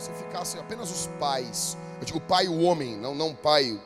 Você 0.00 0.14
ficasse 0.14 0.58
apenas 0.58 0.90
os 0.90 1.06
pais. 1.18 1.76
Eu 2.00 2.06
digo 2.06 2.18
pai, 2.18 2.48
o 2.48 2.62
homem, 2.62 2.96
não 2.96 3.14
não 3.14 3.34
pai, 3.34 3.78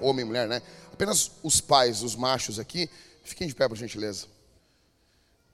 homem, 0.00 0.24
mulher, 0.24 0.48
né? 0.48 0.60
Apenas 0.92 1.30
os 1.40 1.60
pais, 1.60 2.02
os 2.02 2.16
machos 2.16 2.58
aqui. 2.58 2.90
Fiquem 3.22 3.46
de 3.46 3.54
pé, 3.54 3.68
por 3.68 3.76
gentileza. 3.76 4.26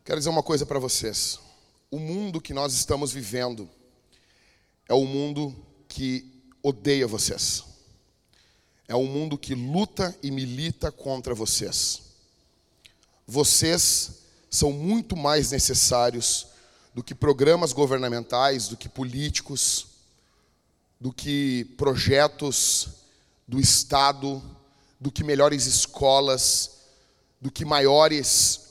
Quero 0.09 0.21
dizer 0.21 0.31
uma 0.31 0.43
coisa 0.43 0.65
para 0.65 0.79
vocês. 0.79 1.39
O 1.91 1.99
mundo 1.99 2.41
que 2.41 2.55
nós 2.55 2.73
estamos 2.73 3.13
vivendo 3.13 3.69
é 4.89 4.95
um 4.95 5.05
mundo 5.05 5.55
que 5.87 6.25
odeia 6.63 7.07
vocês. 7.07 7.63
É 8.89 8.97
um 8.97 9.05
mundo 9.05 9.37
que 9.37 9.55
luta 9.55 10.17
e 10.23 10.31
milita 10.31 10.91
contra 10.91 11.35
vocês. 11.35 12.01
Vocês 13.27 14.23
são 14.49 14.73
muito 14.73 15.15
mais 15.15 15.51
necessários 15.51 16.47
do 16.95 17.05
que 17.05 17.15
programas 17.15 17.75
governamentais, 17.75 18.67
do 18.67 18.79
que 18.79 18.89
políticos, 18.89 19.89
do 20.99 21.13
que 21.13 21.67
projetos 21.77 22.89
do 23.47 23.61
Estado, 23.61 24.43
do 24.99 25.13
que 25.13 25.23
melhores 25.23 25.67
escolas, 25.67 26.79
do 27.39 27.51
que 27.51 27.67
maiores 27.67 28.68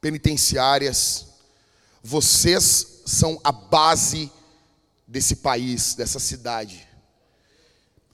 penitenciárias. 0.00 1.26
Vocês 2.02 3.02
são 3.06 3.40
a 3.42 3.52
base 3.52 4.30
desse 5.06 5.36
país, 5.36 5.94
dessa 5.94 6.18
cidade. 6.18 6.86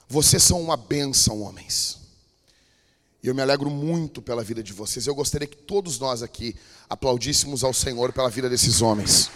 Vocês 0.07 0.43
são 0.43 0.61
uma 0.61 0.77
bênção, 0.77 1.41
homens. 1.41 1.99
E 3.23 3.27
eu 3.27 3.33
me 3.33 3.41
alegro 3.41 3.69
muito 3.69 4.21
pela 4.21 4.43
vida 4.43 4.61
de 4.61 4.73
vocês. 4.73 5.07
Eu 5.07 5.15
gostaria 5.15 5.47
que 5.47 5.55
todos 5.55 5.97
nós 5.97 6.21
aqui 6.21 6.55
aplaudíssemos 6.89 7.63
ao 7.63 7.73
Senhor 7.73 8.11
pela 8.11 8.29
vida 8.29 8.49
desses 8.49 8.81
homens. 8.81 9.29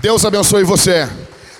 Deus 0.00 0.24
abençoe 0.24 0.64
você. 0.64 1.06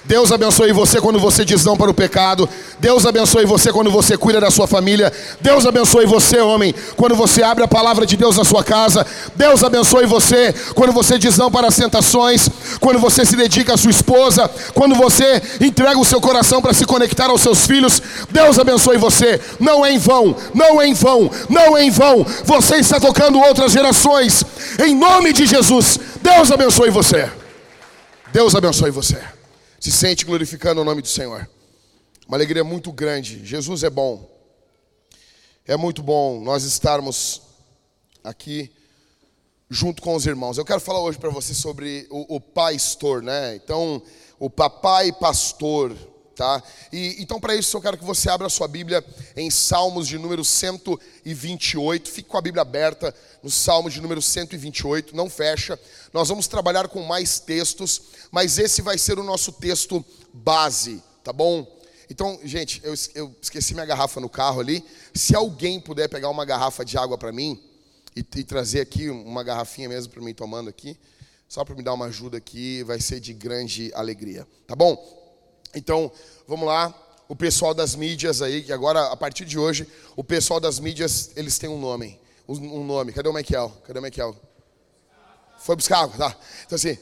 Deus 0.05 0.33
abençoe 0.33 0.73
você 0.73 1.01
quando 1.01 1.19
você 1.19 1.45
diz 1.45 1.65
não 1.65 1.77
para 1.77 1.91
o 1.91 1.95
pecado. 1.95 2.49
Deus 2.81 3.07
abençoe 3.07 3.47
você 3.47 3.73
quando 3.73 3.91
você 3.91 4.17
cuida 4.17 4.41
da 4.41 4.51
sua 4.51 4.67
família. 4.67 5.13
Deus 5.41 5.65
abençoe 5.65 6.07
você, 6.07 6.41
homem, 6.41 6.75
quando 6.97 7.15
você 7.15 7.43
abre 7.43 7.63
a 7.63 7.69
palavra 7.69 8.05
de 8.05 8.17
Deus 8.17 8.37
na 8.37 8.45
sua 8.45 8.65
casa. 8.65 9.07
Deus 9.37 9.63
abençoe 9.63 10.05
você 10.07 10.53
quando 10.75 10.93
você 10.93 11.19
diz 11.19 11.39
não 11.39 11.51
para 11.51 11.69
as 11.69 11.77
tentações. 11.77 12.49
Quando 12.81 12.99
você 12.99 13.25
se 13.25 13.37
dedica 13.37 13.75
à 13.75 13.77
sua 13.77 13.91
esposa. 13.91 14.51
Quando 14.75 14.97
você 14.97 15.41
entrega 15.61 15.99
o 15.99 16.05
seu 16.05 16.21
coração 16.21 16.61
para 16.61 16.73
se 16.73 16.85
conectar 16.85 17.31
aos 17.31 17.41
seus 17.41 17.65
filhos. 17.65 18.03
Deus 18.31 18.59
abençoe 18.59 18.97
você. 18.97 19.41
Não 19.61 19.87
é 19.87 19.93
em 19.93 19.99
vão, 19.99 20.35
não 20.53 20.81
é 20.81 20.87
em 20.87 20.95
vão, 20.95 21.31
não 21.49 21.77
é 21.77 21.85
em 21.85 21.91
vão. 21.91 22.27
Você 22.45 22.77
está 22.77 22.99
tocando 22.99 23.39
outras 23.39 23.71
gerações. 23.71 24.45
Em 24.85 24.97
nome 24.97 25.33
de 25.33 25.47
Jesus, 25.47 25.99
Deus 26.21 26.51
abençoe 26.51 26.91
você. 26.91 27.31
Deus 28.33 28.55
abençoe 28.55 28.91
você. 28.91 29.19
Se 29.83 29.91
sente 29.91 30.25
glorificando 30.25 30.81
o 30.81 30.85
nome 30.85 31.03
do 31.03 31.09
Senhor. 31.09 31.51
Uma 32.29 32.37
alegria 32.37 32.63
muito 32.63 32.93
grande. 32.93 33.45
Jesus 33.45 33.83
é 33.83 33.91
bom. 33.91 34.31
É 35.67 35.77
muito 35.77 36.05
bom 36.05 36.41
nós 36.41 36.63
estarmos 36.63 37.43
aqui 38.23 38.71
junto 39.69 40.01
com 40.01 40.15
os 40.15 40.25
irmãos. 40.25 40.57
Eu 40.57 40.65
quero 40.65 40.79
falar 40.79 41.01
hoje 41.01 41.19
para 41.19 41.31
você 41.31 41.53
sobre 41.53 42.07
o, 42.11 42.37
o 42.37 42.41
pastor, 42.41 43.25
né? 43.25 43.57
Então, 43.57 44.01
o 44.39 44.49
papai 44.49 45.11
pastor, 45.11 45.97
tá? 46.35 46.63
E 46.93 47.17
então 47.19 47.41
para 47.41 47.55
isso 47.55 47.77
eu 47.77 47.81
quero 47.81 47.97
que 47.99 48.05
você 48.05 48.29
abra 48.29 48.47
a 48.47 48.51
sua 48.51 48.69
Bíblia 48.69 49.05
em 49.37 49.51
Salmos 49.51 50.09
de 50.09 50.19
número 50.19 50.45
128. 50.45 52.11
Fique 52.11 52.29
com 52.29 52.37
a 52.37 52.41
Bíblia 52.41 52.63
aberta 52.63 53.15
no 53.43 53.51
Salmos 53.51 53.93
de 53.93 54.01
número 54.01 54.23
128, 54.23 55.15
não 55.15 55.29
fecha. 55.29 55.79
Nós 56.13 56.29
vamos 56.29 56.47
trabalhar 56.47 56.89
com 56.89 57.03
mais 57.03 57.41
textos, 57.41 58.03
mas 58.31 58.59
esse 58.59 58.83
vai 58.83 58.99
ser 58.99 59.19
o 59.19 59.25
nosso 59.25 59.53
texto 59.53 60.05
base, 60.33 61.03
tá 61.23 61.33
bom? 61.33 61.67
Então, 62.11 62.39
gente, 62.45 62.81
eu, 62.85 62.95
eu 63.15 63.35
esqueci 63.41 63.73
minha 63.75 63.87
garrafa 63.87 64.21
no 64.21 64.29
carro 64.29 64.61
ali. 64.61 64.85
Se 65.15 65.35
alguém 65.35 65.81
puder 65.81 66.09
pegar 66.09 66.29
uma 66.29 66.45
garrafa 66.45 66.85
de 66.85 66.99
água 66.99 67.17
para 67.17 67.33
mim 67.33 67.59
e, 68.15 68.21
e 68.21 68.45
trazer 68.45 68.81
aqui 68.81 69.09
uma 69.09 69.43
garrafinha 69.43 69.89
mesmo 69.89 70.13
para 70.13 70.23
mim 70.23 70.35
tomando 70.35 70.69
aqui, 70.69 70.99
só 71.49 71.65
para 71.65 71.75
me 71.75 71.83
dar 71.83 71.95
uma 71.95 72.07
ajuda 72.07 72.39
aqui, 72.39 72.83
vai 72.83 73.01
ser 73.01 73.21
de 73.21 73.33
grande 73.33 73.91
alegria, 73.95 74.47
tá 74.67 74.75
bom? 74.75 75.22
Então, 75.75 76.11
vamos 76.47 76.67
lá. 76.67 76.95
O 77.29 77.37
pessoal 77.37 77.73
das 77.73 77.95
mídias 77.95 78.43
aí, 78.43 78.63
que 78.63 78.73
agora, 78.73 79.07
a 79.07 79.17
partir 79.17 79.45
de 79.45 79.59
hoje, 79.59 79.87
o 80.17 80.23
pessoal 80.23 80.61
das 80.61 80.79
mídias, 80.79 81.31
eles 81.35 81.59
têm 81.59 81.71
um 81.71 81.81
nome. 81.81 82.21
Um 82.47 82.85
nome. 82.85 83.13
Cadê 83.13 83.29
o 83.29 83.33
Michael? 83.33 83.73
Cadê 83.87 83.99
o 83.99 84.03
Michael? 84.03 84.37
Foi 85.59 85.77
buscar 85.77 86.01
água, 86.01 86.17
tá? 86.19 86.37
Então 86.67 86.77
assim, 86.77 86.99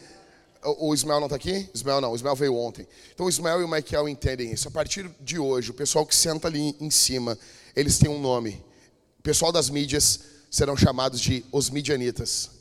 o 0.63 0.95
Ismael 0.95 1.19
não 1.19 1.27
está 1.27 1.37
aqui? 1.37 1.69
Ismael 1.75 2.01
não, 2.01 2.13
o 2.13 2.15
Ismael 2.15 2.37
veio 2.37 2.55
ontem. 2.55 2.87
Então 3.15 3.27
o 3.27 3.29
Ismael 3.29 3.61
e 3.61 3.65
o 3.65 3.69
Michael 3.69 4.09
entendem 4.09 4.53
isso. 4.53 4.69
A 4.69 4.71
partir 4.71 5.11
de 5.21 5.39
hoje, 5.39 5.71
o 5.71 5.75
pessoal 5.75 6.05
que 6.05 6.15
senta 6.15 6.47
ali 6.47 6.77
em 6.79 6.91
cima, 6.91 7.39
eles 7.75 7.99
têm 7.99 8.11
um 8.11 8.21
nome. 8.21 8.63
O 9.19 9.23
pessoal 9.23 9.51
das 9.51 9.71
mídias 9.71 10.21
serão 10.51 10.77
chamados 10.77 11.21
de 11.21 11.45
os 11.51 11.71
midianitas. 11.71 12.59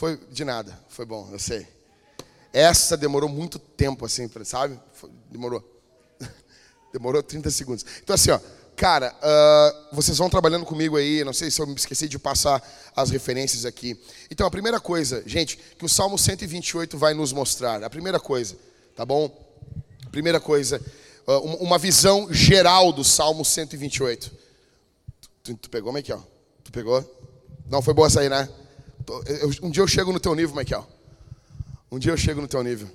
Foi 0.00 0.18
de 0.30 0.46
nada, 0.46 0.80
foi 0.88 1.04
bom, 1.04 1.28
eu 1.30 1.38
sei. 1.38 1.66
Essa 2.54 2.96
demorou 2.96 3.28
muito 3.28 3.58
tempo, 3.58 4.06
assim, 4.06 4.30
sabe? 4.46 4.80
Demorou. 5.30 5.62
Demorou 6.90 7.22
30 7.22 7.50
segundos. 7.50 7.84
Então, 8.02 8.14
assim, 8.14 8.30
ó, 8.30 8.40
cara, 8.74 9.14
uh, 9.14 9.94
vocês 9.94 10.16
vão 10.16 10.30
trabalhando 10.30 10.64
comigo 10.64 10.96
aí. 10.96 11.22
Não 11.22 11.34
sei 11.34 11.50
se 11.50 11.60
eu 11.60 11.66
me 11.66 11.74
esqueci 11.74 12.08
de 12.08 12.18
passar 12.18 12.66
as 12.96 13.10
referências 13.10 13.66
aqui. 13.66 13.94
Então, 14.30 14.46
a 14.46 14.50
primeira 14.50 14.80
coisa, 14.80 15.22
gente, 15.26 15.58
que 15.76 15.84
o 15.84 15.88
Salmo 15.88 16.16
128 16.16 16.96
vai 16.96 17.12
nos 17.12 17.30
mostrar. 17.30 17.84
A 17.84 17.90
primeira 17.90 18.18
coisa, 18.18 18.56
tá 18.96 19.04
bom? 19.04 19.30
Primeira 20.10 20.40
coisa, 20.40 20.80
uh, 21.26 21.40
uma 21.62 21.76
visão 21.76 22.32
geral 22.32 22.90
do 22.90 23.04
Salmo 23.04 23.44
128. 23.44 24.32
Tu, 25.42 25.54
tu 25.58 25.68
pegou, 25.68 25.92
Michael? 25.92 26.26
Tu 26.64 26.72
pegou? 26.72 27.04
Não, 27.68 27.82
foi 27.82 27.92
boa 27.92 28.06
essa 28.06 28.24
né? 29.00 29.56
Um 29.62 29.70
dia 29.70 29.82
eu 29.82 29.88
chego 29.88 30.12
no 30.12 30.20
teu 30.20 30.34
nível, 30.34 30.54
Michael. 30.56 30.86
Um 31.90 31.98
dia 31.98 32.12
eu 32.12 32.16
chego 32.16 32.40
no 32.40 32.48
teu 32.48 32.62
nível. 32.62 32.88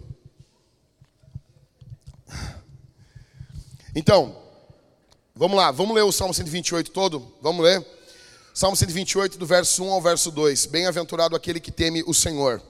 Então, 3.95 4.35
vamos 5.33 5.57
lá, 5.57 5.71
vamos 5.71 5.95
ler 5.95 6.03
o 6.03 6.11
Salmo 6.11 6.33
128 6.33 6.91
todo? 6.91 7.33
Vamos 7.41 7.63
ler? 7.63 7.85
Salmo 8.53 8.75
128, 8.75 9.37
do 9.37 9.45
verso 9.45 9.83
1 9.83 9.91
ao 9.91 10.01
verso 10.01 10.31
2. 10.31 10.65
Bem-aventurado 10.67 11.35
aquele 11.35 11.59
que 11.59 11.71
teme 11.71 12.03
o 12.07 12.13
Senhor 12.13 12.61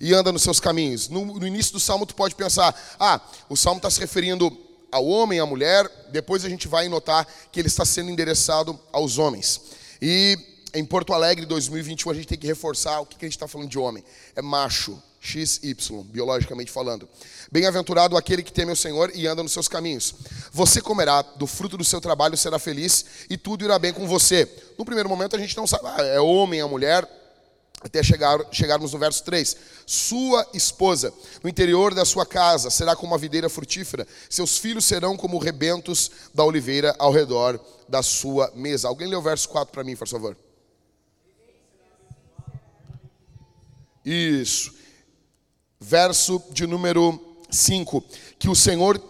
e 0.00 0.14
anda 0.14 0.32
nos 0.32 0.42
seus 0.42 0.58
caminhos. 0.58 1.08
No, 1.08 1.24
no 1.24 1.46
início 1.46 1.72
do 1.72 1.78
salmo, 1.78 2.06
tu 2.06 2.14
pode 2.14 2.34
pensar: 2.34 2.74
ah, 2.98 3.20
o 3.48 3.56
salmo 3.56 3.78
está 3.78 3.90
se 3.90 4.00
referindo 4.00 4.50
ao 4.90 5.06
homem, 5.06 5.38
à 5.38 5.46
mulher. 5.46 5.88
Depois 6.10 6.44
a 6.44 6.48
gente 6.48 6.66
vai 6.66 6.88
notar 6.88 7.26
que 7.52 7.60
ele 7.60 7.68
está 7.68 7.84
sendo 7.84 8.10
endereçado 8.10 8.78
aos 8.90 9.18
homens. 9.18 9.60
E 10.02 10.38
em 10.74 10.84
Porto 10.84 11.12
Alegre 11.12 11.46
2021 11.46 12.10
a 12.10 12.14
gente 12.14 12.28
tem 12.28 12.38
que 12.38 12.46
reforçar 12.46 13.00
o 13.00 13.06
que 13.06 13.16
a 13.18 13.26
gente 13.26 13.36
está 13.36 13.48
falando 13.48 13.68
de 13.68 13.78
homem. 13.78 14.04
É 14.34 14.42
macho, 14.42 15.00
XY, 15.20 15.76
biologicamente 16.04 16.70
falando. 16.70 17.08
Bem-aventurado 17.52 18.16
aquele 18.16 18.42
que 18.42 18.52
teme 18.52 18.72
o 18.72 18.76
Senhor 18.76 19.10
e 19.14 19.26
anda 19.26 19.42
nos 19.42 19.52
seus 19.52 19.68
caminhos. 19.68 20.14
Você 20.52 20.80
comerá 20.80 21.22
do 21.22 21.46
fruto 21.46 21.76
do 21.76 21.84
seu 21.84 22.00
trabalho, 22.00 22.36
será 22.36 22.58
feliz 22.58 23.04
e 23.28 23.36
tudo 23.36 23.64
irá 23.64 23.78
bem 23.78 23.92
com 23.92 24.06
você. 24.06 24.48
No 24.78 24.84
primeiro 24.84 25.08
momento 25.08 25.36
a 25.36 25.38
gente 25.38 25.56
não 25.56 25.66
sabe, 25.66 25.84
ah, 25.86 26.02
é 26.02 26.20
homem, 26.20 26.60
é 26.60 26.64
mulher, 26.64 27.08
até 27.82 28.02
chegar, 28.02 28.38
chegarmos 28.52 28.92
no 28.92 28.98
verso 28.98 29.22
3. 29.24 29.56
Sua 29.86 30.46
esposa, 30.54 31.12
no 31.42 31.50
interior 31.50 31.94
da 31.94 32.04
sua 32.04 32.24
casa, 32.24 32.70
será 32.70 32.94
como 32.94 33.12
uma 33.12 33.18
videira 33.18 33.48
frutífera, 33.48 34.06
seus 34.28 34.56
filhos 34.58 34.84
serão 34.84 35.16
como 35.16 35.38
rebentos 35.38 36.10
da 36.32 36.44
oliveira 36.44 36.94
ao 36.98 37.12
redor 37.12 37.60
da 37.88 38.02
sua 38.02 38.52
mesa. 38.54 38.88
Alguém 38.88 39.08
lê 39.08 39.16
o 39.16 39.22
verso 39.22 39.48
4 39.48 39.72
para 39.72 39.84
mim, 39.84 39.96
por 39.96 40.08
favor. 40.08 40.36
Isso. 44.12 44.74
Verso 45.78 46.42
de 46.50 46.66
número 46.66 47.38
5. 47.50 48.04
Que 48.38 48.48
o 48.48 48.54
Senhor 48.56 49.00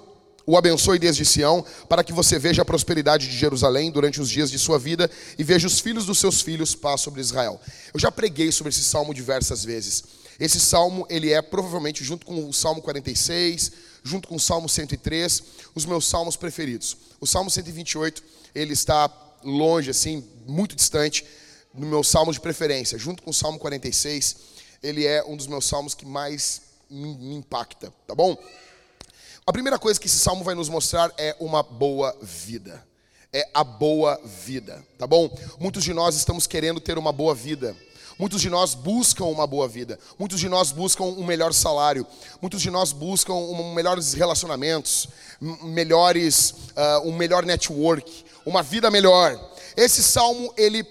o 0.46 0.56
abençoe 0.56 0.98
desde 0.98 1.24
Sião, 1.24 1.64
para 1.88 2.02
que 2.02 2.12
você 2.12 2.36
veja 2.36 2.62
a 2.62 2.64
prosperidade 2.64 3.28
de 3.28 3.36
Jerusalém 3.36 3.90
durante 3.90 4.20
os 4.20 4.28
dias 4.28 4.50
de 4.50 4.58
sua 4.58 4.80
vida 4.80 5.08
e 5.38 5.44
veja 5.44 5.66
os 5.66 5.78
filhos 5.78 6.06
dos 6.06 6.18
seus 6.18 6.40
filhos 6.40 6.74
paz 6.74 7.02
sobre 7.02 7.20
Israel. 7.20 7.60
Eu 7.94 8.00
já 8.00 8.10
preguei 8.10 8.50
sobre 8.50 8.70
esse 8.70 8.82
salmo 8.82 9.14
diversas 9.14 9.64
vezes. 9.64 10.02
Esse 10.40 10.58
salmo, 10.58 11.06
ele 11.08 11.30
é 11.30 11.40
provavelmente 11.40 12.02
junto 12.02 12.26
com 12.26 12.48
o 12.48 12.52
Salmo 12.52 12.82
46, 12.82 13.72
junto 14.02 14.26
com 14.26 14.34
o 14.34 14.40
Salmo 14.40 14.68
103, 14.68 15.42
os 15.74 15.86
meus 15.86 16.06
salmos 16.06 16.36
preferidos. 16.36 16.96
O 17.20 17.26
Salmo 17.26 17.50
128, 17.50 18.22
ele 18.54 18.72
está 18.72 19.08
longe 19.44 19.90
assim, 19.90 20.24
muito 20.46 20.74
distante 20.74 21.24
no 21.72 21.86
meu 21.86 22.02
salmo 22.02 22.32
de 22.32 22.40
preferência, 22.40 22.98
junto 22.98 23.22
com 23.22 23.30
o 23.30 23.34
Salmo 23.34 23.58
46, 23.58 24.36
ele 24.82 25.06
é 25.06 25.24
um 25.24 25.36
dos 25.36 25.46
meus 25.46 25.66
salmos 25.66 25.94
que 25.94 26.06
mais 26.06 26.62
me, 26.88 27.34
impacta, 27.34 27.92
tá 28.06 28.14
bom? 28.14 28.36
A 29.46 29.52
primeira 29.52 29.78
coisa 29.78 29.98
que 29.98 30.06
esse 30.06 30.18
salmo 30.18 30.44
vai 30.44 30.54
nos 30.54 30.68
mostrar 30.68 31.12
é 31.16 31.36
uma 31.40 31.62
boa 31.62 32.16
vida. 32.22 32.84
É 33.32 33.48
a 33.54 33.62
boa 33.62 34.20
vida, 34.24 34.84
tá 34.98 35.06
bom? 35.06 35.30
Muitos 35.58 35.84
de 35.84 35.92
nós 35.92 36.16
estamos 36.16 36.46
querendo 36.46 36.80
ter 36.80 36.98
uma 36.98 37.12
boa 37.12 37.34
vida. 37.34 37.76
Muitos 38.18 38.42
de 38.42 38.50
nós 38.50 38.74
buscam 38.74 39.24
uma 39.26 39.46
boa 39.46 39.66
vida. 39.68 39.98
Muitos 40.18 40.40
de 40.40 40.48
nós 40.48 40.72
buscam 40.72 41.04
um 41.04 41.24
melhor 41.24 41.54
salário. 41.54 42.06
Muitos 42.40 42.60
de 42.60 42.70
nós 42.70 42.92
buscam 42.92 43.34
um, 43.34 43.72
melhores 43.72 44.12
relacionamentos, 44.12 45.08
melhores, 45.40 46.50
uh, 46.50 47.08
um 47.08 47.16
melhor 47.16 47.46
network, 47.46 48.24
uma 48.44 48.62
vida 48.62 48.90
melhor. 48.90 49.40
Esse 49.76 50.02
salmo 50.02 50.52
ele 50.56 50.82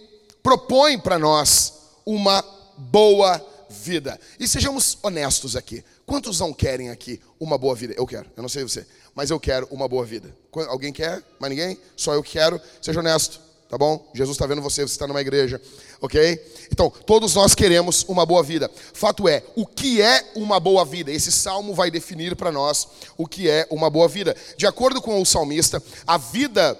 propõe 0.41 0.97
para 0.97 1.19
nós 1.19 1.73
uma 2.05 2.43
boa 2.77 3.39
vida. 3.69 4.19
E 4.39 4.47
sejamos 4.47 4.97
honestos 5.03 5.55
aqui. 5.55 5.83
Quantos 6.05 6.39
não 6.39 6.53
querem 6.53 6.89
aqui 6.89 7.21
uma 7.39 7.57
boa 7.57 7.75
vida? 7.75 7.93
Eu 7.97 8.07
quero, 8.07 8.29
eu 8.35 8.41
não 8.41 8.49
sei 8.49 8.63
você, 8.63 8.85
mas 9.13 9.29
eu 9.29 9.39
quero 9.39 9.67
uma 9.71 9.87
boa 9.87 10.05
vida. 10.05 10.35
Alguém 10.67 10.91
quer? 10.91 11.23
Mais 11.39 11.51
ninguém? 11.51 11.77
Só 11.95 12.13
eu 12.13 12.23
quero. 12.23 12.59
Seja 12.81 12.99
honesto, 12.99 13.39
tá 13.69 13.77
bom? 13.77 14.09
Jesus 14.13 14.35
está 14.35 14.47
vendo 14.47 14.61
você, 14.61 14.81
você 14.81 14.93
está 14.93 15.05
numa 15.05 15.21
igreja, 15.21 15.61
ok? 16.01 16.43
Então, 16.71 16.89
todos 16.89 17.35
nós 17.35 17.53
queremos 17.53 18.03
uma 18.07 18.25
boa 18.25 18.41
vida. 18.41 18.69
Fato 18.93 19.27
é, 19.27 19.43
o 19.55 19.65
que 19.65 20.01
é 20.01 20.31
uma 20.35 20.59
boa 20.59 20.83
vida? 20.83 21.11
Esse 21.11 21.31
salmo 21.31 21.73
vai 21.73 21.91
definir 21.91 22.35
para 22.35 22.51
nós 22.51 22.87
o 23.17 23.27
que 23.27 23.49
é 23.49 23.67
uma 23.69 23.89
boa 23.89 24.07
vida. 24.07 24.35
De 24.57 24.65
acordo 24.65 25.01
com 25.01 25.21
o 25.21 25.25
salmista, 25.25 25.81
a 26.07 26.17
vida 26.17 26.77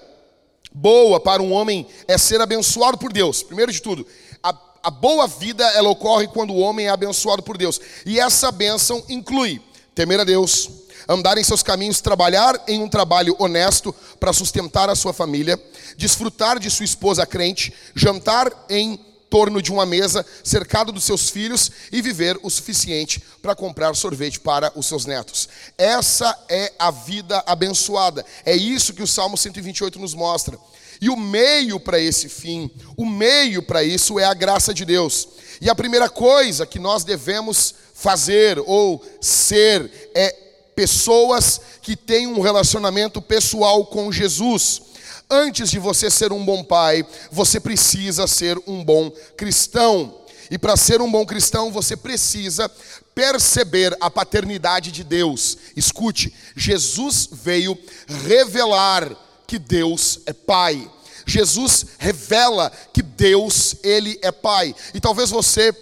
boa 0.72 1.18
para 1.20 1.42
um 1.42 1.52
homem 1.52 1.86
é 2.06 2.16
ser 2.16 2.40
abençoado 2.40 2.98
por 2.98 3.12
Deus. 3.12 3.42
Primeiro 3.42 3.72
de 3.72 3.82
tudo, 3.82 4.06
a, 4.82 4.90
boa 4.90 5.26
vida 5.26 5.64
ela 5.72 5.88
ocorre 5.88 6.28
quando 6.28 6.52
o 6.52 6.58
homem 6.58 6.86
é 6.86 6.90
abençoado 6.90 7.42
por 7.42 7.56
Deus. 7.56 7.80
E 8.04 8.18
essa 8.18 8.50
bênção 8.50 9.02
inclui 9.08 9.60
temer 9.94 10.20
a 10.20 10.24
Deus, 10.24 10.70
andar 11.08 11.38
em 11.38 11.44
seus 11.44 11.62
caminhos, 11.62 12.00
trabalhar 12.00 12.62
em 12.66 12.82
um 12.82 12.88
trabalho 12.88 13.34
honesto 13.38 13.94
para 14.18 14.32
sustentar 14.32 14.88
a 14.88 14.94
sua 14.94 15.12
família, 15.12 15.60
desfrutar 15.96 16.58
de 16.58 16.70
sua 16.70 16.84
esposa 16.84 17.26
crente, 17.26 17.72
jantar 17.94 18.50
em 18.68 18.98
torno 19.30 19.62
de 19.62 19.70
uma 19.70 19.86
mesa, 19.86 20.26
cercado 20.42 20.90
dos 20.90 21.04
seus 21.04 21.30
filhos 21.30 21.70
e 21.92 22.02
viver 22.02 22.38
o 22.42 22.50
suficiente 22.50 23.22
para 23.40 23.54
comprar 23.54 23.94
sorvete 23.94 24.40
para 24.40 24.72
os 24.74 24.86
seus 24.86 25.06
netos. 25.06 25.48
Essa 25.78 26.36
é 26.48 26.72
a 26.76 26.90
vida 26.90 27.42
abençoada. 27.46 28.26
É 28.44 28.54
isso 28.54 28.92
que 28.92 29.02
o 29.02 29.06
Salmo 29.06 29.38
128 29.38 30.00
nos 30.00 30.14
mostra. 30.14 30.58
E 31.00 31.08
o 31.08 31.16
meio 31.16 31.80
para 31.80 31.98
esse 31.98 32.28
fim, 32.28 32.70
o 32.96 33.06
meio 33.06 33.62
para 33.62 33.82
isso 33.82 34.18
é 34.18 34.24
a 34.24 34.34
graça 34.34 34.74
de 34.74 34.84
Deus. 34.84 35.28
E 35.60 35.70
a 35.70 35.74
primeira 35.74 36.08
coisa 36.08 36.66
que 36.66 36.78
nós 36.78 37.04
devemos 37.04 37.74
fazer 37.94 38.58
ou 38.66 39.02
ser 39.20 40.10
é 40.14 40.30
pessoas 40.74 41.60
que 41.82 41.96
têm 41.96 42.26
um 42.26 42.40
relacionamento 42.40 43.20
pessoal 43.20 43.86
com 43.86 44.12
Jesus. 44.12 44.82
Antes 45.28 45.70
de 45.70 45.78
você 45.78 46.10
ser 46.10 46.32
um 46.32 46.44
bom 46.44 46.64
pai, 46.64 47.06
você 47.30 47.60
precisa 47.60 48.26
ser 48.26 48.58
um 48.66 48.84
bom 48.84 49.10
cristão. 49.36 50.18
E 50.50 50.58
para 50.58 50.76
ser 50.76 51.00
um 51.00 51.10
bom 51.10 51.24
cristão, 51.24 51.70
você 51.70 51.96
precisa 51.96 52.68
perceber 53.14 53.96
a 54.00 54.10
paternidade 54.10 54.90
de 54.90 55.04
Deus. 55.04 55.56
Escute, 55.76 56.34
Jesus 56.56 57.28
veio 57.30 57.78
revelar 58.26 59.14
que 59.50 59.58
Deus 59.58 60.20
é 60.26 60.32
pai. 60.32 60.88
Jesus 61.26 61.84
revela 61.98 62.70
que 62.92 63.02
Deus, 63.02 63.74
ele 63.82 64.16
é 64.22 64.30
pai. 64.30 64.72
E 64.94 65.00
talvez 65.00 65.28
você 65.28 65.72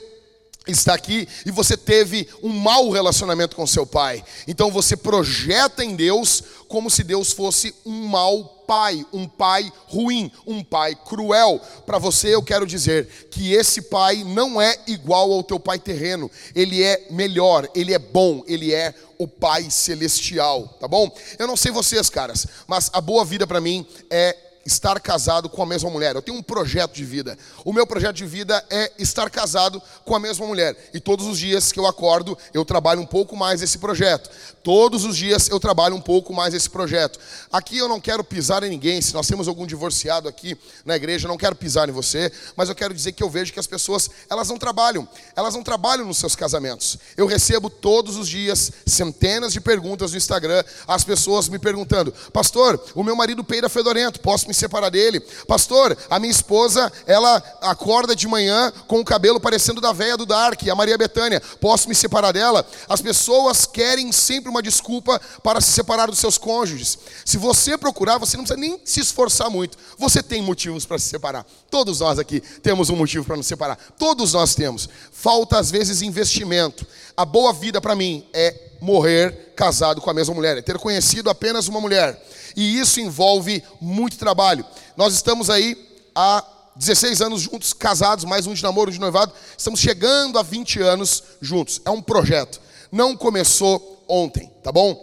está 0.69 0.95
aqui 0.95 1.27
e 1.45 1.51
você 1.51 1.77
teve 1.77 2.29
um 2.43 2.51
mau 2.51 2.91
relacionamento 2.91 3.57
com 3.57 3.67
seu 3.67 3.87
pai. 3.87 4.23
Então 4.47 4.71
você 4.71 4.97
projeta 4.97 5.85
em 5.85 5.97
Deus 5.97 6.43
como 6.69 6.91
se 6.91 7.03
Deus 7.03 7.33
fosse 7.33 7.75
um 7.85 8.07
mau 8.07 8.45
pai, 8.67 9.05
um 9.13 9.27
pai 9.27 9.73
ruim, 9.87 10.31
um 10.47 10.63
pai 10.63 10.95
cruel. 10.95 11.61
Para 11.87 11.99
você 11.99 12.35
eu 12.35 12.43
quero 12.43 12.67
dizer 12.67 13.29
que 13.31 13.55
esse 13.55 13.83
pai 13.83 14.23
não 14.25 14.61
é 14.61 14.77
igual 14.87 15.33
ao 15.33 15.43
teu 15.43 15.59
pai 15.59 15.79
terreno. 15.79 16.31
Ele 16.55 16.83
é 16.83 17.07
melhor, 17.11 17.69
ele 17.75 17.95
é 17.95 17.99
bom, 17.99 18.43
ele 18.47 18.75
é 18.75 18.95
o 19.19 19.27
pai 19.27 19.71
celestial, 19.71 20.77
tá 20.79 20.87
bom? 20.87 21.11
Eu 21.39 21.47
não 21.47 21.57
sei 21.57 21.73
vocês, 21.73 22.09
caras, 22.11 22.47
mas 22.67 22.91
a 22.93 23.01
boa 23.01 23.25
vida 23.25 23.47
para 23.47 23.61
mim 23.61 23.87
é 24.11 24.37
estar 24.69 25.01
casado 25.01 25.49
com 25.49 25.63
a 25.63 25.67
mesma 25.67 25.89
mulher. 25.89 26.15
Eu 26.15 26.21
tenho 26.21 26.37
um 26.37 26.43
projeto 26.43 26.93
de 26.93 27.05
vida. 27.05 27.37
O 27.65 27.73
meu 27.73 27.87
projeto 27.87 28.17
de 28.17 28.27
vida 28.27 28.63
é 28.69 28.93
estar 28.99 29.31
casado 29.31 29.83
com 30.05 30.15
a 30.15 30.21
mesma 30.21 30.47
mulher. 30.47 30.91
E 30.93 31.01
todos 31.01 31.27
os 31.27 31.39
dias 31.39 31.73
que 31.73 31.81
eu 31.81 31.87
acordo, 31.87 32.37
eu 32.53 32.65
trabalho 32.65 33.01
um 33.01 33.07
pouco 33.07 33.35
mais 33.35 33.63
esse 33.63 33.79
projeto. 33.79 34.31
Todos 34.63 35.07
os 35.07 35.17
dias 35.17 35.49
eu 35.49 35.59
trabalho 35.59 35.97
um 35.97 36.01
pouco 36.01 36.35
mais 36.35 36.53
esse 36.53 36.69
projeto. 36.69 37.19
Aqui 37.51 37.79
eu 37.79 37.89
não 37.89 37.99
quero 37.99 38.23
pisar 38.23 38.63
em 38.63 38.69
ninguém. 38.69 39.01
Se 39.01 39.15
nós 39.15 39.27
temos 39.27 39.49
algum 39.49 39.67
divorciado 39.67 40.29
aqui 40.29 40.57
na 40.85 40.95
igreja, 40.95 41.27
eu 41.27 41.31
não 41.31 41.39
quero 41.39 41.57
pisar 41.57 41.89
em 41.89 41.93
você, 41.93 42.31
mas 42.55 42.69
eu 42.69 42.75
quero 42.75 42.93
dizer 42.93 43.13
que 43.13 43.23
eu 43.23 43.31
vejo 43.31 43.53
que 43.53 43.59
as 43.59 43.67
pessoas, 43.67 44.11
elas 44.29 44.49
não 44.51 44.59
trabalham. 44.59 45.09
Elas 45.35 45.55
não 45.55 45.63
trabalham 45.63 46.07
nos 46.07 46.19
seus 46.19 46.37
casamentos. 46.37 46.99
Eu 47.17 47.27
recebo 47.27 47.71
todos 47.71 48.17
os 48.17 48.29
dias 48.29 48.71
centenas 48.87 49.55
de 49.55 49.61
perguntas 49.63 50.13
no 50.13 50.19
Instagram, 50.19 50.63
as 50.87 51.05
pessoas 51.05 51.49
me 51.49 51.59
perguntando: 51.59 52.13
"Pastor, 52.33 52.79
o 52.95 53.03
meu 53.03 53.17
marido 53.17 53.43
peida 53.43 53.71
fedorento, 53.71 54.21
posso 54.21 54.47
me 54.47 54.58
separar 54.59 54.91
dele. 54.91 55.21
Pastor, 55.47 55.97
a 56.11 56.19
minha 56.19 56.31
esposa, 56.31 56.93
ela 57.07 57.43
acorda 57.61 58.15
de 58.15 58.27
manhã 58.27 58.73
com 58.87 59.01
o 59.01 59.05
cabelo 59.05 59.41
parecendo 59.41 59.81
da 59.81 59.93
véia 59.93 60.17
do 60.17 60.27
Dark, 60.27 60.67
a 60.69 60.75
Maria 60.75 60.99
Betânia. 60.99 61.41
Posso 61.61 61.89
me 61.89 61.95
separar 61.95 62.33
dela? 62.33 62.67
As 62.89 63.01
pessoas 63.01 63.67
querem 63.67 64.13
sempre 64.13 64.51
uma 64.51 64.63
desculpa 64.63 65.21
para 65.43 65.61
se 65.61 65.73
separar 65.73 66.07
dos 66.07 66.19
seus 66.19 66.39
cônjuges. 66.39 66.99
Se 67.25 67.37
você 67.37 67.77
procurar, 67.77 68.19
você 68.19 68.37
não 68.37 68.45
precisa 68.45 68.61
nem 68.61 68.81
se 68.85 69.01
esforçar 69.01 69.51
muito. 69.51 69.79
Você 69.99 70.23
tem 70.23 70.43
motivos 70.43 70.85
para 70.85 70.99
se 70.99 71.07
separar. 71.07 71.47
Todos 71.71 72.01
nós 72.01 72.19
aqui 72.19 72.41
temos 72.41 72.91
um 72.91 72.97
motivo 72.97 73.25
para 73.25 73.37
nos 73.37 73.47
separar. 73.47 73.79
Todos 73.99 74.33
nós 74.33 74.55
temos. 74.55 74.89
Falta 75.13 75.59
às 75.59 75.71
vezes 75.71 76.03
investimento. 76.03 76.87
A 77.17 77.25
boa 77.25 77.53
vida 77.53 77.81
para 77.81 77.95
mim 77.95 78.27
é 78.33 78.69
morrer 78.81 79.53
casado 79.57 80.01
com 80.01 80.09
a 80.09 80.15
mesma 80.15 80.35
mulher, 80.35 80.57
é 80.57 80.63
ter 80.63 80.79
conhecido 80.79 81.29
apenas 81.29 81.67
uma 81.67 81.81
mulher 81.81 82.25
e 82.59 82.77
isso 82.81 83.01
envolve 83.01 83.63
muito 83.81 84.19
trabalho. 84.19 84.67
Nós 84.97 85.15
estamos 85.15 85.49
aí 85.49 85.77
há 86.13 86.45
16 86.75 87.21
anos 87.21 87.43
juntos, 87.43 87.73
casados, 87.73 88.25
mais 88.25 88.49
um 88.49 88.53
de 88.53 88.61
namoro, 88.65 88.91
de 88.91 88.99
noivado, 88.99 89.33
estamos 89.57 89.79
chegando 89.79 90.37
a 90.41 90.43
20 90.43 90.81
anos 90.81 91.23
juntos. 91.41 91.81
É 91.85 91.91
um 91.91 92.03
projeto. 92.03 92.61
Não 92.91 93.17
começou 93.17 94.05
ontem, 94.09 94.51
tá 94.61 94.73
bom? 94.73 94.99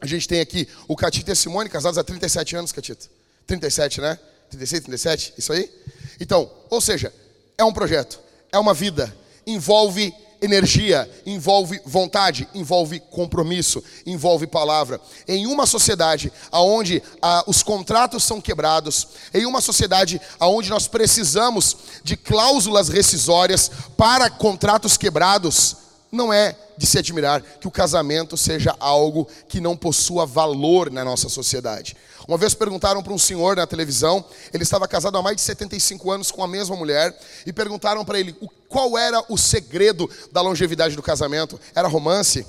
A 0.00 0.06
gente 0.06 0.26
tem 0.26 0.40
aqui 0.40 0.66
o 0.88 0.96
Catita 0.96 1.32
e 1.32 1.34
a 1.34 1.36
Simone, 1.36 1.68
casados 1.68 1.98
há 1.98 2.02
37 2.02 2.56
anos, 2.56 2.72
Catita. 2.72 3.10
37, 3.46 4.00
né? 4.00 4.18
36, 4.48 4.84
37, 4.84 5.34
isso 5.36 5.52
aí? 5.52 5.70
Então, 6.18 6.50
ou 6.70 6.80
seja, 6.80 7.12
é 7.58 7.64
um 7.64 7.74
projeto, 7.74 8.18
é 8.50 8.58
uma 8.58 8.72
vida, 8.72 9.14
envolve 9.46 10.14
energia, 10.40 11.08
envolve 11.24 11.80
vontade, 11.84 12.48
envolve 12.54 13.00
compromisso, 13.10 13.82
envolve 14.04 14.46
palavra. 14.46 15.00
Em 15.26 15.46
uma 15.46 15.66
sociedade 15.66 16.32
onde 16.52 17.02
ah, 17.20 17.44
os 17.46 17.62
contratos 17.62 18.24
são 18.24 18.40
quebrados, 18.40 19.08
em 19.32 19.46
uma 19.46 19.60
sociedade 19.60 20.20
onde 20.40 20.70
nós 20.70 20.86
precisamos 20.86 21.76
de 22.02 22.16
cláusulas 22.16 22.88
rescisórias 22.88 23.70
para 23.96 24.30
contratos 24.30 24.96
quebrados, 24.96 25.76
não 26.12 26.32
é 26.32 26.56
de 26.78 26.86
se 26.86 26.98
admirar 26.98 27.40
que 27.42 27.66
o 27.66 27.70
casamento 27.70 28.36
seja 28.36 28.74
algo 28.78 29.26
que 29.48 29.60
não 29.60 29.76
possua 29.76 30.26
valor 30.26 30.90
na 30.90 31.04
nossa 31.04 31.28
sociedade. 31.28 31.96
Uma 32.26 32.36
vez 32.36 32.54
perguntaram 32.54 33.02
para 33.02 33.12
um 33.12 33.18
senhor 33.18 33.56
na 33.56 33.66
televisão, 33.66 34.24
ele 34.52 34.64
estava 34.64 34.88
casado 34.88 35.16
há 35.16 35.22
mais 35.22 35.36
de 35.36 35.42
75 35.42 36.10
anos 36.10 36.30
com 36.30 36.42
a 36.42 36.48
mesma 36.48 36.74
mulher, 36.74 37.16
e 37.44 37.52
perguntaram 37.52 38.04
para 38.04 38.18
ele 38.18 38.34
qual 38.68 38.98
era 38.98 39.22
o 39.28 39.38
segredo 39.38 40.10
da 40.32 40.40
longevidade 40.40 40.96
do 40.96 41.02
casamento. 41.02 41.58
Era 41.74 41.86
romance? 41.86 42.44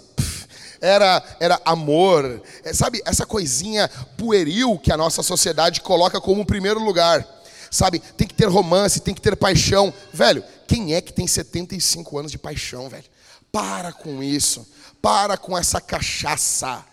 era, 0.82 1.24
era 1.40 1.62
amor, 1.66 2.42
é, 2.64 2.74
sabe, 2.74 3.02
essa 3.06 3.26
coisinha 3.26 3.90
pueril 4.18 4.78
que 4.78 4.92
a 4.92 4.98
nossa 4.98 5.24
sociedade 5.24 5.82
coloca 5.82 6.20
como 6.22 6.46
primeiro 6.46 6.80
lugar. 6.80 7.26
Sabe, 7.70 8.00
tem 8.00 8.26
que 8.26 8.34
ter 8.34 8.48
romance, 8.48 9.02
tem 9.02 9.14
que 9.14 9.22
ter 9.22 9.36
paixão. 9.36 9.94
Velho, 10.14 10.44
quem 10.66 10.94
é 10.94 11.02
que 11.02 11.12
tem 11.12 11.28
75 11.28 12.18
anos 12.18 12.32
de 12.32 12.38
paixão, 12.38 12.88
velho? 12.88 13.04
Para 13.52 13.92
com 13.92 14.24
isso. 14.24 14.66
Para 15.02 15.38
com 15.38 15.58
essa 15.58 15.82
cachaça. 15.82 16.84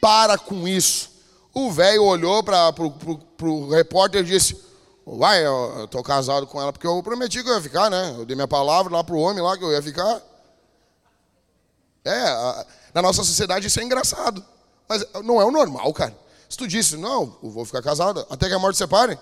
Para 0.00 0.36
com 0.36 0.68
isso. 0.68 1.17
O 1.54 1.70
velho 1.70 2.04
olhou 2.04 2.42
para 2.42 2.72
o 3.42 3.70
repórter 3.70 4.22
e 4.22 4.24
disse: 4.24 4.56
Vai, 5.06 5.44
eu 5.44 5.84
estou 5.84 6.02
casado 6.02 6.46
com 6.46 6.60
ela 6.60 6.72
porque 6.72 6.86
eu 6.86 7.02
prometi 7.02 7.42
que 7.42 7.48
eu 7.48 7.54
ia 7.54 7.62
ficar, 7.62 7.90
né? 7.90 8.14
Eu 8.18 8.26
dei 8.26 8.36
minha 8.36 8.48
palavra 8.48 8.92
lá 8.92 9.02
para 9.02 9.14
o 9.14 9.18
homem 9.18 9.42
lá 9.42 9.56
que 9.56 9.64
eu 9.64 9.72
ia 9.72 9.82
ficar. 9.82 10.20
É, 12.04 12.66
na 12.94 13.02
nossa 13.02 13.24
sociedade 13.24 13.66
isso 13.66 13.80
é 13.80 13.82
engraçado. 13.82 14.44
Mas 14.88 15.04
não 15.24 15.40
é 15.40 15.44
o 15.44 15.50
normal, 15.50 15.92
cara. 15.94 16.16
Se 16.48 16.56
tu 16.56 16.66
disse, 16.66 16.96
não, 16.96 17.36
eu 17.42 17.50
vou 17.50 17.64
ficar 17.64 17.82
casado 17.82 18.26
até 18.30 18.48
que 18.48 18.54
a 18.54 18.58
morte 18.58 18.78
separe. 18.78 19.18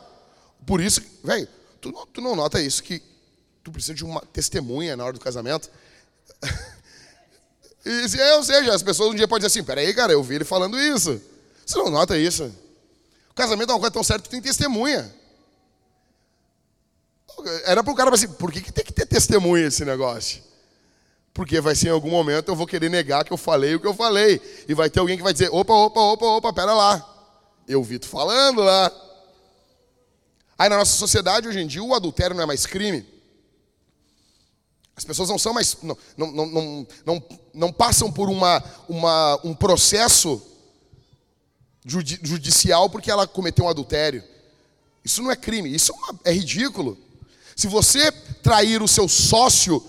Por 0.65 0.81
isso, 0.81 1.01
velho, 1.23 1.49
tu, 1.81 1.93
tu 2.13 2.21
não 2.21 2.37
nota 2.37 2.61
isso, 2.61 2.83
que 2.83 3.03
tu 3.63 3.71
precisa 3.73 3.95
de 3.95 4.05
uma 4.05 4.21
testemunha 4.21 4.97
na 4.97 5.05
hora 5.05 5.13
do 5.13 5.21
casamento. 5.21 5.69
e, 7.85 8.21
ou 8.37 8.45
seja, 8.45 8.75
as 8.75 8.83
pessoas 8.83 9.11
um 9.11 9.15
dia 9.15 9.27
podem 9.27 9.47
dizer 9.47 9.59
assim, 9.59 9.67
peraí, 9.67 9.93
cara, 9.93 10.13
eu 10.13 10.23
vi 10.23 10.37
ele 10.37 10.45
falando 10.45 10.79
isso. 10.79 11.21
Você 11.67 11.77
não 11.79 11.91
nota 11.91 12.17
isso? 12.17 12.45
O 13.29 13.35
casamento 13.35 13.71
é 13.71 13.75
uma 13.75 13.81
coisa 13.81 13.93
tão 13.93 14.05
certa 14.05 14.23
que 14.23 14.31
tem 14.31 14.41
testemunha. 14.41 15.13
Era 17.65 17.83
para 17.83 17.93
o 17.93 17.97
cara 17.97 18.15
assim, 18.15 18.29
por 18.29 18.53
que, 18.53 18.61
que 18.61 18.73
tem 18.73 18.85
que 18.85 18.93
ter 18.93 19.05
testemunha 19.05 19.67
esse 19.67 19.85
negócio? 19.85 20.43
Porque 21.35 21.61
vai 21.61 21.75
ser 21.75 21.89
em 21.89 21.91
algum 21.91 22.09
momento 22.09 22.49
eu 22.49 22.57
vou 22.57 22.67
querer 22.67 22.89
negar 22.89 23.25
que 23.25 23.33
eu 23.33 23.37
falei 23.37 23.75
o 23.75 23.81
que 23.81 23.87
eu 23.87 23.93
falei. 23.93 24.41
E 24.69 24.75
vai 24.75 24.89
ter 24.89 25.01
alguém 25.01 25.17
que 25.17 25.25
vai 25.25 25.33
dizer, 25.33 25.51
opa, 25.53 25.75
opa, 25.75 26.01
opa, 26.01 26.27
opa, 26.27 26.53
pera 26.53 26.73
lá. 26.73 27.15
Eu 27.67 27.83
vi 27.83 27.99
tu 27.99 28.07
falando 28.07 28.63
lá. 28.63 28.91
Aí 30.57 30.69
na 30.69 30.79
nossa 30.79 30.97
sociedade, 30.97 31.49
hoje 31.49 31.61
em 31.61 31.67
dia, 31.67 31.83
o 31.83 31.95
adultério 31.95 32.35
não 32.35 32.45
é 32.45 32.47
mais 32.47 32.65
crime. 32.65 33.05
As 34.97 35.05
pessoas 35.05 35.29
não 35.29 35.37
são 35.37 35.53
mais. 35.53 35.77
Não, 35.83 35.99
não, 36.17 36.33
não, 36.33 36.87
não, 37.05 37.23
não 37.53 37.73
passam 37.73 38.11
por 38.11 38.31
uma, 38.31 38.63
uma, 38.89 39.39
um 39.45 39.53
processo 39.53 40.41
judicial 41.87 42.91
porque 42.91 43.11
ela 43.11 43.27
cometeu 43.27 43.65
um 43.65 43.69
adultério. 43.69 44.23
Isso 45.05 45.23
não 45.23 45.31
é 45.31 45.37
crime, 45.37 45.73
isso 45.73 45.93
é, 45.93 45.95
uma, 45.95 46.21
é 46.25 46.33
ridículo. 46.33 46.99
Se 47.55 47.69
você 47.69 48.11
trair 48.11 48.83
o 48.83 48.89
seu 48.89 49.09
sócio 49.09 49.83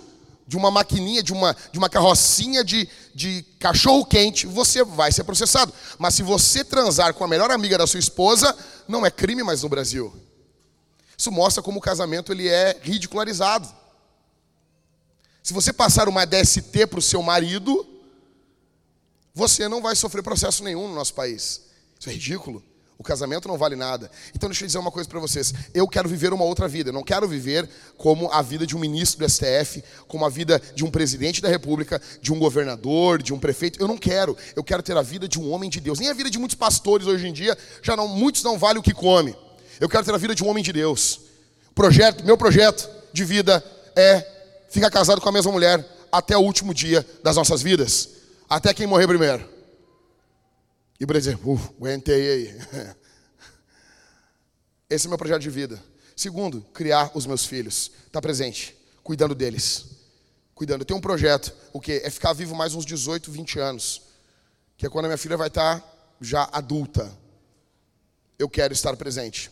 de 0.47 0.55
uma 0.55 0.71
maquininha, 0.71 1.21
de 1.21 1.33
uma, 1.33 1.55
de 1.71 1.77
uma 1.77 1.89
carrocinha 1.89 2.63
de, 2.63 2.87
de 3.13 3.43
cachorro 3.59 4.05
quente, 4.05 4.47
você 4.47 4.83
vai 4.83 5.11
ser 5.11 5.23
processado. 5.25 5.73
Mas 5.97 6.13
se 6.13 6.23
você 6.23 6.63
transar 6.63 7.13
com 7.13 7.23
a 7.23 7.27
melhor 7.27 7.51
amiga 7.51 7.77
da 7.77 7.87
sua 7.87 7.99
esposa, 7.99 8.55
não 8.87 9.05
é 9.05 9.11
crime 9.11 9.43
mais 9.43 9.63
no 9.63 9.69
Brasil. 9.69 10.13
Isso 11.17 11.31
mostra 11.31 11.63
como 11.63 11.79
o 11.79 11.81
casamento 11.81 12.31
ele 12.31 12.47
é 12.47 12.79
ridicularizado. 12.81 13.67
Se 15.43 15.53
você 15.53 15.73
passar 15.73 16.07
uma 16.07 16.25
DST 16.25 16.87
para 16.87 16.99
o 16.99 17.01
seu 17.01 17.21
marido, 17.21 17.85
você 19.33 19.67
não 19.67 19.81
vai 19.81 19.95
sofrer 19.95 20.21
processo 20.21 20.63
nenhum 20.63 20.87
no 20.87 20.95
nosso 20.95 21.13
país. 21.13 21.66
Isso 21.99 22.09
é 22.09 22.13
ridículo. 22.13 22.63
O 22.99 23.03
casamento 23.03 23.47
não 23.47 23.57
vale 23.57 23.75
nada. 23.75 24.09
Então 24.35 24.49
deixa 24.49 24.63
eu 24.63 24.67
dizer 24.67 24.79
uma 24.79 24.89
coisa 24.91 25.07
para 25.07 25.19
vocês. 25.19 25.53
Eu 25.71 25.87
quero 25.87 26.09
viver 26.09 26.33
uma 26.33 26.43
outra 26.43 26.67
vida. 26.67 26.89
Eu 26.89 26.93
não 26.93 27.03
quero 27.03 27.27
viver 27.27 27.69
como 27.95 28.31
a 28.31 28.41
vida 28.41 28.65
de 28.65 28.75
um 28.75 28.79
ministro 28.79 29.19
do 29.19 29.29
STF, 29.29 29.83
como 30.07 30.25
a 30.25 30.29
vida 30.29 30.59
de 30.73 30.83
um 30.83 30.89
presidente 30.89 31.39
da 31.39 31.47
República, 31.47 32.01
de 32.19 32.33
um 32.33 32.39
governador, 32.39 33.21
de 33.21 33.33
um 33.33 33.39
prefeito. 33.39 33.79
Eu 33.79 33.87
não 33.87 33.97
quero. 33.97 34.35
Eu 34.55 34.63
quero 34.63 34.81
ter 34.81 34.97
a 34.97 35.03
vida 35.03 35.27
de 35.27 35.39
um 35.39 35.51
homem 35.51 35.69
de 35.69 35.79
Deus. 35.79 35.99
Nem 35.99 36.09
a 36.09 36.13
vida 36.13 36.29
de 36.29 36.39
muitos 36.39 36.55
pastores 36.55 37.05
hoje 37.05 37.27
em 37.27 37.33
dia, 37.33 37.55
já 37.83 37.95
não 37.95 38.07
muitos 38.07 38.41
não 38.41 38.57
valem 38.57 38.79
o 38.79 38.83
que 38.83 38.93
come. 38.93 39.35
Eu 39.79 39.87
quero 39.87 40.03
ter 40.03 40.13
a 40.13 40.17
vida 40.17 40.33
de 40.33 40.43
um 40.43 40.49
homem 40.49 40.63
de 40.63 40.73
Deus. 40.73 41.21
Projeto, 41.75 42.25
meu 42.25 42.35
projeto 42.35 42.89
de 43.13 43.23
vida 43.23 43.63
é 43.95 44.25
ficar 44.69 44.89
casado 44.89 45.21
com 45.21 45.29
a 45.29 45.31
mesma 45.31 45.51
mulher 45.51 45.85
até 46.11 46.35
o 46.35 46.41
último 46.41 46.73
dia 46.73 47.05
das 47.23 47.35
nossas 47.35 47.61
vidas, 47.61 48.09
até 48.49 48.73
quem 48.73 48.87
morrer 48.87 49.07
primeiro. 49.07 49.56
E 50.99 51.03
o 51.03 51.07
Brasil, 51.07 51.39
uh, 51.43 51.75
aguentei 51.77 52.31
aí. 52.31 52.57
Esse 54.89 55.05
é 55.05 55.07
o 55.07 55.09
meu 55.09 55.17
projeto 55.17 55.41
de 55.41 55.49
vida. 55.49 55.81
Segundo, 56.15 56.61
criar 56.73 57.11
os 57.13 57.25
meus 57.25 57.45
filhos. 57.45 57.91
Estar 57.97 58.13
tá 58.13 58.21
presente, 58.21 58.75
cuidando 59.03 59.35
deles. 59.35 59.85
Cuidando. 60.55 60.81
Eu 60.81 60.85
tenho 60.85 60.97
um 60.97 61.01
projeto, 61.01 61.53
o 61.71 61.79
que? 61.79 62.01
É 62.03 62.09
ficar 62.09 62.33
vivo 62.33 62.55
mais 62.55 62.73
uns 62.73 62.85
18, 62.85 63.31
20 63.31 63.59
anos. 63.59 64.01
Que 64.75 64.87
é 64.87 64.89
quando 64.89 65.05
a 65.05 65.07
minha 65.09 65.17
filha 65.17 65.37
vai 65.37 65.49
estar 65.49 65.79
tá 65.79 65.93
já 66.19 66.49
adulta. 66.51 67.15
Eu 68.39 68.49
quero 68.49 68.73
estar 68.73 68.95
presente. 68.95 69.51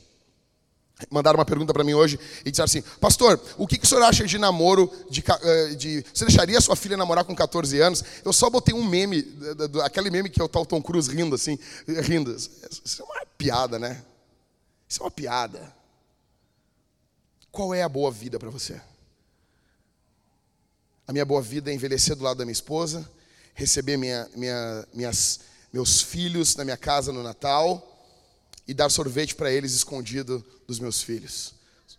Mandaram 1.10 1.38
uma 1.38 1.46
pergunta 1.46 1.74
para 1.74 1.84
mim 1.84 1.94
hoje 1.94 2.18
e 2.46 2.52
disseram 2.52 2.66
assim: 2.66 2.82
Pastor, 3.02 3.40
o 3.58 3.68
que, 3.68 3.78
que 3.78 3.84
o 3.84 3.88
senhor 3.88 4.02
acha 4.04 4.25
de 4.25 4.38
namoro? 4.38 4.90
De, 5.10 5.22
eh, 5.44 5.75
de, 5.75 6.06
você 6.14 6.24
deixaria 6.24 6.60
sua 6.62 6.75
filha 6.75 6.96
namorar 6.96 7.25
com 7.25 7.36
14 7.36 7.78
anos? 7.82 8.02
Eu 8.24 8.32
só 8.32 8.50
botei 8.50 8.74
um 8.74 8.84
meme, 8.84 9.38
aquele 9.84 10.10
meme 10.10 10.30
que 10.30 10.40
é 10.40 10.44
o 10.44 10.48
tal 10.48 10.66
Tom 10.66 10.82
Cruise 10.82 11.14
rindo 11.14 11.36
assim, 11.36 11.60
rindo. 11.86 12.34
Isso 12.34 13.02
é 13.02 13.04
uma 13.04 13.25
piada, 13.38 13.78
né? 13.78 14.02
Isso 14.88 15.02
é 15.02 15.04
uma 15.04 15.12
piada. 15.12 15.75
Qual 17.52 17.74
é 17.74 17.84
a 17.84 17.90
boa 17.90 18.10
vida 18.10 18.40
para 18.40 18.50
você? 18.50 18.80
A 21.06 21.12
minha 21.12 21.25
boa 21.25 21.42
vida 21.42 21.72
é 21.72 21.74
envelhecer 21.74 22.16
do 22.16 22.24
lado 22.24 22.38
da 22.38 22.46
minha 22.46 22.54
esposa, 22.54 23.10
receber 23.54 23.98
minha, 23.98 24.30
minha, 24.34 24.88
minhas, 24.94 25.42
meus 25.74 26.02
filhos 26.02 26.56
na 26.56 26.64
minha 26.64 26.78
casa 26.78 27.12
no 27.12 27.22
Natal 27.22 27.95
e 28.67 28.74
dar 28.74 28.89
sorvete 28.89 29.36
para 29.36 29.51
eles 29.51 29.74
escondido 29.74 30.43
dos 30.67 30.79
meus 30.79 31.01
filhos. 31.01 31.53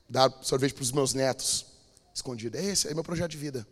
Dar 0.09 0.33
sorvete 0.43 0.75
para 0.75 0.83
os 0.83 0.93
meus 0.93 1.15
netos 1.15 1.67
escondido. 2.15 2.57
É 2.57 2.65
esse, 2.65 2.89
é 2.89 2.95
meu 2.95 3.05
projeto 3.05 3.31
de 3.31 3.37
vida. 3.37 3.67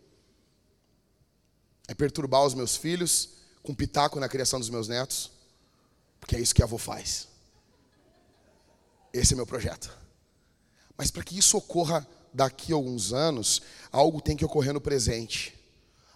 É 1.87 1.93
perturbar 1.93 2.43
os 2.45 2.53
meus 2.53 2.75
filhos 2.75 3.29
com 3.61 3.73
pitaco 3.73 4.19
na 4.19 4.29
criação 4.29 4.59
dos 4.59 4.69
meus 4.69 4.87
netos, 4.87 5.31
porque 6.19 6.35
é 6.35 6.39
isso 6.39 6.53
que 6.53 6.61
a 6.61 6.65
avó 6.65 6.77
faz. 6.77 7.27
Esse 9.11 9.33
é 9.33 9.35
meu 9.35 9.45
projeto. 9.45 9.95
Mas 10.97 11.11
para 11.11 11.23
que 11.23 11.37
isso 11.37 11.57
ocorra 11.57 12.07
daqui 12.33 12.71
a 12.71 12.75
alguns 12.75 13.13
anos, 13.13 13.61
algo 13.91 14.21
tem 14.21 14.35
que 14.35 14.45
ocorrer 14.45 14.73
no 14.73 14.81
presente. 14.81 15.53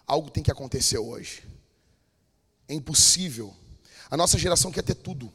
Algo 0.06 0.30
tem 0.30 0.42
que 0.42 0.50
acontecer 0.50 0.98
hoje. 0.98 1.42
É 2.68 2.74
impossível. 2.74 3.54
A 4.10 4.16
nossa 4.16 4.38
geração 4.38 4.70
quer 4.70 4.82
ter 4.82 4.94
tudo. 4.94 5.32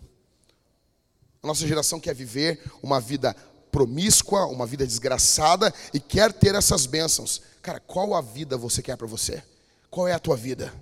A 1.45 1.47
nossa 1.47 1.67
geração 1.67 1.99
quer 1.99 2.15
viver 2.15 2.59
uma 2.81 2.99
vida 2.99 3.35
promíscua, 3.71 4.47
uma 4.47 4.65
vida 4.65 4.83
desgraçada 4.83 5.71
e 5.93 5.99
quer 5.99 6.33
ter 6.33 6.55
essas 6.55 6.87
bênçãos. 6.87 7.39
Cara, 7.61 7.79
qual 7.79 8.15
a 8.15 8.21
vida 8.21 8.57
você 8.57 8.81
quer 8.81 8.97
para 8.97 9.05
você? 9.05 9.43
Qual 9.91 10.07
é 10.07 10.13
a 10.13 10.17
tua 10.17 10.35
vida? 10.35 10.73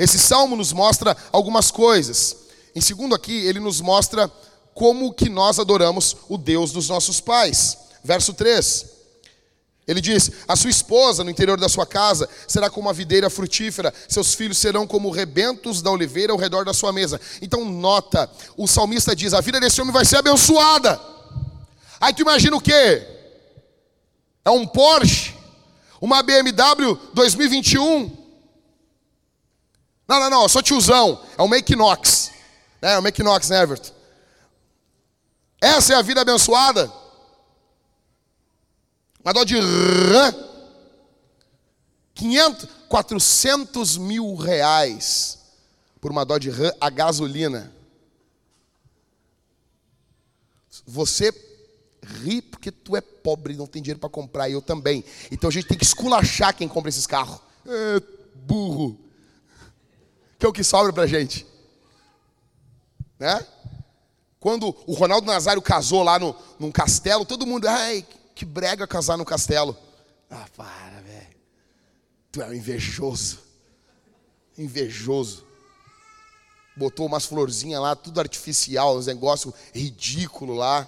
Esse 0.00 0.18
salmo 0.18 0.56
nos 0.56 0.72
mostra 0.72 1.16
algumas 1.30 1.70
coisas. 1.70 2.38
Em 2.74 2.80
segundo 2.80 3.14
aqui, 3.14 3.46
ele 3.46 3.60
nos 3.60 3.80
mostra 3.80 4.28
como 4.74 5.14
que 5.14 5.28
nós 5.28 5.60
adoramos 5.60 6.16
o 6.28 6.36
Deus 6.36 6.72
dos 6.72 6.88
nossos 6.88 7.20
pais. 7.20 7.78
Verso 8.02 8.34
3. 8.34 8.95
Ele 9.86 10.00
diz: 10.00 10.30
A 10.48 10.56
sua 10.56 10.70
esposa 10.70 11.22
no 11.22 11.30
interior 11.30 11.58
da 11.58 11.68
sua 11.68 11.86
casa 11.86 12.28
será 12.48 12.68
como 12.68 12.88
uma 12.88 12.92
videira 12.92 13.30
frutífera, 13.30 13.94
seus 14.08 14.34
filhos 14.34 14.58
serão 14.58 14.86
como 14.86 15.10
rebentos 15.10 15.80
da 15.80 15.90
oliveira 15.90 16.32
ao 16.32 16.38
redor 16.38 16.64
da 16.64 16.74
sua 16.74 16.92
mesa. 16.92 17.20
Então, 17.40 17.64
nota: 17.64 18.28
o 18.56 18.66
salmista 18.66 19.14
diz: 19.14 19.32
A 19.32 19.40
vida 19.40 19.60
desse 19.60 19.80
homem 19.80 19.92
vai 19.92 20.04
ser 20.04 20.16
abençoada. 20.16 21.00
Aí 22.00 22.12
tu 22.12 22.22
imagina 22.22 22.56
o 22.56 22.60
quê? 22.60 23.06
É 24.44 24.50
um 24.50 24.66
Porsche? 24.66 25.34
Uma 26.00 26.22
BMW 26.22 26.98
2021? 27.14 28.26
Não, 30.08 30.20
não, 30.20 30.30
não, 30.30 30.48
sou 30.48 30.62
tiozão. 30.62 31.20
É 31.38 31.42
um 31.42 31.48
Make 31.48 31.74
Knox. 31.74 32.30
É 32.82 32.98
o 32.98 33.02
Make 33.02 33.22
Knox, 33.22 33.48
né, 33.48 33.62
Everton? 33.62 33.92
Essa 35.60 35.94
é 35.94 35.96
a 35.96 36.02
vida 36.02 36.20
abençoada? 36.20 36.92
Uma 39.26 39.32
dó 39.32 39.42
de 39.42 39.58
rã. 39.58 40.32
500, 42.14 42.68
400 42.88 43.96
mil 43.98 44.36
reais 44.36 45.40
por 46.00 46.12
uma 46.12 46.24
dó 46.24 46.38
de 46.38 46.48
rã 46.48 46.70
a 46.80 46.88
gasolina. 46.88 47.74
Você 50.86 51.34
ri 52.22 52.40
porque 52.40 52.70
tu 52.70 52.94
é 52.94 53.00
pobre 53.00 53.56
não 53.56 53.66
tem 53.66 53.82
dinheiro 53.82 53.98
para 53.98 54.08
comprar, 54.08 54.48
e 54.48 54.52
eu 54.52 54.62
também. 54.62 55.04
Então 55.32 55.50
a 55.50 55.52
gente 55.52 55.66
tem 55.66 55.76
que 55.76 55.84
esculachar 55.84 56.54
quem 56.54 56.68
compra 56.68 56.88
esses 56.88 57.04
carros. 57.04 57.40
É, 57.66 58.00
burro. 58.32 58.96
Que 60.38 60.46
é 60.46 60.48
o 60.48 60.52
que 60.52 60.62
sobra 60.62 60.92
pra 60.92 61.04
gente. 61.04 61.44
Né? 63.18 63.44
Quando 64.38 64.68
o 64.86 64.92
Ronaldo 64.92 65.26
Nazário 65.26 65.60
casou 65.60 66.04
lá 66.04 66.16
no, 66.16 66.32
num 66.60 66.70
castelo, 66.70 67.24
todo 67.24 67.44
mundo, 67.44 67.66
ai, 67.66 68.06
que 68.36 68.44
brega 68.44 68.86
casar 68.86 69.16
no 69.16 69.24
castelo. 69.24 69.74
Ah, 70.30 70.46
para, 70.54 71.00
velho. 71.00 71.36
Tu 72.30 72.42
é 72.42 72.46
um 72.46 72.52
invejoso. 72.52 73.38
Invejoso. 74.58 75.46
Botou 76.76 77.06
umas 77.06 77.24
florzinhas 77.24 77.80
lá, 77.80 77.96
tudo 77.96 78.20
artificial, 78.20 78.98
uns 78.98 79.06
negócios 79.06 79.54
ridículo 79.72 80.54
lá. 80.54 80.86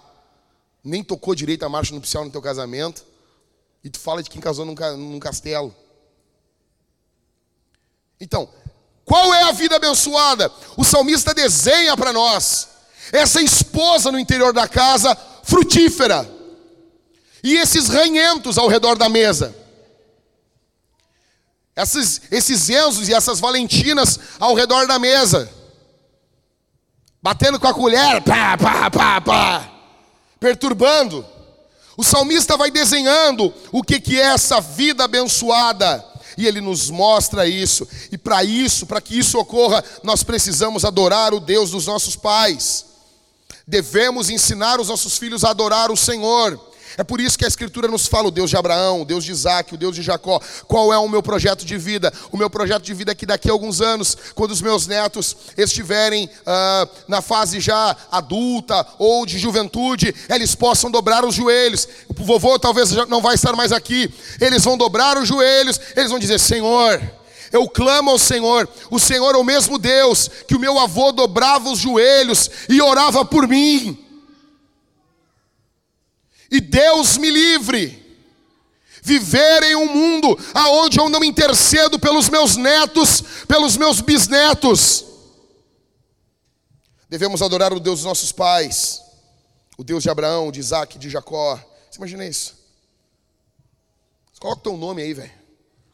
Nem 0.84 1.02
tocou 1.02 1.34
direito 1.34 1.64
a 1.64 1.70
marcha 1.70 1.94
nupcial 1.94 2.22
no 2.22 2.30
teu 2.30 2.42
casamento. 2.42 3.02
E 3.82 3.88
tu 3.88 3.98
fala 3.98 4.22
de 4.22 4.28
quem 4.28 4.42
casou 4.42 4.66
num, 4.66 4.74
num 4.98 5.18
castelo. 5.18 5.74
Então, 8.20 8.46
qual 9.06 9.32
é 9.32 9.44
a 9.44 9.52
vida 9.52 9.76
abençoada? 9.76 10.52
O 10.76 10.84
salmista 10.84 11.32
desenha 11.32 11.96
para 11.96 12.12
nós 12.12 12.68
essa 13.10 13.40
esposa 13.40 14.12
no 14.12 14.18
interior 14.18 14.52
da 14.52 14.68
casa 14.68 15.16
frutífera 15.42 16.36
e 17.42 17.56
esses 17.56 17.88
ranhentos 17.88 18.58
ao 18.58 18.68
redor 18.68 18.96
da 18.96 19.08
mesa. 19.08 19.54
Esses, 21.76 22.22
esses 22.30 22.68
Enzos 22.68 23.08
e 23.08 23.14
essas 23.14 23.38
Valentinas 23.38 24.18
ao 24.40 24.54
redor 24.54 24.86
da 24.86 24.98
mesa. 24.98 25.48
Batendo 27.22 27.58
com 27.60 27.68
a 27.68 27.74
colher, 27.74 28.20
pá, 28.22 28.56
pá, 28.56 28.90
pá, 28.90 29.20
pá. 29.20 29.72
Perturbando. 30.40 31.24
O 31.96 32.04
salmista 32.04 32.56
vai 32.56 32.70
desenhando 32.70 33.52
o 33.72 33.82
que, 33.82 34.00
que 34.00 34.20
é 34.20 34.24
essa 34.24 34.60
vida 34.60 35.04
abençoada. 35.04 36.04
E 36.36 36.46
ele 36.46 36.60
nos 36.60 36.90
mostra 36.90 37.46
isso. 37.46 37.86
E 38.12 38.18
para 38.18 38.44
isso, 38.44 38.86
para 38.86 39.00
que 39.00 39.18
isso 39.18 39.38
ocorra, 39.38 39.84
nós 40.04 40.22
precisamos 40.22 40.84
adorar 40.84 41.34
o 41.34 41.40
Deus 41.40 41.72
dos 41.72 41.86
nossos 41.86 42.14
pais. 42.14 42.86
Devemos 43.66 44.30
ensinar 44.30 44.80
os 44.80 44.88
nossos 44.88 45.18
filhos 45.18 45.44
a 45.44 45.50
adorar 45.50 45.90
o 45.90 45.96
Senhor. 45.96 46.67
É 46.98 47.04
por 47.04 47.20
isso 47.20 47.38
que 47.38 47.44
a 47.44 47.48
Escritura 47.48 47.86
nos 47.86 48.08
fala 48.08 48.26
o 48.26 48.30
Deus 48.32 48.50
de 48.50 48.56
Abraão, 48.56 49.02
o 49.02 49.04
Deus 49.04 49.24
de 49.24 49.30
Isaac, 49.30 49.72
o 49.72 49.76
Deus 49.76 49.94
de 49.94 50.02
Jacó. 50.02 50.40
Qual 50.66 50.92
é 50.92 50.98
o 50.98 51.08
meu 51.08 51.22
projeto 51.22 51.64
de 51.64 51.78
vida? 51.78 52.12
O 52.32 52.36
meu 52.36 52.50
projeto 52.50 52.82
de 52.82 52.92
vida 52.92 53.12
é 53.12 53.14
que 53.14 53.24
daqui 53.24 53.48
a 53.48 53.52
alguns 53.52 53.80
anos, 53.80 54.16
quando 54.34 54.50
os 54.50 54.60
meus 54.60 54.88
netos 54.88 55.36
estiverem 55.56 56.28
ah, 56.44 56.88
na 57.06 57.22
fase 57.22 57.60
já 57.60 57.96
adulta 58.10 58.84
ou 58.98 59.24
de 59.24 59.38
juventude, 59.38 60.12
eles 60.28 60.56
possam 60.56 60.90
dobrar 60.90 61.24
os 61.24 61.36
joelhos. 61.36 61.86
O 62.08 62.24
vovô 62.24 62.58
talvez 62.58 62.90
não 63.06 63.22
vai 63.22 63.36
estar 63.36 63.54
mais 63.54 63.70
aqui. 63.70 64.12
Eles 64.40 64.64
vão 64.64 64.76
dobrar 64.76 65.16
os 65.16 65.28
joelhos, 65.28 65.80
eles 65.94 66.10
vão 66.10 66.18
dizer: 66.18 66.40
Senhor. 66.40 67.00
Eu 67.50 67.66
clamo 67.66 68.10
ao 68.10 68.18
Senhor, 68.18 68.68
o 68.90 68.98
Senhor 68.98 69.34
é 69.34 69.38
o 69.38 69.44
mesmo 69.44 69.78
Deus 69.78 70.28
que 70.46 70.54
o 70.54 70.60
meu 70.60 70.78
avô 70.78 71.12
dobrava 71.12 71.70
os 71.70 71.78
joelhos 71.78 72.50
e 72.68 72.82
orava 72.82 73.24
por 73.24 73.48
mim. 73.48 74.07
E 76.50 76.60
Deus 76.60 77.16
me 77.16 77.30
livre 77.30 78.08
viver 79.02 79.62
em 79.62 79.74
um 79.74 79.86
mundo 79.86 80.38
aonde 80.52 80.98
eu 80.98 81.08
não 81.08 81.24
intercedo 81.24 81.98
pelos 81.98 82.28
meus 82.28 82.56
netos, 82.56 83.22
pelos 83.46 83.76
meus 83.76 84.00
bisnetos. 84.00 85.04
Devemos 87.08 87.40
adorar 87.40 87.72
o 87.72 87.80
Deus 87.80 88.00
dos 88.00 88.06
nossos 88.06 88.32
pais, 88.32 89.02
o 89.78 89.84
Deus 89.84 90.02
de 90.02 90.10
Abraão, 90.10 90.52
de 90.52 90.60
Isaac, 90.60 90.98
de 90.98 91.08
Jacó. 91.08 91.56
Você 91.90 91.96
imagina 91.96 92.26
isso? 92.26 92.56
Coloca 94.38 94.60
o 94.60 94.62
teu 94.62 94.76
nome 94.76 95.02
aí, 95.02 95.14
velho. 95.14 95.32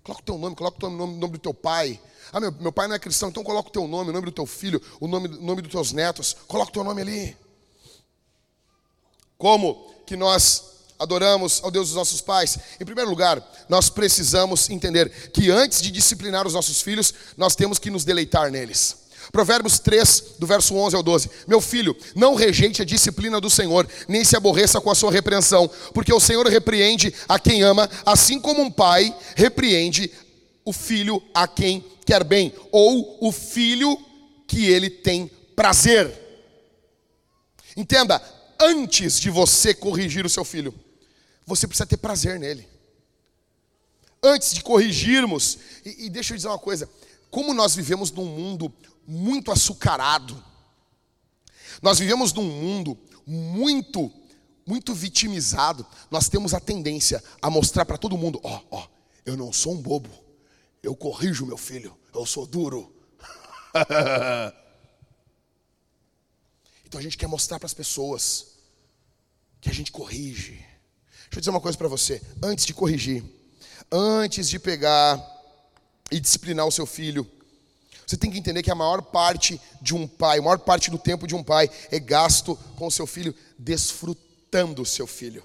Coloca 0.02 0.22
o 0.22 0.24
teu 0.24 0.36
nome, 0.36 0.56
coloca 0.56 0.86
o 0.86 0.90
nome, 0.90 1.16
nome 1.16 1.32
do 1.34 1.38
teu 1.38 1.54
pai. 1.54 2.00
Ah, 2.32 2.40
meu, 2.40 2.52
meu 2.52 2.72
pai 2.72 2.88
não 2.88 2.96
é 2.96 2.98
cristão, 2.98 3.28
então 3.28 3.44
coloca 3.44 3.68
o 3.68 3.72
teu 3.72 3.86
nome, 3.86 4.10
o 4.10 4.12
nome 4.12 4.26
do 4.26 4.32
teu 4.32 4.44
filho, 4.44 4.82
o 5.00 5.06
nome, 5.06 5.28
o 5.28 5.40
nome 5.40 5.62
dos 5.62 5.70
teus 5.70 5.92
netos. 5.92 6.36
Coloca 6.48 6.70
o 6.70 6.72
teu 6.72 6.84
nome 6.84 7.00
ali. 7.00 7.36
Como 9.44 9.92
que 10.06 10.16
nós 10.16 10.64
adoramos 10.98 11.60
ao 11.62 11.70
Deus 11.70 11.88
dos 11.88 11.96
nossos 11.96 12.22
pais? 12.22 12.58
Em 12.80 12.84
primeiro 12.86 13.10
lugar, 13.10 13.46
nós 13.68 13.90
precisamos 13.90 14.70
entender 14.70 15.10
que 15.34 15.50
antes 15.50 15.82
de 15.82 15.90
disciplinar 15.90 16.46
os 16.46 16.54
nossos 16.54 16.80
filhos, 16.80 17.12
nós 17.36 17.54
temos 17.54 17.78
que 17.78 17.90
nos 17.90 18.06
deleitar 18.06 18.50
neles. 18.50 18.96
Provérbios 19.30 19.78
3, 19.78 20.36
do 20.38 20.46
verso 20.46 20.74
11 20.74 20.96
ao 20.96 21.02
12. 21.02 21.30
Meu 21.46 21.60
filho, 21.60 21.94
não 22.16 22.34
rejeite 22.34 22.80
a 22.80 22.86
disciplina 22.86 23.38
do 23.38 23.50
Senhor, 23.50 23.86
nem 24.08 24.24
se 24.24 24.34
aborreça 24.34 24.80
com 24.80 24.90
a 24.90 24.94
sua 24.94 25.12
repreensão, 25.12 25.70
porque 25.92 26.14
o 26.14 26.20
Senhor 26.20 26.46
repreende 26.46 27.12
a 27.28 27.38
quem 27.38 27.62
ama, 27.62 27.86
assim 28.06 28.40
como 28.40 28.62
um 28.62 28.70
pai 28.70 29.14
repreende 29.36 30.10
o 30.64 30.72
filho 30.72 31.22
a 31.34 31.46
quem 31.46 31.84
quer 32.06 32.24
bem, 32.24 32.50
ou 32.72 33.18
o 33.20 33.30
filho 33.30 33.94
que 34.46 34.64
ele 34.64 34.88
tem 34.88 35.30
prazer. 35.54 36.24
Entenda, 37.76 38.22
antes 38.60 39.20
de 39.20 39.30
você 39.30 39.74
corrigir 39.74 40.24
o 40.24 40.28
seu 40.28 40.44
filho, 40.44 40.74
você 41.46 41.66
precisa 41.66 41.86
ter 41.86 41.96
prazer 41.96 42.38
nele. 42.38 42.66
Antes 44.22 44.54
de 44.54 44.62
corrigirmos, 44.62 45.58
e, 45.84 46.06
e 46.06 46.10
deixa 46.10 46.32
eu 46.32 46.36
dizer 46.36 46.48
uma 46.48 46.58
coisa: 46.58 46.88
como 47.30 47.52
nós 47.52 47.74
vivemos 47.74 48.10
num 48.10 48.24
mundo 48.24 48.72
muito 49.06 49.52
açucarado, 49.52 50.42
nós 51.82 51.98
vivemos 51.98 52.32
num 52.32 52.44
mundo 52.44 52.96
muito, 53.26 54.10
muito 54.66 54.94
vitimizado, 54.94 55.86
nós 56.10 56.28
temos 56.28 56.54
a 56.54 56.60
tendência 56.60 57.22
a 57.42 57.50
mostrar 57.50 57.84
para 57.84 57.98
todo 57.98 58.16
mundo: 58.16 58.40
ó, 58.42 58.56
oh, 58.56 58.76
ó, 58.76 58.82
oh, 58.82 58.88
eu 59.26 59.36
não 59.36 59.52
sou 59.52 59.74
um 59.74 59.82
bobo, 59.82 60.10
eu 60.82 60.96
corrijo 60.96 61.44
meu 61.44 61.58
filho, 61.58 61.96
eu 62.14 62.24
sou 62.24 62.46
duro. 62.46 62.90
Então 66.94 67.00
a 67.00 67.02
gente 67.02 67.18
quer 67.18 67.26
mostrar 67.26 67.58
para 67.58 67.66
as 67.66 67.74
pessoas 67.74 68.46
que 69.60 69.68
a 69.68 69.74
gente 69.74 69.90
corrige. 69.90 70.52
Deixa 70.52 71.28
eu 71.32 71.40
dizer 71.40 71.50
uma 71.50 71.60
coisa 71.60 71.76
para 71.76 71.88
você. 71.88 72.22
Antes 72.40 72.64
de 72.64 72.72
corrigir, 72.72 73.24
antes 73.90 74.48
de 74.48 74.60
pegar 74.60 75.20
e 76.08 76.20
disciplinar 76.20 76.64
o 76.64 76.70
seu 76.70 76.86
filho, 76.86 77.28
você 78.06 78.16
tem 78.16 78.30
que 78.30 78.38
entender 78.38 78.62
que 78.62 78.70
a 78.70 78.76
maior 78.76 79.02
parte 79.02 79.60
de 79.82 79.92
um 79.92 80.06
pai, 80.06 80.38
a 80.38 80.42
maior 80.42 80.60
parte 80.60 80.88
do 80.88 80.96
tempo 80.96 81.26
de 81.26 81.34
um 81.34 81.42
pai 81.42 81.68
é 81.90 81.98
gasto 81.98 82.54
com 82.76 82.86
o 82.86 82.92
seu 82.92 83.08
filho, 83.08 83.34
desfrutando 83.58 84.82
o 84.82 84.86
seu 84.86 85.08
filho, 85.08 85.42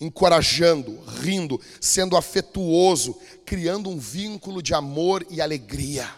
encorajando, 0.00 1.00
rindo, 1.20 1.60
sendo 1.80 2.16
afetuoso, 2.16 3.20
criando 3.44 3.90
um 3.90 3.98
vínculo 3.98 4.62
de 4.62 4.72
amor 4.72 5.26
e 5.28 5.40
alegria 5.40 6.08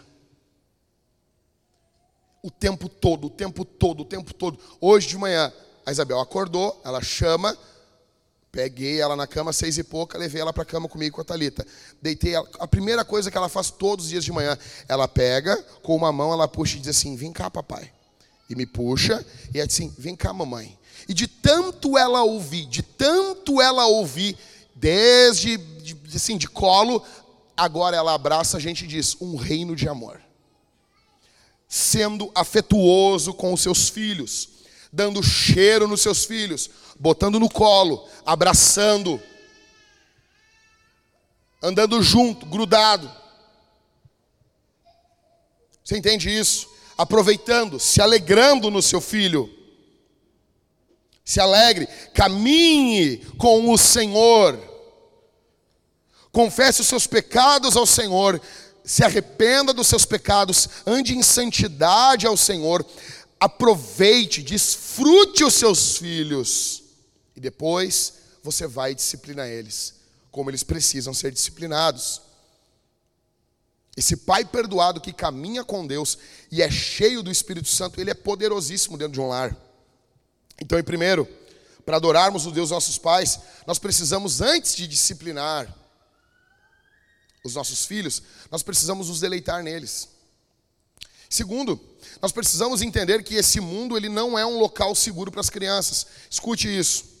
o 2.47 2.51
tempo 2.51 2.87
todo, 2.87 3.27
o 3.27 3.29
tempo 3.29 3.65
todo, 3.65 4.01
o 4.01 4.05
tempo 4.05 4.33
todo. 4.33 4.57
Hoje 4.79 5.05
de 5.05 5.17
manhã, 5.17 5.51
a 5.85 5.91
Isabel 5.91 6.17
acordou, 6.17 6.79
ela 6.85 7.01
chama, 7.01 7.57
peguei 8.49 9.01
ela 9.01 9.17
na 9.17 9.27
cama, 9.27 9.51
seis 9.51 9.77
e 9.77 9.83
pouca, 9.83 10.17
levei 10.17 10.39
ela 10.41 10.53
para 10.53 10.63
a 10.63 10.65
cama 10.65 10.87
comigo 10.87 11.15
com 11.15 11.21
a 11.21 11.25
Talita. 11.25 11.67
Deitei 12.01 12.35
ela. 12.35 12.47
A 12.57 12.65
primeira 12.65 13.03
coisa 13.03 13.29
que 13.29 13.37
ela 13.37 13.49
faz 13.49 13.69
todos 13.69 14.05
os 14.05 14.11
dias 14.11 14.23
de 14.23 14.31
manhã, 14.31 14.57
ela 14.87 15.09
pega, 15.09 15.61
com 15.83 15.93
uma 15.93 16.09
mão 16.09 16.31
ela 16.31 16.47
puxa 16.47 16.77
e 16.77 16.79
diz 16.79 16.87
assim: 16.87 17.17
Vem 17.17 17.33
cá, 17.33 17.51
papai. 17.51 17.91
E 18.49 18.55
me 18.55 18.65
puxa, 18.65 19.25
e 19.53 19.59
é 19.59 19.63
assim: 19.63 19.93
Vem 19.97 20.15
cá, 20.15 20.31
mamãe. 20.31 20.79
E 21.09 21.13
de 21.13 21.27
tanto 21.27 21.97
ela 21.97 22.23
ouvir, 22.23 22.65
de 22.65 22.81
tanto 22.81 23.61
ela 23.61 23.85
ouvir, 23.87 24.37
desde 24.73 25.57
de, 25.57 25.97
assim, 26.15 26.37
de 26.37 26.47
colo, 26.47 27.03
agora 27.57 27.97
ela 27.97 28.13
abraça 28.13 28.55
a 28.55 28.59
gente 28.59 28.85
e 28.85 28.87
diz: 28.87 29.17
Um 29.19 29.35
reino 29.35 29.75
de 29.75 29.89
amor 29.89 30.26
sendo 31.67 32.31
afetuoso 32.33 33.33
com 33.33 33.53
os 33.53 33.61
seus 33.61 33.89
filhos, 33.89 34.49
dando 34.91 35.21
cheiro 35.21 35.87
nos 35.87 36.01
seus 36.01 36.23
filhos, 36.23 36.69
botando 36.97 37.39
no 37.39 37.49
colo, 37.49 38.07
abraçando, 38.25 39.21
andando 41.61 42.01
junto, 42.01 42.45
grudado. 42.45 43.11
Você 45.83 45.97
entende 45.97 46.29
isso? 46.29 46.69
Aproveitando, 46.97 47.79
se 47.79 48.01
alegrando 48.01 48.71
no 48.71 48.81
seu 48.81 48.99
filho. 48.99 49.53
Se 51.23 51.41
alegre, 51.41 51.87
caminhe 52.13 53.17
com 53.37 53.69
o 53.71 53.77
Senhor. 53.77 54.57
Confesse 56.31 56.81
os 56.81 56.87
seus 56.87 57.05
pecados 57.05 57.75
ao 57.75 57.85
Senhor 57.85 58.41
se 58.87 59.03
arrependa 59.03 59.73
dos 59.73 59.85
seus 59.87 60.05
pecados, 60.05 60.69
ande 60.85 61.13
em 61.13 61.21
santidade 61.21 62.25
ao 62.25 62.37
Senhor, 62.37 62.85
aproveite, 63.37 64.41
desfrute 64.41 65.43
os 65.43 65.55
seus 65.55 65.97
filhos, 65.97 66.83
e 67.35 67.41
depois 67.41 68.13
você 68.41 68.65
vai 68.65 68.95
disciplinar 68.95 69.45
eles, 69.45 69.95
como 70.31 70.49
eles 70.49 70.63
precisam 70.63 71.13
ser 71.13 71.33
disciplinados. 71.33 72.21
Esse 73.97 74.15
pai 74.15 74.45
perdoado 74.45 75.01
que 75.01 75.11
caminha 75.11 75.65
com 75.65 75.85
Deus 75.85 76.17
e 76.49 76.61
é 76.61 76.71
cheio 76.71 77.21
do 77.21 77.29
Espírito 77.29 77.67
Santo, 77.67 77.99
ele 77.99 78.11
é 78.11 78.13
poderosíssimo 78.13 78.97
dentro 78.97 79.13
de 79.13 79.19
um 79.19 79.27
lar. 79.27 79.53
Então, 80.61 80.79
em 80.79 80.83
primeiro, 80.83 81.27
para 81.85 81.97
adorarmos 81.97 82.45
o 82.45 82.51
Deus 82.51 82.71
nossos 82.71 82.97
pais, 82.97 83.39
nós 83.65 83.79
precisamos, 83.79 84.39
antes 84.39 84.75
de 84.75 84.87
disciplinar, 84.87 85.67
os 87.47 87.55
nossos 87.55 87.85
filhos, 87.85 88.21
nós 88.51 88.61
precisamos 88.61 89.09
nos 89.09 89.19
deleitar 89.19 89.63
neles. 89.63 90.09
Segundo, 91.29 91.79
nós 92.21 92.31
precisamos 92.31 92.81
entender 92.81 93.23
que 93.23 93.35
esse 93.35 93.59
mundo 93.59 93.97
ele 93.97 94.09
não 94.09 94.37
é 94.37 94.45
um 94.45 94.59
local 94.59 94.95
seguro 94.95 95.31
para 95.31 95.41
as 95.41 95.49
crianças. 95.49 96.07
Escute 96.29 96.67
isso. 96.67 97.17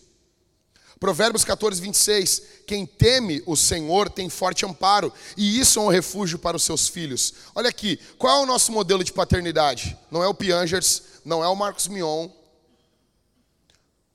Provérbios 0.99 1.43
14, 1.43 1.81
26. 1.81 2.41
Quem 2.65 2.85
teme 2.85 3.43
o 3.45 3.55
Senhor 3.55 4.09
tem 4.09 4.29
forte 4.29 4.65
amparo, 4.65 5.13
e 5.35 5.59
isso 5.59 5.79
é 5.79 5.81
um 5.81 5.89
refúgio 5.89 6.39
para 6.39 6.57
os 6.57 6.63
seus 6.63 6.87
filhos. 6.87 7.33
Olha 7.53 7.69
aqui, 7.69 7.99
qual 8.17 8.39
é 8.39 8.43
o 8.43 8.47
nosso 8.47 8.71
modelo 8.71 9.03
de 9.03 9.13
paternidade? 9.13 9.97
Não 10.09 10.23
é 10.23 10.27
o 10.27 10.33
Piangers, 10.33 11.03
não 11.23 11.43
é 11.43 11.47
o 11.47 11.55
Marcos 11.55 11.87
Mion. 11.87 12.29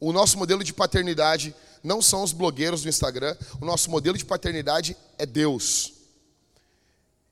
O 0.01 0.13
nosso 0.13 0.37
modelo 0.37 0.65
de 0.65 0.73
paternidade 0.73 1.55
não 1.83 2.03
são 2.03 2.23
os 2.23 2.33
blogueiros 2.33 2.83
do 2.83 2.89
Instagram, 2.89 3.37
o 3.61 3.65
nosso 3.65 3.91
modelo 3.91 4.19
de 4.19 4.25
paternidade 4.25 4.97
é 5.19 5.27
Deus. 5.27 6.02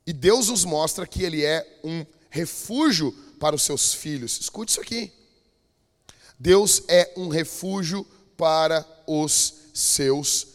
E 0.07 0.13
Deus 0.13 0.49
nos 0.49 0.65
mostra 0.65 1.07
que 1.07 1.23
Ele 1.23 1.45
é 1.45 1.81
um 1.85 2.05
refúgio 2.31 3.13
para 3.39 3.57
os 3.57 3.63
seus 3.63 3.95
filhos. 3.95 4.39
Escute 4.41 4.73
isso 4.73 4.81
aqui. 4.81 5.13
Deus 6.39 6.83
é 6.89 7.13
um 7.17 7.29
refúgio 7.29 8.07
para 8.37 8.87
os 9.07 9.55
seus 9.75 10.47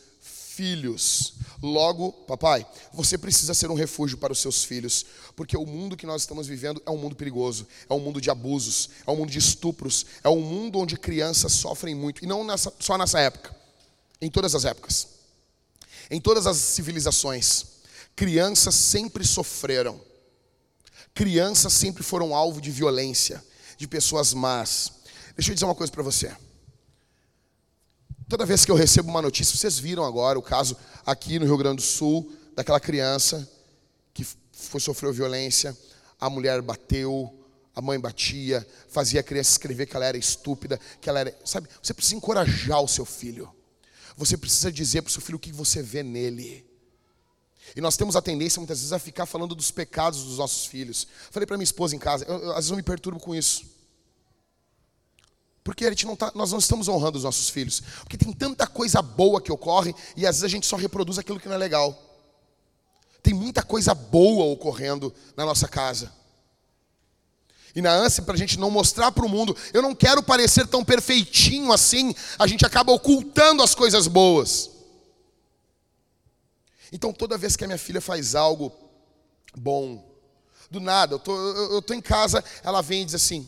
filhos. 0.55 1.34
Logo, 1.62 2.12
papai, 2.12 2.65
você 2.93 3.17
precisa 3.17 3.53
ser 3.53 3.69
um 3.69 3.75
refúgio 3.75 4.17
para 4.17 4.31
os 4.31 4.39
seus 4.39 4.63
filhos, 4.63 5.05
porque 5.36 5.58
o 5.58 5.65
mundo 5.65 5.97
que 5.97 6.05
nós 6.05 6.21
estamos 6.21 6.47
vivendo 6.47 6.81
é 6.86 6.91
um 6.91 6.97
mundo 6.97 7.15
perigoso, 7.15 7.67
é 7.89 7.93
um 7.93 7.99
mundo 7.99 8.21
de 8.21 8.29
abusos, 8.29 8.89
é 9.05 9.12
um 9.12 9.15
mundo 9.17 9.31
de 9.31 9.39
estupros, 9.39 10.05
é 10.23 10.29
um 10.29 10.39
mundo 10.39 10.79
onde 10.79 10.97
crianças 10.97 11.51
sofrem 11.51 11.93
muito, 11.93 12.23
e 12.23 12.27
não 12.27 12.43
nessa, 12.43 12.73
só 12.79 12.97
nessa 12.97 13.19
época, 13.19 13.55
em 14.21 14.29
todas 14.29 14.55
as 14.55 14.63
épocas, 14.63 15.08
em 16.10 16.21
todas 16.21 16.47
as 16.47 16.58
civilizações, 16.58 17.65
crianças 18.15 18.75
sempre 18.75 19.25
sofreram, 19.25 19.99
crianças 21.13 21.73
sempre 21.73 22.04
foram 22.04 22.36
alvo 22.36 22.62
de 22.62 22.71
violência, 22.71 23.43
de 23.78 23.88
pessoas 23.88 24.34
más. 24.34 24.91
Deixa 25.36 25.51
eu 25.51 25.54
dizer 25.54 25.65
uma 25.65 25.75
coisa 25.75 25.91
para 25.91 26.04
você. 26.04 26.36
Toda 28.28 28.45
vez 28.45 28.65
que 28.65 28.71
eu 28.71 28.75
recebo 28.75 29.10
uma 29.10 29.21
notícia, 29.21 29.56
vocês 29.56 29.78
viram 29.78 30.04
agora 30.04 30.39
o 30.39 30.41
caso 30.41 30.75
aqui 31.06 31.38
no 31.38 31.45
Rio 31.45 31.58
Grande 31.58 31.78
do 31.78 31.82
Sul, 31.82 32.34
daquela 32.56 32.80
criança 32.80 33.47
que 34.13 34.25
foi, 34.51 34.80
sofreu 34.80 35.13
violência, 35.13 35.78
a 36.19 36.30
mulher 36.30 36.62
bateu, 36.62 37.32
a 37.75 37.82
mãe 37.82 37.99
batia, 37.99 38.65
fazia 38.88 39.19
a 39.19 39.23
criança 39.23 39.51
escrever 39.51 39.86
que 39.86 39.95
ela 39.95 40.06
era 40.06 40.17
estúpida, 40.17 40.80
que 41.01 41.10
ela 41.10 41.19
era. 41.19 41.38
Sabe, 41.43 41.67
você 41.84 41.93
precisa 41.93 42.15
encorajar 42.15 42.82
o 42.82 42.88
seu 42.88 43.06
filho. 43.06 43.54
Você 44.17 44.38
precisa 44.38 44.71
dizer 44.71 45.01
para 45.01 45.10
o 45.10 45.12
seu 45.12 45.21
filho 45.21 45.36
o 45.36 45.39
que 45.39 45.51
você 45.51 45.84
vê 45.84 46.01
nele. 46.01 46.65
E 47.75 47.82
nós 47.82 47.95
temos 47.95 48.15
a 48.15 48.21
tendência 48.21 48.60
muitas 48.60 48.80
vezes 48.80 48.93
a 48.93 48.99
ficar 48.99 49.25
falando 49.25 49.56
dos 49.56 49.71
pecados 49.71 50.23
dos 50.23 50.38
nossos 50.38 50.65
filhos. 50.65 51.08
Falei 51.32 51.47
para 51.47 51.58
minha 51.58 51.63
esposa 51.63 51.95
em 51.95 51.99
casa, 51.99 52.25
eu, 52.25 52.38
eu, 52.38 52.49
às 52.51 52.58
vezes 52.58 52.71
eu 52.71 52.78
me 52.78 52.84
perturbo 52.84 53.19
com 53.19 53.34
isso. 53.34 53.65
Porque 55.63 55.86
a 55.86 55.89
gente 55.89 56.06
não 56.06 56.15
tá, 56.15 56.32
nós 56.36 56.51
não 56.51 56.60
estamos 56.60 56.88
honrando 56.88 57.17
os 57.17 57.23
nossos 57.23 57.49
filhos. 57.49 57.82
Porque 58.01 58.17
tem 58.17 58.32
tanta 58.32 58.67
coisa 58.67 59.01
boa 59.01 59.41
que 59.41 59.51
ocorre 59.51 59.95
e 60.15 60.25
às 60.25 60.36
vezes 60.36 60.43
a 60.43 60.47
gente 60.47 60.67
só 60.67 60.75
reproduz 60.75 61.17
aquilo 61.17 61.39
que 61.39 61.47
não 61.47 61.56
é 61.56 61.58
legal. 61.58 61.99
Tem 63.23 63.34
muita 63.34 63.63
coisa 63.63 63.95
boa 63.95 64.45
ocorrendo 64.45 65.12
na 65.36 65.43
nossa 65.43 65.67
casa. 65.67 66.12
E 67.75 67.82
na 67.82 67.91
ânsia 67.91 68.21
para 68.21 68.36
a 68.36 68.38
gente 68.38 68.60
não 68.60 68.69
mostrar 68.69 69.12
para 69.12 69.25
o 69.25 69.30
mundo, 69.30 69.58
eu 69.73 69.82
não 69.82 69.95
quero 69.95 70.21
parecer 70.21 70.67
tão 70.67 70.86
perfeitinho 70.86 71.73
assim, 71.73 72.15
a 72.38 72.45
gente 72.45 72.65
acaba 72.65 72.93
ocultando 72.93 73.63
as 73.63 73.73
coisas 73.73 74.08
boas. 74.08 74.69
Então 76.91 77.12
toda 77.12 77.38
vez 77.38 77.56
que 77.56 77.63
a 77.63 77.67
minha 77.67 77.78
filha 77.78 78.02
faz 78.02 78.36
algo 78.36 78.71
bom, 79.56 80.13
do 80.69 80.80
nada, 80.80 81.15
eu 81.15 81.19
tô, 81.19 81.36
eu, 81.36 81.74
eu 81.74 81.82
tô 81.82 81.93
em 81.93 82.02
casa, 82.02 82.43
ela 82.63 82.82
vem 82.82 83.04
e 83.04 83.06
diz 83.06 83.15
assim: 83.15 83.48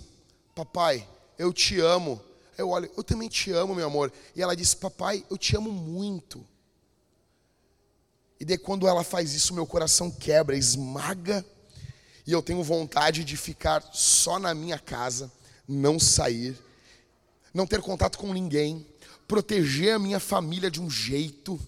Papai, 0.55 1.07
eu 1.37 1.53
te 1.53 1.79
amo. 1.79 2.21
Eu 2.57 2.69
olho, 2.69 2.89
eu 2.97 3.03
também 3.03 3.29
te 3.29 3.51
amo, 3.51 3.75
meu 3.75 3.85
amor. 3.85 4.11
E 4.35 4.41
ela 4.41 4.55
diz, 4.55 4.73
papai, 4.73 5.23
eu 5.29 5.37
te 5.37 5.55
amo 5.55 5.71
muito. 5.71 6.43
E 8.39 8.45
daí 8.45 8.57
quando 8.57 8.87
ela 8.87 9.03
faz 9.03 9.33
isso, 9.33 9.53
meu 9.53 9.67
coração 9.67 10.09
quebra, 10.09 10.57
esmaga. 10.57 11.45
E 12.25 12.31
eu 12.31 12.41
tenho 12.41 12.63
vontade 12.63 13.23
de 13.23 13.37
ficar 13.37 13.87
só 13.93 14.39
na 14.39 14.53
minha 14.53 14.79
casa, 14.79 15.31
não 15.67 15.99
sair, 15.99 16.57
não 17.53 17.67
ter 17.67 17.81
contato 17.81 18.17
com 18.17 18.33
ninguém, 18.33 18.85
proteger 19.27 19.95
a 19.95 19.99
minha 19.99 20.19
família 20.19 20.69
de 20.69 20.81
um 20.81 20.89
jeito. 20.89 21.59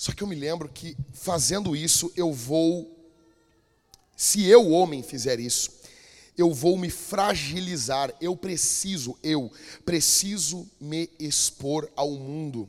Só 0.00 0.12
que 0.12 0.22
eu 0.22 0.26
me 0.26 0.34
lembro 0.34 0.66
que 0.66 0.96
fazendo 1.12 1.76
isso, 1.76 2.10
eu 2.16 2.32
vou, 2.32 2.90
se 4.16 4.46
eu, 4.46 4.70
homem, 4.70 5.02
fizer 5.02 5.38
isso, 5.38 5.70
eu 6.38 6.54
vou 6.54 6.78
me 6.78 6.88
fragilizar, 6.88 8.10
eu 8.18 8.34
preciso, 8.34 9.14
eu 9.22 9.52
preciso 9.84 10.66
me 10.80 11.10
expor 11.18 11.86
ao 11.94 12.12
mundo. 12.12 12.66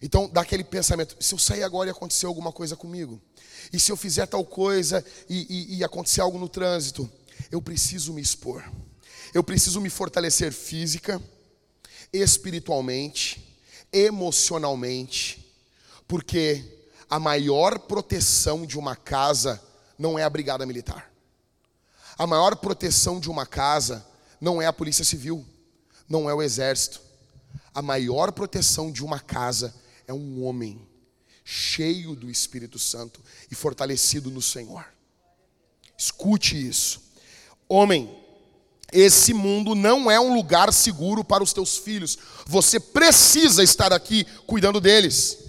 Então, 0.00 0.26
dá 0.26 0.40
aquele 0.40 0.64
pensamento: 0.64 1.18
se 1.20 1.34
eu 1.34 1.38
sair 1.38 1.62
agora 1.62 1.90
e 1.90 1.92
acontecer 1.92 2.24
alguma 2.24 2.50
coisa 2.50 2.74
comigo, 2.74 3.20
e 3.70 3.78
se 3.78 3.92
eu 3.92 3.96
fizer 3.96 4.24
tal 4.24 4.42
coisa 4.42 5.04
e, 5.28 5.74
e, 5.74 5.76
e 5.76 5.84
acontecer 5.84 6.22
algo 6.22 6.38
no 6.38 6.48
trânsito, 6.48 7.06
eu 7.50 7.60
preciso 7.60 8.14
me 8.14 8.22
expor, 8.22 8.64
eu 9.34 9.44
preciso 9.44 9.82
me 9.82 9.90
fortalecer 9.90 10.50
física, 10.50 11.20
espiritualmente, 12.10 13.54
emocionalmente, 13.92 15.45
porque 16.06 16.64
a 17.08 17.18
maior 17.18 17.78
proteção 17.78 18.66
de 18.66 18.78
uma 18.78 18.96
casa 18.96 19.62
não 19.98 20.18
é 20.18 20.24
a 20.24 20.30
brigada 20.30 20.66
militar. 20.66 21.10
A 22.18 22.26
maior 22.26 22.56
proteção 22.56 23.20
de 23.20 23.30
uma 23.30 23.46
casa 23.46 24.06
não 24.40 24.60
é 24.60 24.66
a 24.66 24.72
polícia 24.72 25.04
civil, 25.04 25.44
não 26.08 26.28
é 26.28 26.34
o 26.34 26.42
exército. 26.42 27.00
A 27.74 27.82
maior 27.82 28.32
proteção 28.32 28.90
de 28.90 29.04
uma 29.04 29.20
casa 29.20 29.74
é 30.06 30.12
um 30.12 30.44
homem 30.44 30.86
cheio 31.44 32.16
do 32.16 32.30
Espírito 32.30 32.78
Santo 32.78 33.20
e 33.50 33.54
fortalecido 33.54 34.30
no 34.30 34.42
Senhor. 34.42 34.84
Escute 35.96 36.56
isso. 36.56 37.02
Homem, 37.68 38.10
esse 38.92 39.34
mundo 39.34 39.74
não 39.74 40.10
é 40.10 40.18
um 40.18 40.34
lugar 40.34 40.72
seguro 40.72 41.22
para 41.22 41.42
os 41.42 41.52
teus 41.52 41.76
filhos. 41.76 42.18
Você 42.46 42.80
precisa 42.80 43.62
estar 43.62 43.92
aqui 43.92 44.24
cuidando 44.46 44.80
deles. 44.80 45.45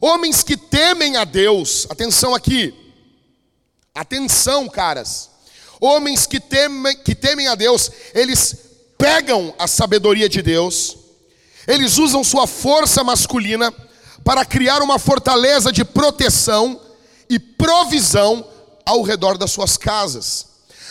Homens 0.00 0.42
que 0.42 0.56
temem 0.56 1.16
a 1.16 1.24
Deus, 1.24 1.86
atenção 1.90 2.34
aqui. 2.34 2.74
Atenção, 3.94 4.68
caras. 4.68 5.30
Homens 5.80 6.26
que 6.26 6.38
temem, 6.38 6.96
que 6.98 7.14
temem 7.14 7.48
a 7.48 7.54
Deus, 7.54 7.90
eles 8.14 8.56
pegam 8.96 9.54
a 9.58 9.66
sabedoria 9.66 10.28
de 10.28 10.42
Deus, 10.42 10.96
eles 11.66 11.98
usam 11.98 12.24
sua 12.24 12.46
força 12.46 13.04
masculina 13.04 13.72
para 14.24 14.44
criar 14.44 14.82
uma 14.82 14.98
fortaleza 14.98 15.72
de 15.72 15.84
proteção 15.84 16.80
e 17.30 17.38
provisão 17.38 18.46
ao 18.84 19.02
redor 19.02 19.38
das 19.38 19.52
suas 19.52 19.76
casas. 19.76 20.46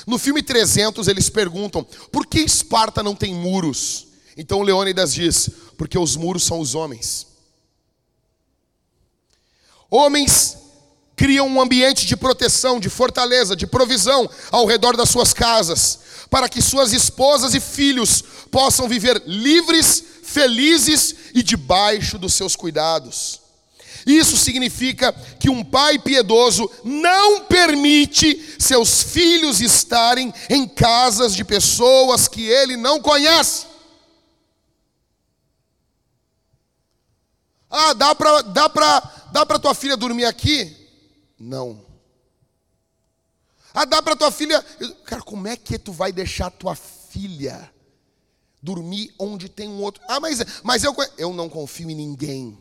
No 0.06 0.18
filme 0.18 0.42
300, 0.42 1.08
eles 1.08 1.30
perguntam: 1.30 1.86
por 2.12 2.26
que 2.26 2.40
Esparta 2.40 3.04
não 3.04 3.16
tem 3.16 3.34
muros? 3.34 4.08
Então 4.38 4.62
Leônidas 4.62 5.14
diz: 5.14 5.50
porque 5.78 5.98
os 5.98 6.16
muros 6.16 6.44
são 6.44 6.60
os 6.60 6.76
homens. 6.76 7.27
Homens 9.90 10.58
criam 11.16 11.48
um 11.48 11.60
ambiente 11.60 12.06
de 12.06 12.16
proteção, 12.16 12.80
de 12.80 12.90
fortaleza, 12.90 13.56
de 13.56 13.66
provisão 13.66 14.30
ao 14.52 14.66
redor 14.66 14.96
das 14.96 15.10
suas 15.10 15.34
casas, 15.34 16.00
para 16.30 16.48
que 16.48 16.62
suas 16.62 16.94
esposas 16.94 17.56
e 17.56 17.60
filhos 17.60 18.24
possam 18.52 18.88
viver 18.88 19.24
livres, 19.26 20.04
felizes 20.24 21.16
e 21.34 21.42
debaixo 21.42 22.18
dos 22.18 22.34
seus 22.34 22.56
cuidados. 22.56 23.42
Isso 24.06 24.38
significa 24.38 25.12
que 25.38 25.50
um 25.50 25.66
pai 25.66 26.00
piedoso 26.00 26.70
não 26.84 27.42
permite 27.42 28.56
seus 28.58 29.04
filhos 29.04 29.60
estarem 29.60 30.34
em 30.50 30.66
casas 30.66 31.36
de 31.36 31.44
pessoas 31.44 32.28
que 32.28 32.46
ele 32.46 32.78
não 32.78 33.02
conhece. 33.02 33.66
Ah, 37.70 37.94
dá 37.94 38.16
para 38.16 38.42
dá 38.44 38.70
dá 39.32 39.60
tua 39.60 39.74
filha 39.74 39.98
dormir 39.98 40.26
aqui? 40.26 40.76
Não. 41.40 41.86
Ah, 43.74 43.86
dá 43.86 44.02
para 44.02 44.16
tua 44.16 44.32
filha. 44.32 44.60
Cara, 45.06 45.22
como 45.22 45.48
é 45.48 45.56
que 45.56 45.78
tu 45.78 45.92
vai 45.92 46.12
deixar 46.12 46.50
tua 46.50 46.76
filha 46.76 47.72
dormir 48.62 49.14
onde 49.20 49.48
tem 49.48 49.70
um 49.70 49.82
outro? 49.82 50.02
Ah, 50.08 50.20
mas, 50.20 50.44
mas 50.64 50.84
eu, 50.84 50.96
eu 51.18 51.32
não 51.32 51.48
confio 51.48 51.90
em 51.90 51.96
ninguém. 51.96 52.58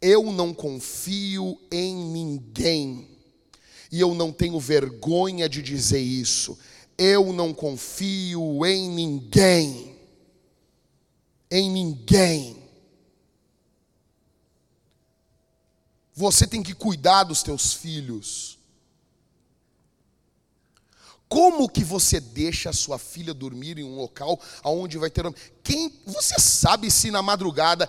Eu 0.00 0.32
não 0.32 0.52
confio 0.52 1.58
em 1.70 1.94
ninguém. 1.94 3.08
E 3.90 4.00
eu 4.00 4.14
não 4.14 4.32
tenho 4.32 4.58
vergonha 4.58 5.48
de 5.48 5.62
dizer 5.62 6.00
isso. 6.00 6.58
Eu 6.98 7.32
não 7.32 7.54
confio 7.54 8.66
em 8.66 8.90
ninguém. 8.90 9.96
Em 11.48 11.70
ninguém. 11.70 12.63
Você 16.14 16.46
tem 16.46 16.62
que 16.62 16.74
cuidar 16.74 17.24
dos 17.24 17.42
teus 17.42 17.74
filhos. 17.74 18.58
Como 21.28 21.68
que 21.68 21.82
você 21.82 22.20
deixa 22.20 22.70
a 22.70 22.72
sua 22.72 22.98
filha 22.98 23.34
dormir 23.34 23.78
em 23.78 23.82
um 23.82 23.96
local 23.96 24.38
onde 24.62 24.98
vai 24.98 25.10
ter 25.10 25.24
quem 25.64 25.92
você 26.06 26.38
sabe 26.38 26.90
se 26.90 27.10
na 27.10 27.22
madrugada 27.22 27.88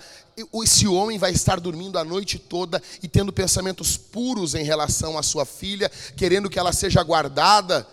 esse 0.64 0.88
homem 0.88 1.20
vai 1.20 1.32
estar 1.32 1.60
dormindo 1.60 2.00
a 2.00 2.04
noite 2.04 2.40
toda 2.40 2.82
e 3.04 3.08
tendo 3.08 3.32
pensamentos 3.32 3.98
puros 3.98 4.56
em 4.56 4.64
relação 4.64 5.18
à 5.18 5.22
sua 5.22 5.46
filha, 5.46 5.92
querendo 6.18 6.50
que 6.50 6.58
ela 6.58 6.74
seja 6.74 7.04
guardada? 7.04 7.88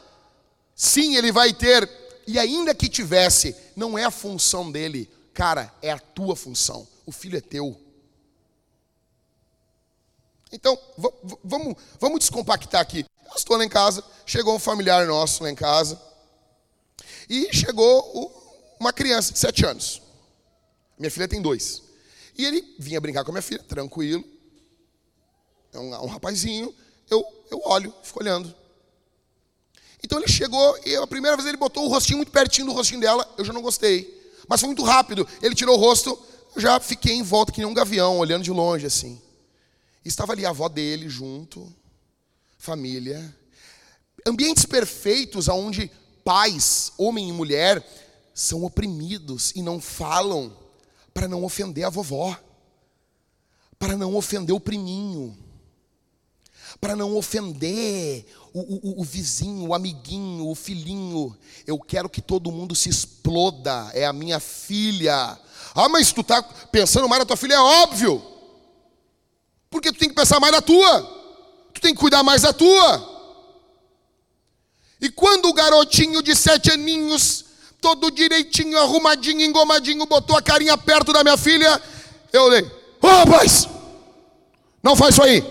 Sim, 0.74 1.16
ele 1.16 1.30
vai 1.30 1.52
ter. 1.52 1.88
E 2.26 2.38
ainda 2.38 2.74
que 2.74 2.88
tivesse, 2.88 3.54
não 3.76 3.98
é 3.98 4.04
a 4.04 4.10
função 4.10 4.70
dele, 4.70 5.10
cara, 5.34 5.70
é 5.82 5.90
a 5.90 5.98
tua 5.98 6.34
função. 6.34 6.86
O 7.04 7.12
filho 7.12 7.36
é 7.36 7.40
teu. 7.40 7.78
Então, 10.52 10.78
vamos, 11.42 11.74
vamos 11.98 12.18
descompactar 12.20 12.80
aqui. 12.80 13.06
Eu 13.24 13.36
estou 13.36 13.56
lá 13.56 13.64
em 13.64 13.68
casa, 13.68 14.04
chegou 14.26 14.54
um 14.54 14.58
familiar 14.58 15.06
nosso 15.06 15.42
lá 15.42 15.50
em 15.50 15.54
casa, 15.54 16.00
e 17.28 17.52
chegou 17.52 18.76
uma 18.78 18.92
criança 18.92 19.32
de 19.32 19.38
sete 19.38 19.64
anos. 19.64 20.02
Minha 20.98 21.10
filha 21.10 21.26
tem 21.26 21.40
dois. 21.40 21.82
E 22.36 22.44
ele 22.44 22.74
vinha 22.78 23.00
brincar 23.00 23.24
com 23.24 23.30
a 23.30 23.34
minha 23.34 23.42
filha, 23.42 23.62
tranquilo. 23.62 24.22
É 25.72 25.78
um, 25.78 26.04
um 26.04 26.06
rapazinho. 26.06 26.74
Eu, 27.10 27.24
eu 27.50 27.60
olho, 27.64 27.92
fico 28.02 28.20
olhando. 28.20 28.54
Então 30.02 30.18
ele 30.18 30.28
chegou 30.28 30.78
e 30.84 30.96
a 30.96 31.06
primeira 31.06 31.36
vez 31.36 31.48
ele 31.48 31.56
botou 31.56 31.86
o 31.86 31.88
rostinho 31.88 32.18
muito 32.18 32.32
pertinho 32.32 32.66
do 32.66 32.72
rostinho 32.72 33.00
dela. 33.00 33.26
Eu 33.38 33.44
já 33.44 33.52
não 33.52 33.62
gostei. 33.62 34.20
Mas 34.48 34.60
foi 34.60 34.66
muito 34.66 34.82
rápido. 34.82 35.26
Ele 35.40 35.54
tirou 35.54 35.76
o 35.76 35.80
rosto, 35.80 36.18
eu 36.54 36.60
já 36.60 36.78
fiquei 36.80 37.14
em 37.14 37.22
volta 37.22 37.52
que 37.52 37.60
nem 37.60 37.66
um 37.66 37.74
gavião, 37.74 38.18
olhando 38.18 38.42
de 38.42 38.50
longe 38.50 38.86
assim. 38.86 39.20
Estava 40.04 40.32
ali 40.32 40.44
a 40.44 40.50
avó 40.50 40.68
dele 40.68 41.08
junto, 41.08 41.72
família. 42.58 43.34
Ambientes 44.26 44.64
perfeitos 44.64 45.48
onde 45.48 45.90
pais, 46.24 46.92
homem 46.98 47.28
e 47.28 47.32
mulher, 47.32 47.84
são 48.34 48.64
oprimidos 48.64 49.52
e 49.54 49.62
não 49.62 49.80
falam 49.80 50.56
para 51.12 51.28
não 51.28 51.44
ofender 51.44 51.84
a 51.84 51.90
vovó, 51.90 52.36
para 53.78 53.96
não 53.96 54.14
ofender 54.14 54.54
o 54.54 54.60
priminho, 54.60 55.36
para 56.80 56.96
não 56.96 57.16
ofender 57.16 58.24
o, 58.52 58.60
o, 58.60 59.00
o, 59.00 59.04
vizinho, 59.04 59.68
o 59.68 59.74
amiguinho, 59.74 60.48
o 60.48 60.54
filhinho. 60.54 61.36
Eu 61.66 61.78
quero 61.78 62.08
que 62.08 62.22
todo 62.22 62.52
mundo 62.52 62.74
se 62.74 62.88
exploda, 62.88 63.90
é 63.92 64.06
a 64.06 64.12
minha 64.12 64.40
filha. 64.40 65.38
Ah, 65.74 65.88
mas 65.88 66.12
tu 66.12 66.22
tá 66.22 66.42
pensando 66.42 67.08
mais 67.08 67.20
na 67.20 67.26
tua 67.26 67.36
filha, 67.36 67.54
é 67.54 67.60
óbvio. 67.60 68.31
Porque 69.72 69.90
tu 69.90 69.98
tem 69.98 70.11
que 70.11 70.14
pensar 70.14 70.38
mais 70.38 70.52
na 70.52 70.61
tua. 70.61 71.02
Tu 71.72 71.80
tem 71.80 71.94
que 71.94 72.00
cuidar 72.00 72.22
mais 72.22 72.42
da 72.42 72.52
tua. 72.52 73.11
E 75.00 75.08
quando 75.11 75.46
o 75.46 75.54
garotinho 75.54 76.22
de 76.22 76.37
sete 76.37 76.70
aninhos, 76.70 77.46
todo 77.80 78.11
direitinho, 78.11 78.78
arrumadinho, 78.78 79.40
engomadinho, 79.40 80.04
botou 80.04 80.37
a 80.37 80.42
carinha 80.42 80.76
perto 80.76 81.11
da 81.11 81.24
minha 81.24 81.38
filha, 81.38 81.82
eu 82.32 82.42
olhei, 82.42 82.62
ô 82.62 82.70
oh, 83.00 83.06
rapaz, 83.08 83.66
não 84.82 84.94
faz 84.94 85.14
isso 85.14 85.22
aí. 85.22 85.42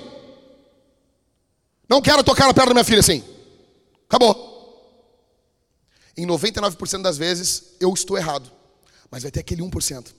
Não 1.90 2.00
quero 2.00 2.24
tocar 2.24 2.46
na 2.46 2.54
perna 2.54 2.70
da 2.70 2.76
minha 2.76 2.86
filha 2.86 3.00
assim. 3.00 3.24
Acabou. 4.08 4.50
Em 6.16 6.28
99% 6.28 7.02
das 7.02 7.18
vezes 7.18 7.76
eu 7.80 7.92
estou 7.92 8.18
errado. 8.18 8.52
Mas 9.10 9.24
vai 9.24 9.32
ter 9.32 9.40
aquele 9.40 9.64
1%. 9.64 10.14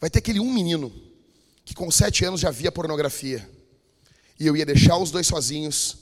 Vai 0.00 0.08
ter 0.08 0.20
aquele 0.20 0.38
um 0.38 0.50
menino 0.50 1.09
que 1.70 1.74
com 1.76 1.88
sete 1.88 2.24
anos 2.24 2.40
já 2.40 2.50
via 2.50 2.72
pornografia. 2.72 3.48
E 4.40 4.44
eu 4.44 4.56
ia 4.56 4.66
deixar 4.66 4.96
os 4.96 5.12
dois 5.12 5.28
sozinhos 5.28 5.98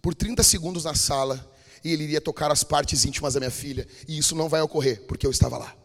por 0.00 0.16
30 0.16 0.42
segundos 0.42 0.82
na 0.82 0.96
sala 0.96 1.48
e 1.84 1.92
ele 1.92 2.02
iria 2.02 2.20
tocar 2.20 2.50
as 2.50 2.64
partes 2.64 3.04
íntimas 3.04 3.34
da 3.34 3.38
minha 3.38 3.50
filha. 3.50 3.86
E 4.08 4.18
isso 4.18 4.34
não 4.34 4.48
vai 4.48 4.60
ocorrer, 4.62 5.02
porque 5.06 5.24
eu 5.24 5.30
estava 5.30 5.58
lá. 5.58 5.76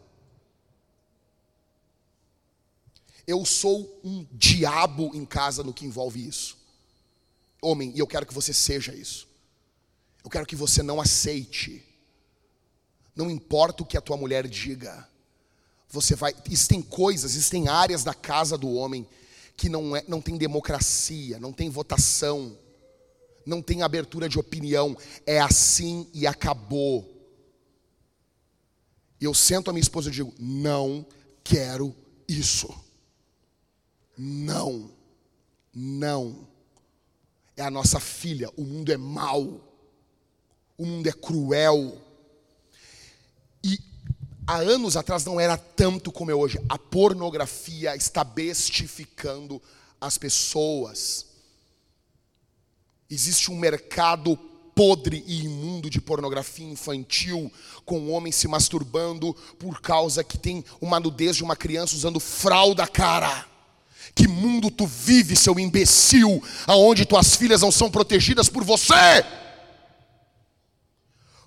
Eu 3.24 3.44
sou 3.44 4.00
um 4.02 4.26
diabo 4.32 5.12
em 5.14 5.24
casa 5.24 5.62
no 5.62 5.72
que 5.72 5.86
envolve 5.86 6.26
isso. 6.26 6.58
Homem, 7.62 7.92
e 7.94 8.00
eu 8.00 8.08
quero 8.08 8.26
que 8.26 8.34
você 8.34 8.52
seja 8.52 8.92
isso. 8.92 9.28
Eu 10.24 10.30
quero 10.30 10.46
que 10.46 10.56
você 10.56 10.82
não 10.82 11.00
aceite. 11.00 11.84
Não 13.14 13.30
importa 13.30 13.84
o 13.84 13.86
que 13.86 13.96
a 13.96 14.00
tua 14.00 14.16
mulher 14.16 14.48
diga. 14.48 15.08
Você 15.88 16.16
vai, 16.16 16.34
existem 16.44 16.82
coisas, 16.82 17.30
existem 17.30 17.68
áreas 17.68 18.02
da 18.02 18.14
casa 18.14 18.58
do 18.58 18.72
homem 18.72 19.06
que 19.58 19.68
não, 19.68 19.94
é, 19.94 20.02
não 20.08 20.22
tem 20.22 20.38
democracia, 20.38 21.38
não 21.38 21.52
tem 21.52 21.68
votação 21.68 22.56
não 23.48 23.62
tem 23.62 23.82
abertura 23.82 24.28
de 24.28 24.38
opinião, 24.38 24.94
é 25.26 25.40
assim 25.40 26.06
e 26.12 26.26
acabou. 26.26 27.16
E 29.18 29.24
eu 29.24 29.32
sento 29.32 29.70
a 29.70 29.72
minha 29.72 29.80
esposa 29.82 30.10
e 30.10 30.12
digo: 30.12 30.34
não 30.38 31.04
quero 31.42 31.96
isso. 32.28 32.68
Não, 34.16 34.90
não. 35.74 36.46
É 37.56 37.62
a 37.62 37.70
nossa 37.70 37.98
filha, 37.98 38.50
o 38.56 38.62
mundo 38.62 38.92
é 38.92 38.96
mau, 38.96 39.60
o 40.76 40.84
mundo 40.84 41.08
é 41.08 41.12
cruel. 41.12 41.98
E 43.64 43.78
há 44.48 44.56
anos 44.56 44.96
atrás 44.96 45.26
não 45.26 45.38
era 45.38 45.58
tanto 45.58 46.10
como 46.10 46.30
é 46.30 46.34
hoje. 46.34 46.58
A 46.70 46.78
pornografia 46.78 47.94
está 47.94 48.24
bestificando 48.24 49.60
as 50.00 50.16
pessoas. 50.16 51.26
Existe 53.10 53.50
um 53.50 53.58
mercado 53.58 54.36
podre 54.74 55.22
e 55.26 55.44
imundo 55.44 55.90
de 55.90 56.00
pornografia 56.00 56.66
infantil, 56.66 57.52
com 57.84 58.10
homens 58.10 58.36
se 58.36 58.48
masturbando 58.48 59.34
por 59.58 59.82
causa 59.82 60.24
que 60.24 60.38
tem 60.38 60.64
uma 60.80 60.98
nudez 60.98 61.36
de 61.36 61.44
uma 61.44 61.56
criança 61.56 61.94
usando 61.94 62.18
fralda, 62.18 62.86
cara. 62.86 63.46
Que 64.14 64.26
mundo 64.26 64.70
tu 64.70 64.86
vive, 64.86 65.36
seu 65.36 65.58
imbecil, 65.58 66.42
aonde 66.66 67.04
tuas 67.04 67.36
filhas 67.36 67.60
não 67.60 67.70
são 67.70 67.90
protegidas 67.90 68.48
por 68.48 68.64
você? 68.64 69.24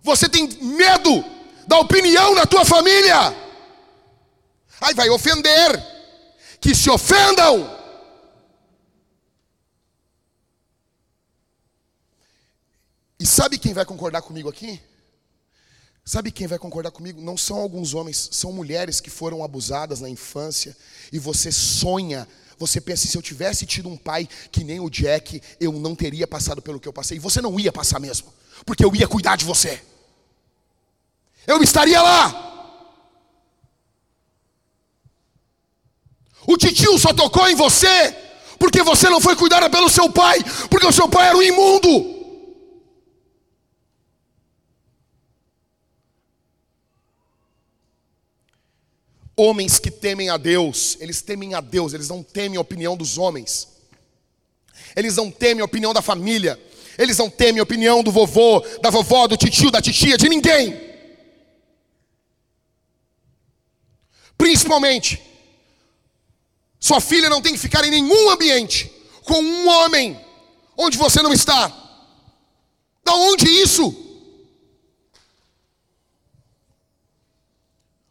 Você 0.03 0.29
tem 0.29 0.47
medo 0.61 1.40
da 1.67 1.79
opinião 1.79 2.35
da 2.35 2.45
tua 2.45 2.65
família? 2.65 3.35
Aí 4.79 4.93
vai 4.93 5.09
ofender. 5.09 5.91
Que 6.59 6.75
se 6.75 6.89
ofendam. 6.89 7.79
E 13.19 13.25
sabe 13.25 13.57
quem 13.59 13.73
vai 13.73 13.85
concordar 13.85 14.21
comigo 14.23 14.49
aqui? 14.49 14.81
Sabe 16.03 16.31
quem 16.31 16.47
vai 16.47 16.57
concordar 16.57 16.89
comigo? 16.89 17.21
Não 17.21 17.37
são 17.37 17.57
alguns 17.57 17.93
homens, 17.93 18.29
são 18.31 18.51
mulheres 18.51 18.99
que 18.99 19.11
foram 19.11 19.43
abusadas 19.43 20.01
na 20.01 20.09
infância 20.09 20.75
e 21.11 21.19
você 21.19 21.51
sonha, 21.51 22.27
você 22.57 22.81
pensa, 22.81 23.07
se 23.07 23.15
eu 23.15 23.21
tivesse 23.21 23.65
tido 23.67 23.87
um 23.87 23.95
pai 23.95 24.27
que 24.51 24.63
nem 24.63 24.79
o 24.79 24.89
Jack, 24.89 25.41
eu 25.59 25.71
não 25.73 25.95
teria 25.95 26.27
passado 26.27 26.61
pelo 26.61 26.79
que 26.79 26.87
eu 26.87 26.93
passei. 26.93 27.17
E 27.17 27.19
você 27.19 27.41
não 27.41 27.59
ia 27.59 27.71
passar 27.71 27.99
mesmo, 27.99 28.33
porque 28.65 28.83
eu 28.83 28.95
ia 28.95 29.07
cuidar 29.07 29.35
de 29.35 29.45
você. 29.45 29.81
Eu 31.47 31.61
estaria 31.61 32.01
lá. 32.01 32.41
O 36.45 36.57
titio 36.57 36.97
só 36.97 37.13
tocou 37.13 37.47
em 37.47 37.55
você 37.55 38.15
porque 38.59 38.83
você 38.83 39.09
não 39.09 39.19
foi 39.19 39.35
cuidada 39.35 39.69
pelo 39.69 39.89
seu 39.89 40.07
pai, 40.11 40.39
porque 40.69 40.85
o 40.85 40.91
seu 40.91 41.09
pai 41.09 41.29
era 41.29 41.37
um 41.37 41.41
imundo. 41.41 42.21
Homens 49.35 49.79
que 49.79 49.89
temem 49.89 50.29
a 50.29 50.37
Deus, 50.37 50.95
eles 50.99 51.23
temem 51.23 51.55
a 51.55 51.61
Deus, 51.61 51.93
eles 51.93 52.07
não 52.07 52.21
temem 52.21 52.57
a 52.57 52.61
opinião 52.61 52.95
dos 52.95 53.17
homens. 53.17 53.67
Eles 54.95 55.15
não 55.15 55.31
temem 55.31 55.61
a 55.61 55.65
opinião 55.65 55.93
da 55.93 56.01
família. 56.01 56.59
Eles 56.97 57.17
não 57.17 57.29
temem 57.29 57.59
a 57.59 57.63
opinião 57.63 58.03
do 58.03 58.11
vovô, 58.11 58.59
da 58.81 58.91
vovó, 58.91 59.25
do 59.25 59.37
tio, 59.37 59.71
da 59.71 59.81
titia, 59.81 60.17
de 60.17 60.29
ninguém. 60.29 60.90
Principalmente, 64.41 65.21
sua 66.79 66.99
filha 66.99 67.29
não 67.29 67.43
tem 67.43 67.53
que 67.53 67.59
ficar 67.59 67.85
em 67.85 67.91
nenhum 67.91 68.31
ambiente 68.31 68.91
com 69.23 69.39
um 69.39 69.67
homem 69.67 70.19
onde 70.75 70.97
você 70.97 71.21
não 71.21 71.31
está. 71.31 71.69
Da 73.05 73.13
onde 73.13 73.47
isso? 73.47 73.93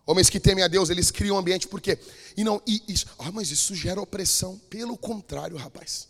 Homens 0.07 0.31
que 0.31 0.39
temem 0.39 0.63
a 0.63 0.69
Deus, 0.69 0.89
eles 0.89 1.11
criam 1.11 1.35
um 1.35 1.41
ambiente 1.41 1.67
porque 1.67 1.99
e 2.37 2.45
não 2.45 2.63
e 2.65 2.81
isso, 2.87 3.07
ah, 3.19 3.33
mas 3.33 3.51
isso 3.51 3.75
gera 3.75 4.01
opressão. 4.01 4.57
Pelo 4.71 4.97
contrário, 4.97 5.57
rapaz. 5.57 6.07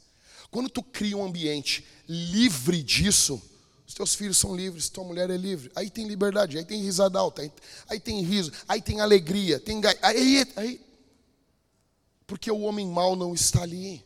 Quando 0.50 0.68
tu 0.68 0.83
cria 0.83 1.16
um 1.16 1.24
ambiente 1.24 1.83
livre 2.06 2.83
disso, 2.83 3.40
os 3.90 3.94
teus 3.94 4.14
filhos 4.14 4.38
são 4.38 4.55
livres, 4.55 4.88
tua 4.88 5.03
mulher 5.03 5.29
é 5.31 5.37
livre. 5.37 5.68
Aí 5.74 5.90
tem 5.90 6.07
liberdade, 6.07 6.57
aí 6.57 6.64
tem 6.64 6.81
risada 6.81 7.18
alta, 7.18 7.42
aí, 7.88 7.98
tem 7.98 8.22
riso, 8.22 8.53
aí 8.68 8.81
tem 8.81 9.00
alegria, 9.00 9.59
tem 9.59 9.81
aí, 10.00 10.46
aí 10.55 10.81
porque 12.24 12.48
o 12.53 12.61
homem 12.61 12.87
mau 12.87 13.16
não 13.16 13.35
está 13.35 13.62
ali, 13.62 14.05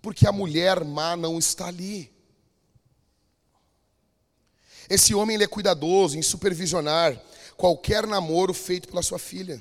porque 0.00 0.26
a 0.26 0.32
mulher 0.32 0.82
má 0.82 1.14
não 1.16 1.38
está 1.38 1.66
ali. 1.66 2.10
Esse 4.88 5.14
homem 5.14 5.34
ele 5.34 5.44
é 5.44 5.48
cuidadoso 5.48 6.16
em 6.16 6.22
supervisionar 6.22 7.22
qualquer 7.58 8.06
namoro 8.06 8.54
feito 8.54 8.88
pela 8.88 9.02
sua 9.02 9.18
filha. 9.18 9.60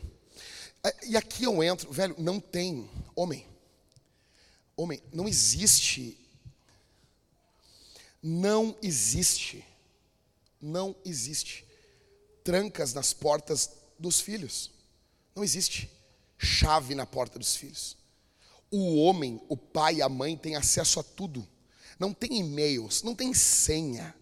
É, 0.85 1.07
e 1.07 1.17
aqui 1.17 1.43
eu 1.43 1.61
entro, 1.61 1.91
velho, 1.91 2.15
não 2.17 2.39
tem 2.39 2.89
homem. 3.13 3.45
Homem, 4.77 5.03
não 5.11 5.27
existe. 5.27 6.24
Não 8.27 8.75
existe. 8.81 9.63
Não 10.59 10.95
existe 11.05 11.63
trancas 12.43 12.91
nas 12.91 13.13
portas 13.13 13.69
dos 13.99 14.19
filhos. 14.19 14.71
Não 15.35 15.43
existe 15.43 15.91
chave 16.35 16.95
na 16.95 17.05
porta 17.05 17.37
dos 17.37 17.55
filhos. 17.55 17.95
O 18.71 18.95
homem, 19.03 19.39
o 19.47 19.55
pai, 19.55 20.01
a 20.01 20.09
mãe 20.09 20.35
tem 20.35 20.55
acesso 20.55 20.99
a 20.99 21.03
tudo. 21.03 21.47
Não 21.99 22.11
tem 22.11 22.39
e-mails, 22.39 23.03
não 23.03 23.13
tem 23.13 23.31
senha. 23.31 24.15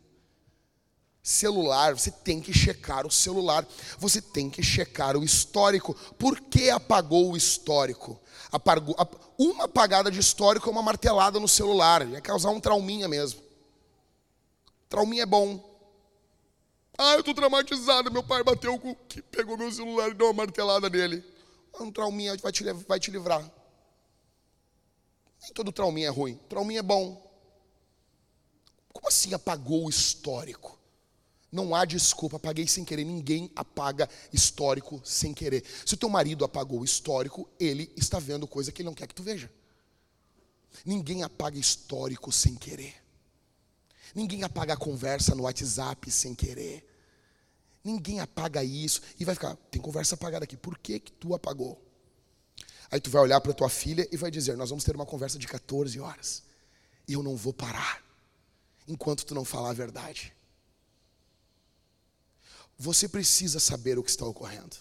celular, 1.26 1.98
você 1.98 2.12
tem 2.12 2.42
que 2.42 2.52
checar 2.52 3.08
o 3.08 3.12
celular, 3.12 3.66
você 3.98 4.22
tem 4.22 4.50
que 4.50 4.62
checar 4.62 5.16
o 5.16 5.24
histórico. 5.24 5.94
Por 6.20 6.42
que 6.42 6.70
apagou 6.70 7.32
o 7.32 7.38
histórico? 7.38 8.20
Apagou, 8.52 8.98
uma 9.38 9.64
apagada 9.64 10.12
de 10.12 10.20
histórico 10.20 10.68
é 10.68 10.72
uma 10.74 10.84
martelada 10.84 11.40
no 11.40 11.48
celular, 11.48 12.06
ia 12.06 12.20
causar 12.20 12.50
um 12.50 12.60
trauminha 12.60 13.08
mesmo. 13.08 13.53
Trauminha 14.94 15.24
é 15.24 15.26
bom. 15.26 15.60
Ah, 16.96 17.16
eu 17.16 17.24
tô 17.24 17.34
traumatizado, 17.34 18.12
meu 18.12 18.22
pai 18.22 18.44
bateu, 18.44 18.78
com, 18.78 18.94
pegou 19.32 19.58
meu 19.58 19.72
celular 19.72 20.12
e 20.12 20.14
deu 20.14 20.28
uma 20.28 20.34
martelada 20.34 20.88
nele. 20.88 21.26
Um 21.80 21.92
trauminha 21.92 22.38
vai 22.38 22.52
te, 22.52 22.64
vai 22.88 23.00
te 23.00 23.10
livrar. 23.10 23.42
Nem 25.42 25.52
todo 25.52 25.72
trauminha 25.72 26.10
é 26.10 26.12
ruim, 26.12 26.36
trauminha 26.48 26.82
é 26.82 26.84
bom. 26.84 27.28
Como 28.94 29.08
assim 29.08 29.34
apagou 29.34 29.88
o 29.88 29.90
histórico? 29.90 30.80
Não 31.52 31.74
há 31.74 31.86
desculpa, 31.86 32.38
apaguei 32.38 32.68
sem 32.68 32.86
querer. 32.86 33.04
Ninguém 33.04 33.52
apaga 33.56 34.08
histórico 34.32 35.02
sem 35.04 35.34
querer. 35.34 35.64
Se 35.84 35.96
o 35.96 35.98
teu 35.98 36.08
marido 36.08 36.46
apagou 36.46 36.82
o 36.82 36.86
histórico, 36.86 37.50
ele 37.60 37.92
está 37.98 38.20
vendo 38.20 38.46
coisa 38.46 38.72
que 38.72 38.84
ele 38.84 38.90
não 38.90 38.94
quer 38.94 39.08
que 39.08 39.16
tu 39.16 39.24
veja. 39.24 39.52
Ninguém 40.86 41.24
apaga 41.24 41.58
histórico 41.58 42.32
sem 42.32 42.54
querer. 42.54 43.03
Ninguém 44.14 44.44
apaga 44.44 44.74
a 44.74 44.78
conversa 44.78 45.34
no 45.34 45.44
WhatsApp 45.44 46.10
sem 46.12 46.36
querer. 46.36 46.88
Ninguém 47.84 48.20
apaga 48.20 48.64
isso 48.64 49.02
e 49.20 49.26
vai 49.26 49.36
ficar, 49.36 49.56
tem 49.70 49.82
conversa 49.82 50.16
apagada 50.16 50.46
aqui. 50.46 50.56
Por 50.56 50.78
que 50.78 51.00
que 51.00 51.12
tu 51.12 51.34
apagou? 51.34 51.82
Aí 52.90 53.00
tu 53.00 53.10
vai 53.10 53.22
olhar 53.22 53.42
para 53.42 53.54
tua 53.54 53.70
filha 53.70 54.08
e 54.12 54.18
vai 54.18 54.30
dizer: 54.30 54.56
"Nós 54.56 54.70
vamos 54.70 54.84
ter 54.84 54.96
uma 54.96 55.06
conversa 55.06 55.38
de 55.40 55.48
14 55.48 56.00
horas. 56.00 56.44
E 57.08 57.14
eu 57.14 57.24
não 57.24 57.36
vou 57.36 57.52
parar 57.54 58.04
enquanto 58.88 59.26
tu 59.26 59.34
não 59.34 59.44
falar 59.44 59.72
a 59.72 59.74
verdade." 59.74 60.34
Você 62.78 63.08
precisa 63.08 63.60
saber 63.60 63.98
o 63.98 64.04
que 64.04 64.10
está 64.10 64.26
ocorrendo. 64.26 64.76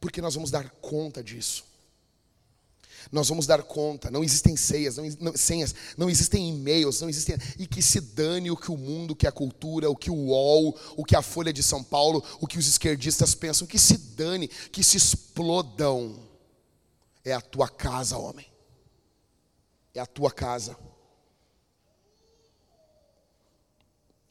Porque 0.00 0.20
nós 0.20 0.34
vamos 0.34 0.50
dar 0.50 0.70
conta 0.70 1.22
disso. 1.22 1.64
Nós 3.10 3.28
vamos 3.28 3.46
dar 3.46 3.62
conta. 3.62 4.10
Não 4.10 4.22
existem 4.22 4.56
senhas, 4.56 4.96
não, 4.96 5.04
não, 5.20 5.36
senhas, 5.36 5.74
não 5.96 6.08
existem 6.08 6.48
e-mails, 6.48 7.00
não 7.00 7.08
existem. 7.08 7.36
E 7.58 7.66
que 7.66 7.82
se 7.82 8.00
dane 8.00 8.50
o 8.50 8.56
que 8.56 8.70
o 8.70 8.76
mundo, 8.76 9.12
o 9.12 9.16
que 9.16 9.26
a 9.26 9.32
cultura, 9.32 9.90
o 9.90 9.96
que 9.96 10.10
o 10.10 10.14
UOL, 10.14 10.78
o 10.96 11.04
que 11.04 11.16
a 11.16 11.22
Folha 11.22 11.52
de 11.52 11.62
São 11.62 11.82
Paulo, 11.82 12.22
o 12.40 12.46
que 12.46 12.58
os 12.58 12.68
esquerdistas 12.68 13.34
pensam. 13.34 13.66
Que 13.66 13.78
se 13.78 13.96
dane, 13.96 14.48
que 14.48 14.84
se 14.84 14.96
explodam. 14.96 16.16
É 17.24 17.32
a 17.32 17.40
tua 17.40 17.68
casa, 17.68 18.18
homem. 18.18 18.46
É 19.94 20.00
a 20.00 20.06
tua 20.06 20.30
casa. 20.30 20.76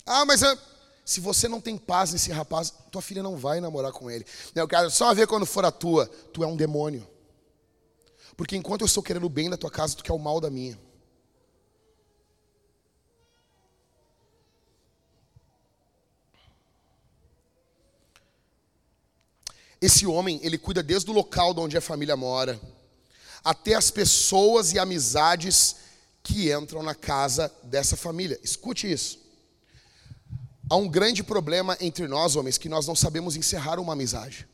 Ah, 0.06 0.26
mas 0.26 0.44
é. 0.44 0.58
Se 1.04 1.20
você 1.20 1.48
não 1.48 1.60
tem 1.60 1.78
paz 1.78 2.14
nesse 2.14 2.32
rapaz, 2.32 2.74
tua 2.92 3.02
filha 3.02 3.24
não 3.24 3.36
vai 3.36 3.60
namorar 3.60 3.92
com 3.92 4.10
ele. 4.10 4.26
Eu 4.56 4.68
quero 4.68 4.90
só 4.90 5.14
ver 5.14 5.28
quando 5.28 5.46
for 5.46 5.66
a 5.66 5.72
tua. 5.72 6.08
Tu 6.08 6.44
é 6.44 6.48
um 6.48 6.56
demônio. 6.56 7.08
Porque 8.36 8.56
enquanto 8.56 8.82
eu 8.82 8.88
estou 8.88 9.04
querendo 9.04 9.26
o 9.26 9.30
bem 9.30 9.50
da 9.50 9.58
tua 9.58 9.72
casa, 9.72 9.96
tu 9.96 10.04
quer 10.04 10.14
o 10.14 10.20
mal 10.20 10.40
da 10.40 10.50
minha. 10.50 10.78
Esse 19.82 20.06
homem, 20.06 20.40
ele 20.44 20.60
cuida 20.60 20.84
desde 20.84 21.10
o 21.10 21.14
local 21.14 21.56
de 21.56 21.60
onde 21.60 21.76
a 21.76 21.82
família 21.82 22.16
mora, 22.16 22.62
até 23.44 23.74
as 23.74 23.90
pessoas 23.90 24.74
e 24.74 24.80
amizades 24.80 25.78
que 26.22 26.54
entram 26.54 26.84
na 26.84 26.94
casa 26.94 27.52
dessa 27.64 27.98
família. 27.98 28.40
Escute 28.44 28.92
isso. 28.92 29.20
Há 30.70 30.76
um 30.76 30.88
grande 30.88 31.24
problema 31.24 31.76
entre 31.82 32.08
nós, 32.08 32.36
homens, 32.36 32.60
que 32.60 32.70
nós 32.70 32.86
não 32.86 32.96
sabemos 32.96 33.36
encerrar 33.36 33.80
uma 33.80 33.94
amizade. 33.94 34.48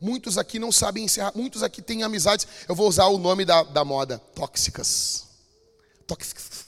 Muitos 0.00 0.36
aqui 0.38 0.58
não 0.58 0.72
sabem 0.72 1.04
encerrar, 1.04 1.32
muitos 1.34 1.62
aqui 1.62 1.80
têm 1.80 2.02
amizades, 2.02 2.46
eu 2.68 2.74
vou 2.74 2.88
usar 2.88 3.06
o 3.06 3.18
nome 3.18 3.44
da, 3.44 3.62
da 3.62 3.84
moda, 3.84 4.18
tóxicas. 4.34 5.24
Tóxicas. 6.06 6.64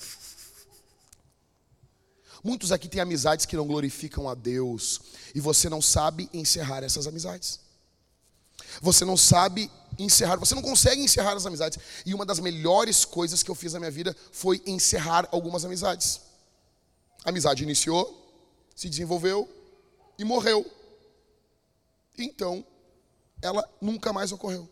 Muitos 2.42 2.70
aqui 2.70 2.88
têm 2.88 3.00
amizades 3.00 3.44
que 3.44 3.56
não 3.56 3.66
glorificam 3.66 4.28
a 4.28 4.34
Deus, 4.34 5.00
e 5.34 5.40
você 5.40 5.68
não 5.68 5.82
sabe 5.82 6.30
encerrar 6.32 6.84
essas 6.84 7.06
amizades. 7.06 7.60
Você 8.80 9.04
não 9.04 9.16
sabe 9.16 9.70
encerrar, 9.98 10.36
você 10.36 10.54
não 10.54 10.62
consegue 10.62 11.02
encerrar 11.02 11.34
as 11.34 11.46
amizades. 11.46 11.78
E 12.04 12.14
uma 12.14 12.24
das 12.24 12.38
melhores 12.38 13.04
coisas 13.04 13.42
que 13.42 13.50
eu 13.50 13.54
fiz 13.54 13.72
na 13.72 13.80
minha 13.80 13.90
vida 13.90 14.14
foi 14.30 14.62
encerrar 14.66 15.28
algumas 15.32 15.64
amizades. 15.64 16.20
A 17.24 17.30
amizade 17.30 17.62
iniciou, 17.62 18.24
se 18.74 18.88
desenvolveu 18.88 19.48
e 20.18 20.24
morreu. 20.24 20.64
Então, 22.16 22.64
ela 23.46 23.68
nunca 23.80 24.12
mais 24.12 24.32
ocorreu. 24.32 24.68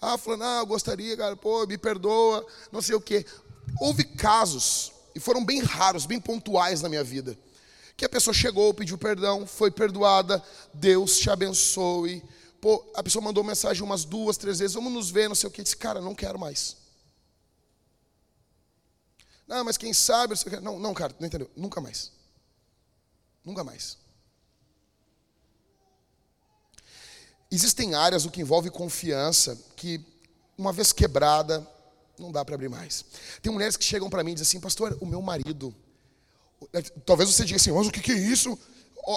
Ah, 0.00 0.16
falando, 0.16 0.44
ah, 0.44 0.58
eu 0.60 0.66
gostaria, 0.66 1.16
cara, 1.16 1.36
pô, 1.36 1.66
me 1.66 1.76
perdoa, 1.76 2.46
não 2.70 2.80
sei 2.80 2.94
o 2.94 3.00
quê. 3.00 3.26
Houve 3.80 4.04
casos, 4.04 4.92
e 5.14 5.20
foram 5.20 5.44
bem 5.44 5.60
raros, 5.60 6.06
bem 6.06 6.20
pontuais 6.20 6.80
na 6.80 6.88
minha 6.88 7.02
vida, 7.02 7.36
que 7.96 8.04
a 8.04 8.08
pessoa 8.08 8.32
chegou, 8.32 8.72
pediu 8.72 8.96
perdão, 8.96 9.46
foi 9.46 9.70
perdoada, 9.70 10.42
Deus 10.72 11.18
te 11.18 11.28
abençoe. 11.28 12.22
Pô, 12.60 12.84
a 12.94 13.02
pessoa 13.02 13.22
mandou 13.22 13.42
mensagem 13.42 13.82
umas 13.82 14.04
duas, 14.04 14.36
três 14.36 14.60
vezes, 14.60 14.74
vamos 14.74 14.92
nos 14.92 15.10
ver, 15.10 15.28
não 15.28 15.34
sei 15.34 15.48
o 15.48 15.52
quê. 15.52 15.62
Disse, 15.62 15.76
cara, 15.76 16.00
não 16.00 16.14
quero 16.14 16.38
mais. 16.38 16.76
Não, 19.48 19.64
mas 19.64 19.76
quem 19.78 19.94
sabe. 19.94 20.34
Não, 20.62 20.78
não, 20.78 20.92
cara, 20.92 21.14
não 21.18 21.26
entendeu. 21.26 21.50
Nunca 21.56 21.80
mais. 21.80 22.12
Nunca 23.44 23.64
mais. 23.64 23.96
Existem 27.50 27.94
áreas 27.94 28.24
o 28.24 28.30
que 28.30 28.40
envolve 28.40 28.70
confiança 28.70 29.58
que, 29.74 30.04
uma 30.56 30.72
vez 30.72 30.92
quebrada, 30.92 31.66
não 32.18 32.30
dá 32.30 32.44
para 32.44 32.54
abrir 32.54 32.68
mais. 32.68 33.04
Tem 33.40 33.50
mulheres 33.52 33.76
que 33.76 33.84
chegam 33.84 34.10
para 34.10 34.22
mim 34.22 34.32
e 34.32 34.34
dizem 34.34 34.48
assim, 34.48 34.60
pastor, 34.60 34.96
o 35.00 35.06
meu 35.06 35.22
marido. 35.22 35.74
É, 36.72 36.82
talvez 36.82 37.30
você 37.30 37.44
diga 37.44 37.56
assim, 37.56 37.72
mas 37.72 37.86
o 37.86 37.90
que, 37.90 38.00
que 38.00 38.12
é 38.12 38.18
isso? 38.18 38.58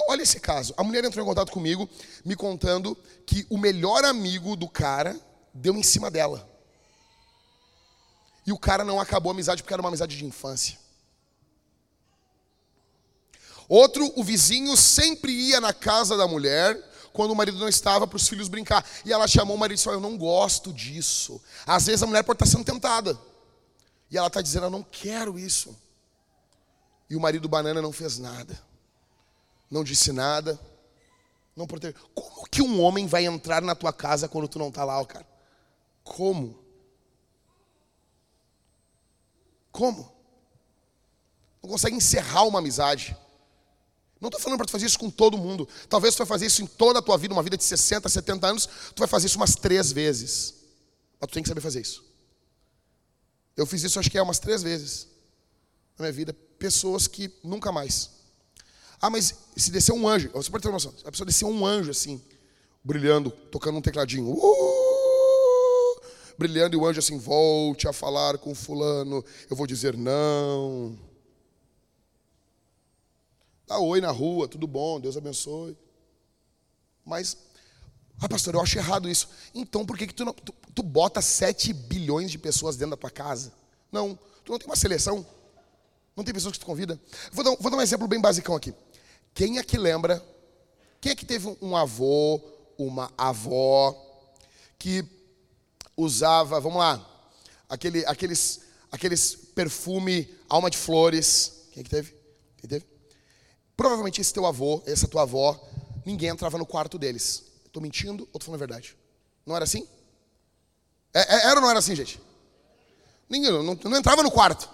Olha 0.08 0.22
esse 0.22 0.40
caso. 0.40 0.72
A 0.76 0.82
mulher 0.82 1.04
entrou 1.04 1.22
em 1.22 1.28
contato 1.28 1.52
comigo, 1.52 1.88
me 2.24 2.34
contando 2.34 2.96
que 3.26 3.46
o 3.50 3.58
melhor 3.58 4.04
amigo 4.04 4.56
do 4.56 4.68
cara 4.68 5.20
deu 5.52 5.74
em 5.76 5.82
cima 5.82 6.10
dela. 6.10 6.48
E 8.46 8.52
o 8.52 8.58
cara 8.58 8.84
não 8.84 8.98
acabou 8.98 9.30
a 9.30 9.34
amizade 9.34 9.62
porque 9.62 9.74
era 9.74 9.82
uma 9.82 9.90
amizade 9.90 10.16
de 10.16 10.24
infância. 10.24 10.78
Outro, 13.68 14.10
o 14.16 14.24
vizinho 14.24 14.76
sempre 14.76 15.32
ia 15.32 15.60
na 15.60 15.72
casa 15.72 16.16
da 16.16 16.26
mulher 16.26 16.91
quando 17.12 17.32
o 17.32 17.36
marido 17.36 17.58
não 17.58 17.68
estava 17.68 18.06
para 18.06 18.16
os 18.16 18.28
filhos 18.28 18.48
brincar. 18.48 18.84
E 19.04 19.12
ela 19.12 19.28
chamou 19.28 19.56
o 19.56 19.58
marido 19.58 19.78
e 19.78 19.82
falou: 19.82 19.98
Eu 19.98 20.08
não 20.08 20.16
gosto 20.16 20.72
disso. 20.72 21.40
Às 21.66 21.86
vezes 21.86 22.02
a 22.02 22.06
mulher 22.06 22.22
pode 22.22 22.36
estar 22.36 22.46
sendo 22.46 22.64
tentada. 22.64 23.18
E 24.10 24.16
ela 24.16 24.28
está 24.28 24.40
dizendo: 24.40 24.66
Eu 24.66 24.70
não 24.70 24.82
quero 24.82 25.38
isso. 25.38 25.76
E 27.08 27.16
o 27.16 27.20
marido 27.20 27.48
banana 27.48 27.82
não 27.82 27.92
fez 27.92 28.18
nada. 28.18 28.58
Não 29.70 29.84
disse 29.84 30.12
nada. 30.12 30.58
Não 31.54 31.66
protegeu. 31.66 32.00
Como 32.14 32.48
que 32.48 32.62
um 32.62 32.80
homem 32.80 33.06
vai 33.06 33.26
entrar 33.26 33.60
na 33.60 33.74
tua 33.74 33.92
casa 33.92 34.28
quando 34.28 34.48
tu 34.48 34.58
não 34.58 34.68
está 34.68 34.84
lá, 34.84 35.04
cara? 35.04 35.26
Como? 36.02 36.58
Como? 39.70 40.12
Não 41.62 41.70
consegue 41.70 41.96
encerrar 41.96 42.44
uma 42.44 42.58
amizade. 42.58 43.16
Não 44.22 44.28
estou 44.28 44.40
falando 44.40 44.56
para 44.56 44.66
tu 44.66 44.70
fazer 44.70 44.86
isso 44.86 44.98
com 45.00 45.10
todo 45.10 45.36
mundo. 45.36 45.68
Talvez 45.88 46.14
tu 46.14 46.18
vai 46.18 46.26
fazer 46.28 46.46
isso 46.46 46.62
em 46.62 46.66
toda 46.66 47.00
a 47.00 47.02
tua 47.02 47.18
vida, 47.18 47.34
uma 47.34 47.42
vida 47.42 47.56
de 47.56 47.64
60, 47.64 48.08
70 48.08 48.46
anos, 48.46 48.68
tu 48.94 49.00
vai 49.00 49.08
fazer 49.08 49.26
isso 49.26 49.36
umas 49.36 49.56
três 49.56 49.90
vezes. 49.90 50.54
Mas 51.20 51.28
tu 51.28 51.34
tem 51.34 51.42
que 51.42 51.48
saber 51.48 51.60
fazer 51.60 51.80
isso. 51.80 52.04
Eu 53.56 53.66
fiz 53.66 53.82
isso 53.82 53.98
acho 53.98 54.08
que 54.08 54.16
é 54.16 54.22
umas 54.22 54.38
três 54.38 54.62
vezes 54.62 55.08
na 55.98 56.04
minha 56.04 56.12
vida. 56.12 56.32
Pessoas 56.56 57.08
que 57.08 57.34
nunca 57.42 57.72
mais. 57.72 58.10
Ah, 59.00 59.10
mas 59.10 59.34
se 59.56 59.72
descer 59.72 59.92
um 59.92 60.06
anjo, 60.06 60.30
você 60.32 60.48
pode 60.48 60.62
ter 60.62 60.68
uma 60.68 60.74
noção, 60.74 60.94
a 61.04 61.10
pessoa 61.10 61.26
descer 61.26 61.44
um 61.44 61.66
anjo 61.66 61.90
assim, 61.90 62.22
brilhando, 62.84 63.32
tocando 63.50 63.78
um 63.78 63.82
tecladinho. 63.82 64.30
Uh! 64.30 64.72
brilhando 66.38 66.76
e 66.76 66.78
o 66.78 66.86
anjo 66.86 67.00
assim, 67.00 67.18
volte 67.18 67.88
a 67.88 67.92
falar 67.92 68.38
com 68.38 68.54
fulano. 68.54 69.24
Eu 69.50 69.56
vou 69.56 69.66
dizer 69.66 69.96
não. 69.96 70.96
Dá 73.72 73.78
oi 73.78 74.02
na 74.02 74.10
rua, 74.10 74.46
tudo 74.46 74.66
bom, 74.66 75.00
Deus 75.00 75.16
abençoe. 75.16 75.74
Mas, 77.06 77.38
ah, 78.20 78.28
pastor, 78.28 78.54
eu 78.54 78.60
acho 78.60 78.76
errado 78.76 79.08
isso. 79.08 79.30
Então, 79.54 79.86
por 79.86 79.96
que, 79.96 80.06
que 80.06 80.12
tu, 80.12 80.26
não, 80.26 80.34
tu, 80.34 80.54
tu 80.74 80.82
bota 80.82 81.22
7 81.22 81.72
bilhões 81.72 82.30
de 82.30 82.36
pessoas 82.36 82.76
dentro 82.76 82.90
da 82.90 82.96
tua 82.98 83.10
casa? 83.10 83.50
Não, 83.90 84.14
tu 84.44 84.52
não 84.52 84.58
tem 84.58 84.68
uma 84.68 84.76
seleção. 84.76 85.24
Não 86.14 86.22
tem 86.22 86.34
pessoas 86.34 86.52
que 86.52 86.60
tu 86.60 86.66
convida. 86.66 87.00
Vou 87.32 87.42
dar, 87.42 87.56
vou 87.58 87.70
dar 87.70 87.78
um 87.78 87.80
exemplo 87.80 88.06
bem 88.06 88.20
basicão 88.20 88.54
aqui. 88.54 88.74
Quem 89.32 89.56
é 89.56 89.62
que 89.62 89.78
lembra? 89.78 90.22
Quem 91.00 91.12
é 91.12 91.16
que 91.16 91.24
teve 91.24 91.56
um 91.62 91.74
avô, 91.74 92.42
uma 92.76 93.10
avó, 93.16 93.96
que 94.78 95.02
usava, 95.96 96.60
vamos 96.60 96.76
lá, 96.76 97.26
aquele, 97.70 98.04
aqueles, 98.04 98.60
aqueles 98.90 99.34
perfume, 99.34 100.28
alma 100.46 100.68
de 100.68 100.76
flores. 100.76 101.68
Quem 101.72 101.80
é 101.80 101.84
que 101.84 101.90
teve? 101.90 102.14
Quem 102.58 102.68
teve? 102.68 102.91
Provavelmente 103.76 104.20
esse 104.20 104.32
teu 104.32 104.46
avô, 104.46 104.82
essa 104.86 105.08
tua 105.08 105.22
avó, 105.22 105.60
ninguém 106.04 106.28
entrava 106.28 106.58
no 106.58 106.66
quarto 106.66 106.98
deles. 106.98 107.44
Estou 107.64 107.82
mentindo 107.82 108.24
ou 108.24 108.38
estou 108.38 108.42
falando 108.42 108.62
a 108.62 108.66
verdade? 108.66 108.96
Não 109.46 109.56
era 109.56 109.64
assim? 109.64 109.86
É, 111.14 111.20
é, 111.20 111.46
era 111.46 111.56
ou 111.56 111.62
não 111.62 111.70
era 111.70 111.78
assim, 111.78 111.94
gente? 111.94 112.20
Ninguém, 113.28 113.50
não, 113.50 113.74
não 113.74 113.96
entrava 113.96 114.22
no 114.22 114.30
quarto. 114.30 114.68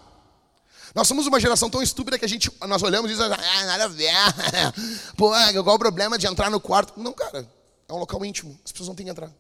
Nós 0.95 1.07
somos 1.07 1.27
uma 1.27 1.39
geração 1.39 1.69
tão 1.69 1.83
estúpida 1.83 2.19
que 2.19 2.25
a 2.25 2.29
gente, 2.29 2.51
nós 2.67 2.83
olhamos 2.83 3.11
e 3.11 3.15
dizemos, 3.15 3.39
ah, 3.39 3.65
nada 3.67 3.85
a 3.85 3.89
ver. 3.89 4.11
Pô, 5.17 5.31
qual 5.63 5.77
o 5.77 5.79
problema 5.79 6.19
de 6.19 6.27
entrar 6.27 6.51
no 6.51 6.61
quarto? 6.61 6.99
Não, 6.99 7.13
cara, 7.13 7.49
é 7.89 7.93
um 7.93 7.99
local 7.99 8.25
íntimo. 8.25 8.59
As 8.65 8.73
pessoas 8.73 8.89
não 8.89 8.95
têm 8.95 9.07
que 9.07 9.13
entrar. 9.13 9.33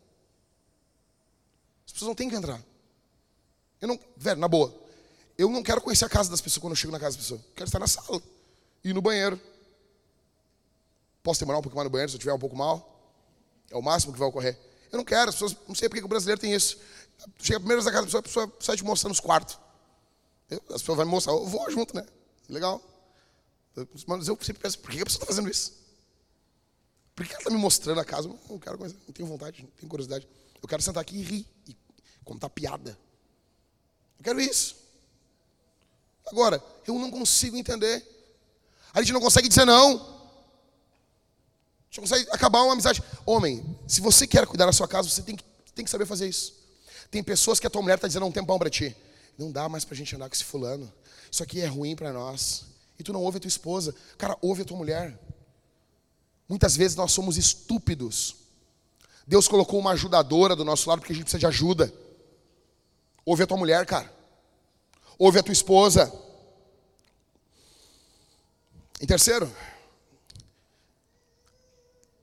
As 1.86 1.92
pessoas 1.92 2.08
não 2.08 2.14
têm 2.14 2.28
que 2.28 2.36
entrar. 2.36 2.60
Eu 3.80 3.88
não, 3.88 3.98
velho, 4.16 4.40
na 4.40 4.48
boa. 4.48 4.74
Eu 5.36 5.48
não 5.48 5.62
quero 5.62 5.80
conhecer 5.80 6.04
a 6.04 6.08
casa 6.08 6.30
das 6.30 6.40
pessoas 6.40 6.60
quando 6.60 6.72
eu 6.72 6.76
chego 6.76 6.92
na 6.92 6.98
casa 6.98 7.16
das 7.16 7.24
pessoas. 7.24 7.40
Eu 7.40 7.46
quero 7.54 7.68
estar 7.68 7.78
na 7.78 7.86
sala 7.86 8.20
e 8.84 8.92
no 8.92 9.02
banheiro. 9.02 9.40
Posso 11.22 11.40
demorar 11.40 11.58
um 11.58 11.62
pouco 11.62 11.76
mais 11.76 11.84
no 11.84 11.90
banheiro 11.90 12.10
se 12.10 12.16
eu 12.16 12.18
estiver 12.18 12.32
um 12.32 12.38
pouco 12.38 12.56
mal? 12.56 13.12
É 13.70 13.76
o 13.76 13.82
máximo 13.82 14.12
que 14.12 14.18
vai 14.18 14.28
ocorrer. 14.28 14.58
Eu 14.90 14.96
não 14.96 15.04
quero, 15.04 15.28
as 15.28 15.34
pessoas, 15.34 15.56
não 15.66 15.74
sei 15.74 15.88
porque 15.88 16.04
o 16.04 16.08
brasileiro 16.08 16.40
tem 16.40 16.54
isso. 16.54 16.78
Chega 17.38 17.60
primeiro 17.60 17.82
na 17.82 17.90
casa 17.90 18.06
da 18.06 18.06
pessoa, 18.06 18.20
a 18.20 18.48
pessoa 18.48 18.56
sai 18.60 18.76
te 18.76 18.84
mostrando 18.84 19.12
os 19.12 19.20
quartos. 19.20 19.58
Eu, 20.48 20.62
as 20.70 20.80
pessoas 20.80 20.96
vão 20.96 21.06
me 21.06 21.10
mostrar, 21.10 21.32
eu 21.32 21.44
vou 21.44 21.70
junto, 21.70 21.94
né? 21.94 22.06
Legal. 22.48 22.82
Mas 24.06 24.26
eu 24.26 24.38
sempre 24.40 24.62
penso, 24.62 24.78
por 24.78 24.90
que 24.90 25.00
a 25.00 25.04
pessoa 25.04 25.22
está 25.22 25.26
fazendo 25.26 25.50
isso? 25.50 25.72
Por 27.14 27.26
que 27.26 27.32
ela 27.32 27.40
está 27.40 27.50
me 27.50 27.58
mostrando 27.58 28.00
a 28.00 28.04
casa? 28.04 28.28
Eu 28.28 28.38
não 28.48 28.58
quero 28.58 28.78
conhecer, 28.78 28.96
não 29.06 29.12
tenho 29.12 29.28
vontade, 29.28 29.62
não 29.62 29.70
tenho 29.70 29.88
curiosidade. 29.88 30.26
Eu 30.60 30.68
quero 30.68 30.82
sentar 30.82 31.00
aqui 31.00 31.16
e 31.16 31.22
rir 31.22 31.46
e 31.66 31.76
contar 32.24 32.48
piada. 32.48 32.98
Eu 34.18 34.24
quero 34.24 34.40
isso. 34.40 34.76
Agora, 36.26 36.62
eu 36.86 36.94
não 36.98 37.10
consigo 37.10 37.56
entender. 37.56 38.17
A 38.92 39.00
gente 39.00 39.12
não 39.12 39.20
consegue 39.20 39.48
dizer 39.48 39.64
não. 39.64 39.96
A 39.96 41.90
gente 41.90 42.00
consegue 42.00 42.28
acabar 42.30 42.62
uma 42.62 42.72
amizade. 42.72 43.02
Homem, 43.24 43.64
se 43.86 44.00
você 44.00 44.26
quer 44.26 44.46
cuidar 44.46 44.66
da 44.66 44.72
sua 44.72 44.88
casa, 44.88 45.08
você 45.08 45.22
tem 45.22 45.36
que, 45.36 45.44
tem 45.74 45.84
que 45.84 45.90
saber 45.90 46.06
fazer 46.06 46.28
isso. 46.28 46.54
Tem 47.10 47.22
pessoas 47.22 47.58
que 47.58 47.66
a 47.66 47.70
tua 47.70 47.82
mulher 47.82 47.94
está 47.94 48.06
dizendo 48.06 48.26
um 48.26 48.32
tempão 48.32 48.58
para 48.58 48.68
ti. 48.68 48.94
Não 49.38 49.50
dá 49.50 49.68
mais 49.68 49.84
para 49.84 49.94
a 49.94 49.96
gente 49.96 50.14
andar 50.14 50.28
com 50.28 50.34
esse 50.34 50.44
fulano. 50.44 50.92
Isso 51.30 51.42
aqui 51.42 51.60
é 51.60 51.66
ruim 51.66 51.94
para 51.96 52.12
nós. 52.12 52.64
E 52.98 53.02
tu 53.02 53.12
não 53.12 53.22
ouve 53.22 53.38
a 53.38 53.40
tua 53.40 53.48
esposa. 53.48 53.94
Cara, 54.16 54.36
ouve 54.42 54.62
a 54.62 54.64
tua 54.64 54.76
mulher. 54.76 55.18
Muitas 56.48 56.76
vezes 56.76 56.96
nós 56.96 57.12
somos 57.12 57.36
estúpidos. 57.36 58.36
Deus 59.26 59.46
colocou 59.46 59.78
uma 59.78 59.92
ajudadora 59.92 60.56
do 60.56 60.64
nosso 60.64 60.88
lado 60.88 61.00
porque 61.00 61.12
a 61.12 61.14
gente 61.14 61.24
precisa 61.24 61.38
de 61.38 61.46
ajuda. 61.46 61.92
Ouve 63.24 63.42
a 63.42 63.46
tua 63.46 63.58
mulher, 63.58 63.84
cara. 63.86 64.12
Ouve 65.18 65.38
a 65.38 65.42
tua 65.42 65.52
esposa. 65.52 66.12
Em 69.00 69.06
terceiro, 69.06 69.50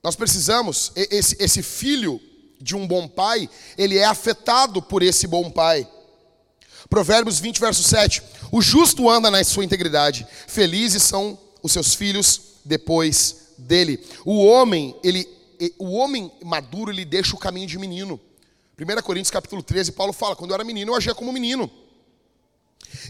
nós 0.02 0.14
precisamos, 0.14 0.92
esse, 0.94 1.36
esse 1.40 1.62
filho 1.62 2.20
de 2.60 2.76
um 2.76 2.86
bom 2.86 3.08
pai, 3.08 3.48
ele 3.76 3.98
é 3.98 4.04
afetado 4.04 4.80
por 4.82 5.02
esse 5.02 5.26
bom 5.26 5.50
pai. 5.50 5.88
Provérbios 6.88 7.40
20, 7.40 7.58
verso 7.58 7.82
7. 7.82 8.22
O 8.52 8.62
justo 8.62 9.10
anda 9.10 9.30
na 9.30 9.42
sua 9.42 9.64
integridade, 9.64 10.26
felizes 10.46 11.02
são 11.02 11.38
os 11.62 11.72
seus 11.72 11.94
filhos 11.94 12.40
depois 12.64 13.54
dele. 13.58 14.04
O 14.24 14.44
homem, 14.44 14.94
ele, 15.02 15.28
o 15.78 15.92
homem 15.92 16.30
maduro, 16.44 16.90
ele 16.90 17.04
deixa 17.04 17.34
o 17.34 17.38
caminho 17.38 17.66
de 17.66 17.78
menino. 17.78 18.20
1 18.78 19.02
Coríntios 19.02 19.30
capítulo 19.30 19.62
13, 19.62 19.92
Paulo 19.92 20.12
fala: 20.12 20.36
quando 20.36 20.50
eu 20.50 20.54
era 20.54 20.64
menino, 20.64 20.92
eu 20.92 20.96
agia 20.96 21.14
como 21.14 21.32
menino. 21.32 21.70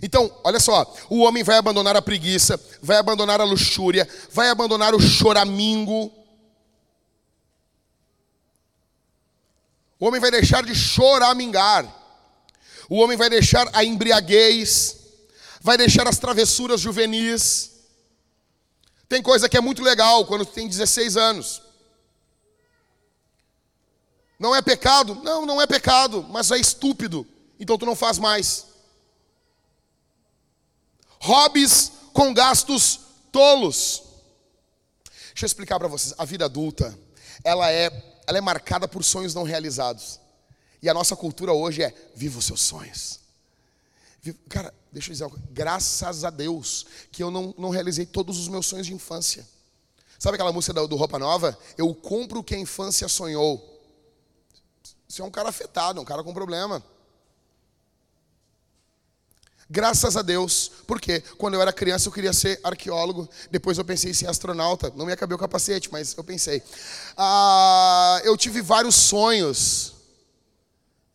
Então, 0.02 0.30
olha 0.44 0.60
só, 0.60 0.94
o 1.08 1.22
homem 1.22 1.42
vai 1.42 1.56
abandonar 1.56 1.96
a 1.96 2.02
preguiça, 2.02 2.60
vai 2.82 2.98
abandonar 2.98 3.40
a 3.40 3.44
luxúria, 3.44 4.08
vai 4.30 4.48
abandonar 4.48 4.94
o 4.94 5.00
choramingo, 5.00 6.12
O 9.98 10.06
homem 10.06 10.20
vai 10.20 10.30
deixar 10.30 10.64
de 10.64 10.74
choramingar. 10.74 11.86
O 12.88 12.96
homem 12.96 13.16
vai 13.16 13.28
deixar 13.28 13.68
a 13.72 13.82
embriaguez, 13.82 14.96
vai 15.60 15.76
deixar 15.76 16.06
as 16.06 16.18
travessuras 16.18 16.80
juvenis. 16.80 17.72
Tem 19.08 19.22
coisa 19.22 19.48
que 19.48 19.56
é 19.56 19.60
muito 19.60 19.82
legal 19.82 20.26
quando 20.26 20.44
tem 20.44 20.68
16 20.68 21.16
anos. 21.16 21.62
Não 24.38 24.54
é 24.54 24.60
pecado? 24.60 25.14
Não, 25.22 25.46
não 25.46 25.60
é 25.60 25.66
pecado, 25.66 26.24
mas 26.28 26.50
é 26.50 26.58
estúpido. 26.58 27.26
Então 27.58 27.78
tu 27.78 27.86
não 27.86 27.96
faz 27.96 28.18
mais. 28.18 28.66
Hobbies 31.26 31.92
com 32.12 32.32
gastos 32.32 33.00
tolos. 33.32 34.02
Deixa 35.28 35.44
eu 35.44 35.46
explicar 35.46 35.78
para 35.78 35.88
vocês. 35.88 36.14
A 36.16 36.24
vida 36.24 36.44
adulta, 36.44 36.96
ela 37.44 37.70
é 37.70 37.90
ela 38.26 38.38
é 38.38 38.40
marcada 38.40 38.88
por 38.88 39.04
sonhos 39.04 39.34
não 39.34 39.44
realizados. 39.44 40.20
E 40.82 40.88
a 40.88 40.94
nossa 40.94 41.14
cultura 41.14 41.52
hoje 41.52 41.82
é: 41.82 41.94
viva 42.14 42.38
os 42.38 42.44
seus 42.44 42.60
sonhos. 42.60 43.20
Cara, 44.48 44.74
deixa 44.90 45.10
eu 45.10 45.12
dizer 45.12 45.24
algo. 45.24 45.38
Graças 45.50 46.24
a 46.24 46.30
Deus 46.30 46.86
que 47.12 47.22
eu 47.22 47.30
não, 47.30 47.54
não 47.56 47.70
realizei 47.70 48.04
todos 48.04 48.38
os 48.38 48.48
meus 48.48 48.66
sonhos 48.66 48.86
de 48.86 48.94
infância. 48.94 49.46
Sabe 50.18 50.34
aquela 50.34 50.52
música 50.52 50.72
do, 50.72 50.96
Roupa 50.96 51.18
Nova? 51.18 51.56
Eu 51.76 51.94
compro 51.94 52.40
o 52.40 52.44
que 52.44 52.54
a 52.54 52.58
infância 52.58 53.06
sonhou. 53.06 53.74
Você 55.08 55.22
é 55.22 55.24
um 55.24 55.30
cara 55.30 55.48
afetado, 55.48 56.00
um 56.00 56.04
cara 56.04 56.24
com 56.24 56.34
problema. 56.34 56.82
Graças 59.68 60.16
a 60.16 60.22
Deus, 60.22 60.70
porque 60.86 61.20
quando 61.36 61.54
eu 61.54 61.62
era 61.62 61.72
criança 61.72 62.06
eu 62.06 62.12
queria 62.12 62.32
ser 62.32 62.60
arqueólogo, 62.62 63.28
depois 63.50 63.76
eu 63.76 63.84
pensei 63.84 64.12
em 64.12 64.14
ser 64.14 64.28
astronauta, 64.28 64.92
não 64.94 65.04
me 65.04 65.12
acabei 65.12 65.34
o 65.34 65.38
capacete, 65.38 65.90
mas 65.90 66.16
eu 66.16 66.22
pensei. 66.22 66.62
Ah, 67.16 68.20
eu 68.22 68.36
tive 68.36 68.62
vários 68.62 68.94
sonhos, 68.94 69.94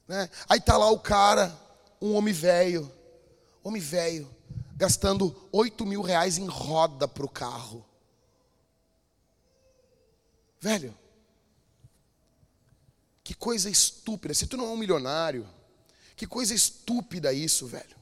né? 0.06 0.30
Aí 0.50 0.60
tá 0.60 0.78
lá 0.78 0.92
o 0.92 1.00
cara, 1.00 1.58
um 2.02 2.14
homem 2.14 2.34
velho, 2.34 2.92
homem 3.64 3.82
velho, 3.82 4.30
gastando 4.76 5.34
8 5.50 5.86
mil 5.86 6.02
reais 6.02 6.38
em 6.38 6.48
roda 6.48 7.08
para 7.08 7.26
o 7.26 7.30
carro. 7.30 7.86
Velho, 10.60 10.94
que 13.24 13.34
coisa 13.34 13.70
estúpida, 13.70 14.34
se 14.34 14.46
tu 14.46 14.58
não 14.58 14.66
é 14.66 14.70
um 14.72 14.78
milionário, 14.78 15.48
que 16.18 16.28
coisa 16.28 16.54
estúpida 16.54 17.32
isso, 17.32 17.66
velho. 17.66 18.01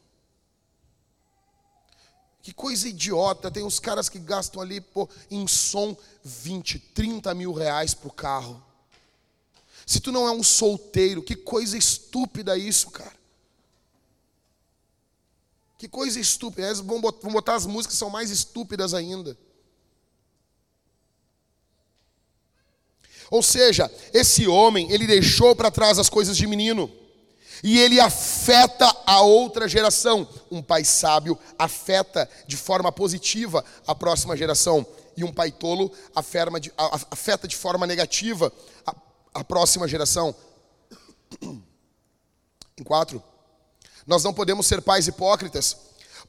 Que 2.41 2.53
coisa 2.53 2.87
idiota, 2.87 3.51
tem 3.51 3.63
uns 3.63 3.79
caras 3.79 4.07
que 4.07 4.17
gastam 4.17 4.61
ali 4.61 4.79
pô, 4.79 5.09
em 5.29 5.47
som 5.47 5.95
20, 6.23 6.79
30 6.79 7.33
mil 7.33 7.53
reais 7.53 7.93
para 7.93 8.07
o 8.07 8.13
carro. 8.13 8.63
Se 9.85 9.99
tu 9.99 10.11
não 10.11 10.27
é 10.27 10.31
um 10.31 10.43
solteiro, 10.43 11.23
que 11.23 11.35
coisa 11.35 11.77
estúpida 11.77 12.57
isso, 12.57 12.91
cara. 12.91 13.17
Que 15.79 15.87
coisa 15.87 16.19
estúpida. 16.19 16.67
Eles 16.67 16.79
vão 16.79 17.01
botar 17.01 17.55
as 17.55 17.65
músicas 17.65 17.95
que 17.95 17.99
são 17.99 18.09
mais 18.09 18.29
estúpidas 18.29 18.93
ainda. 18.93 19.37
Ou 23.31 23.41
seja, 23.43 23.91
esse 24.13 24.47
homem, 24.47 24.91
ele 24.91 25.05
deixou 25.05 25.55
para 25.55 25.71
trás 25.71 25.99
as 25.99 26.09
coisas 26.09 26.35
de 26.35 26.47
menino. 26.47 26.91
E 27.63 27.79
ele 27.79 27.99
afeta 27.99 28.89
a 29.05 29.21
outra 29.21 29.67
geração. 29.67 30.27
Um 30.49 30.61
pai 30.61 30.83
sábio 30.83 31.37
afeta 31.57 32.29
de 32.47 32.55
forma 32.55 32.91
positiva 32.91 33.63
a 33.85 33.93
próxima 33.93 34.35
geração. 34.35 34.85
E 35.15 35.23
um 35.23 35.33
pai 35.33 35.51
tolo 35.51 35.91
afeta 37.11 37.47
de 37.47 37.55
forma 37.55 37.85
negativa 37.85 38.51
a, 39.33 39.43
próxima 39.43 39.87
geração. 39.87 40.33
Em 41.41 42.83
quatro, 42.83 43.21
nós 44.07 44.23
não 44.23 44.33
podemos 44.33 44.65
ser 44.65 44.81
pais 44.81 45.07
hipócritas. 45.07 45.75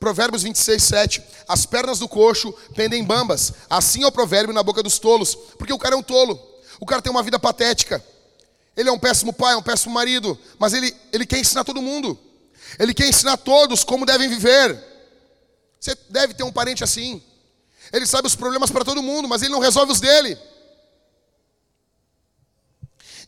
Provérbios 0.01 0.43
26, 0.43 0.83
7. 0.83 1.23
As 1.47 1.65
pernas 1.67 1.99
do 1.99 2.09
coxo 2.09 2.53
pendem 2.75 3.05
bambas. 3.05 3.53
Assim 3.69 4.03
é 4.03 4.07
o 4.07 4.13
provérbio 4.13 4.55
na 4.55 4.63
boca 4.63 4.83
dos 4.83 4.99
tolos. 4.99 5.35
Porque 5.57 5.73
o 5.73 5.79
cara 5.79 5.95
é 5.95 5.99
um 5.99 6.03
tolo. 6.03 6.41
O 6.81 6.87
cara 6.87 7.03
tem 7.03 7.13
uma 7.13 7.23
vida 7.23 7.39
patética. 7.39 8.03
Ele 8.81 8.89
é 8.89 8.93
um 8.93 8.99
péssimo 8.99 9.31
pai, 9.31 9.53
é 9.53 9.57
um 9.59 9.63
péssimo 9.63 9.93
marido, 9.93 10.39
mas 10.59 10.73
ele, 10.73 10.97
ele 11.13 11.27
quer 11.27 11.39
ensinar 11.39 11.65
todo 11.65 11.83
mundo. 11.83 12.19
Ele 12.79 12.95
quer 12.95 13.07
ensinar 13.07 13.37
todos 13.37 13.85
como 13.85 14.07
devem 14.07 14.27
viver. 14.27 14.83
Você 15.79 15.95
deve 16.09 16.33
ter 16.33 16.45
um 16.45 16.51
parente 16.51 16.83
assim. 16.83 17.23
Ele 17.93 18.07
sabe 18.07 18.27
os 18.27 18.35
problemas 18.35 18.71
para 18.71 18.83
todo 18.83 19.03
mundo, 19.03 19.29
mas 19.29 19.43
ele 19.43 19.53
não 19.53 19.61
resolve 19.61 19.93
os 19.93 20.01
dele. 20.01 20.39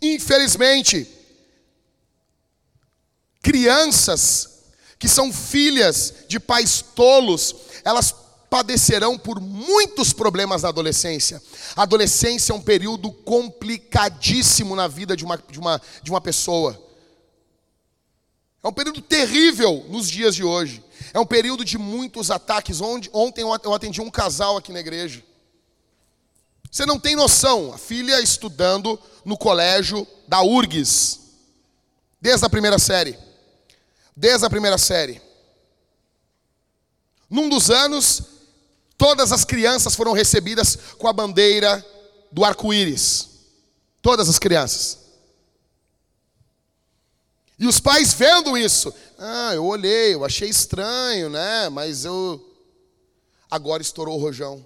Infelizmente, 0.00 1.06
crianças 3.42 4.62
que 4.98 5.06
são 5.06 5.30
filhas 5.30 6.14
de 6.28 6.40
pais 6.40 6.80
tolos, 6.80 7.54
elas 7.84 8.14
padecerão 8.52 9.16
por 9.16 9.40
muitos 9.40 10.12
problemas 10.12 10.62
na 10.62 10.68
adolescência. 10.68 11.42
A 11.74 11.84
adolescência 11.84 12.52
é 12.52 12.54
um 12.54 12.60
período 12.60 13.10
complicadíssimo 13.10 14.76
na 14.76 14.86
vida 14.86 15.16
de 15.16 15.24
uma, 15.24 15.38
de 15.38 15.58
uma, 15.58 15.80
de 16.02 16.10
uma 16.10 16.20
pessoa. 16.20 16.78
É 18.62 18.68
um 18.68 18.72
período 18.72 19.00
terrível 19.00 19.86
nos 19.88 20.06
dias 20.06 20.34
de 20.34 20.44
hoje. 20.44 20.84
É 21.14 21.18
um 21.18 21.24
período 21.24 21.64
de 21.64 21.78
muitos 21.78 22.30
ataques. 22.30 22.78
Ontem 22.82 23.40
eu 23.40 23.72
atendi 23.72 24.02
um 24.02 24.10
casal 24.10 24.58
aqui 24.58 24.70
na 24.70 24.80
igreja. 24.80 25.24
Você 26.70 26.84
não 26.84 27.00
tem 27.00 27.16
noção. 27.16 27.72
A 27.72 27.78
filha 27.78 28.20
estudando 28.20 29.00
no 29.24 29.38
colégio 29.38 30.06
da 30.28 30.42
URGS. 30.42 31.20
Desde 32.20 32.44
a 32.44 32.50
primeira 32.50 32.78
série. 32.78 33.18
Desde 34.14 34.44
a 34.44 34.50
primeira 34.50 34.76
série. 34.76 35.22
Num 37.30 37.48
dos 37.48 37.70
anos, 37.70 38.31
todas 39.02 39.32
as 39.32 39.44
crianças 39.44 39.96
foram 39.96 40.12
recebidas 40.12 40.76
com 40.96 41.08
a 41.08 41.12
bandeira 41.12 41.84
do 42.30 42.44
arco-íris. 42.44 43.30
Todas 44.00 44.28
as 44.28 44.38
crianças. 44.38 44.98
E 47.58 47.66
os 47.66 47.80
pais 47.80 48.14
vendo 48.14 48.56
isso, 48.56 48.94
ah, 49.18 49.52
eu 49.54 49.66
olhei, 49.66 50.14
eu 50.14 50.24
achei 50.24 50.48
estranho, 50.48 51.28
né? 51.28 51.68
Mas 51.68 52.04
eu. 52.04 52.48
Agora 53.50 53.82
estourou 53.82 54.16
o 54.16 54.22
rojão. 54.22 54.64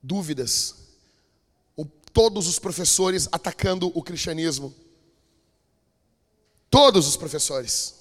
Dúvidas. 0.00 0.76
O, 1.76 1.84
todos 1.84 2.46
os 2.46 2.60
professores 2.60 3.28
atacando 3.32 3.90
o 3.98 4.00
cristianismo. 4.00 4.72
Todos 6.70 7.08
os 7.08 7.16
professores. 7.16 7.97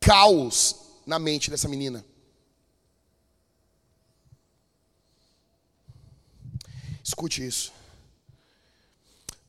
Caos 0.00 0.76
na 1.06 1.18
mente 1.18 1.50
dessa 1.50 1.68
menina. 1.68 2.04
Escute 7.04 7.46
isso. 7.46 7.72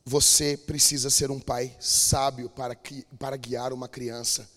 Você 0.04 0.56
precisa 0.56 1.08
ser 1.08 1.30
um 1.30 1.40
pai 1.40 1.74
sábio 1.80 2.50
para, 2.50 2.76
para 3.18 3.36
guiar 3.36 3.72
uma 3.72 3.88
criança 3.88 4.50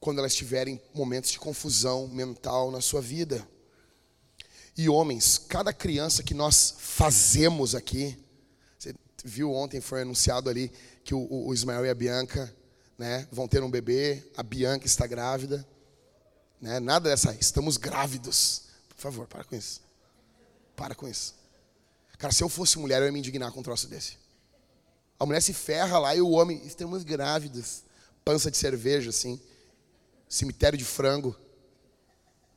quando 0.00 0.18
ela 0.18 0.26
estiver 0.26 0.68
em 0.68 0.78
momentos 0.92 1.30
de 1.30 1.38
confusão 1.38 2.08
mental 2.08 2.70
na 2.70 2.80
sua 2.80 3.00
vida. 3.00 3.46
E 4.76 4.88
homens, 4.88 5.38
cada 5.38 5.72
criança 5.72 6.22
que 6.22 6.34
nós 6.34 6.74
fazemos 6.78 7.74
aqui, 7.74 8.18
você 8.78 8.94
viu 9.24 9.52
ontem, 9.52 9.80
foi 9.80 10.02
anunciado 10.02 10.50
ali 10.50 10.70
que 11.04 11.14
o, 11.14 11.46
o 11.46 11.54
Ismael 11.54 11.86
e 11.86 11.90
a 11.90 11.94
Bianca 11.94 12.54
né, 12.98 13.26
vão 13.30 13.48
ter 13.48 13.62
um 13.62 13.70
bebê, 13.70 14.22
a 14.36 14.42
Bianca 14.42 14.86
está 14.86 15.06
grávida. 15.06 15.66
Né, 16.60 16.80
nada 16.80 17.10
dessa, 17.10 17.34
estamos 17.34 17.76
grávidos. 17.76 18.62
Por 18.88 19.02
favor, 19.02 19.26
para 19.26 19.44
com 19.44 19.56
isso. 19.56 19.80
Para 20.76 20.94
com 20.94 21.08
isso. 21.08 21.34
Cara, 22.18 22.32
se 22.32 22.42
eu 22.42 22.48
fosse 22.48 22.78
mulher, 22.78 23.00
eu 23.00 23.06
ia 23.06 23.12
me 23.12 23.18
indignar 23.18 23.52
com 23.52 23.60
um 23.60 23.62
troço 23.62 23.88
desse. 23.88 24.16
A 25.18 25.26
mulher 25.26 25.40
se 25.40 25.52
ferra 25.52 25.98
lá 25.98 26.14
e 26.14 26.20
o 26.20 26.30
homem, 26.30 26.64
estamos 26.64 27.04
grávidos. 27.04 27.82
Pança 28.24 28.50
de 28.50 28.56
cerveja, 28.56 29.10
assim. 29.10 29.40
Cemitério 30.28 30.78
de 30.78 30.84
frango. 30.84 31.36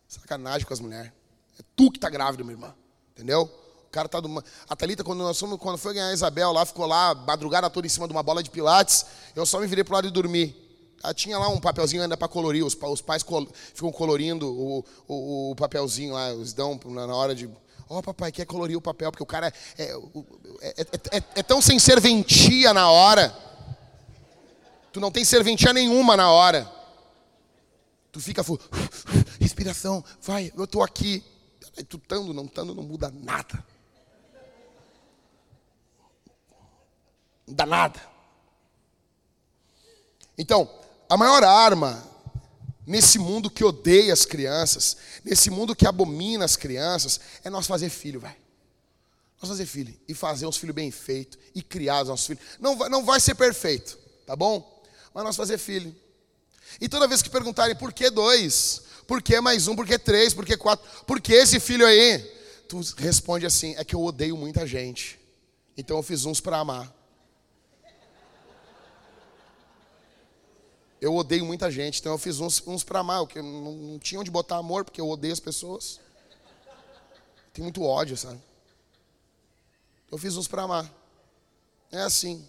Sacanagem 0.08 0.66
com 0.66 0.74
as 0.74 0.80
mulheres. 0.80 1.12
É 1.60 1.64
tu 1.76 1.92
que 1.92 2.00
tá 2.00 2.10
grávida, 2.10 2.44
minha 2.44 2.54
irmã. 2.54 2.76
Entendeu? 3.12 3.52
Cara 3.98 4.08
tá 4.08 4.20
do. 4.20 4.44
A 4.70 4.76
Thalita, 4.76 5.04
quando, 5.04 5.24
nós 5.24 5.40
fomos, 5.40 5.58
quando 5.58 5.76
foi 5.76 5.96
ganhar 5.96 6.10
a 6.10 6.14
Isabel 6.14 6.52
lá, 6.52 6.64
ficou 6.64 6.86
lá, 6.86 7.16
madrugada 7.16 7.68
toda 7.68 7.88
em 7.88 7.90
cima 7.90 8.06
de 8.08 8.14
uma 8.14 8.22
bola 8.22 8.44
de 8.44 8.52
pilates. 8.52 9.08
Eu 9.36 9.44
só 9.44 9.60
me 9.60 9.66
virei 9.66 9.84
pro 9.84 9.96
lado 9.96 10.08
e 10.08 10.12
dormi. 10.12 10.56
Ela 11.04 11.16
tinha 11.16 11.36
lá 11.40 11.50
um 11.50 11.60
papelzinho 11.60 12.04
ainda 12.04 12.16
para 12.16 12.28
colorir. 12.28 12.64
Os, 12.64 12.78
os 12.80 13.02
pais 13.02 13.24
col, 13.24 13.48
ficam 13.74 13.92
colorindo 13.92 14.48
o, 14.48 14.86
o, 15.08 15.52
o 15.52 15.56
papelzinho 15.56 16.14
lá, 16.14 16.32
eles 16.32 16.54
dão 16.54 16.80
na 16.86 17.16
hora 17.16 17.34
de 17.34 17.50
Ó, 17.90 17.98
oh, 17.98 18.04
papai, 18.04 18.32
quer 18.32 18.46
colorir 18.46 18.78
o 18.78 18.82
papel, 18.82 19.10
porque 19.10 19.24
o 19.24 19.26
cara 19.26 19.52
é, 19.78 19.84
é, 19.84 20.72
é, 20.72 21.18
é, 21.18 21.24
é 21.38 21.44
tão 21.44 21.60
sem 21.60 21.80
serventia 21.80 22.74
na 22.74 22.92
hora. 22.92 23.36
Tu 24.94 25.00
não 25.00 25.10
tem 25.10 25.26
serventia 25.26 25.74
nenhuma 25.74 26.16
na 26.16 26.30
hora. 26.30 26.72
Tu 28.12 28.20
fica, 28.20 28.44
respiração, 29.40 30.04
vai, 30.22 30.52
eu 30.56 30.66
estou 30.66 30.84
aqui. 30.84 31.24
Tu 31.88 31.98
estando, 31.98 32.34
não 32.34 32.46
estando, 32.46 32.76
não 32.76 32.84
muda 32.84 33.12
nada. 33.12 33.64
Não 37.48 37.56
dá 37.56 37.66
nada. 37.66 38.00
Então, 40.38 40.70
a 41.10 41.16
maior 41.18 41.44
arma 41.44 42.04
nesse 42.86 43.18
mundo 43.18 43.50
que 43.50 43.64
odeia 43.64 44.14
as 44.14 44.26
crianças, 44.26 44.98
nesse 45.24 45.50
mundo 45.50 45.76
que 45.76 45.88
abomina 45.88 46.46
as 46.46 46.56
crianças, 46.56 47.20
é 47.44 47.50
nós 47.50 47.68
fazer 47.68 47.90
filho, 47.90 48.20
velho. 48.20 48.36
Nós 49.42 49.50
fazer 49.50 49.66
filho 49.66 49.94
e 50.08 50.14
fazer 50.14 50.48
uns 50.48 50.58
filhos 50.58 50.76
bem 50.76 50.90
feitos 50.90 51.38
e 51.54 51.62
criar 51.62 52.04
os 52.04 52.10
nossos 52.10 52.26
filhos. 52.26 52.44
Não 52.60 52.78
vai, 52.78 52.90
não 52.90 53.06
vai 53.06 53.20
ser 53.20 53.36
perfeito, 53.36 53.98
tá 54.26 54.36
bom? 54.36 54.84
Mas 55.14 55.24
nós 55.24 55.36
fazer 55.36 55.58
filho. 55.58 55.96
E 56.82 56.90
toda 56.90 57.08
vez 57.08 57.22
que 57.22 57.30
perguntarem 57.30 57.76
por 57.76 57.94
que 57.94 58.10
dois, 58.10 58.82
por 59.06 59.22
que 59.22 59.40
mais 59.40 59.68
um, 59.68 59.76
por 59.76 59.86
que 59.86 59.98
três, 59.98 60.34
por 60.34 60.46
que 60.46 60.58
quatro, 60.58 60.86
por 61.06 61.22
que 61.22 61.34
esse 61.34 61.60
filho 61.60 61.86
aí? 61.86 62.20
Tu 62.68 62.80
responde 62.98 63.46
assim: 63.46 63.76
é 63.78 63.84
que 63.84 63.96
eu 63.96 64.04
odeio 64.04 64.36
muita 64.36 64.66
gente. 64.66 65.20
Então 65.78 65.98
eu 65.98 66.04
fiz 66.04 66.26
uns 66.26 66.42
para 66.42 66.58
amar. 66.58 66.97
Eu 71.00 71.16
odeio 71.16 71.46
muita 71.46 71.70
gente, 71.70 72.00
então 72.00 72.12
eu 72.12 72.18
fiz 72.18 72.40
uns, 72.40 72.66
uns 72.66 72.84
para 72.84 73.00
amar, 73.00 73.20
porque 73.22 73.42
não, 73.42 73.72
não 73.74 74.00
tinha 74.00 74.20
onde 74.20 74.32
botar 74.32 74.58
amor, 74.58 74.84
porque 74.84 75.00
eu 75.00 75.08
odeio 75.08 75.34
as 75.34 75.40
pessoas. 75.40 76.00
Tem 77.54 77.64
muito 77.64 77.84
ódio, 77.84 78.18
sabe? 78.18 78.40
Eu 80.12 80.18
fiz 80.18 80.36
uns 80.36 80.48
para 80.48 80.64
amar. 80.64 80.92
É 81.92 82.02
assim. 82.02 82.46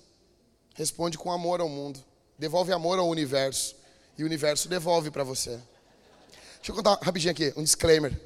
Responde 0.75 1.19
com 1.19 1.31
amor 1.31 1.61
ao 1.61 1.69
mundo. 1.69 2.03
Devolve 2.39 2.73
amor 2.73 2.99
ao 2.99 3.09
universo. 3.09 3.75
E 4.17 4.23
o 4.23 4.27
universo 4.27 4.69
devolve 4.69 5.11
para 5.11 5.25
você. 5.25 5.61
Deixa 6.57 6.71
eu 6.71 6.75
contar 6.75 6.99
rapidinho 7.03 7.33
aqui, 7.33 7.53
um 7.57 7.63
disclaimer. 7.63 8.19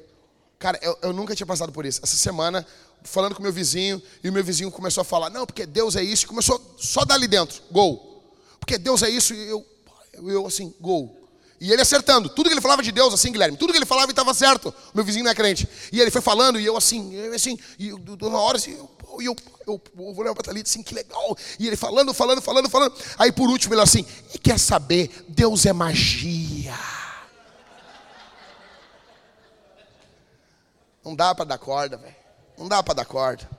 Cara, 0.57 0.79
eu, 0.81 0.97
eu, 1.01 1.13
nunca 1.13 1.35
tinha 1.35 1.45
passado 1.45 1.71
por 1.71 1.85
isso. 1.85 1.99
Essa 2.03 2.15
semana, 2.15 2.65
falando 3.03 3.35
com 3.35 3.43
meu 3.43 3.51
vizinho, 3.51 4.01
e 4.23 4.29
o 4.29 4.33
meu 4.33 4.43
vizinho 4.43 4.71
começou 4.71 5.01
a 5.01 5.05
falar, 5.05 5.29
não, 5.29 5.45
porque 5.45 5.65
Deus 5.65 5.95
é 5.95 6.03
isso, 6.03 6.25
e 6.25 6.27
começou 6.27 6.59
só 6.77 7.01
a 7.01 7.05
dar 7.05 7.15
ali 7.15 7.27
dentro, 7.27 7.61
gol. 7.69 8.23
Porque 8.59 8.77
Deus 8.77 9.03
é 9.03 9.09
isso, 9.09 9.33
e 9.33 9.49
eu, 9.49 9.65
eu 10.13 10.47
assim, 10.47 10.73
gol. 10.79 11.23
E 11.63 11.71
ele 11.71 11.81
acertando. 11.81 12.27
Tudo 12.27 12.49
que 12.49 12.53
ele 12.53 12.61
falava 12.61 12.83
de 12.83 12.91
Deus, 12.91 13.13
assim, 13.13 13.31
Guilherme, 13.31 13.55
tudo 13.55 13.71
que 13.71 13.79
ele 13.79 13.85
falava 13.85 14.11
estava 14.11 14.33
certo. 14.33 14.73
Meu 14.93 15.01
vizinho 15.01 15.23
não 15.23 15.31
é 15.31 15.33
crente. 15.33 15.65
E 15.93 16.01
ele 16.01 16.11
foi 16.11 16.21
falando, 16.21 16.59
e 16.59 16.65
eu 16.65 16.75
assim, 16.75 17.15
eu, 17.15 17.33
assim, 17.33 17.57
e 17.79 17.87
eu, 17.87 17.97
uma 18.21 18.41
hora 18.41 18.57
assim, 18.57 18.71
eu, 18.71 18.89
eu, 19.21 19.35
eu, 19.65 19.81
eu 19.97 20.13
vou 20.13 20.19
olhar 20.19 20.33
para 20.33 20.43
Thalita 20.43 20.69
assim, 20.69 20.83
que 20.83 20.93
legal. 20.93 21.37
E 21.57 21.65
ele 21.65 21.77
falando, 21.77 22.13
falando, 22.13 22.41
falando, 22.41 22.69
falando. 22.69 22.93
Aí 23.17 23.31
por 23.31 23.49
último 23.49 23.73
ele 23.73 23.81
assim, 23.81 24.05
e 24.33 24.37
quer 24.37 24.59
saber, 24.59 25.09
Deus 25.29 25.65
é 25.65 25.71
magia. 25.71 26.77
Não 31.01 31.15
dá 31.15 31.33
para 31.33 31.45
dar 31.45 31.57
corda, 31.57 31.95
velho. 31.95 32.15
Não 32.57 32.67
dá 32.67 32.83
para 32.83 32.93
dar 32.93 33.05
corda. 33.05 33.49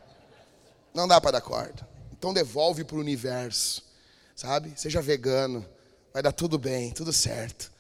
Não 0.93 1.09
dá 1.09 1.19
para 1.23 1.31
dar 1.31 1.41
corda. 1.41 1.89
Então 2.13 2.35
devolve 2.35 2.85
para 2.85 2.97
o 2.97 3.01
universo, 3.01 3.83
sabe? 4.37 4.75
Seja 4.77 5.01
vegano 5.01 5.65
Vai 6.15 6.23
dar 6.23 6.31
tudo 6.31 6.57
bem, 6.57 6.93
tudo 6.93 7.13
certo. 7.13 7.73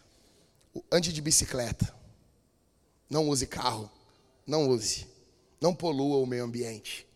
Ande 0.90 1.12
de 1.12 1.22
bicicleta. 1.22 1.94
Não 3.08 3.28
use 3.28 3.46
carro. 3.46 3.88
Não 4.44 4.68
use. 4.68 5.06
Não 5.60 5.72
polua 5.72 6.16
o 6.16 6.26
meio 6.26 6.42
ambiente. 6.42 7.06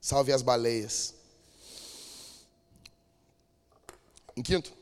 Salve 0.00 0.32
as 0.32 0.40
baleias. 0.40 1.14
Em 4.34 4.42
quinto, 4.42 4.72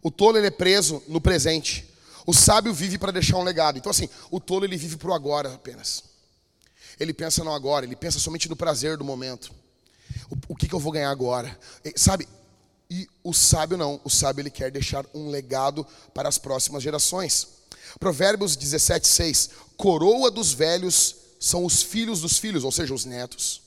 o 0.00 0.10
tolo 0.10 0.38
ele 0.38 0.46
é 0.46 0.50
preso 0.52 1.02
no 1.08 1.20
presente. 1.20 1.92
O 2.24 2.32
sábio 2.32 2.72
vive 2.72 2.98
para 2.98 3.10
deixar 3.10 3.38
um 3.38 3.42
legado. 3.42 3.76
Então 3.76 3.90
assim, 3.90 4.08
o 4.30 4.38
tolo 4.38 4.64
ele 4.64 4.76
vive 4.76 4.96
para 4.96 5.10
o 5.10 5.14
agora 5.14 5.52
apenas. 5.52 6.04
Ele 7.00 7.12
pensa 7.12 7.42
no 7.42 7.52
agora, 7.52 7.84
ele 7.84 7.96
pensa 7.96 8.20
somente 8.20 8.48
no 8.48 8.54
prazer 8.54 8.96
do 8.96 9.04
momento. 9.04 9.52
O, 10.30 10.52
o 10.52 10.56
que, 10.56 10.68
que 10.68 10.74
eu 10.74 10.80
vou 10.80 10.92
ganhar 10.92 11.10
agora? 11.10 11.58
Sabe, 11.96 12.28
e 12.90 13.08
o 13.22 13.32
sábio 13.32 13.76
não, 13.76 14.00
o 14.04 14.10
sábio 14.10 14.42
ele 14.42 14.50
quer 14.50 14.70
deixar 14.70 15.04
um 15.12 15.28
legado 15.28 15.86
para 16.14 16.28
as 16.28 16.38
próximas 16.38 16.82
gerações. 16.82 17.48
Provérbios 17.98 18.56
17, 18.56 19.06
6. 19.06 19.50
Coroa 19.76 20.30
dos 20.30 20.52
velhos 20.52 21.16
são 21.40 21.64
os 21.64 21.82
filhos 21.82 22.20
dos 22.20 22.38
filhos, 22.38 22.64
ou 22.64 22.72
seja, 22.72 22.94
os 22.94 23.04
netos. 23.04 23.62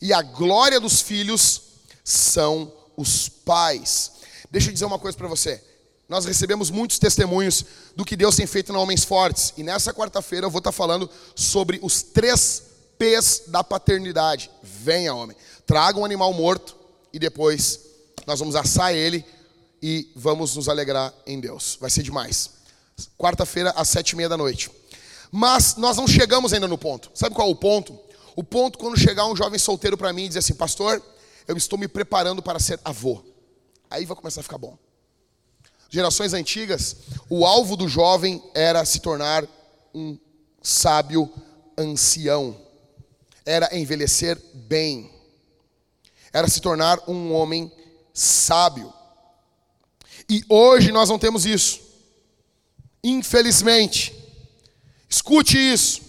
E 0.00 0.12
a 0.12 0.22
glória 0.22 0.80
dos 0.80 1.00
filhos 1.00 1.62
são 2.04 2.72
os 2.96 3.28
pais. 3.28 4.12
Deixa 4.50 4.68
eu 4.68 4.72
dizer 4.72 4.84
uma 4.84 4.98
coisa 4.98 5.16
para 5.16 5.28
você. 5.28 5.62
Nós 6.08 6.24
recebemos 6.24 6.70
muitos 6.70 6.98
testemunhos 6.98 7.64
do 7.94 8.04
que 8.04 8.16
Deus 8.16 8.34
tem 8.34 8.46
feito 8.46 8.72
na 8.72 8.78
Homens 8.78 9.04
Fortes. 9.04 9.52
E 9.56 9.62
nessa 9.62 9.92
quarta-feira 9.92 10.46
eu 10.46 10.50
vou 10.50 10.58
estar 10.58 10.72
falando 10.72 11.08
sobre 11.34 11.78
os 11.82 12.02
três 12.02 12.62
P's 12.98 13.42
da 13.48 13.62
paternidade. 13.62 14.50
Venha, 14.62 15.14
homem. 15.14 15.36
Traga 15.66 15.98
um 15.98 16.04
animal 16.04 16.32
morto 16.32 16.76
e 17.12 17.18
depois 17.18 17.87
nós 18.28 18.40
vamos 18.40 18.54
assar 18.54 18.94
ele 18.94 19.24
e 19.82 20.12
vamos 20.14 20.54
nos 20.54 20.68
alegrar 20.68 21.14
em 21.26 21.40
Deus. 21.40 21.78
Vai 21.80 21.88
ser 21.88 22.02
demais. 22.02 22.50
Quarta-feira, 23.16 23.70
às 23.70 23.88
sete 23.88 24.10
e 24.10 24.16
meia 24.16 24.28
da 24.28 24.36
noite. 24.36 24.70
Mas 25.32 25.76
nós 25.76 25.96
não 25.96 26.06
chegamos 26.06 26.52
ainda 26.52 26.68
no 26.68 26.76
ponto. 26.76 27.10
Sabe 27.14 27.34
qual 27.34 27.48
é 27.48 27.50
o 27.50 27.54
ponto? 27.54 27.98
O 28.36 28.44
ponto 28.44 28.78
quando 28.78 28.98
chegar 28.98 29.24
um 29.24 29.34
jovem 29.34 29.58
solteiro 29.58 29.96
para 29.96 30.12
mim 30.12 30.24
e 30.24 30.28
dizer 30.28 30.40
assim, 30.40 30.52
pastor, 30.52 31.02
eu 31.46 31.56
estou 31.56 31.78
me 31.78 31.88
preparando 31.88 32.42
para 32.42 32.60
ser 32.60 32.78
avô. 32.84 33.24
Aí 33.88 34.04
vai 34.04 34.14
começar 34.14 34.40
a 34.40 34.44
ficar 34.44 34.58
bom. 34.58 34.76
Gerações 35.88 36.34
antigas, 36.34 36.96
o 37.30 37.46
alvo 37.46 37.78
do 37.78 37.88
jovem 37.88 38.42
era 38.52 38.84
se 38.84 39.00
tornar 39.00 39.48
um 39.94 40.18
sábio 40.62 41.32
ancião, 41.78 42.54
era 43.46 43.74
envelhecer 43.74 44.38
bem, 44.52 45.10
era 46.30 46.46
se 46.46 46.60
tornar 46.60 47.00
um 47.08 47.32
homem 47.32 47.72
sábio. 48.18 48.92
E 50.28 50.44
hoje 50.48 50.90
nós 50.90 51.08
não 51.08 51.18
temos 51.18 51.46
isso, 51.46 51.80
infelizmente. 53.02 54.14
Escute 55.08 55.56
isso. 55.56 56.02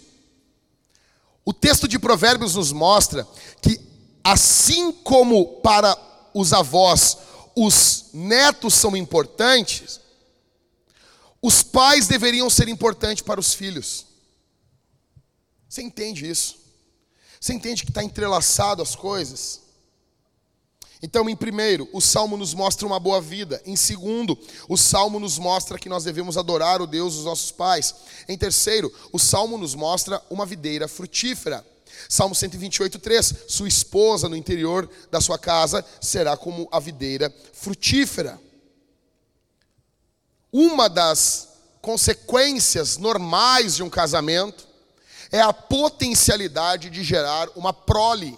O 1.45 1.53
texto 1.53 1.87
de 1.87 1.97
Provérbios 1.97 2.55
nos 2.55 2.71
mostra 2.71 3.27
que, 3.61 3.79
assim 4.23 4.91
como 4.91 5.61
para 5.61 5.97
os 6.33 6.51
avós 6.51 7.17
os 7.55 8.05
netos 8.13 8.73
são 8.73 8.95
importantes, 8.95 9.99
os 11.41 11.61
pais 11.61 12.07
deveriam 12.07 12.49
ser 12.49 12.67
importantes 12.67 13.21
para 13.21 13.39
os 13.39 13.53
filhos. 13.53 14.05
Você 15.67 15.81
entende 15.81 16.29
isso? 16.29 16.57
Você 17.39 17.53
entende 17.53 17.83
que 17.83 17.91
está 17.91 18.03
entrelaçado 18.03 18.81
as 18.81 18.95
coisas? 18.95 19.68
Então, 21.01 21.29
em 21.29 21.35
primeiro, 21.35 21.87
o 21.93 22.01
salmo 22.01 22.35
nos 22.35 22.53
mostra 22.53 22.85
uma 22.85 22.99
boa 22.99 23.21
vida. 23.21 23.61
Em 23.65 23.75
segundo, 23.75 24.37
o 24.67 24.75
salmo 24.75 25.19
nos 25.19 25.37
mostra 25.37 25.79
que 25.79 25.87
nós 25.87 26.03
devemos 26.03 26.37
adorar 26.37 26.81
o 26.81 26.87
Deus 26.87 27.15
dos 27.15 27.23
nossos 27.23 27.51
pais. 27.51 27.95
Em 28.27 28.37
terceiro, 28.37 28.93
o 29.13 29.17
salmo 29.17 29.57
nos 29.57 29.75
mostra 29.75 30.21
uma 30.29 30.45
videira 30.45 30.87
frutífera. 30.89 31.65
Salmo 32.09 32.35
128, 32.35 32.99
3: 32.99 33.33
Sua 33.47 33.67
esposa 33.67 34.27
no 34.27 34.35
interior 34.35 34.89
da 35.09 35.21
sua 35.21 35.39
casa 35.39 35.85
será 36.01 36.35
como 36.35 36.67
a 36.69 36.79
videira 36.79 37.33
frutífera. 37.53 38.39
Uma 40.51 40.89
das 40.89 41.47
consequências 41.81 42.97
normais 42.97 43.75
de 43.77 43.83
um 43.83 43.89
casamento 43.89 44.67
é 45.31 45.39
a 45.39 45.53
potencialidade 45.53 46.89
de 46.89 47.03
gerar 47.03 47.47
uma 47.55 47.71
prole 47.71 48.37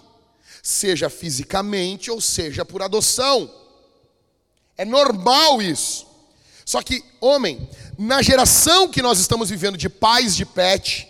seja 0.62 1.10
fisicamente 1.10 2.10
ou 2.10 2.20
seja 2.20 2.64
por 2.64 2.80
adoção. 2.80 3.52
É 4.78 4.84
normal 4.84 5.60
isso. 5.60 6.06
Só 6.64 6.80
que, 6.80 7.04
homem, 7.20 7.68
na 7.98 8.22
geração 8.22 8.88
que 8.88 9.02
nós 9.02 9.18
estamos 9.18 9.50
vivendo 9.50 9.76
de 9.76 9.88
pais 9.88 10.36
de 10.36 10.46
pet, 10.46 11.08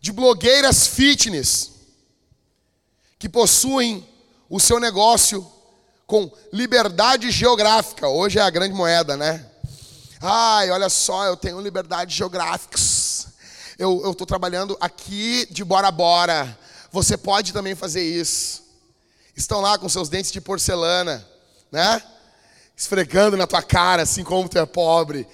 de 0.00 0.12
blogueiras 0.12 0.88
fitness, 0.88 1.70
que 3.18 3.28
possuem 3.28 4.06
o 4.50 4.58
seu 4.58 4.80
negócio 4.80 5.50
com 6.06 6.30
liberdade 6.52 7.30
geográfica, 7.30 8.08
hoje 8.08 8.38
é 8.38 8.42
a 8.42 8.50
grande 8.50 8.74
moeda, 8.74 9.16
né? 9.16 9.46
Ai, 10.20 10.70
olha 10.70 10.88
só, 10.88 11.24
eu 11.24 11.36
tenho 11.36 11.60
liberdade 11.60 12.14
geográfica. 12.14 12.78
Eu 13.78 14.10
estou 14.10 14.26
trabalhando 14.26 14.76
aqui 14.80 15.46
de 15.50 15.64
Bora 15.64 15.90
Bora. 15.90 16.58
Você 16.90 17.16
pode 17.16 17.52
também 17.52 17.74
fazer 17.74 18.02
isso. 18.02 18.64
Estão 19.36 19.60
lá 19.60 19.78
com 19.78 19.88
seus 19.88 20.08
dentes 20.08 20.32
de 20.32 20.40
porcelana, 20.40 21.26
né? 21.70 22.02
Esfregando 22.76 23.36
na 23.36 23.46
tua 23.46 23.62
cara, 23.62 24.02
assim 24.02 24.24
como 24.24 24.48
tu 24.48 24.58
é 24.58 24.64
pobre. 24.64 25.26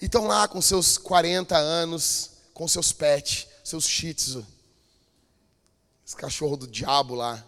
E 0.00 0.06
estão 0.06 0.26
lá 0.26 0.46
com 0.46 0.60
seus 0.60 0.98
40 0.98 1.56
anos, 1.56 2.32
com 2.52 2.68
seus 2.68 2.92
pets, 2.92 3.46
seus 3.64 3.86
shih. 3.86 4.14
Esse 6.06 6.16
cachorro 6.16 6.56
do 6.56 6.66
diabo 6.66 7.14
lá. 7.14 7.42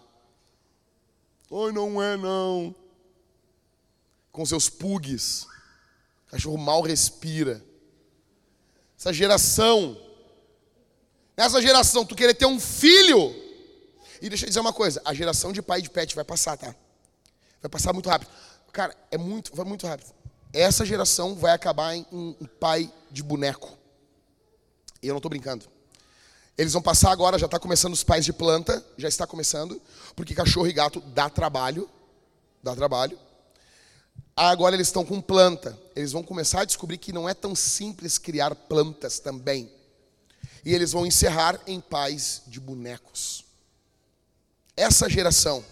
Oi, 1.49 1.71
não 1.71 2.01
é 2.01 2.17
não. 2.17 2.75
Com 4.31 4.45
seus 4.45 4.69
pugs. 4.69 5.43
O 6.27 6.31
cachorro 6.31 6.57
mal 6.57 6.81
respira. 6.81 7.63
Essa 8.97 9.13
geração. 9.13 9.99
Nessa 11.37 11.61
geração, 11.61 12.05
tu 12.05 12.15
querer 12.15 12.33
ter 12.33 12.45
um 12.45 12.59
filho 12.59 13.33
e 14.21 14.29
deixa 14.29 14.45
eu 14.45 14.47
dizer 14.47 14.59
uma 14.59 14.73
coisa, 14.73 15.01
a 15.05 15.13
geração 15.13 15.51
de 15.51 15.61
pai 15.61 15.81
de 15.81 15.89
pet 15.89 16.15
vai 16.15 16.23
passar, 16.23 16.57
tá? 16.57 16.75
Vai 17.61 17.69
passar 17.69 17.93
muito 17.93 18.09
rápido. 18.09 18.29
Cara, 18.71 18.95
é 19.11 19.17
muito, 19.17 19.55
vai 19.55 19.65
muito 19.65 19.85
rápido. 19.87 20.13
Essa 20.53 20.85
geração 20.85 21.35
vai 21.35 21.51
acabar 21.51 21.95
em, 21.95 22.05
em 22.11 22.45
pai 22.59 22.91
de 23.11 23.21
boneco. 23.21 23.77
E 25.01 25.07
eu 25.07 25.13
não 25.13 25.19
estou 25.19 25.29
brincando. 25.29 25.65
Eles 26.57 26.73
vão 26.73 26.81
passar 26.81 27.11
agora, 27.11 27.39
já 27.39 27.45
está 27.45 27.57
começando 27.57 27.93
os 27.93 28.03
pais 28.03 28.25
de 28.25 28.33
planta, 28.33 28.85
já 28.97 29.07
está 29.07 29.25
começando, 29.25 29.81
porque 30.15 30.35
cachorro 30.35 30.67
e 30.67 30.73
gato 30.73 30.99
dá 30.99 31.29
trabalho, 31.29 31.89
dá 32.61 32.75
trabalho. 32.75 33.17
Agora 34.35 34.75
eles 34.75 34.87
estão 34.87 35.05
com 35.05 35.21
planta. 35.21 35.77
Eles 35.95 36.11
vão 36.11 36.23
começar 36.23 36.61
a 36.61 36.65
descobrir 36.65 36.97
que 36.97 37.13
não 37.13 37.27
é 37.27 37.33
tão 37.33 37.55
simples 37.55 38.17
criar 38.17 38.55
plantas 38.55 39.19
também. 39.19 39.71
E 40.65 40.73
eles 40.73 40.91
vão 40.91 41.05
encerrar 41.05 41.59
em 41.67 41.79
pais 41.79 42.41
de 42.47 42.59
bonecos. 42.59 43.45
Essa 44.79 45.09
geração, 45.09 45.65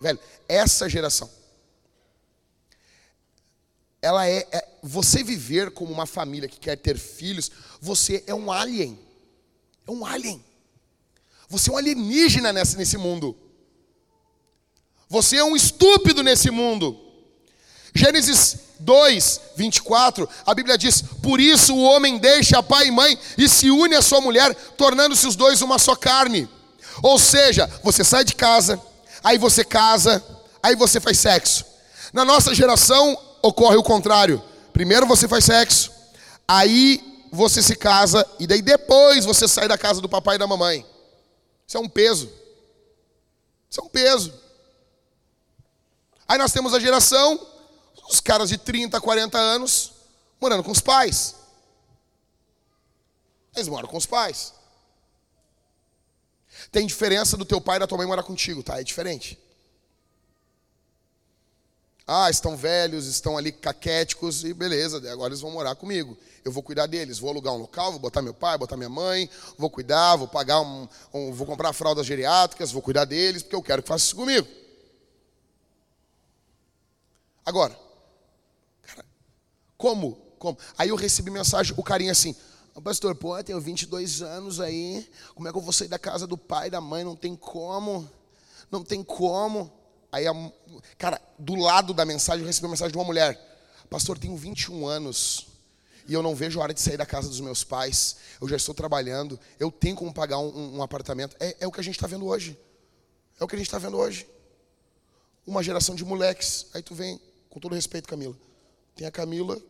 velho, 0.00 0.18
essa 0.48 0.88
geração, 0.88 1.30
ela 4.00 4.26
é, 4.26 4.46
é, 4.50 4.68
você 4.82 5.22
viver 5.22 5.70
como 5.70 5.92
uma 5.92 6.06
família 6.06 6.48
que 6.48 6.58
quer 6.58 6.76
ter 6.76 6.96
filhos, 6.96 7.50
você 7.78 8.24
é 8.26 8.34
um 8.34 8.50
alien, 8.50 8.98
é 9.86 9.90
um 9.90 10.06
alien. 10.06 10.42
Você 11.46 11.68
é 11.68 11.72
um 11.74 11.76
alienígena 11.76 12.50
nesse, 12.50 12.78
nesse 12.78 12.96
mundo. 12.96 13.36
Você 15.10 15.36
é 15.36 15.44
um 15.44 15.54
estúpido 15.54 16.22
nesse 16.22 16.50
mundo. 16.50 16.98
Gênesis 17.94 18.56
2, 18.80 19.40
24, 19.56 20.26
a 20.46 20.54
Bíblia 20.54 20.78
diz: 20.78 21.02
Por 21.22 21.38
isso 21.38 21.74
o 21.74 21.82
homem 21.82 22.16
deixa 22.16 22.62
pai 22.62 22.86
e 22.86 22.90
mãe 22.90 23.18
e 23.36 23.46
se 23.46 23.70
une 23.70 23.94
à 23.94 24.00
sua 24.00 24.22
mulher, 24.22 24.54
tornando-se 24.54 25.26
os 25.26 25.36
dois 25.36 25.60
uma 25.60 25.78
só 25.78 25.94
carne. 25.94 26.48
Ou 27.02 27.18
seja, 27.18 27.66
você 27.82 28.02
sai 28.04 28.24
de 28.24 28.34
casa, 28.34 28.80
aí 29.22 29.38
você 29.38 29.64
casa, 29.64 30.24
aí 30.62 30.74
você 30.74 31.00
faz 31.00 31.18
sexo. 31.18 31.64
Na 32.12 32.24
nossa 32.24 32.54
geração 32.54 33.18
ocorre 33.42 33.76
o 33.76 33.82
contrário. 33.82 34.42
Primeiro 34.72 35.06
você 35.06 35.28
faz 35.28 35.44
sexo, 35.44 35.90
aí 36.46 37.26
você 37.30 37.62
se 37.62 37.76
casa 37.76 38.26
e 38.38 38.46
daí 38.46 38.62
depois 38.62 39.24
você 39.24 39.46
sai 39.46 39.68
da 39.68 39.76
casa 39.76 40.00
do 40.00 40.08
papai 40.08 40.36
e 40.36 40.38
da 40.38 40.46
mamãe. 40.46 40.84
Isso 41.66 41.76
é 41.76 41.80
um 41.80 41.88
peso. 41.88 42.30
Isso 43.70 43.80
é 43.80 43.84
um 43.84 43.88
peso. 43.88 44.32
Aí 46.26 46.38
nós 46.38 46.52
temos 46.52 46.74
a 46.74 46.80
geração, 46.80 47.38
os 48.08 48.20
caras 48.20 48.48
de 48.48 48.58
30, 48.58 49.00
40 49.00 49.38
anos, 49.38 49.92
morando 50.40 50.64
com 50.64 50.70
os 50.70 50.80
pais. 50.80 51.34
Eles 53.54 53.68
moram 53.68 53.88
com 53.88 53.96
os 53.96 54.06
pais. 54.06 54.54
Tem 56.70 56.86
diferença 56.86 57.36
do 57.36 57.44
teu 57.44 57.60
pai 57.60 57.76
e 57.76 57.80
da 57.80 57.86
tua 57.86 57.98
mãe 57.98 58.06
morar 58.06 58.22
contigo, 58.22 58.62
tá? 58.62 58.80
É 58.80 58.84
diferente. 58.84 59.38
Ah, 62.10 62.30
estão 62.30 62.56
velhos, 62.56 63.06
estão 63.06 63.36
ali 63.36 63.52
caquéticos 63.52 64.42
e 64.42 64.54
beleza, 64.54 64.96
agora 65.12 65.28
eles 65.28 65.42
vão 65.42 65.50
morar 65.50 65.74
comigo. 65.74 66.16
Eu 66.42 66.50
vou 66.50 66.62
cuidar 66.62 66.86
deles, 66.86 67.18
vou 67.18 67.28
alugar 67.28 67.52
um 67.52 67.58
local, 67.58 67.90
vou 67.90 68.00
botar 68.00 68.22
meu 68.22 68.32
pai, 68.32 68.56
botar 68.56 68.78
minha 68.78 68.88
mãe, 68.88 69.28
vou 69.58 69.68
cuidar, 69.68 70.16
vou 70.16 70.26
pagar 70.26 70.62
um, 70.62 70.88
um 71.12 71.32
vou 71.34 71.46
comprar 71.46 71.70
fraldas 71.74 72.06
geriátricas, 72.06 72.72
vou 72.72 72.80
cuidar 72.80 73.04
deles, 73.04 73.42
porque 73.42 73.54
eu 73.54 73.62
quero 73.62 73.82
que 73.82 73.88
faça 73.88 74.06
isso 74.06 74.16
comigo. 74.16 74.48
Agora, 77.44 77.78
cara, 78.86 79.04
como? 79.76 80.14
Como? 80.38 80.56
Aí 80.78 80.88
eu 80.88 80.96
recebi 80.96 81.30
mensagem, 81.30 81.74
o 81.76 81.82
carinha 81.82 82.12
assim, 82.12 82.34
Pastor, 82.82 83.14
pô, 83.14 83.36
eu 83.36 83.44
tenho 83.44 83.60
22 83.60 84.22
anos 84.22 84.60
aí, 84.60 85.08
como 85.34 85.48
é 85.48 85.52
que 85.52 85.58
eu 85.58 85.62
vou 85.62 85.72
sair 85.72 85.88
da 85.88 85.98
casa 85.98 86.26
do 86.26 86.38
pai 86.38 86.70
da 86.70 86.80
mãe? 86.80 87.02
Não 87.02 87.16
tem 87.16 87.34
como, 87.34 88.08
não 88.70 88.84
tem 88.84 89.02
como. 89.02 89.72
Aí, 90.12 90.26
a, 90.26 90.32
cara, 90.96 91.20
do 91.38 91.54
lado 91.54 91.92
da 91.92 92.04
mensagem, 92.04 92.42
eu 92.42 92.46
recebi 92.46 92.66
uma 92.66 92.70
mensagem 92.70 92.92
de 92.92 92.98
uma 92.98 93.04
mulher. 93.04 93.38
Pastor, 93.90 94.18
tenho 94.18 94.36
21 94.36 94.86
anos 94.86 95.46
e 96.08 96.14
eu 96.14 96.22
não 96.22 96.34
vejo 96.34 96.58
a 96.58 96.62
hora 96.62 96.74
de 96.74 96.80
sair 96.80 96.96
da 96.96 97.04
casa 97.04 97.28
dos 97.28 97.40
meus 97.40 97.62
pais. 97.62 98.16
Eu 98.40 98.48
já 98.48 98.56
estou 98.56 98.74
trabalhando, 98.74 99.38
eu 99.60 99.70
tenho 99.70 99.94
como 99.94 100.12
pagar 100.12 100.38
um, 100.38 100.76
um 100.76 100.82
apartamento. 100.82 101.36
É, 101.38 101.56
é 101.60 101.66
o 101.66 101.72
que 101.72 101.80
a 101.80 101.84
gente 101.84 101.96
está 101.96 102.06
vendo 102.06 102.26
hoje. 102.26 102.58
É 103.38 103.44
o 103.44 103.46
que 103.46 103.54
a 103.54 103.58
gente 103.58 103.66
está 103.66 103.78
vendo 103.78 103.98
hoje. 103.98 104.26
Uma 105.46 105.62
geração 105.62 105.94
de 105.94 106.04
moleques. 106.04 106.66
Aí 106.72 106.82
tu 106.82 106.94
vem, 106.94 107.20
com 107.50 107.60
todo 107.60 107.74
respeito, 107.74 108.08
Camila. 108.08 108.34
Tem 108.94 109.06
a 109.06 109.10
Camila 109.10 109.60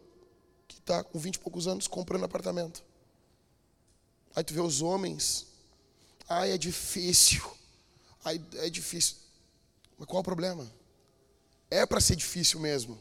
que 0.69 0.79
está 0.79 1.03
com 1.03 1.19
20 1.19 1.35
e 1.35 1.39
poucos 1.41 1.67
anos 1.67 1.89
comprando 1.89 2.25
apartamento. 2.25 2.85
Aí 4.35 4.45
tu 4.45 4.55
vê 4.55 4.61
os 4.61 4.81
homens. 4.83 5.47
Ai, 6.29 6.53
é 6.53 6.59
difícil. 6.59 7.43
Ai, 8.25 8.41
é 8.57 8.71
difícil. 8.71 9.17
Mas 9.99 10.07
qual 10.07 10.21
o 10.21 10.25
problema? 10.25 10.71
É 11.71 11.85
para 11.85 12.01
ser 12.01 12.17
difícil 12.17 12.61
mesmo. 12.61 13.01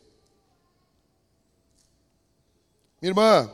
Minha 3.02 3.12
irmã, 3.12 3.52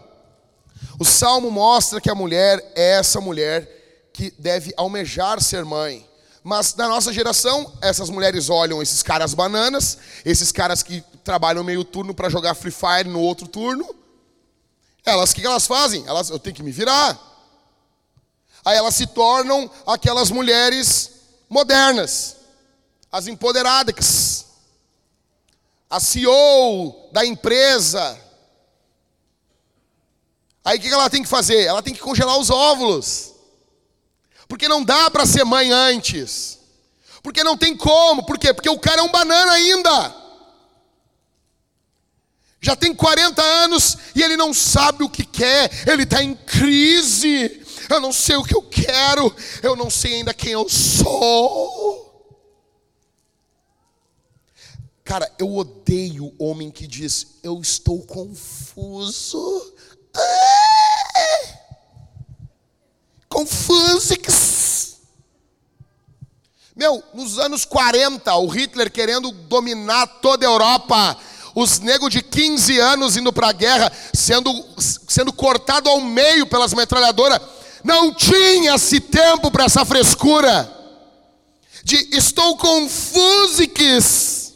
o 0.99 1.03
salmo 1.03 1.51
mostra 1.51 1.99
que 1.99 2.09
a 2.09 2.15
mulher 2.15 2.71
é 2.75 2.93
essa 2.93 3.19
mulher 3.19 4.09
que 4.13 4.31
deve 4.39 4.73
almejar 4.77 5.41
ser 5.41 5.65
mãe. 5.65 6.07
Mas 6.43 6.75
na 6.75 6.87
nossa 6.87 7.11
geração, 7.11 7.71
essas 7.81 8.09
mulheres 8.09 8.49
olham 8.49 8.81
esses 8.81 9.01
caras 9.01 9.33
bananas, 9.33 9.97
esses 10.25 10.51
caras 10.51 10.83
que 10.83 11.01
trabalham 11.23 11.63
meio 11.63 11.83
turno 11.83 12.13
para 12.13 12.29
jogar 12.29 12.53
Free 12.53 12.71
Fire 12.71 13.09
no 13.09 13.19
outro 13.19 13.47
turno. 13.47 13.95
Elas, 15.05 15.31
o 15.31 15.35
que 15.35 15.45
elas 15.45 15.65
fazem? 15.65 16.05
Elas, 16.05 16.29
eu 16.29 16.39
tenho 16.39 16.55
que 16.55 16.63
me 16.63 16.71
virar. 16.71 17.32
Aí 18.65 18.77
elas 18.77 18.95
se 18.95 19.07
tornam 19.07 19.69
aquelas 19.85 20.31
mulheres 20.31 21.11
modernas, 21.49 22.37
as 23.11 23.27
empoderadas, 23.27 24.45
a 25.89 25.99
CEO 25.99 27.09
da 27.11 27.25
empresa. 27.25 28.19
Aí 30.63 30.77
o 30.77 30.81
que 30.81 30.87
ela 30.87 31.09
tem 31.09 31.21
que 31.21 31.29
fazer? 31.29 31.63
Ela 31.65 31.83
tem 31.83 31.93
que 31.93 31.99
congelar 31.99 32.37
os 32.37 32.49
óvulos. 32.49 33.33
Porque 34.47 34.67
não 34.67 34.83
dá 34.83 35.09
para 35.11 35.25
ser 35.25 35.43
mãe 35.43 35.71
antes. 35.71 36.59
Porque 37.21 37.43
não 37.43 37.57
tem 37.57 37.75
como. 37.75 38.25
Por 38.25 38.37
quê? 38.37 38.53
Porque 38.53 38.69
o 38.69 38.79
cara 38.79 39.01
é 39.01 39.03
um 39.03 39.11
banana 39.11 39.51
ainda. 39.51 40.15
Já 42.61 42.75
tem 42.75 42.95
40 42.95 43.41
anos 43.41 43.97
e 44.15 44.23
ele 44.23 44.37
não 44.37 44.53
sabe 44.53 45.03
o 45.03 45.09
que 45.09 45.25
quer. 45.25 45.69
Ele 45.85 46.03
está 46.03 46.23
em 46.23 46.33
crise. 46.33 47.62
Eu 47.89 47.99
não 47.99 48.11
sei 48.13 48.35
o 48.35 48.43
que 48.43 48.55
eu 48.55 48.61
quero. 48.61 49.33
Eu 49.61 49.75
não 49.75 49.89
sei 49.89 50.15
ainda 50.15 50.33
quem 50.33 50.51
eu 50.51 50.67
sou. 50.69 52.03
Cara, 55.03 55.31
eu 55.37 55.53
odeio 55.55 56.33
o 56.37 56.45
homem 56.45 56.71
que 56.71 56.87
diz: 56.87 57.39
Eu 57.43 57.59
estou 57.61 58.01
confuso. 58.03 59.73
Ah! 60.15 60.63
Confusix. 63.27 64.97
Meu, 66.75 67.03
nos 67.13 67.37
anos 67.37 67.65
40, 67.65 68.33
o 68.35 68.47
Hitler 68.47 68.91
querendo 68.91 69.31
dominar 69.31 70.07
toda 70.07 70.45
a 70.45 70.49
Europa, 70.49 71.17
os 71.53 71.79
negros 71.79 72.11
de 72.11 72.21
15 72.21 72.79
anos 72.79 73.15
indo 73.15 73.31
para 73.31 73.49
a 73.49 73.53
guerra, 73.53 73.91
sendo, 74.13 74.51
sendo 74.79 75.31
cortado 75.31 75.87
ao 75.89 76.01
meio 76.01 76.47
pelas 76.47 76.73
metralhadoras, 76.73 77.39
não 77.83 78.13
tinha-se 78.13 78.99
tempo 78.99 79.51
para 79.51 79.65
essa 79.65 79.83
frescura 79.85 80.71
de 81.83 81.95
estou 82.15 82.57
confusix. 82.57 84.53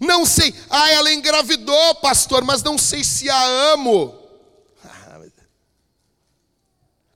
Não 0.00 0.24
sei, 0.24 0.54
ah, 0.70 0.90
ela 0.90 1.12
engravidou, 1.12 1.94
pastor, 1.96 2.44
mas 2.44 2.62
não 2.62 2.78
sei 2.78 3.02
se 3.02 3.28
a 3.28 3.44
amo. 3.72 4.16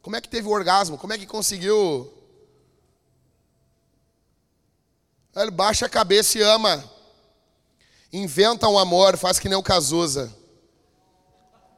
Como 0.00 0.16
é 0.16 0.20
que 0.20 0.28
teve 0.28 0.48
o 0.48 0.50
orgasmo? 0.50 0.98
Como 0.98 1.12
é 1.12 1.18
que 1.18 1.26
conseguiu? 1.26 2.12
Ele 5.34 5.50
baixa 5.50 5.86
a 5.86 5.88
cabeça 5.88 6.38
e 6.38 6.42
ama. 6.42 6.84
Inventa 8.12 8.68
um 8.68 8.78
amor, 8.78 9.16
faz 9.16 9.38
que 9.38 9.48
nem 9.48 9.56
o 9.56 9.62
Cazuza. 9.62 10.41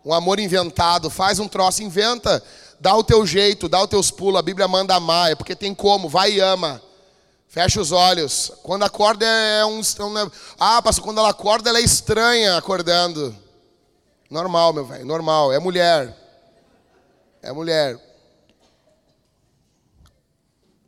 Um 0.04 0.12
amor 0.12 0.38
inventado, 0.38 1.08
faz 1.08 1.38
um 1.38 1.48
troço, 1.48 1.82
inventa. 1.82 2.42
Dá 2.78 2.94
o 2.94 3.02
teu 3.02 3.26
jeito, 3.26 3.68
dá 3.68 3.82
os 3.82 3.88
teus 3.88 4.10
pulos. 4.10 4.38
A 4.38 4.42
Bíblia 4.42 4.68
manda 4.68 4.94
amar, 4.94 5.32
é 5.32 5.34
porque 5.34 5.56
tem 5.56 5.74
como, 5.74 6.08
vai 6.08 6.32
e 6.32 6.40
ama. 6.40 6.82
Fecha 7.48 7.80
os 7.80 7.92
olhos. 7.92 8.52
Quando 8.62 8.82
acorda 8.82 9.24
é 9.24 9.64
um. 9.64 9.80
Ah, 10.58 10.82
pastor, 10.82 11.04
quando 11.04 11.18
ela 11.18 11.30
acorda, 11.30 11.70
ela 11.70 11.78
é 11.78 11.82
estranha 11.82 12.56
acordando. 12.56 13.34
Normal, 14.28 14.72
meu 14.72 14.84
velho, 14.84 15.06
normal. 15.06 15.52
É 15.52 15.58
mulher. 15.58 16.14
É 17.40 17.52
mulher. 17.52 17.98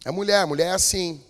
É 0.05 0.11
mulher, 0.11 0.47
mulher 0.47 0.67
é 0.67 0.73
assim. 0.73 1.25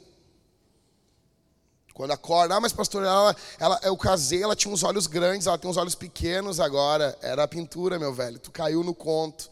Quando 1.97 2.11
acorda, 2.11 2.55
ah, 2.55 2.61
mas 2.61 2.75
pastor, 2.75 3.05
ela, 3.05 3.35
ela, 3.59 3.81
eu 3.83 3.97
casei, 3.97 4.43
ela 4.43 4.55
tinha 4.55 4.73
uns 4.73 4.83
olhos 4.83 5.07
grandes, 5.07 5.47
ela 5.47 5.57
tem 5.57 5.71
uns 5.71 5.79
olhos 5.79 5.95
pequenos 5.95 6.61
agora. 6.61 7.17
Era 7.23 7.45
a 7.45 7.49
pintura, 7.49 7.99
meu 7.99 8.13
velho. 8.13 8.39
Tu 8.39 8.51
caiu 8.51 8.85
no 8.85 8.95
conto 8.95 9.51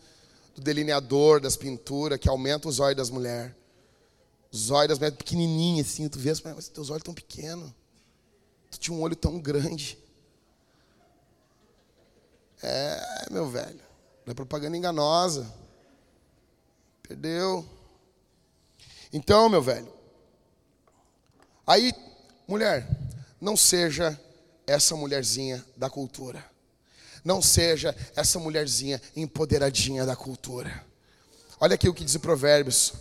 do 0.54 0.60
delineador 0.60 1.40
das 1.40 1.56
pinturas 1.56 2.18
que 2.18 2.28
aumenta 2.28 2.68
os 2.68 2.80
olhos 2.80 2.98
das 2.98 3.08
mulheres. 3.08 3.54
Os 4.52 4.70
olhos 4.70 4.88
das 4.88 4.98
mulheres 4.98 5.16
pequenininhos 5.16 5.88
assim, 5.88 6.06
tu 6.06 6.18
vê, 6.18 6.34
mas 6.54 6.68
teus 6.68 6.90
olhos 6.90 7.02
tão 7.02 7.14
pequenos. 7.14 7.72
Tu 8.70 8.78
tinha 8.78 8.94
um 8.94 9.00
olho 9.00 9.16
tão 9.16 9.40
grande. 9.40 9.98
É, 12.62 13.26
meu 13.30 13.48
velho. 13.48 13.80
É 14.26 14.34
propaganda 14.34 14.76
enganosa. 14.76 15.50
Perdeu. 17.02 17.64
Então, 19.10 19.48
meu 19.48 19.62
velho, 19.62 19.90
aí, 21.66 21.90
mulher, 22.46 22.88
não 23.40 23.56
seja 23.56 24.18
essa 24.66 24.96
mulherzinha 24.96 25.64
da 25.76 25.90
cultura. 25.90 26.44
Não 27.24 27.40
seja 27.40 27.96
essa 28.14 28.38
mulherzinha 28.38 29.00
empoderadinha 29.16 30.04
da 30.04 30.14
cultura. 30.14 30.84
Olha 31.58 31.74
aqui 31.74 31.88
o 31.88 31.94
que 31.94 32.04
diz 32.04 32.16
Provérbios 32.18 32.92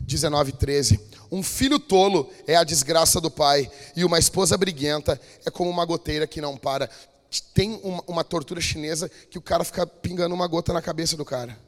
19, 0.00 0.52
13. 0.52 1.00
Um 1.30 1.42
filho 1.42 1.78
tolo 1.78 2.30
é 2.46 2.56
a 2.56 2.64
desgraça 2.64 3.20
do 3.20 3.30
pai, 3.30 3.70
e 3.94 4.04
uma 4.04 4.18
esposa 4.18 4.56
briguenta 4.56 5.20
é 5.44 5.50
como 5.50 5.68
uma 5.68 5.84
goteira 5.84 6.26
que 6.26 6.40
não 6.40 6.56
para. 6.56 6.88
Tem 7.52 7.80
uma, 7.82 8.02
uma 8.06 8.24
tortura 8.24 8.60
chinesa 8.60 9.08
que 9.08 9.36
o 9.36 9.42
cara 9.42 9.64
fica 9.64 9.86
pingando 9.86 10.34
uma 10.34 10.46
gota 10.46 10.72
na 10.72 10.80
cabeça 10.80 11.16
do 11.16 11.24
cara. 11.24 11.58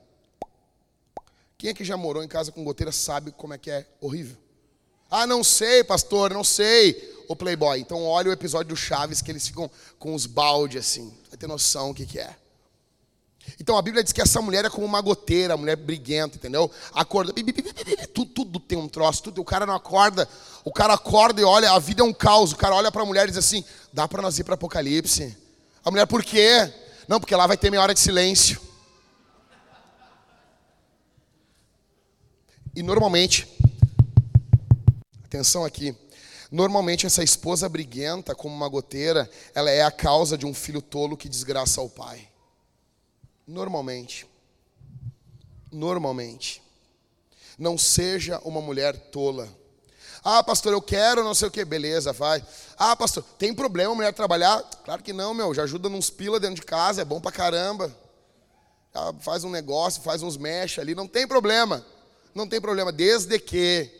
Quem 1.57 1.71
é 1.71 1.75
que 1.75 1.85
já 1.85 1.97
morou 1.97 2.23
em 2.23 2.29
casa 2.29 2.53
com 2.53 2.63
goteira 2.63 2.93
sabe 2.93 3.33
como 3.33 3.53
é 3.53 3.59
que 3.59 3.71
é 3.71 3.85
horrível? 4.01 4.37
Ah, 5.11 5.27
não 5.27 5.43
sei, 5.43 5.83
pastor, 5.83 6.33
não 6.33 6.45
sei. 6.45 7.17
O 7.29 7.37
Playboy. 7.37 7.81
Então 7.81 8.05
olha 8.05 8.31
o 8.31 8.33
episódio 8.33 8.69
do 8.69 8.77
Chaves 8.77 9.21
que 9.21 9.31
eles 9.31 9.47
ficam 9.47 9.71
com 9.99 10.15
os 10.15 10.27
balde 10.27 10.79
assim. 10.79 11.13
Vai 11.29 11.39
ter 11.39 11.47
noção 11.47 11.91
o 11.91 11.95
que, 11.95 12.07
que 12.07 12.19
é. 12.19 12.35
Então 13.61 13.77
a 13.77 13.83
Bíblia 13.83 14.03
diz 14.03 14.13
que 14.13 14.21
essa 14.21 14.43
mulher 14.43 14.65
é 14.65 14.71
como 14.71 14.85
uma 14.85 15.01
goteira, 15.01 15.57
mulher 15.57 15.77
briguenta, 15.77 16.37
entendeu? 16.37 16.71
Acorda, 16.93 17.33
tudo, 18.15 18.31
tudo 18.31 18.61
tem 18.61 18.77
um 18.77 18.89
troço, 18.89 19.23
tudo, 19.23 19.41
o 19.41 19.45
cara 19.45 19.65
não 19.65 19.75
acorda, 19.75 20.29
o 20.65 20.73
cara 20.73 20.95
acorda 20.95 21.41
e 21.41 21.45
olha, 21.45 21.71
a 21.73 21.79
vida 21.79 22.03
é 22.03 22.05
um 22.05 22.13
caos. 22.13 22.53
O 22.53 22.57
cara 22.57 22.75
olha 22.75 22.93
para 22.93 23.03
a 23.03 23.07
mulher 23.07 23.25
e 23.25 23.31
diz 23.31 23.39
assim: 23.39 23.65
dá 23.93 24.07
para 24.07 24.21
nós 24.21 24.39
ir 24.39 24.45
para 24.45 24.55
Apocalipse? 24.55 25.37
A 25.85 25.91
mulher, 25.91 26.07
por 26.07 26.23
quê? 26.23 26.73
Não, 27.07 27.19
porque 27.19 27.35
lá 27.35 27.47
vai 27.47 27.57
ter 27.57 27.71
meia 27.71 27.83
hora 27.83 27.95
de 27.95 28.01
silêncio. 28.01 28.61
E 32.75 32.83
normalmente, 32.83 33.49
atenção 35.29 35.65
aqui, 35.65 35.95
normalmente 36.51 37.07
essa 37.07 37.23
esposa 37.23 37.69
briguenta, 37.69 38.35
como 38.35 38.55
uma 38.55 38.69
goteira, 38.69 39.31
ela 39.55 39.71
é 39.71 39.83
a 39.83 39.91
causa 39.91 40.37
de 40.37 40.47
um 40.47 40.55
filho 40.55 40.81
tolo 40.81 41.17
que 41.17 41.29
desgraça 41.29 41.81
o 41.83 41.89
pai. 41.89 42.29
Normalmente. 43.47 44.27
Normalmente. 45.71 46.63
Não 47.59 47.77
seja 47.77 48.41
uma 48.45 48.61
mulher 48.61 48.97
tola. 49.11 49.49
Ah, 50.25 50.43
pastor, 50.43 50.73
eu 50.73 50.83
quero 50.83 51.23
não 51.23 51.35
sei 51.35 51.49
o 51.49 51.51
que. 51.51 51.65
Beleza, 51.65 52.13
vai. 52.13 52.45
Ah, 52.77 52.97
pastor, 52.97 53.23
tem 53.39 53.55
problema 53.55 53.93
a 53.93 53.97
mulher 53.97 54.13
trabalhar? 54.13 54.63
Claro 54.85 55.03
que 55.03 55.13
não, 55.13 55.35
meu. 55.35 55.55
Já 55.55 55.63
ajuda 55.65 55.89
nos 55.89 56.11
pila 56.11 56.41
dentro 56.41 56.57
de 56.57 56.63
casa, 56.63 57.03
é 57.03 57.05
bom 57.05 57.21
pra 57.21 57.33
caramba. 57.33 57.95
Já 58.95 59.13
faz 59.21 59.45
um 59.45 59.51
negócio, 59.51 60.03
faz 60.03 60.23
uns 60.23 60.37
mexe 60.37 60.81
ali, 60.81 60.95
não 60.95 61.07
tem 61.07 61.27
problema. 61.27 61.85
Não 62.35 62.49
tem 62.49 62.61
problema, 62.61 62.93
desde 62.93 63.39
que 63.39 63.98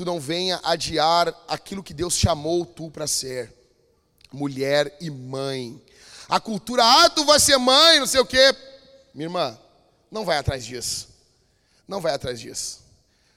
tu 0.00 0.04
não 0.06 0.18
venha 0.18 0.58
adiar 0.64 1.28
aquilo 1.46 1.82
que 1.82 1.92
Deus 1.92 2.16
chamou 2.16 2.64
tu 2.64 2.90
para 2.90 3.06
ser. 3.06 3.52
Mulher 4.32 4.96
e 4.98 5.10
mãe. 5.10 5.78
A 6.26 6.40
cultura, 6.40 6.82
ah, 6.82 7.10
tu 7.10 7.26
vai 7.26 7.38
ser 7.38 7.58
mãe, 7.58 7.98
não 7.98 8.06
sei 8.06 8.18
o 8.20 8.24
quê. 8.24 8.56
Minha 9.12 9.26
irmã, 9.26 9.58
não 10.10 10.24
vai 10.24 10.38
atrás 10.38 10.64
disso. 10.64 11.06
Não 11.86 12.00
vai 12.00 12.14
atrás 12.14 12.40
disso. 12.40 12.80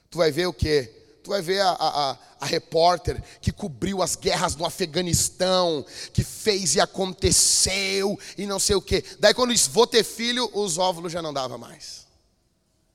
Tu 0.08 0.16
vai 0.16 0.32
ver 0.32 0.46
o 0.46 0.54
quê? 0.54 0.90
Tu 1.22 1.28
vai 1.28 1.42
ver 1.42 1.60
a, 1.60 1.72
a, 1.72 2.18
a, 2.40 2.46
repórter 2.46 3.22
que 3.42 3.52
cobriu 3.52 4.00
as 4.00 4.16
guerras 4.16 4.56
no 4.56 4.64
Afeganistão, 4.64 5.84
que 6.14 6.24
fez 6.24 6.76
e 6.76 6.80
aconteceu 6.80 8.18
e 8.38 8.46
não 8.46 8.58
sei 8.58 8.76
o 8.76 8.80
quê. 8.80 9.04
Daí 9.20 9.34
quando 9.34 9.52
disse, 9.52 9.68
vou 9.68 9.86
ter 9.86 10.02
filho, 10.02 10.50
os 10.54 10.78
óvulos 10.78 11.12
já 11.12 11.20
não 11.20 11.34
dava 11.34 11.58
mais. 11.58 12.06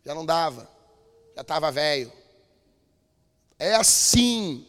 Já 0.04 0.16
não 0.16 0.26
dava. 0.26 0.68
Já 1.36 1.44
estava 1.44 1.72
velho. 1.72 2.19
É 3.60 3.76
assim. 3.76 4.66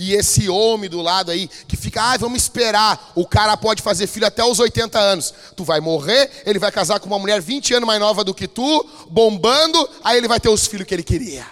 E 0.00 0.14
esse 0.14 0.48
homem 0.48 0.88
do 0.88 1.02
lado 1.02 1.32
aí, 1.32 1.48
que 1.48 1.76
fica, 1.76 2.00
ah, 2.00 2.16
vamos 2.16 2.40
esperar. 2.40 3.12
O 3.16 3.26
cara 3.26 3.56
pode 3.56 3.82
fazer 3.82 4.06
filho 4.06 4.28
até 4.28 4.44
os 4.44 4.60
80 4.60 4.96
anos. 4.96 5.34
Tu 5.56 5.64
vai 5.64 5.80
morrer, 5.80 6.30
ele 6.46 6.60
vai 6.60 6.70
casar 6.70 7.00
com 7.00 7.08
uma 7.08 7.18
mulher 7.18 7.42
20 7.42 7.74
anos 7.74 7.86
mais 7.88 7.98
nova 7.98 8.22
do 8.22 8.32
que 8.32 8.46
tu, 8.46 8.88
bombando, 9.10 9.90
aí 10.04 10.16
ele 10.16 10.28
vai 10.28 10.38
ter 10.38 10.48
os 10.48 10.68
filhos 10.68 10.86
que 10.86 10.94
ele 10.94 11.02
queria. 11.02 11.44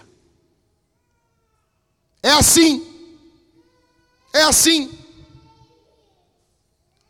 É 2.22 2.30
assim. 2.30 2.86
É 4.32 4.42
assim. 4.42 4.96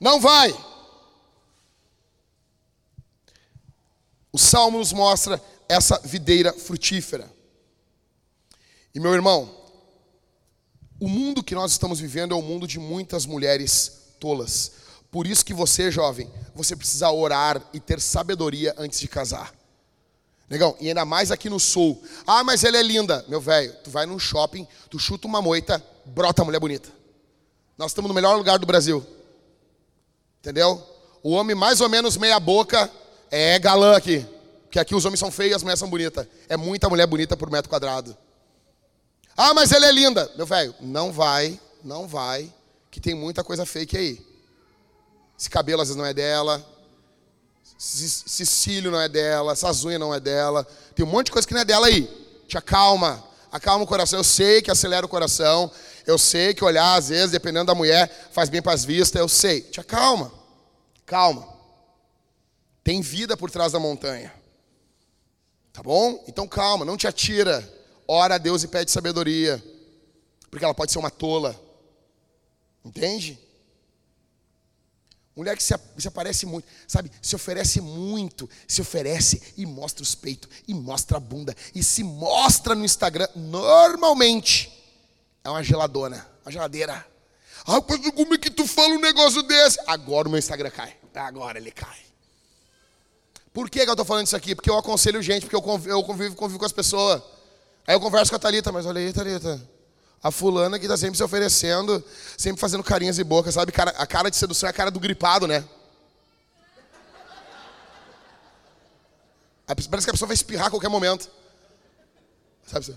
Não 0.01 0.18
vai. 0.18 0.57
O 4.32 4.39
salmo 4.39 4.78
nos 4.78 4.95
mostra 4.95 5.43
essa 5.68 6.01
videira 6.03 6.55
frutífera. 6.55 7.36
E 8.97 8.99
meu 8.99 9.12
irmão, 9.12 9.47
o 10.99 11.07
mundo 11.07 11.42
que 11.42 11.55
nós 11.55 11.70
estamos 11.70 12.01
vivendo 12.01 12.32
é 12.32 12.34
um 12.34 12.40
mundo 12.40 12.66
de 12.66 12.78
muitas 12.78 13.26
mulheres 13.26 14.14
tolas. 14.18 14.72
Por 15.11 15.26
isso 15.26 15.44
que 15.44 15.53
você, 15.53 15.90
jovem, 15.90 16.30
você 16.55 16.74
precisa 16.74 17.11
orar 17.11 17.62
e 17.74 17.78
ter 17.78 18.01
sabedoria 18.01 18.74
antes 18.78 18.99
de 18.99 19.07
casar. 19.07 19.53
Negão, 20.49 20.74
e 20.80 20.88
ainda 20.88 21.05
mais 21.05 21.30
aqui 21.30 21.51
no 21.51 21.61
sul. 21.61 22.03
Ah, 22.26 22.42
mas 22.42 22.64
ela 22.64 22.78
é 22.78 22.82
linda. 22.82 23.22
Meu 23.28 23.38
velho, 23.38 23.76
tu 23.84 23.90
vai 23.90 24.07
num 24.07 24.18
shopping, 24.18 24.66
tu 24.88 24.99
chuta 24.99 25.28
uma 25.28 25.42
moita, 25.42 25.84
brota 26.07 26.42
mulher 26.42 26.59
bonita. 26.59 26.88
Nós 27.76 27.90
estamos 27.90 28.09
no 28.09 28.14
melhor 28.14 28.34
lugar 28.34 28.59
do 28.59 28.64
Brasil. 28.64 29.07
Entendeu? 30.40 30.82
O 31.22 31.32
homem 31.32 31.55
mais 31.55 31.82
ou 31.82 31.90
menos 31.90 32.16
meia 32.16 32.40
boca 32.40 32.90
é 33.30 33.59
galã 33.59 33.94
aqui. 33.94 34.24
Porque 34.62 34.78
aqui 34.78 34.94
os 34.94 35.05
homens 35.05 35.20
são 35.20 35.30
feios, 35.30 35.57
as 35.57 35.62
mulheres 35.62 35.80
são 35.80 35.90
bonitas. 35.90 36.26
É 36.49 36.57
muita 36.57 36.88
mulher 36.88 37.07
bonita 37.07 37.36
por 37.36 37.51
metro 37.51 37.68
quadrado. 37.68 38.16
Ah, 39.37 39.53
mas 39.53 39.70
ela 39.72 39.87
é 39.87 39.93
linda. 39.93 40.30
Meu 40.37 40.47
velho, 40.47 40.74
não 40.80 41.12
vai, 41.12 41.61
não 41.84 42.09
vai, 42.09 42.53
que 42.91 43.01
tem 43.01 43.14
muita 43.14 43.45
coisa 43.45 43.66
fake 43.66 43.97
aí. 43.97 44.26
Esse 45.39 45.51
cabelo 45.51 45.82
às 45.82 45.89
vezes 45.89 45.99
não 45.99 46.07
é 46.07 46.14
dela, 46.14 46.64
esse 47.78 48.47
cílio 48.47 48.91
não 48.91 49.01
é 49.01 49.09
dela, 49.09 49.53
essas 49.53 49.84
unhas 49.84 50.01
não 50.01 50.14
é 50.14 50.18
dela. 50.18 50.66
Tem 50.95 51.05
um 51.05 51.09
monte 51.09 51.26
de 51.26 51.32
coisa 51.32 51.47
que 51.47 51.53
não 51.53 51.61
é 51.61 51.64
dela 51.64 51.87
aí. 51.87 52.09
Te 52.49 52.57
acalma, 52.57 53.22
acalma 53.53 53.84
o 53.84 53.87
coração. 53.87 54.18
Eu 54.18 54.24
sei 54.24 54.62
que 54.62 54.70
acelera 54.70 55.05
o 55.05 55.09
coração. 55.09 55.70
Eu 56.07 56.16
sei 56.16 56.55
que 56.55 56.64
olhar, 56.64 56.95
às 56.95 57.09
vezes, 57.11 57.32
dependendo 57.32 57.66
da 57.66 57.74
mulher, 57.74 58.30
faz 58.32 58.49
bem 58.49 58.62
para 58.62 58.72
as 58.72 58.84
vistas. 58.84 59.20
Eu 59.20 59.28
sei. 59.28 59.61
Te 59.61 59.80
acalma. 59.80 60.32
Calma. 61.05 61.47
Tem 62.82 63.03
vida 63.03 63.37
por 63.37 63.51
trás 63.51 63.72
da 63.72 63.78
montanha. 63.78 64.32
Tá 65.72 65.82
bom? 65.82 66.24
Então 66.26 66.49
calma, 66.49 66.84
não 66.84 66.97
te 66.97 67.07
atira. 67.07 67.76
Ora 68.09 68.36
a 68.36 68.38
Deus 68.38 68.62
e 68.62 68.68
pede 68.68 68.90
sabedoria. 68.90 69.62
Porque 70.50 70.64
ela 70.64 70.74
pode 70.74 70.92
ser 70.92 70.98
uma 70.98 71.11
tola. 71.11 71.59
Entende? 72.84 73.38
Mulher 75.36 75.54
que 75.54 75.62
se, 75.62 75.74
se, 75.98 76.09
aparece 76.09 76.46
muito, 76.46 76.66
sabe? 76.88 77.11
Se 77.20 77.36
oferece 77.36 77.78
muito, 77.78 78.48
se 78.66 78.80
oferece 78.80 79.52
e 79.59 79.66
mostra 79.66 80.02
os 80.02 80.14
peitos, 80.14 80.48
e 80.66 80.72
mostra 80.72 81.18
a 81.18 81.20
bunda, 81.20 81.54
e 81.74 81.84
se 81.84 82.02
mostra 82.02 82.74
no 82.74 82.86
Instagram, 82.86 83.28
normalmente 83.34 84.72
é 85.44 85.50
uma 85.50 85.62
geladona, 85.62 86.26
uma 86.42 86.50
geladeira. 86.50 87.07
Ah, 87.66 87.82
como 87.82 88.32
é 88.32 88.38
que 88.38 88.50
tu 88.50 88.66
fala 88.66 88.94
um 88.94 89.00
negócio 89.00 89.42
desse? 89.42 89.78
Agora 89.86 90.26
o 90.26 90.30
meu 90.30 90.38
Instagram 90.38 90.70
cai. 90.70 90.96
Agora 91.14 91.59
ele 91.59 91.70
cai. 91.70 91.98
Por 93.52 93.68
que, 93.68 93.80
que 93.80 93.88
eu 93.88 93.92
estou 93.92 94.07
falando 94.07 94.26
isso 94.26 94.36
aqui? 94.36 94.54
Porque 94.54 94.70
eu 94.70 94.78
aconselho 94.78 95.20
gente, 95.22 95.42
porque 95.42 95.57
eu 95.57 95.62
convivo, 95.62 95.90
eu 95.90 96.02
convivo, 96.02 96.34
convivo 96.34 96.59
com 96.59 96.64
as 96.64 96.72
pessoas. 96.72 97.22
Aí 97.87 97.95
eu 97.95 98.01
converso 98.01 98.30
com 98.30 98.37
a 98.37 98.39
Thalita, 98.39 98.72
mas 98.72 98.84
olha 98.84 99.01
aí, 99.01 99.12
Thalita. 99.12 99.61
A 100.22 100.30
fulana 100.30 100.78
que 100.78 100.87
está 100.87 100.97
sempre 100.97 101.16
se 101.16 101.22
oferecendo, 101.22 102.03
sempre 102.37 102.61
fazendo 102.61 102.82
carinhas 102.82 103.18
e 103.18 103.24
bocas, 103.24 103.55
sabe? 103.55 103.72
A 103.97 104.07
cara 104.07 104.28
de 104.28 104.37
sedução 104.37 104.66
é 104.66 104.70
a 104.70 104.72
cara 104.72 104.91
do 104.91 104.99
gripado, 104.99 105.47
né? 105.47 105.64
Parece 109.66 110.07
que 110.07 110.11
a 110.11 110.14
pessoa 110.14 110.26
vai 110.26 110.34
espirrar 110.34 110.66
a 110.66 110.70
qualquer 110.70 110.89
momento. 110.89 111.30
Sabe? 112.66 112.97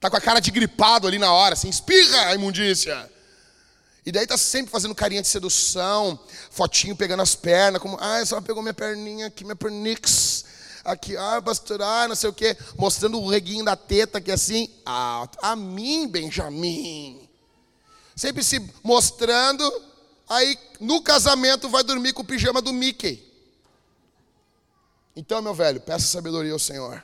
Tá 0.00 0.10
com 0.10 0.16
a 0.16 0.20
cara 0.20 0.40
de 0.40 0.50
gripado 0.50 1.06
ali 1.06 1.18
na 1.18 1.32
hora, 1.32 1.54
assim, 1.54 1.68
espirra 1.68 2.26
a 2.26 2.34
imundícia. 2.34 3.10
E 4.06 4.12
daí 4.12 4.26
tá 4.26 4.36
sempre 4.36 4.70
fazendo 4.70 4.94
carinha 4.94 5.22
de 5.22 5.28
sedução, 5.28 6.18
fotinho 6.50 6.94
pegando 6.94 7.22
as 7.22 7.34
pernas, 7.34 7.80
como, 7.80 7.96
ah, 7.98 8.24
só 8.26 8.40
pegou 8.40 8.62
minha 8.62 8.74
perninha 8.74 9.28
aqui, 9.28 9.44
minha 9.44 9.56
pernix 9.56 10.44
aqui, 10.84 11.16
ah, 11.16 11.40
pastor, 11.40 11.80
ah, 11.80 12.06
não 12.06 12.14
sei 12.14 12.28
o 12.28 12.32
quê, 12.32 12.56
mostrando 12.76 13.18
o 13.18 13.28
reguinho 13.28 13.64
da 13.64 13.74
teta 13.74 14.18
aqui 14.18 14.30
assim, 14.30 14.68
ah, 14.84 15.26
a 15.40 15.56
mim, 15.56 16.06
Benjamin. 16.06 17.26
Sempre 18.14 18.44
se 18.44 18.60
mostrando, 18.82 19.64
aí 20.28 20.58
no 20.78 21.00
casamento 21.00 21.70
vai 21.70 21.82
dormir 21.82 22.12
com 22.12 22.20
o 22.22 22.26
pijama 22.26 22.60
do 22.60 22.72
Mickey. 22.72 23.24
Então, 25.16 25.40
meu 25.40 25.54
velho, 25.54 25.80
peça 25.80 26.06
sabedoria 26.06 26.52
ao 26.52 26.58
Senhor. 26.58 27.02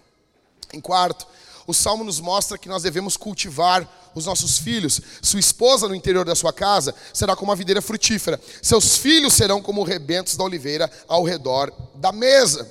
Em 0.72 0.80
quarto, 0.80 1.26
o 1.66 1.72
salmo 1.72 2.04
nos 2.04 2.20
mostra 2.20 2.58
que 2.58 2.68
nós 2.68 2.82
devemos 2.82 3.16
cultivar 3.16 3.88
os 4.14 4.26
nossos 4.26 4.58
filhos. 4.58 5.00
Sua 5.22 5.40
esposa 5.40 5.88
no 5.88 5.94
interior 5.94 6.24
da 6.24 6.34
sua 6.34 6.52
casa 6.52 6.94
será 7.12 7.36
como 7.36 7.50
uma 7.50 7.56
videira 7.56 7.82
frutífera. 7.82 8.40
Seus 8.62 8.96
filhos 8.96 9.34
serão 9.34 9.62
como 9.62 9.82
rebentos 9.82 10.36
da 10.36 10.44
oliveira 10.44 10.90
ao 11.08 11.24
redor 11.24 11.72
da 11.94 12.12
mesa. 12.12 12.68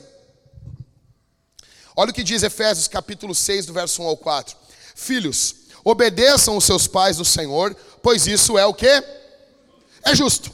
Olha 1.96 2.12
o 2.12 2.14
que 2.14 2.24
diz 2.24 2.44
Efésios 2.44 2.88
capítulo 2.88 3.36
6, 3.36 3.66
do 3.66 3.74
verso 3.74 4.02
1 4.02 4.06
ao 4.06 4.18
4. 4.18 4.56
Filhos, 4.96 5.56
obedeçam 5.84 6.56
os 6.56 6.64
seus 6.64 6.88
pais 6.88 7.18
no 7.18 7.26
Senhor, 7.26 7.76
pois 8.02 8.28
isso 8.28 8.58
é 8.58 8.66
o 8.66 8.74
que? 8.74 9.04
É 10.04 10.16
justo. 10.16 10.52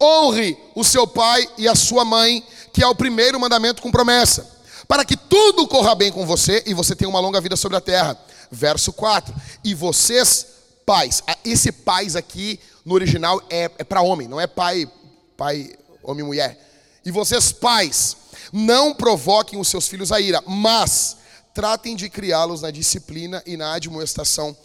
Honre 0.00 0.56
o 0.74 0.84
seu 0.84 1.06
pai 1.06 1.46
e 1.58 1.68
a 1.68 1.74
sua 1.74 2.04
mãe, 2.04 2.42
que 2.72 2.82
é 2.82 2.86
o 2.86 2.94
primeiro 2.94 3.38
mandamento 3.38 3.82
com 3.82 3.90
promessa, 3.90 4.48
para 4.86 5.04
que 5.04 5.16
tudo 5.16 5.66
corra 5.66 5.94
bem 5.94 6.12
com 6.12 6.24
você 6.24 6.62
e 6.66 6.72
você 6.72 6.94
tenha 6.94 7.08
uma 7.08 7.20
longa 7.20 7.40
vida 7.40 7.56
sobre 7.56 7.76
a 7.76 7.80
terra. 7.80 8.18
Verso 8.50 8.92
4. 8.92 9.34
E 9.64 9.74
vocês, 9.74 10.46
pais, 10.86 11.22
esse 11.44 11.70
pais 11.72 12.16
aqui 12.16 12.58
no 12.84 12.94
original 12.94 13.40
é, 13.50 13.70
é 13.78 13.84
para 13.84 14.02
homem, 14.02 14.26
não 14.26 14.40
é 14.40 14.46
pai, 14.46 14.90
pai, 15.36 15.70
homem 16.02 16.24
e 16.24 16.26
mulher. 16.26 16.68
E 17.04 17.10
vocês, 17.10 17.52
pais, 17.52 18.16
não 18.52 18.94
provoquem 18.94 19.58
os 19.58 19.68
seus 19.68 19.88
filhos 19.88 20.12
a 20.12 20.20
ira, 20.20 20.42
mas 20.46 21.16
tratem 21.54 21.96
de 21.96 22.08
criá-los 22.08 22.62
na 22.62 22.70
disciplina 22.70 23.42
e 23.46 23.56
na 23.56 23.72
admoestação 23.72 24.56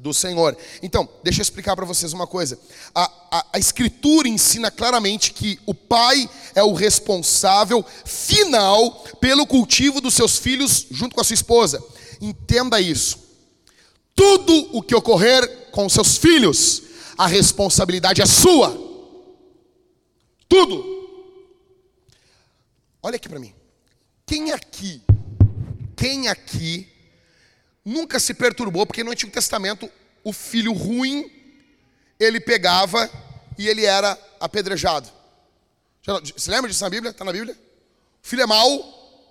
do 0.00 0.12
Senhor. 0.12 0.56
Então, 0.82 1.08
deixa 1.22 1.40
eu 1.40 1.42
explicar 1.42 1.76
para 1.76 1.84
vocês 1.84 2.12
uma 2.12 2.26
coisa. 2.26 2.58
A, 2.94 3.10
a, 3.30 3.46
a, 3.52 3.58
Escritura 3.58 4.28
ensina 4.28 4.70
claramente 4.70 5.32
que 5.32 5.58
o 5.66 5.74
pai 5.74 6.28
é 6.54 6.62
o 6.62 6.72
responsável 6.72 7.84
final 8.04 9.04
pelo 9.20 9.46
cultivo 9.46 10.00
dos 10.00 10.14
seus 10.14 10.36
filhos 10.36 10.86
junto 10.90 11.14
com 11.14 11.20
a 11.20 11.24
sua 11.24 11.34
esposa. 11.34 11.82
Entenda 12.24 12.80
isso. 12.80 13.18
Tudo 14.14 14.74
o 14.74 14.82
que 14.82 14.94
ocorrer 14.94 15.70
com 15.70 15.86
seus 15.90 16.16
filhos, 16.16 16.82
a 17.18 17.26
responsabilidade 17.26 18.22
é 18.22 18.26
sua. 18.26 18.70
Tudo. 20.48 20.82
Olha 23.02 23.16
aqui 23.16 23.28
para 23.28 23.38
mim. 23.38 23.54
Quem 24.24 24.52
aqui, 24.52 25.02
quem 25.94 26.28
aqui 26.28 26.88
nunca 27.84 28.18
se 28.18 28.32
perturbou, 28.32 28.86
porque 28.86 29.04
no 29.04 29.10
Antigo 29.10 29.30
Testamento 29.30 29.90
o 30.22 30.32
filho 30.32 30.72
ruim, 30.72 31.30
ele 32.18 32.40
pegava 32.40 33.10
e 33.58 33.68
ele 33.68 33.84
era 33.84 34.18
apedrejado. 34.40 35.10
Você 36.34 36.50
lembra 36.50 36.70
disso 36.70 36.84
na 36.84 36.88
Bíblia? 36.88 37.10
Está 37.10 37.22
na 37.22 37.32
Bíblia? 37.32 37.54
O 37.54 38.26
filho 38.26 38.40
é 38.40 38.46
mau. 38.46 39.28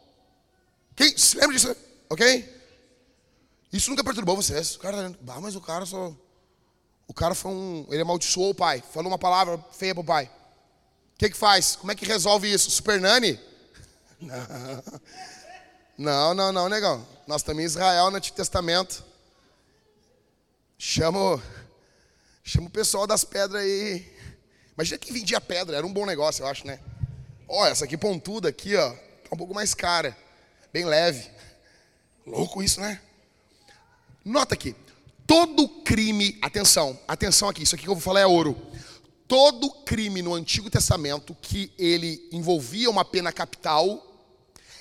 Quem 0.95 1.17
se 1.17 1.35
lembra 1.37 1.55
disso? 1.55 1.75
Ok? 2.07 2.52
Isso 3.73 3.89
nunca 3.89 4.03
perturbou 4.03 4.35
vocês. 4.35 4.75
O 4.75 4.79
cara, 4.79 5.11
ah, 5.27 5.41
mas 5.41 5.55
o 5.55 5.61
cara 5.61 5.83
só. 5.83 6.15
O 7.07 7.13
cara 7.13 7.33
foi 7.33 7.51
um. 7.51 7.87
Ele 7.89 8.03
amaldiçoou 8.03 8.51
o 8.51 8.55
pai. 8.55 8.83
Falou 8.93 9.11
uma 9.11 9.17
palavra 9.17 9.57
feia 9.71 9.95
pro 9.95 10.03
pai. 10.03 10.31
O 11.15 11.17
que, 11.17 11.31
que 11.31 11.37
faz? 11.37 11.75
Como 11.75 11.91
é 11.91 11.95
que 11.95 12.05
resolve 12.05 12.51
isso? 12.51 12.69
Super 12.69 13.01
Nani? 13.01 13.39
Não, 15.95 16.33
não, 16.33 16.51
não, 16.51 16.67
negão. 16.67 17.07
Nós 17.27 17.47
em 17.47 17.61
Israel 17.61 18.09
no 18.09 18.17
Antigo 18.17 18.35
Testamento. 18.35 19.05
Chama, 20.75 21.41
chama 22.43 22.67
o 22.67 22.71
pessoal 22.71 23.05
das 23.05 23.23
pedras 23.23 23.61
aí. 23.61 24.11
Imagina 24.75 24.97
que 24.97 25.13
vendia 25.13 25.39
pedra, 25.39 25.77
era 25.77 25.85
um 25.85 25.93
bom 25.93 26.03
negócio, 26.03 26.41
eu 26.41 26.47
acho, 26.47 26.65
né? 26.65 26.79
Ó, 27.47 27.67
essa 27.67 27.85
aqui 27.85 27.95
pontuda 27.95 28.49
aqui, 28.49 28.75
ó, 28.75 28.89
tá 28.89 29.29
um 29.33 29.37
pouco 29.37 29.53
mais 29.53 29.75
cara, 29.75 30.17
bem 30.73 30.83
leve. 30.83 31.29
Louco 32.25 32.63
isso, 32.63 32.81
né? 32.81 32.99
Nota 34.25 34.53
aqui, 34.53 34.73
todo 35.27 35.67
crime, 35.67 36.37
atenção, 36.41 36.97
atenção 37.07 37.49
aqui, 37.49 37.63
isso 37.63 37.75
aqui 37.75 37.83
que 37.83 37.89
eu 37.89 37.95
vou 37.95 38.01
falar 38.01 38.21
é 38.21 38.25
ouro. 38.25 38.55
Todo 39.27 39.69
crime 39.83 40.21
no 40.21 40.33
Antigo 40.33 40.69
Testamento 40.69 41.35
que 41.41 41.71
ele 41.77 42.27
envolvia 42.31 42.89
uma 42.89 43.03
pena 43.03 43.31
capital, 43.31 44.01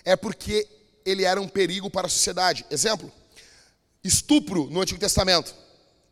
é 0.05 0.15
porque 0.15 0.69
ele 1.05 1.25
era 1.25 1.41
um 1.41 1.49
perigo 1.49 1.91
para 1.91 2.07
a 2.07 2.11
sociedade. 2.11 2.65
Exemplo: 2.71 3.11
estupro 4.05 4.69
no 4.71 4.81
Antigo 4.81 5.01
Testamento, 5.01 5.55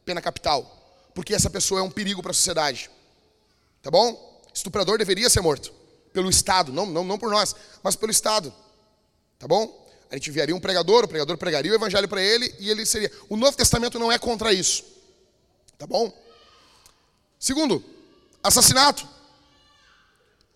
pena 0.05 0.21
capital, 0.21 1.11
porque 1.15 1.35
essa 1.35 1.51
pessoa 1.51 1.81
é 1.81 1.85
um 1.85 1.91
perigo 1.91 2.23
para 2.23 2.33
a 2.33 2.35
sociedade. 2.35 2.91
Tá 3.83 3.91
bom? 3.91 4.41
Estuprador 4.53 4.99
deveria 4.99 5.31
ser 5.31 5.41
morto 5.41 5.73
pelo 6.13 6.29
Estado, 6.29 6.73
não, 6.73 6.87
não, 6.87 7.05
não 7.05 7.19
por 7.19 7.31
nós, 7.31 7.55
mas 7.83 7.95
pelo 7.95 8.11
Estado. 8.11 8.53
Tá 9.39 9.47
bom? 9.47 9.89
A 10.11 10.17
gente 10.17 10.31
enviaria 10.31 10.55
um 10.55 10.61
pregador, 10.61 11.05
o 11.05 11.09
pregador 11.09 11.39
pregaria 11.39 11.71
o 11.71 11.75
evangelho 11.75 12.09
para 12.09 12.21
ele 12.21 12.53
e 12.59 12.69
ele 12.69 12.85
seria. 12.85 13.11
O 13.29 13.37
Novo 13.37 13.57
Testamento 13.57 13.99
não 13.99 14.11
é 14.11 14.19
contra 14.19 14.53
isso. 14.53 14.85
Tá 15.79 15.87
bom? 15.87 16.13
Segundo, 17.39 17.83
assassinato. 18.43 19.09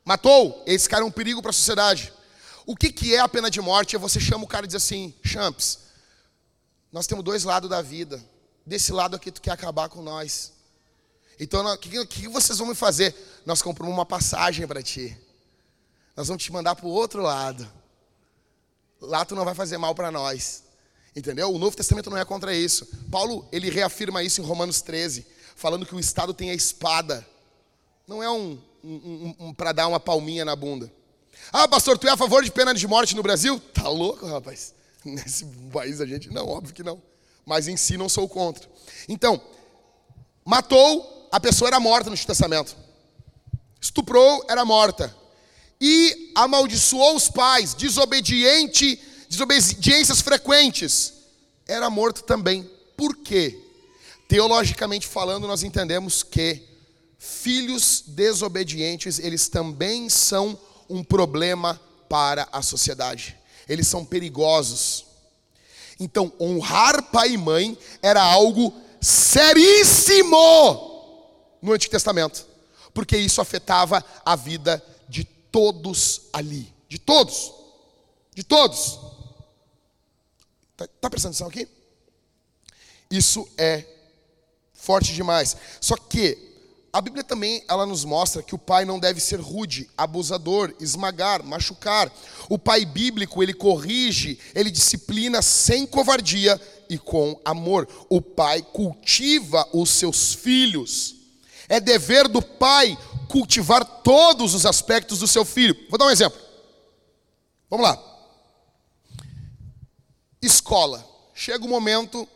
Matou? 0.05 0.63
Esse 0.67 0.89
cara 0.89 1.03
é 1.03 1.07
um 1.07 1.11
perigo 1.11 1.41
para 1.41 1.51
a 1.51 1.55
sociedade. 1.55 2.13
O 2.67 2.77
que, 2.77 2.93
que 2.93 3.15
é 3.15 3.21
a 3.21 3.29
pena 3.29 3.51
de 3.51 3.61
morte? 3.61 3.95
É 3.95 3.99
você 3.99 4.19
chama 4.19 4.45
o 4.45 4.49
cara 4.49 4.67
e 4.67 4.69
diz 4.69 4.77
assim: 4.77 5.15
Champs, 5.25 5.79
nós 6.93 7.07
temos 7.07 7.25
dois 7.25 7.45
lados 7.45 7.71
da 7.71 7.81
vida. 7.81 8.23
Desse 8.67 8.93
lado 8.93 9.15
aqui 9.15 9.31
tu 9.31 9.41
quer 9.41 9.53
acabar 9.53 9.89
com 9.89 10.03
nós. 10.03 10.53
Então, 11.39 11.65
o 11.67 11.79
que, 11.79 12.07
que, 12.07 12.29
vocês 12.29 12.59
vão 12.59 12.69
me 12.69 12.75
fazer? 12.75 13.15
Nós 13.45 13.61
compramos 13.61 13.95
uma 13.95 14.07
passagem 14.07 14.67
para 14.67 14.83
ti. 14.83 15.17
Nós 16.17 16.29
vamos 16.29 16.43
te 16.43 16.53
mandar 16.53 16.75
para 16.75 16.87
o 16.87 16.91
outro 16.91 17.23
lado. 17.23 17.71
Lá 19.07 19.25
tu 19.25 19.35
não 19.35 19.45
vai 19.45 19.55
fazer 19.55 19.79
mal 19.79 19.95
para 19.95 20.11
nós. 20.11 20.65
Entendeu? 21.17 21.53
O 21.53 21.59
Novo 21.59 21.77
Testamento 21.77 22.11
não 22.11 22.19
é 22.19 22.25
contra 22.25 22.55
isso. 22.55 22.87
Paulo, 23.11 23.47
ele 23.53 23.71
reafirma 23.71 24.23
isso 24.23 24.41
em 24.41 24.45
Romanos 24.45 24.83
13, 24.83 25.27
falando 25.55 25.87
que 25.87 25.95
o 25.95 26.01
Estado 26.01 26.35
tem 26.35 26.51
a 26.51 26.55
espada. 26.55 27.27
Não 28.07 28.23
é 28.23 28.31
um, 28.31 28.59
um, 28.83 28.95
um, 28.95 29.35
um 29.47 29.55
para 29.55 29.73
dar 29.73 29.87
uma 29.87 30.01
palminha 30.01 30.45
na 30.45 30.57
bunda. 30.57 30.91
Ah, 31.53 31.69
pastor, 31.69 31.97
tu 31.99 32.07
é 32.09 32.11
a 32.11 32.17
favor 32.17 32.43
de 32.43 32.51
pena 32.51 32.75
de 32.75 32.87
morte 32.87 33.15
no 33.15 33.23
Brasil? 33.23 33.61
Tá 33.73 33.89
louco, 33.89 34.27
rapaz? 34.27 34.75
Nesse 35.05 35.45
país 35.73 36.01
a 36.01 36.07
gente 36.07 36.31
não, 36.31 36.49
óbvio 36.49 36.75
que 36.75 36.83
não. 36.83 37.01
Mas 37.47 37.69
em 37.69 37.77
si 37.77 37.97
não 37.97 38.09
sou 38.09 38.29
contra. 38.29 38.69
Então, 39.09 39.41
matou, 40.45 41.29
a 41.31 41.39
pessoa 41.39 41.69
era 41.69 41.79
morta 41.79 42.11
no 42.11 42.17
Testamento. 42.17 42.77
Estuprou, 43.81 44.45
era 44.49 44.65
morta. 44.65 45.15
E 45.81 46.33
amaldiçoou 46.35 47.17
os 47.17 47.29
pais, 47.29 47.75
desobediente, 47.75 49.01
desobediências 49.29 50.21
frequentes, 50.21 51.13
era 51.67 51.91
morto 51.91 52.23
também. 52.23 52.69
Por 52.97 53.17
quê? 53.17 53.59
Teologicamente 54.29 55.07
falando, 55.07 55.47
nós 55.47 55.63
entendemos 55.63 56.23
que 56.23 56.63
filhos 57.19 58.05
desobedientes, 58.07 59.19
eles 59.19 59.49
também 59.49 60.09
são 60.09 60.59
um 60.89 61.03
problema 61.03 61.81
para 62.09 62.49
a 62.53 62.63
sociedade. 62.63 63.37
Eles 63.69 63.89
são 63.89 64.05
perigosos. 64.05 65.07
Então, 65.99 66.33
honrar 66.41 67.03
pai 67.11 67.31
e 67.31 67.39
mãe 67.39 67.79
era 68.03 68.23
algo 68.23 68.75
seríssimo 69.01 70.37
no 71.63 71.73
Antigo 71.73 71.93
Testamento, 71.93 72.47
porque 72.93 73.17
isso 73.17 73.41
afetava 73.41 74.05
a 74.25 74.37
vida 74.37 74.83
todos 75.55 76.23
ali, 76.33 76.75
de 76.89 76.99
todos, 76.99 77.53
de 78.35 78.43
todos. 78.43 78.99
Tá, 80.77 80.89
tá 81.01 81.09
prestando 81.09 81.31
atenção 81.31 81.47
aqui? 81.47 81.69
Isso 83.09 83.49
é 83.57 83.85
forte 84.73 85.15
demais. 85.15 85.57
Só 85.81 85.97
que 85.97 86.37
a 86.93 87.01
Bíblia 87.01 87.23
também 87.23 87.63
ela 87.69 87.87
nos 87.87 88.05
mostra 88.05 88.43
que 88.43 88.53
o 88.53 88.59
pai 88.59 88.85
não 88.85 88.99
deve 88.99 89.21
ser 89.21 89.39
rude, 89.39 89.89
abusador, 89.97 90.75
esmagar, 90.81 91.45
machucar. 91.45 92.13
O 92.49 92.59
pai 92.59 92.85
bíblico, 92.85 93.41
ele 93.41 93.55
corrige, 93.55 94.41
ele 94.57 94.73
disciplina 94.73 95.41
sem 95.41 95.87
covardia 95.87 96.61
e 96.91 96.99
com 96.99 97.41
amor. 97.45 97.89
O 98.09 98.21
pai 98.21 98.61
cultiva 98.61 99.69
os 99.73 99.91
seus 99.91 100.35
filhos. 100.35 101.15
É 101.69 101.79
dever 101.79 102.27
do 102.27 102.43
pai 102.43 102.99
cultivar 103.29 103.85
todos 104.03 104.55
os 104.55 104.67
aspectos 104.67 105.19
do 105.19 105.27
seu 105.27 105.45
filho. 105.45 105.77
Vou 105.89 105.99
dar 105.99 106.07
um 106.07 106.11
exemplo. 106.11 106.41
Vamos 107.69 107.87
lá. 107.87 108.03
Escola. 110.41 111.05
Chega 111.35 111.65
o 111.65 111.67
um 111.67 111.71
momento, 111.71 112.29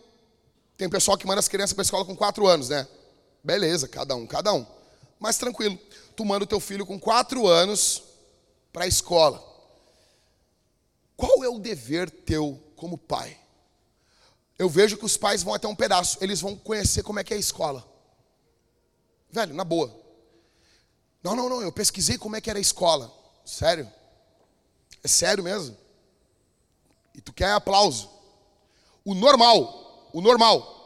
tem 0.76 0.88
pessoal 0.88 1.16
que 1.16 1.26
manda 1.26 1.38
as 1.38 1.48
crianças 1.48 1.72
para 1.72 1.82
a 1.82 1.84
escola 1.84 2.04
com 2.04 2.16
quatro 2.16 2.46
anos, 2.46 2.68
né? 2.68 2.86
Beleza, 3.44 3.86
cada 3.86 4.16
um, 4.16 4.26
cada 4.26 4.52
um. 4.52 4.66
Mas 5.20 5.38
tranquilo, 5.38 5.78
tu 6.16 6.24
manda 6.24 6.44
o 6.44 6.46
teu 6.46 6.58
filho 6.58 6.84
com 6.84 6.98
quatro 6.98 7.46
anos 7.46 8.02
para 8.72 8.84
a 8.84 8.88
escola. 8.88 9.44
Qual 11.16 11.44
é 11.44 11.48
o 11.48 11.58
dever 11.58 12.10
teu 12.10 12.60
como 12.76 12.98
pai? 12.98 13.38
Eu 14.58 14.68
vejo 14.68 14.96
que 14.96 15.04
os 15.04 15.16
pais 15.16 15.42
vão 15.42 15.54
até 15.54 15.68
um 15.68 15.74
pedaço, 15.74 16.18
eles 16.20 16.40
vão 16.40 16.56
conhecer 16.56 17.02
como 17.02 17.20
é 17.20 17.24
que 17.24 17.32
é 17.32 17.36
a 17.36 17.40
escola. 17.40 17.86
Velho, 19.30 19.54
na 19.54 19.64
boa. 19.64 20.07
Não, 21.22 21.34
não, 21.34 21.48
não, 21.48 21.62
eu 21.62 21.72
pesquisei 21.72 22.16
como 22.16 22.36
é 22.36 22.40
que 22.40 22.48
era 22.48 22.58
a 22.58 22.62
escola. 22.62 23.12
Sério? 23.44 23.90
É 25.02 25.08
sério 25.08 25.42
mesmo? 25.42 25.76
E 27.14 27.20
tu 27.20 27.32
quer 27.32 27.52
aplauso. 27.52 28.10
O 29.04 29.14
normal, 29.14 30.10
o 30.12 30.20
normal, 30.20 30.78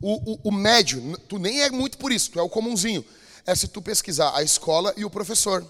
o, 0.00 0.32
o, 0.32 0.40
o, 0.44 0.52
médio, 0.52 1.16
tu 1.28 1.38
nem 1.38 1.62
é 1.62 1.70
muito 1.70 1.98
por 1.98 2.12
isso, 2.12 2.30
tu 2.30 2.38
é 2.38 2.42
o 2.42 2.48
comunzinho. 2.48 3.04
É 3.44 3.54
se 3.54 3.68
tu 3.68 3.80
pesquisar 3.82 4.34
a 4.34 4.42
escola 4.42 4.92
e 4.96 5.04
o 5.04 5.10
professor. 5.10 5.64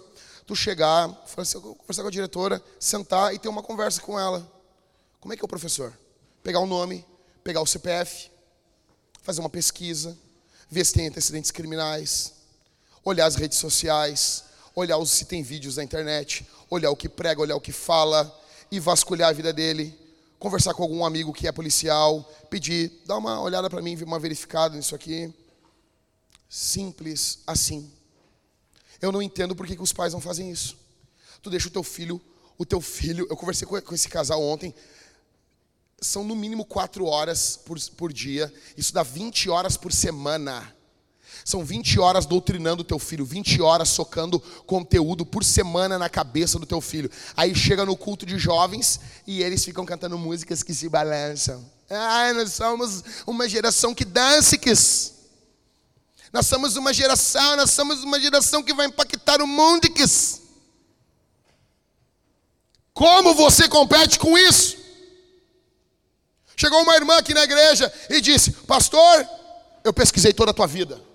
Tu 0.47 0.55
chegar, 0.55 1.11
assim, 1.37 1.61
conversar 1.61 2.03
com 2.03 2.09
a 2.09 2.13
diretora, 2.13 2.63
sentar 2.79 3.35
e 3.35 3.39
ter 3.39 3.49
uma 3.49 3.63
conversa 3.63 4.01
com 4.01 4.19
ela. 4.19 4.49
Como 5.21 5.33
é 5.33 5.37
que 5.37 5.43
é 5.43 5.45
o 5.45 5.49
professor? 5.49 5.93
Pegar 6.43 6.61
o 6.61 6.67
nome, 6.67 7.05
pegar 7.43 7.61
o 7.61 7.67
CPF, 7.67 8.31
fazer 9.23 9.41
uma 9.41 9.51
pesquisa, 9.51 10.17
ver 10.71 10.85
se 10.85 10.93
tem 10.93 11.09
antecedentes 11.09 11.51
criminais, 11.51 12.33
olhar 13.07 13.25
as 13.25 13.37
redes 13.37 13.57
sociais, 13.57 14.45
olhar 14.75 15.03
se 15.07 15.25
tem 15.25 15.43
vídeos 15.43 15.79
na 15.79 15.85
internet, 15.85 16.47
olhar 16.69 16.91
o 16.91 16.97
que 16.97 17.09
prega, 17.09 17.41
olhar 17.41 17.57
o 17.57 17.61
que 17.61 17.73
fala 17.73 18.39
e 18.71 18.79
vasculhar 18.79 19.31
a 19.31 19.33
vida 19.33 19.51
dele 19.51 20.07
conversar 20.39 20.75
com 20.75 20.83
algum 20.83 21.05
amigo 21.05 21.33
que 21.33 21.49
é 21.49 21.53
policial, 21.53 22.23
pedir, 22.51 23.03
dá 23.07 23.17
uma 23.17 23.41
olhada 23.41 23.71
para 23.71 23.83
mim, 23.83 23.97
uma 24.03 24.19
verificada 24.19 24.77
nisso 24.77 24.95
aqui. 24.95 25.33
Simples 26.49 27.41
assim. 27.47 27.91
Eu 29.01 29.11
não 29.11 29.23
entendo 29.23 29.55
por 29.55 29.67
que, 29.67 29.77
que 29.77 29.83
os 29.83 29.93
pais 29.93 30.13
não 30.13 30.21
fazem 30.21 30.51
isso. 30.51 30.77
Tu 31.43 31.51
deixa 31.51 31.69
o 31.69 31.71
teu 31.71 31.83
filho, 31.83 32.21
o 32.59 32.65
teu 32.65 32.81
filho, 32.81 33.27
eu 33.29 33.37
conversei 33.37 33.67
com, 33.67 33.81
com 33.81 33.95
esse 33.95 34.09
casal 34.09 34.43
ontem, 34.43 34.75
são 36.01 36.23
no 36.23 36.37
mínimo 36.37 36.65
quatro 36.65 37.07
horas 37.07 37.57
por, 37.57 37.79
por 37.97 38.13
dia, 38.13 38.53
isso 38.77 38.93
dá 38.93 39.03
20 39.03 39.49
horas 39.49 39.77
por 39.77 39.93
semana. 39.93 40.76
São 41.47 41.65
20 41.65 42.01
horas 42.01 42.27
doutrinando 42.27 42.83
o 42.83 42.85
teu 42.85 42.99
filho, 42.99 43.25
20 43.25 43.63
horas 43.63 43.89
socando 43.89 44.41
conteúdo 44.67 45.25
por 45.25 45.45
semana 45.45 45.97
na 45.97 46.09
cabeça 46.09 46.59
do 46.59 46.67
teu 46.67 46.81
filho. 46.81 47.09
Aí 47.37 47.55
chega 47.55 47.87
no 47.87 47.97
culto 47.97 48.27
de 48.27 48.37
jovens 48.37 48.99
e 49.25 49.45
eles 49.45 49.65
ficam 49.65 49.87
cantando 49.87 50.19
músicas 50.19 50.65
que 50.65 50.75
se 50.75 50.89
balançam. 50.89 51.65
Ai, 51.89 52.33
nós 52.33 52.53
somos 52.53 53.05
uma 53.25 53.49
geração 53.49 53.95
que 53.95 54.05
dança, 54.05 54.57
Nós 56.33 56.49
somos 56.49 56.75
uma 56.75 56.93
geração, 56.93 57.57
nós 57.57 57.71
somos 57.71 58.03
uma 58.03 58.19
geração 58.19 58.61
que 58.61 58.75
vai 58.75 58.87
impactar 58.87 59.41
o 59.41 59.47
mundo, 59.47 59.89
Como 62.93 63.35
você 63.35 63.69
compete 63.69 64.19
com 64.19 64.37
isso? 64.37 64.77
Chegou 66.57 66.83
uma 66.83 66.97
irmã 66.97 67.19
aqui 67.19 67.33
na 67.33 67.45
igreja 67.45 67.93
e 68.11 68.21
disse: 68.21 68.51
Pastor, 68.51 69.25
eu 69.85 69.93
pesquisei 69.93 70.33
toda 70.33 70.51
a 70.51 70.55
tua 70.55 70.67
vida. 70.67 71.06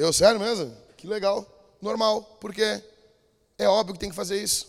Eu, 0.00 0.14
sério 0.14 0.40
mesmo? 0.40 0.74
Que 0.96 1.06
legal. 1.06 1.46
Normal. 1.78 2.22
Porque 2.40 2.82
é 3.58 3.68
óbvio 3.68 3.92
que 3.92 4.00
tem 4.00 4.08
que 4.08 4.16
fazer 4.16 4.42
isso. 4.42 4.66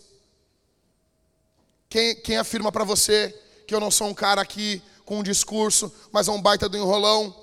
Quem, 1.89 2.17
quem 2.17 2.35
afirma 2.35 2.69
para 2.69 2.83
você 2.83 3.33
que 3.65 3.73
eu 3.73 3.79
não 3.79 3.89
sou 3.89 4.07
um 4.07 4.13
cara 4.13 4.41
aqui 4.41 4.81
com 5.05 5.19
um 5.19 5.23
discurso, 5.23 5.89
mas 6.11 6.27
é 6.27 6.31
um 6.31 6.41
baita 6.41 6.67
do 6.67 6.75
enrolão? 6.75 7.33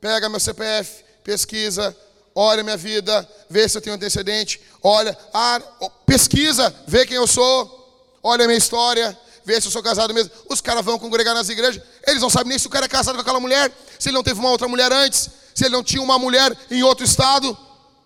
Pega 0.00 0.30
meu 0.30 0.40
CPF, 0.40 1.04
pesquisa, 1.22 1.94
olha 2.34 2.64
minha 2.64 2.76
vida, 2.76 3.28
vê 3.50 3.68
se 3.68 3.76
eu 3.76 3.82
tenho 3.82 3.96
antecedente, 3.96 4.58
olha, 4.82 5.14
ah, 5.34 5.60
pesquisa, 6.06 6.74
vê 6.86 7.04
quem 7.04 7.16
eu 7.16 7.26
sou, 7.26 8.18
olha 8.22 8.44
a 8.44 8.46
minha 8.46 8.56
história, 8.56 9.18
vê 9.44 9.60
se 9.60 9.66
eu 9.66 9.72
sou 9.72 9.82
casado 9.82 10.14
mesmo. 10.14 10.30
Os 10.48 10.62
caras 10.62 10.82
vão 10.82 10.98
congregar 10.98 11.34
nas 11.34 11.50
igrejas, 11.50 11.82
eles 12.06 12.22
não 12.22 12.30
sabem 12.30 12.48
nem 12.48 12.58
se 12.58 12.66
o 12.66 12.70
cara 12.70 12.86
é 12.86 12.88
casado 12.88 13.16
com 13.16 13.20
aquela 13.20 13.40
mulher, 13.40 13.70
se 13.98 14.08
ele 14.08 14.16
não 14.16 14.24
teve 14.24 14.40
uma 14.40 14.50
outra 14.50 14.66
mulher 14.66 14.90
antes, 14.90 15.30
se 15.56 15.64
ele 15.64 15.74
não 15.74 15.82
tinha 15.82 16.02
uma 16.02 16.18
mulher 16.18 16.54
em 16.70 16.82
outro 16.82 17.02
estado. 17.02 17.56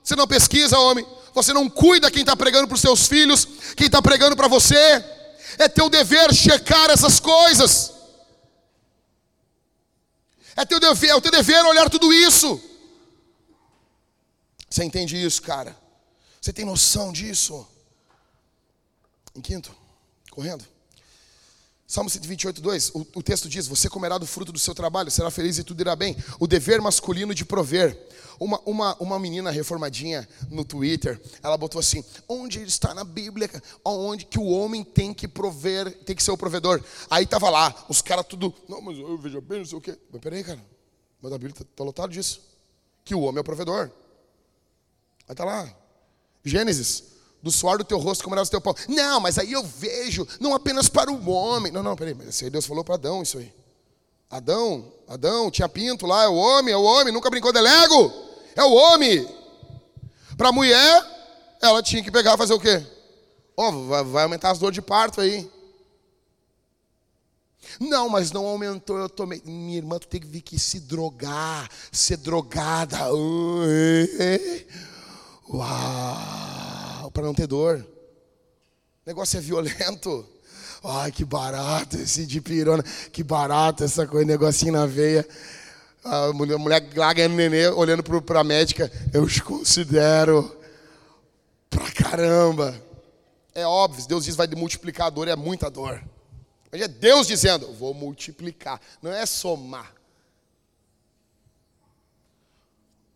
Você 0.05 0.15
não 0.15 0.25
pesquisa, 0.25 0.79
homem. 0.79 1.05
Você 1.35 1.53
não 1.53 1.69
cuida 1.69 2.09
quem 2.09 2.21
está 2.21 2.37
pregando 2.37 2.69
para 2.69 2.77
os 2.77 2.81
seus 2.81 3.09
filhos, 3.09 3.45
quem 3.77 3.87
está 3.87 4.01
pregando 4.01 4.37
para 4.37 4.47
você. 4.47 4.77
É 5.59 5.69
teu 5.69 5.91
dever 5.91 6.33
checar 6.33 6.91
essas 6.91 7.19
coisas. 7.19 7.93
É 10.55 10.65
teu 10.65 10.79
dever, 10.79 11.11
é 11.11 11.21
teu 11.21 11.33
dever 11.33 11.65
olhar 11.65 11.91
tudo 11.91 12.13
isso. 12.13 12.63
Você 14.69 14.85
entende 14.85 15.21
isso, 15.21 15.43
cara? 15.43 15.77
Você 16.41 16.53
tem 16.53 16.65
noção 16.65 17.13
disso? 17.13 17.67
Em 19.35 19.41
quinto, 19.41 19.75
correndo. 20.31 20.65
Salmo 21.91 22.09
128, 22.09 22.61
2, 22.61 22.91
o, 22.95 23.01
o 23.17 23.21
texto 23.21 23.49
diz: 23.49 23.67
Você 23.67 23.89
comerá 23.89 24.17
do 24.17 24.25
fruto 24.25 24.53
do 24.53 24.61
seu 24.61 24.73
trabalho, 24.73 25.11
será 25.11 25.29
feliz 25.29 25.59
e 25.59 25.65
tudo 25.65 25.81
irá 25.81 25.97
bem. 25.97 26.17
O 26.39 26.47
dever 26.47 26.81
masculino 26.81 27.35
de 27.35 27.45
prover. 27.45 27.99
Uma, 28.39 28.61
uma, 28.65 28.95
uma 29.01 29.19
menina 29.19 29.51
reformadinha 29.51 30.27
no 30.49 30.65
Twitter, 30.65 31.21
ela 31.43 31.59
botou 31.59 31.81
assim: 31.81 32.05
Onde 32.29 32.63
está 32.63 32.95
na 32.95 33.03
Bíblia, 33.03 33.51
onde 33.85 34.25
que 34.25 34.39
o 34.39 34.47
homem 34.47 34.85
tem 34.85 35.13
que 35.13 35.27
prover, 35.27 35.93
tem 36.05 36.15
que 36.15 36.23
ser 36.23 36.31
o 36.31 36.39
provedor? 36.39 36.81
Aí 37.11 37.27
tava 37.27 37.51
lá, 37.51 37.75
os 37.89 38.01
caras 38.01 38.25
tudo, 38.25 38.55
não, 38.69 38.81
mas 38.81 38.97
eu 38.97 39.19
vejo 39.19 39.41
bem, 39.41 39.59
não 39.59 39.67
sei 39.67 39.77
o 39.77 39.81
quê. 39.81 39.99
Mas 40.13 40.21
peraí, 40.21 40.45
cara, 40.45 40.65
mas 41.21 41.33
a 41.33 41.39
Bíblia 41.39 41.55
está 41.55 41.65
tá 41.75 41.83
lotado 41.83 42.13
disso. 42.13 42.41
Que 43.05 43.17
o 43.17 43.23
homem 43.23 43.39
é 43.39 43.41
o 43.41 43.45
provedor. 43.45 43.91
Aí 45.29 45.35
tá 45.35 45.45
lá, 45.45 45.69
Gênesis, 46.45 47.10
Do 47.43 47.51
suor 47.51 47.79
do 47.79 47.85
teu 47.85 47.99
rosto 47.99 48.23
comerás 48.23 48.49
o 48.49 48.51
teu 48.51 48.61
pão. 48.61 48.75
Não, 48.89 49.21
mas 49.21 49.39
aí 49.39 49.53
eu 49.53 49.63
vejo, 49.63 50.27
não 50.39 50.55
apenas 50.55 50.89
para 50.89 51.11
o 51.11 51.31
homem. 51.31 51.73
Não, 51.73 51.83
não, 51.83 51.97
peraí, 51.97 52.15
mas 52.15 52.43
aí 52.43 52.51
Deus 52.51 52.67
falou 52.67 52.85
para 52.85 52.97
Adão 52.97 53.23
isso 53.23 53.39
aí. 53.39 53.53
Adão, 54.31 54.93
Adão, 55.09 55.51
tinha 55.51 55.69
pinto 55.69 56.07
lá, 56.07 56.25
é 56.25 56.29
o 56.29 56.35
homem, 56.35 56.73
é 56.73 56.77
o 56.77 56.83
homem, 56.83 57.13
nunca 57.13 57.31
brincou 57.31 57.53
de 57.53 57.61
Lego. 57.61 58.13
É 58.55 58.63
o 58.63 58.73
homem. 58.73 59.27
Para 60.37 60.51
a 60.51 60.53
mulher, 60.53 61.57
ela 61.61 61.83
tinha 61.83 62.03
que 62.03 62.11
pegar 62.11 62.37
fazer 62.37 62.55
o 62.55 62.61
quê? 62.61 62.85
Ó, 63.57 63.69
oh, 63.69 64.05
vai, 64.05 64.23
aumentar 64.23 64.51
as 64.51 64.59
dores 64.59 64.75
de 64.75 64.83
parto 64.83 65.21
aí. 65.21 65.51
Não, 67.79 68.09
mas 68.09 68.33
não 68.33 68.47
aumentou, 68.47 68.99
eu 68.99 69.09
tomei. 69.09 69.43
Minha 69.45 69.79
irmã, 69.79 69.99
tu 69.99 70.07
tem 70.07 70.21
que 70.21 70.27
vir 70.27 70.39
aqui 70.39 70.59
se 70.59 70.81
drogar, 70.81 71.69
ser 71.91 72.17
drogada. 72.17 72.99
Uau, 75.53 76.60
para 77.13 77.23
não 77.23 77.35
ter 77.35 77.47
dor. 77.47 77.79
O 77.79 79.09
negócio 79.09 79.39
é 79.39 79.41
violento. 79.41 80.29
Ai, 80.83 81.13
que 81.13 81.25
barato 81.25 81.97
esse 81.97 82.27
de 82.27 82.41
pirona. 82.41 82.83
Que 83.13 83.23
barato 83.23 83.85
essa 83.85 84.07
coisa, 84.07 84.27
negocinho 84.27 84.73
na 84.73 84.87
veia. 84.87 85.27
A 86.03 86.33
mulher, 86.33 86.55
a 86.55 86.59
mulher 86.59 86.89
lá 86.97 87.13
ganhando 87.13 87.35
nenê, 87.35 87.69
olhando 87.69 88.03
para 88.23 88.41
a 88.41 88.45
médica. 88.45 88.91
Eu 89.13 89.23
os 89.23 89.39
considero 89.41 90.59
pra 91.69 91.91
caramba. 91.93 92.75
É 93.55 93.67
óbvio, 93.67 94.07
Deus 94.07 94.25
diz 94.25 94.37
vai 94.37 94.47
multiplicar 94.49 95.09
a 95.09 95.11
dor, 95.11 95.29
é 95.29 95.37
muita 95.37 95.71
dor. 95.71 96.03
Mas 96.71 96.81
é 96.81 96.89
Deus 96.89 97.27
dizendo, 97.27 97.73
vou 97.75 97.93
multiplicar, 97.93 98.81
não 99.03 99.13
é 99.13 99.27
somar. 99.27 99.93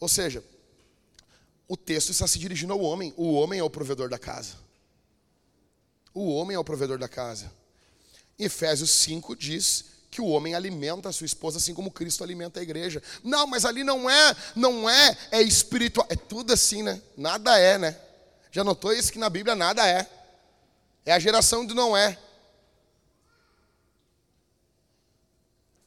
Ou 0.01 0.09
seja, 0.09 0.43
o 1.75 1.77
texto 1.77 2.11
está 2.11 2.27
se 2.27 2.39
dirigindo 2.39 2.72
ao 2.72 2.81
homem. 2.81 3.12
O 3.16 3.35
homem 3.35 3.59
é 3.59 3.62
o 3.62 3.68
provedor 3.68 4.09
da 4.09 4.18
casa. 4.18 4.55
O 6.14 6.33
homem 6.33 6.55
é 6.55 6.59
o 6.59 6.64
provedor 6.64 6.99
da 6.99 7.09
casa. 7.09 7.53
Efésios 8.39 8.91
5 8.91 9.35
diz 9.35 9.85
que 10.09 10.20
o 10.20 10.27
homem 10.27 10.55
alimenta 10.55 11.09
a 11.09 11.12
sua 11.12 11.25
esposa 11.25 11.59
assim 11.59 11.75
como 11.75 11.91
Cristo 11.91 12.22
alimenta 12.22 12.61
a 12.61 12.62
igreja. 12.62 13.03
Não, 13.25 13.49
mas 13.49 13.64
ali 13.64 13.83
não 13.83 14.09
é, 14.09 14.37
não 14.55 14.89
é, 14.89 15.18
é 15.33 15.43
espiritual. 15.43 16.07
É 16.09 16.14
tudo 16.14 16.53
assim, 16.53 16.85
né? 16.85 17.03
Nada 17.16 17.59
é, 17.59 17.77
né? 17.77 18.01
Já 18.53 18.62
notou 18.62 18.93
isso 18.93 19.12
que 19.12 19.18
na 19.18 19.29
Bíblia 19.29 19.57
nada 19.57 19.85
é. 19.89 20.09
É 21.05 21.12
a 21.12 21.18
geração 21.18 21.66
do 21.66 21.75
não 21.75 21.97
é. 21.97 22.16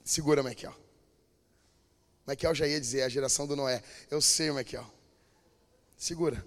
Segura, 0.03 0.43
Michael. 0.43 0.75
Michael 2.27 2.53
já 2.53 2.67
ia 2.67 2.79
dizer, 2.79 2.99
é 2.99 3.03
a 3.05 3.09
geração 3.09 3.47
do 3.47 3.55
Noé. 3.55 3.81
Eu 4.11 4.21
sei, 4.21 4.51
Michael. 4.51 4.96
Segura. 5.97 6.45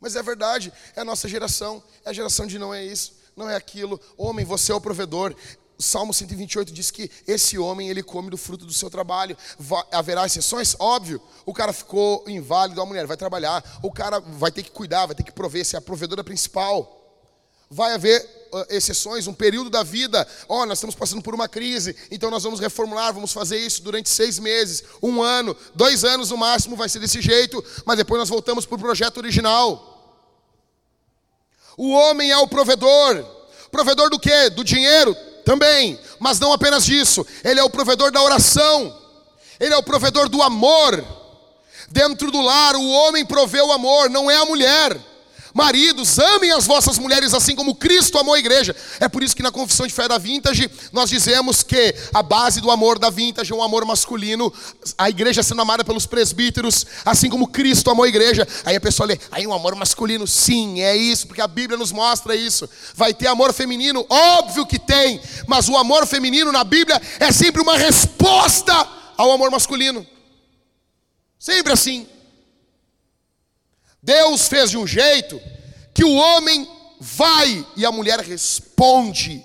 Mas 0.00 0.16
é 0.16 0.22
verdade, 0.22 0.72
é 0.96 1.00
a 1.00 1.04
nossa 1.04 1.28
geração. 1.28 1.82
É 2.04 2.10
a 2.10 2.12
geração 2.12 2.46
de 2.46 2.58
não 2.58 2.72
é 2.72 2.84
isso, 2.84 3.14
não 3.36 3.48
é 3.48 3.54
aquilo. 3.54 4.00
Homem, 4.16 4.44
você 4.44 4.72
é 4.72 4.74
o 4.74 4.80
provedor. 4.80 5.34
Salmo 5.78 6.12
128 6.12 6.72
diz 6.72 6.90
que 6.90 7.10
esse 7.26 7.58
homem, 7.58 7.88
ele 7.88 8.02
come 8.02 8.30
do 8.30 8.36
fruto 8.36 8.66
do 8.66 8.72
seu 8.72 8.90
trabalho. 8.90 9.36
Haverá 9.92 10.26
exceções? 10.26 10.76
Óbvio. 10.78 11.20
O 11.46 11.54
cara 11.54 11.72
ficou 11.72 12.24
inválido, 12.26 12.80
a 12.80 12.86
mulher 12.86 13.06
vai 13.06 13.16
trabalhar. 13.16 13.64
O 13.82 13.90
cara 13.90 14.20
vai 14.20 14.50
ter 14.50 14.62
que 14.62 14.70
cuidar, 14.70 15.06
vai 15.06 15.14
ter 15.14 15.22
que 15.22 15.32
prover, 15.32 15.64
ser 15.64 15.76
a 15.76 15.80
provedora 15.80 16.24
principal 16.24 16.99
vai 17.72 17.94
haver 17.94 18.48
uh, 18.52 18.66
exceções, 18.68 19.28
um 19.28 19.32
período 19.32 19.70
da 19.70 19.84
vida. 19.84 20.26
Ó, 20.48 20.62
oh, 20.62 20.66
nós 20.66 20.78
estamos 20.78 20.96
passando 20.96 21.22
por 21.22 21.36
uma 21.36 21.48
crise, 21.48 21.94
então 22.10 22.28
nós 22.28 22.42
vamos 22.42 22.58
reformular, 22.58 23.14
vamos 23.14 23.32
fazer 23.32 23.58
isso 23.58 23.80
durante 23.82 24.08
seis 24.08 24.40
meses, 24.40 24.82
um 25.00 25.22
ano, 25.22 25.56
dois 25.72 26.02
anos 26.02 26.30
no 26.30 26.36
máximo, 26.36 26.74
vai 26.74 26.88
ser 26.88 26.98
desse 26.98 27.20
jeito, 27.20 27.64
mas 27.84 27.96
depois 27.96 28.18
nós 28.18 28.28
voltamos 28.28 28.66
para 28.66 28.74
o 28.74 28.80
projeto 28.80 29.18
original. 29.18 29.86
O 31.76 31.90
homem 31.92 32.32
é 32.32 32.38
o 32.38 32.48
provedor. 32.48 33.24
Provedor 33.70 34.10
do 34.10 34.18
quê? 34.18 34.50
Do 34.50 34.64
dinheiro? 34.64 35.14
Também, 35.44 35.98
mas 36.18 36.40
não 36.40 36.52
apenas 36.52 36.84
disso. 36.84 37.24
Ele 37.44 37.60
é 37.60 37.62
o 37.62 37.70
provedor 37.70 38.10
da 38.10 38.20
oração. 38.20 38.98
Ele 39.60 39.72
é 39.72 39.76
o 39.76 39.82
provedor 39.82 40.28
do 40.28 40.42
amor. 40.42 41.04
Dentro 41.88 42.32
do 42.32 42.40
lar, 42.40 42.74
o 42.74 42.90
homem 42.90 43.24
provê 43.24 43.60
o 43.60 43.72
amor, 43.72 44.10
não 44.10 44.28
é 44.28 44.36
a 44.36 44.44
mulher. 44.44 45.09
Maridos, 45.54 46.18
amem 46.18 46.52
as 46.52 46.66
vossas 46.66 46.98
mulheres 46.98 47.34
assim 47.34 47.54
como 47.54 47.74
Cristo 47.74 48.18
amou 48.18 48.34
a 48.34 48.38
igreja. 48.38 48.74
É 49.00 49.08
por 49.08 49.22
isso 49.22 49.34
que 49.34 49.42
na 49.42 49.50
confissão 49.50 49.86
de 49.86 49.92
fé 49.92 50.06
da 50.06 50.18
Vintage 50.18 50.70
nós 50.92 51.10
dizemos 51.10 51.62
que 51.62 51.94
a 52.14 52.22
base 52.22 52.60
do 52.60 52.70
amor 52.70 52.98
da 52.98 53.10
Vintage 53.10 53.52
é 53.52 53.54
um 53.54 53.62
amor 53.62 53.84
masculino, 53.84 54.52
a 54.96 55.10
igreja 55.10 55.42
sendo 55.42 55.62
amada 55.62 55.84
pelos 55.84 56.06
presbíteros, 56.06 56.86
assim 57.04 57.28
como 57.28 57.48
Cristo 57.48 57.90
amou 57.90 58.04
a 58.04 58.08
igreja. 58.08 58.46
Aí 58.64 58.76
a 58.76 58.80
pessoa 58.80 59.06
lê, 59.06 59.18
aí 59.30 59.46
um 59.46 59.52
amor 59.52 59.74
masculino, 59.74 60.26
sim, 60.26 60.80
é 60.80 60.96
isso, 60.96 61.26
porque 61.26 61.40
a 61.40 61.48
Bíblia 61.48 61.78
nos 61.78 61.92
mostra 61.92 62.34
isso. 62.34 62.68
Vai 62.94 63.12
ter 63.12 63.26
amor 63.26 63.52
feminino, 63.52 64.06
óbvio 64.08 64.66
que 64.66 64.78
tem, 64.78 65.20
mas 65.46 65.68
o 65.68 65.76
amor 65.76 66.06
feminino 66.06 66.52
na 66.52 66.62
Bíblia 66.62 67.00
é 67.18 67.32
sempre 67.32 67.60
uma 67.60 67.76
resposta 67.76 68.72
ao 69.16 69.30
amor 69.32 69.50
masculino. 69.50 70.06
Sempre 71.38 71.72
assim. 71.72 72.06
Deus 74.02 74.48
fez 74.48 74.70
de 74.70 74.78
um 74.78 74.86
jeito 74.86 75.40
que 75.92 76.04
o 76.04 76.14
homem 76.14 76.68
vai 76.98 77.66
e 77.76 77.84
a 77.84 77.92
mulher 77.92 78.20
responde. 78.20 79.44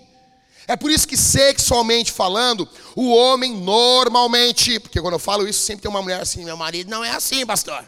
É 0.67 0.75
por 0.75 0.89
isso 0.89 1.07
que 1.07 1.15
sexualmente 1.15 2.11
falando, 2.11 2.67
o 2.95 3.13
homem 3.13 3.55
normalmente, 3.55 4.79
porque 4.79 4.99
quando 4.99 5.13
eu 5.13 5.19
falo 5.19 5.47
isso, 5.47 5.59
sempre 5.59 5.83
tem 5.83 5.91
uma 5.91 6.01
mulher 6.01 6.21
assim, 6.21 6.43
meu 6.43 6.57
marido 6.57 6.89
não 6.89 7.03
é 7.03 7.11
assim, 7.11 7.45
pastor. 7.45 7.83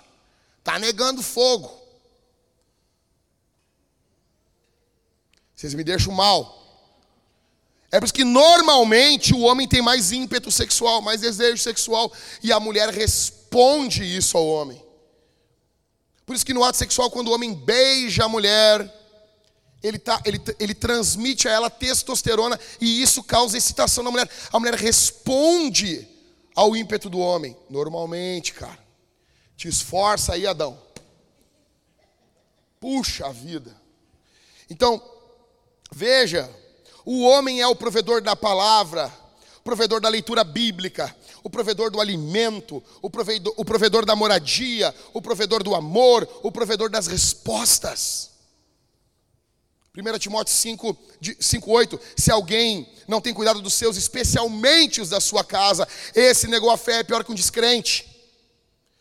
Tá 0.63 0.78
negando 0.78 1.24
fogo. 1.24 1.72
Vocês 5.55 5.74
me 5.74 5.84
deixam 5.84 6.13
mal. 6.13 6.55
É 7.91 7.99
por 7.99 8.05
isso 8.05 8.13
que 8.13 8.24
normalmente 8.24 9.34
o 9.34 9.39
homem 9.39 9.68
tem 9.68 9.82
mais 9.82 10.11
ímpeto 10.11 10.51
sexual, 10.51 11.01
mais 11.01 11.22
desejo 11.22 11.57
sexual, 11.57 12.11
e 12.43 12.51
a 12.51 12.59
mulher 12.59 12.89
responde 12.89 14.03
isso 14.03 14.38
ao 14.38 14.45
homem. 14.45 14.86
Por 16.28 16.36
isso 16.36 16.45
que 16.45 16.53
no 16.53 16.61
ato 16.61 16.78
sexual, 16.78 17.09
quando 17.09 17.30
o 17.30 17.34
homem 17.34 17.53
beija 17.53 18.25
a 18.25 18.28
mulher, 18.28 18.93
ele, 19.82 19.97
tá, 19.97 20.21
ele, 20.25 20.41
ele 20.59 20.75
transmite 20.75 21.47
a 21.47 21.51
ela 21.53 21.69
testosterona 21.69 22.59
e 22.82 23.01
isso 23.01 23.23
causa 23.23 23.57
excitação 23.57 24.03
na 24.03 24.11
mulher. 24.11 24.30
A 24.51 24.59
mulher 24.59 24.73
responde 24.73 26.05
ao 26.53 26.75
ímpeto 26.75 27.09
do 27.09 27.17
homem. 27.17 27.55
Normalmente, 27.69 28.51
cara. 28.51 28.78
Te 29.55 29.69
esforça 29.69 30.34
aí, 30.34 30.45
Adão. 30.45 30.78
Puxa 32.78 33.28
a 33.28 33.32
vida. 33.32 33.73
Então, 34.69 35.01
veja, 35.89 36.53
o 37.05 37.23
homem 37.23 37.61
é 37.61 37.67
o 37.67 37.75
provedor 37.75 38.21
da 38.21 38.36
palavra, 38.36 39.10
provedor 39.64 40.01
da 40.01 40.10
leitura 40.10 40.43
bíblica, 40.43 41.15
o 41.48 41.49
provedor 41.49 41.90
do 41.90 42.02
alimento, 42.02 42.84
o 43.02 43.10
provedor, 43.10 43.53
o 43.56 43.64
provedor 43.64 44.06
da 44.06 44.18
moradia, 44.18 44.94
o 45.14 45.22
provedor 45.22 45.64
do 45.64 45.74
amor, 45.74 46.28
o 46.44 46.52
provedor 46.52 46.90
das 46.90 47.07
respostas. 47.07 48.32
1 49.95 50.19
Timóteo 50.19 50.53
5, 50.53 50.98
5, 51.40 51.72
8, 51.72 51.99
se 52.18 52.30
alguém 52.30 52.86
não 53.07 53.22
tem 53.22 53.34
cuidado 53.34 53.61
dos 53.61 53.76
seus, 53.76 53.95
especialmente 53.95 54.99
os 54.99 55.07
da 55.07 55.22
sua 55.22 55.41
casa, 55.41 55.88
esse 56.14 56.48
negou 56.48 56.69
a 56.69 56.76
fé 56.76 56.99
é 56.99 57.03
pior 57.03 57.24
que 57.24 57.32
um 57.32 57.36
descrente. 57.36 58.06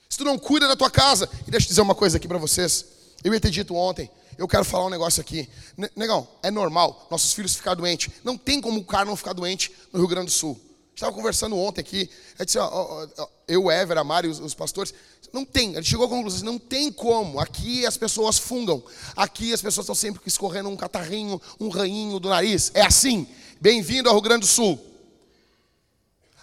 Se 0.08 0.16
tu 0.16 0.22
não 0.24 0.38
cuida 0.38 0.68
da 0.68 0.76
tua 0.76 0.88
casa, 0.88 1.28
e 1.48 1.50
deixa 1.50 1.66
eu 1.66 1.70
dizer 1.70 1.80
uma 1.80 1.96
coisa 1.96 2.16
aqui 2.16 2.28
para 2.28 2.38
vocês, 2.38 2.84
eu 3.24 3.34
ia 3.34 3.40
ter 3.40 3.50
dito 3.50 3.74
ontem, 3.74 4.08
eu 4.38 4.46
quero 4.46 4.64
falar 4.64 4.86
um 4.86 4.90
negócio 4.90 5.20
aqui. 5.20 5.48
Negão, 5.96 6.28
é 6.44 6.50
normal 6.50 7.08
nossos 7.10 7.32
filhos 7.32 7.56
ficar 7.56 7.74
doentes. 7.74 8.14
Não 8.22 8.38
tem 8.38 8.60
como 8.60 8.78
o 8.78 8.84
cara 8.84 9.04
não 9.04 9.16
ficar 9.16 9.32
doente 9.32 9.72
no 9.92 9.98
Rio 9.98 10.08
Grande 10.08 10.26
do 10.26 10.32
Sul 10.32 10.65
estava 10.96 11.12
conversando 11.12 11.56
ontem 11.58 11.82
aqui. 11.82 12.10
Disse, 12.40 12.58
ó, 12.58 12.66
ó, 12.66 13.06
ó, 13.18 13.28
eu, 13.46 13.70
Ever, 13.70 13.98
a 13.98 14.04
Mari, 14.04 14.28
os, 14.28 14.40
os 14.40 14.54
pastores. 14.54 14.94
Não 15.30 15.44
tem, 15.44 15.74
ele 15.74 15.84
chegou 15.84 16.06
à 16.06 16.08
conclusão, 16.08 16.44
não 16.44 16.58
tem 16.58 16.90
como. 16.90 17.38
Aqui 17.38 17.84
as 17.84 17.98
pessoas 17.98 18.38
fungam. 18.38 18.82
Aqui 19.14 19.52
as 19.52 19.60
pessoas 19.60 19.84
estão 19.84 19.94
sempre 19.94 20.22
escorrendo 20.24 20.70
um 20.70 20.76
catarrinho, 20.76 21.40
um 21.60 21.68
rainho 21.68 22.18
do 22.18 22.30
nariz. 22.30 22.70
É 22.72 22.80
assim. 22.80 23.28
Bem-vindo 23.60 24.08
ao 24.08 24.14
Rio 24.14 24.22
Grande 24.22 24.40
do 24.40 24.46
Sul. 24.46 24.82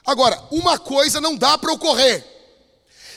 Agora, 0.06 0.40
uma 0.52 0.78
coisa 0.78 1.20
não 1.20 1.36
dá 1.36 1.58
para 1.58 1.74
ocorrer. 1.74 2.24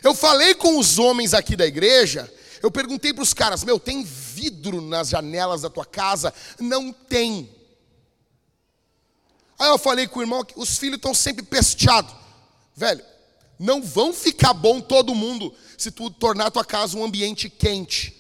Eu 0.03 0.15
falei 0.15 0.55
com 0.55 0.79
os 0.79 0.99
homens 0.99 1.35
aqui 1.35 1.57
da 1.57 1.67
igreja, 1.67 2.33
eu 2.63 2.71
perguntei 2.71 3.13
para 3.13 3.23
os 3.23 3.35
caras: 3.35 3.65
meu, 3.65 3.79
tem 3.79 4.03
vidro 4.03 4.81
nas 4.81 5.09
janelas 5.09 5.63
da 5.63 5.71
tua 5.71 5.85
casa? 5.85 6.33
Não 6.59 6.93
tem. 6.93 7.56
Aí 9.59 9.69
eu 9.69 9.79
falei 9.79 10.07
com 10.07 10.19
o 10.19 10.23
irmão 10.23 10.45
que 10.45 10.55
os 10.57 10.77
filhos 10.77 10.97
estão 10.97 11.15
sempre 11.15 11.45
pesteados. 11.45 12.15
Velho, 12.75 13.03
não 13.59 13.83
vão 13.83 14.13
ficar 14.13 14.53
bom 14.53 14.81
todo 14.81 15.15
mundo 15.15 15.55
se 15.79 15.91
tu 15.91 16.11
tornar 16.11 16.47
a 16.47 16.51
tua 16.51 16.65
casa 16.65 16.97
um 16.97 17.05
ambiente 17.05 17.49
quente. 17.49 18.15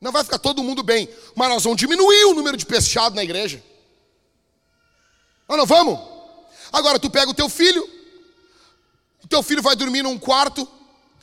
Não 0.00 0.12
vai 0.12 0.24
ficar 0.24 0.38
todo 0.38 0.62
mundo 0.62 0.82
bem, 0.82 1.08
mas 1.34 1.48
nós 1.48 1.62
vamos 1.62 1.78
diminuir 1.78 2.24
o 2.26 2.34
número 2.34 2.56
de 2.56 2.66
pesteados 2.66 3.16
na 3.16 3.24
igreja. 3.24 3.62
Nós 5.48 5.58
não 5.58 5.66
vamos? 5.66 5.98
Agora 6.72 6.98
tu 6.98 7.08
pega 7.08 7.30
o 7.30 7.34
teu 7.34 7.48
filho, 7.48 7.88
o 9.24 9.28
teu 9.28 9.42
filho 9.42 9.62
vai 9.62 9.76
dormir 9.76 10.02
num 10.02 10.18
quarto, 10.18 10.68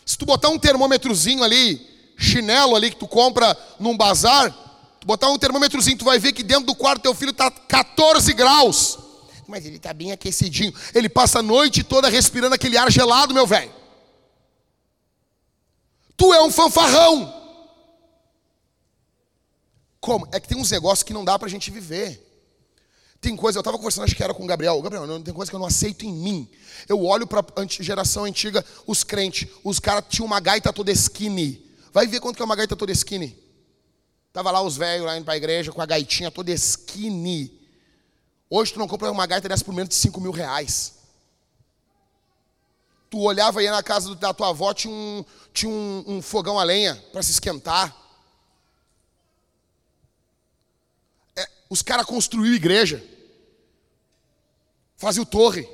se 0.06 0.18
tu 0.18 0.26
botar 0.26 0.50
um 0.50 0.60
termômetrozinho 0.60 1.44
ali, 1.44 1.90
chinelo 2.18 2.76
ali 2.76 2.90
que 2.90 2.98
tu 2.98 3.08
compra 3.08 3.58
num 3.80 3.95
bazar, 3.95 4.54
botar 5.06 5.30
um 5.30 5.38
termômetrozinho, 5.38 5.98
tu 5.98 6.06
vai 6.06 6.20
ver 6.20 6.34
que 6.34 6.44
dentro 6.44 6.66
do 6.66 6.76
quarto 6.76 7.02
teu 7.02 7.14
filho 7.14 7.32
está 7.32 7.50
14 7.50 8.34
graus. 8.34 9.00
Mas 9.48 9.66
ele 9.66 9.76
está 9.76 9.94
bem 9.94 10.12
aquecidinho. 10.12 10.74
Ele 10.94 11.10
passa 11.10 11.40
a 11.40 11.44
noite 11.44 11.84
toda 11.84 12.10
respirando 12.10 12.56
aquele 12.56 12.78
ar 12.78 12.92
gelado, 12.92 13.34
meu 13.34 13.46
velho. 13.46 13.72
Tu 16.16 16.34
é 16.34 16.42
um 16.42 16.52
fanfarrão. 16.52 17.42
Como? 20.00 20.28
É 20.32 20.40
que 20.40 20.48
tem 20.48 20.58
uns 20.58 20.72
negócios 20.72 21.04
que 21.04 21.14
não 21.14 21.24
dá 21.24 21.38
pra 21.38 21.50
gente 21.50 21.72
viver. 21.72 22.30
Tem 23.20 23.38
coisa, 23.38 23.58
eu 23.58 23.62
estava 23.62 23.78
conversando, 23.78 24.04
acho 24.04 24.16
que 24.16 24.24
era 24.24 24.34
com 24.34 24.44
o 24.44 24.48
Gabriel. 24.48 24.82
Gabriel, 24.82 25.08
não, 25.08 25.22
tem 25.22 25.34
coisa 25.34 25.50
que 25.50 25.56
eu 25.56 25.60
não 25.60 25.66
aceito 25.66 26.06
em 26.06 26.12
mim. 26.12 26.50
Eu 26.90 27.02
olho 27.06 27.26
para 27.26 27.40
a 27.40 27.66
geração 27.66 28.26
antiga, 28.26 28.66
os 28.86 29.02
crentes, 29.04 29.48
os 29.64 29.80
caras 29.80 30.04
tinham 30.10 30.26
uma 30.26 30.42
gaita 30.42 30.74
toda 30.74 30.92
skinny. 30.92 31.66
Vai 31.94 32.06
ver 32.06 32.20
quanto 32.20 32.36
que 32.36 32.42
é 32.42 32.46
uma 32.46 32.56
gaita 32.56 32.76
toda 32.76 32.92
skinny. 32.92 33.43
Tava 34.34 34.49
lá 34.49 34.61
os 34.61 34.76
velhos 34.76 35.05
lá 35.05 35.15
indo 35.15 35.23
para 35.23 35.35
a 35.35 35.38
igreja 35.38 35.72
com 35.72 35.81
a 35.81 35.85
gaitinha 35.85 36.31
toda 36.31 36.51
skinny. 36.51 37.61
Hoje 38.49 38.73
tu 38.73 38.80
não 38.80 38.88
compra 38.88 39.11
uma 39.11 39.27
gaita 39.27 39.47
dessa 39.47 39.64
por 39.64 39.73
menos 39.73 39.89
de 39.89 39.95
5 39.95 40.19
mil 40.19 40.31
reais. 40.31 40.95
Tu 43.10 43.19
olhava 43.19 43.60
aí 43.60 43.69
na 43.69 43.84
casa 43.84 44.15
da 44.15 44.34
tua 44.34 44.49
avó, 44.49 44.73
tinha 44.73 44.91
um, 44.91 45.23
tinha 45.53 45.72
um, 45.72 46.03
um 46.07 46.22
fogão 46.22 46.57
a 46.57 46.64
lenha 46.64 46.95
para 47.11 47.22
se 47.22 47.31
esquentar. 47.31 47.95
É, 51.35 51.47
os 51.69 51.84
caras 51.84 52.05
construíram 52.05 52.55
igreja 52.55 53.14
fazia 55.03 55.22
o 55.22 55.26
torre. 55.26 55.69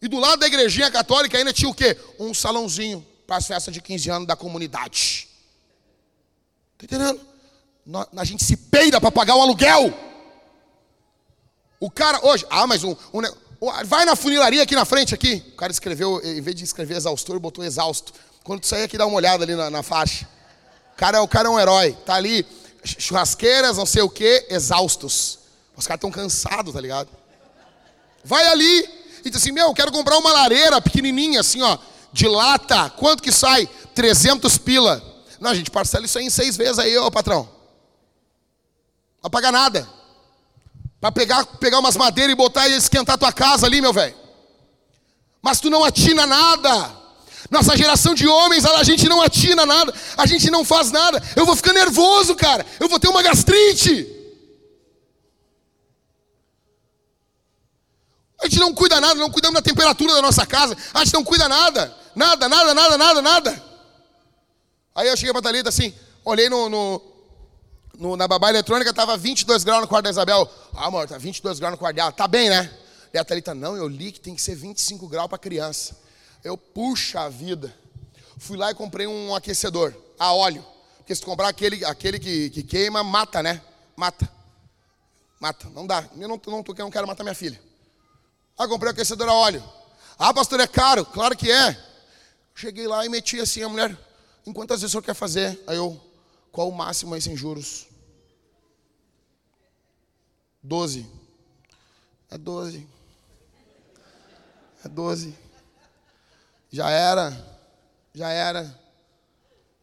E 0.00 0.08
do 0.08 0.18
lado 0.18 0.40
da 0.40 0.46
igrejinha 0.46 0.90
católica 0.90 1.36
ainda 1.36 1.52
tinha 1.52 1.68
o 1.68 1.74
quê? 1.74 1.96
Um 2.18 2.32
salãozinho 2.32 3.06
para 3.26 3.36
as 3.36 3.46
festas 3.46 3.72
de 3.72 3.82
15 3.82 4.10
anos 4.10 4.26
da 4.26 4.34
comunidade. 4.34 5.29
Está 6.82 6.96
entendendo? 6.96 7.20
A 8.16 8.24
gente 8.24 8.44
se 8.44 8.56
peida 8.56 9.00
para 9.00 9.10
pagar 9.10 9.36
o 9.36 9.42
aluguel. 9.42 9.92
O 11.78 11.90
cara 11.90 12.24
hoje, 12.26 12.46
ah, 12.50 12.66
mas 12.66 12.84
um, 12.84 12.94
um, 13.12 13.22
vai 13.84 14.04
na 14.04 14.14
funilaria 14.14 14.62
aqui 14.62 14.74
na 14.74 14.84
frente 14.84 15.14
aqui. 15.14 15.42
O 15.52 15.56
cara 15.56 15.72
escreveu, 15.72 16.20
em 16.22 16.40
vez 16.40 16.56
de 16.56 16.64
escrever 16.64 16.96
exaustor, 16.96 17.38
botou 17.38 17.64
exausto. 17.64 18.12
Quando 18.44 18.60
tu 18.60 18.66
sair 18.66 18.84
aqui 18.84 18.96
dá 18.96 19.06
uma 19.06 19.16
olhada 19.16 19.44
ali 19.44 19.54
na, 19.54 19.70
na 19.70 19.82
faixa. 19.82 20.28
O 20.94 20.96
cara, 20.96 21.22
o 21.22 21.28
cara 21.28 21.48
é 21.48 21.50
um 21.50 21.58
herói. 21.58 21.96
Tá 22.04 22.14
ali 22.14 22.46
churrasqueiras, 22.84 23.76
não 23.76 23.86
sei 23.86 24.02
o 24.02 24.08
que, 24.08 24.46
exaustos. 24.50 25.38
Os 25.76 25.86
caras 25.86 25.98
estão 25.98 26.10
cansados, 26.10 26.74
tá 26.74 26.80
ligado? 26.80 27.08
Vai 28.24 28.46
ali 28.46 28.88
e 29.24 29.30
diz 29.30 29.40
assim: 29.40 29.52
Meu, 29.52 29.72
quero 29.74 29.92
comprar 29.92 30.18
uma 30.18 30.32
lareira 30.32 30.80
pequenininha, 30.80 31.40
assim, 31.40 31.62
ó, 31.62 31.78
de 32.12 32.26
lata. 32.26 32.90
Quanto 32.90 33.22
que 33.22 33.32
sai? 33.32 33.68
300 33.94 34.58
pila. 34.58 35.09
Não, 35.40 35.54
gente 35.54 35.70
parcela 35.70 36.04
isso 36.04 36.18
aí 36.18 36.26
em 36.26 36.30
seis 36.30 36.56
vezes 36.56 36.78
aí, 36.78 36.96
ô 36.98 37.10
patrão. 37.10 37.48
Não 39.14 39.22
vai 39.22 39.30
pagar 39.30 39.50
nada. 39.50 39.88
Para 41.00 41.10
pegar, 41.10 41.46
pegar 41.58 41.78
umas 41.78 41.96
madeiras 41.96 42.32
e 42.32 42.36
botar 42.36 42.68
e 42.68 42.76
esquentar 42.76 43.16
tua 43.16 43.32
casa 43.32 43.66
ali, 43.66 43.80
meu 43.80 43.92
velho. 43.92 44.14
Mas 45.40 45.58
tu 45.58 45.70
não 45.70 45.82
atina 45.82 46.26
nada. 46.26 47.00
Nossa 47.50 47.74
geração 47.76 48.14
de 48.14 48.28
homens, 48.28 48.66
a 48.66 48.82
gente 48.84 49.08
não 49.08 49.22
atina 49.22 49.64
nada, 49.64 49.92
a 50.16 50.26
gente 50.26 50.50
não 50.50 50.64
faz 50.64 50.92
nada. 50.92 51.20
Eu 51.34 51.46
vou 51.46 51.56
ficar 51.56 51.72
nervoso, 51.72 52.36
cara. 52.36 52.66
Eu 52.78 52.88
vou 52.88 53.00
ter 53.00 53.08
uma 53.08 53.22
gastrite. 53.22 54.06
A 58.40 58.46
gente 58.46 58.58
não 58.58 58.74
cuida 58.74 59.00
nada, 59.00 59.14
não 59.14 59.30
cuidamos 59.30 59.54
da 59.54 59.62
temperatura 59.62 60.14
da 60.14 60.22
nossa 60.22 60.46
casa, 60.46 60.76
a 60.94 61.04
gente 61.04 61.12
não 61.12 61.22
cuida 61.22 61.46
nada, 61.46 61.94
nada, 62.14 62.48
nada, 62.48 62.72
nada, 62.72 62.98
nada, 62.98 63.22
nada. 63.22 63.69
Aí 65.00 65.08
eu 65.08 65.16
cheguei 65.16 65.32
para 65.32 65.40
Thalita 65.40 65.70
assim, 65.70 65.94
olhei 66.22 66.50
no, 66.50 66.68
no, 66.68 67.02
no, 67.98 68.16
na 68.18 68.28
babá 68.28 68.50
eletrônica, 68.50 68.90
estava 68.90 69.16
22 69.16 69.64
graus 69.64 69.80
no 69.80 69.88
quarto 69.88 70.04
da 70.04 70.10
Isabel. 70.10 70.46
Ah, 70.74 70.88
amor, 70.88 71.08
tá 71.08 71.16
22 71.16 71.58
graus 71.58 71.72
no 71.72 71.78
quarto 71.78 71.96
dela, 71.96 72.12
tá 72.12 72.28
bem, 72.28 72.50
né? 72.50 72.70
E 73.10 73.16
a 73.16 73.24
Thalita, 73.24 73.54
não, 73.54 73.74
eu 73.74 73.88
li 73.88 74.12
que 74.12 74.20
tem 74.20 74.34
que 74.34 74.42
ser 74.42 74.54
25 74.54 75.08
graus 75.08 75.26
para 75.26 75.38
criança. 75.38 75.96
Eu, 76.44 76.54
puxa 76.54 77.22
a 77.22 77.30
vida. 77.30 77.74
Fui 78.36 78.58
lá 78.58 78.70
e 78.70 78.74
comprei 78.74 79.06
um 79.06 79.34
aquecedor 79.34 79.94
a 80.18 80.34
óleo. 80.34 80.62
Porque 80.98 81.14
se 81.14 81.22
comprar 81.22 81.48
aquele, 81.48 81.82
aquele 81.82 82.18
que, 82.18 82.50
que 82.50 82.62
queima, 82.62 83.02
mata, 83.02 83.42
né? 83.42 83.62
Mata. 83.96 84.30
Mata, 85.40 85.66
não 85.70 85.86
dá. 85.86 86.04
Eu 86.14 86.28
não, 86.28 86.38
não, 86.46 86.62
não 86.76 86.90
quero 86.90 87.06
matar 87.06 87.22
minha 87.24 87.34
filha. 87.34 87.58
Ah, 88.58 88.68
comprei 88.68 88.90
um 88.90 88.92
aquecedor 88.92 89.30
a 89.30 89.32
óleo. 89.32 89.64
Ah, 90.18 90.34
pastor, 90.34 90.60
é 90.60 90.66
caro. 90.66 91.06
Claro 91.06 91.34
que 91.34 91.50
é. 91.50 91.74
Cheguei 92.54 92.86
lá 92.86 93.06
e 93.06 93.08
meti 93.08 93.40
assim 93.40 93.62
a 93.62 93.68
mulher. 93.70 93.96
Em 94.46 94.52
quantas 94.52 94.80
vezes 94.80 94.90
o 94.90 94.92
senhor 94.92 95.02
quer 95.02 95.14
fazer? 95.14 95.62
Aí 95.66 95.76
eu, 95.76 96.00
qual 96.50 96.68
o 96.68 96.74
máximo 96.74 97.14
aí 97.14 97.20
sem 97.20 97.36
juros? 97.36 97.86
Doze. 100.62 101.06
É 102.30 102.38
doze. 102.38 102.86
É 104.84 104.88
doze. 104.88 105.34
Já 106.70 106.90
era. 106.90 107.36
Já 108.14 108.30
era. 108.30 108.78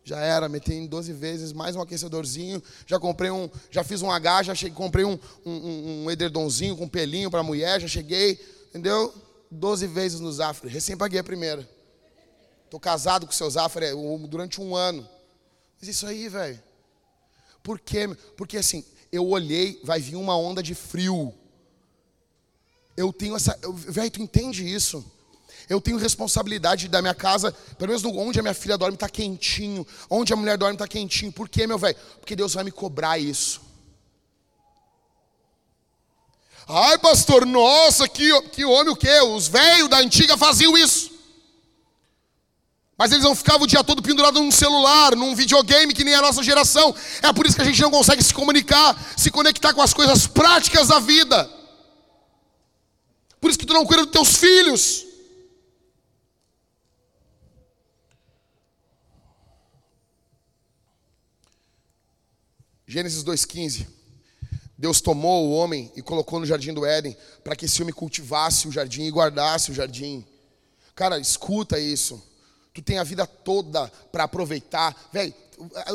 Já 0.04 0.20
era, 0.20 0.48
meti 0.48 0.74
em 0.74 0.88
12 0.88 1.12
vezes, 1.12 1.52
mais 1.52 1.76
um 1.76 1.82
aquecedorzinho. 1.82 2.64
Já 2.86 2.98
comprei 2.98 3.30
um, 3.30 3.50
já 3.70 3.84
fiz 3.84 4.02
um 4.02 4.10
H, 4.10 4.44
já 4.44 4.56
cheguei, 4.56 4.76
comprei 4.76 5.04
um, 5.04 5.20
um, 5.46 6.04
um 6.06 6.12
edredomzinho 6.12 6.78
com 6.78 6.88
pelinho 6.88 7.30
para 7.30 7.44
mulher, 7.44 7.82
já 7.82 7.90
cheguei 7.90 8.40
entendeu? 8.78 9.14
Doze 9.50 9.88
vezes 9.88 10.20
no 10.20 10.32
Zafre. 10.32 10.70
Recém 10.70 10.96
paguei 10.96 11.20
a 11.20 11.24
primeira. 11.24 11.68
Estou 12.68 12.82
casado 12.82 13.26
com 13.26 13.32
o 13.32 13.36
seu 13.36 13.50
Zafre 13.50 13.86
é, 13.86 13.94
durante 14.28 14.60
um 14.60 14.76
ano. 14.76 15.08
Mas 15.80 15.88
isso 15.88 16.06
aí, 16.06 16.28
velho. 16.28 16.62
Por 17.64 17.80
quê? 17.80 18.14
Porque 18.36 18.58
assim, 18.58 18.84
eu 19.10 19.26
olhei, 19.26 19.80
vai 19.86 20.02
vir 20.02 20.18
uma 20.18 20.38
onda 20.38 20.62
de 20.62 20.76
frio. 20.76 21.34
Eu 22.98 23.14
tenho 23.14 23.38
essa. 23.38 23.58
Velho, 23.74 24.12
tu 24.12 24.22
entende 24.22 24.68
isso? 24.68 25.06
Eu 25.70 25.80
tenho 25.80 25.96
responsabilidade 25.96 26.90
da 26.90 27.02
minha 27.02 27.16
casa, 27.16 27.54
pelo 27.78 27.94
menos 27.94 28.04
onde 28.04 28.38
a 28.38 28.42
minha 28.42 28.54
filha 28.54 28.78
dorme 28.78 28.96
está 28.96 29.08
quentinho, 29.08 29.88
onde 30.10 30.34
a 30.34 30.36
mulher 30.36 30.58
dorme 30.58 30.76
está 30.76 30.88
quentinho. 30.88 31.32
Por 31.32 31.48
quê, 31.48 31.66
meu 31.66 31.78
velho? 31.78 31.96
Porque 32.20 32.36
Deus 32.36 32.54
vai 32.54 32.66
me 32.66 32.72
cobrar 32.72 33.18
isso. 33.18 33.62
Ai, 36.68 36.98
pastor, 36.98 37.46
nossa, 37.46 38.10
que, 38.10 38.42
que 38.50 38.66
homem 38.66 38.92
o 38.92 38.96
quê? 38.96 39.22
Os 39.22 39.48
velhos 39.48 39.88
da 39.88 40.00
antiga 40.00 40.36
faziam 40.36 40.78
isso. 40.78 41.17
Mas 42.98 43.12
eles 43.12 43.24
não 43.24 43.36
ficavam 43.36 43.64
o 43.64 43.68
dia 43.68 43.84
todo 43.84 44.02
pendurados 44.02 44.42
num 44.42 44.52
celular, 44.52 45.16
num 45.16 45.36
videogame 45.36 45.94
que 45.94 46.04
nem 46.04 46.16
a 46.16 46.22
nossa 46.22 46.42
geração. 46.42 46.96
É 47.22 47.32
por 47.32 47.46
isso 47.46 47.56
que 47.56 47.62
a 47.62 47.66
gente 47.66 47.82
não 47.82 47.92
consegue 47.92 48.24
se 48.24 48.34
comunicar, 48.34 48.98
se 49.16 49.30
conectar 49.30 49.72
com 49.74 49.82
as 49.82 49.94
coisas 49.94 50.26
práticas 50.26 50.88
da 50.88 51.00
vida. 51.00 51.48
Por 53.40 53.52
isso 53.52 53.60
que 53.60 53.68
tu 53.68 53.74
não 53.74 53.86
cuida 53.86 54.04
dos 54.04 54.12
teus 54.12 54.36
filhos. 54.38 55.06
Gênesis 62.88 63.24
2,15. 63.24 63.86
Deus 64.76 65.02
tomou 65.02 65.48
o 65.48 65.52
homem 65.52 65.92
e 65.96 66.02
colocou 66.02 66.40
no 66.40 66.46
jardim 66.48 66.74
do 66.74 66.86
Éden 66.86 67.16
para 67.44 67.56
que 67.56 67.66
esse 67.66 67.80
homem 67.82 67.94
cultivasse 67.94 68.68
o 68.68 68.72
jardim 68.72 69.04
e 69.04 69.12
guardasse 69.12 69.70
o 69.70 69.74
jardim. 69.74 70.26
Cara, 70.96 71.20
escuta 71.20 71.80
isso. 71.80 72.27
Tu 72.78 72.84
tem 72.84 73.00
a 73.00 73.04
vida 73.04 73.26
toda 73.26 73.92
para 74.12 74.26
aproveitar. 74.26 74.96
Velho, 75.12 75.34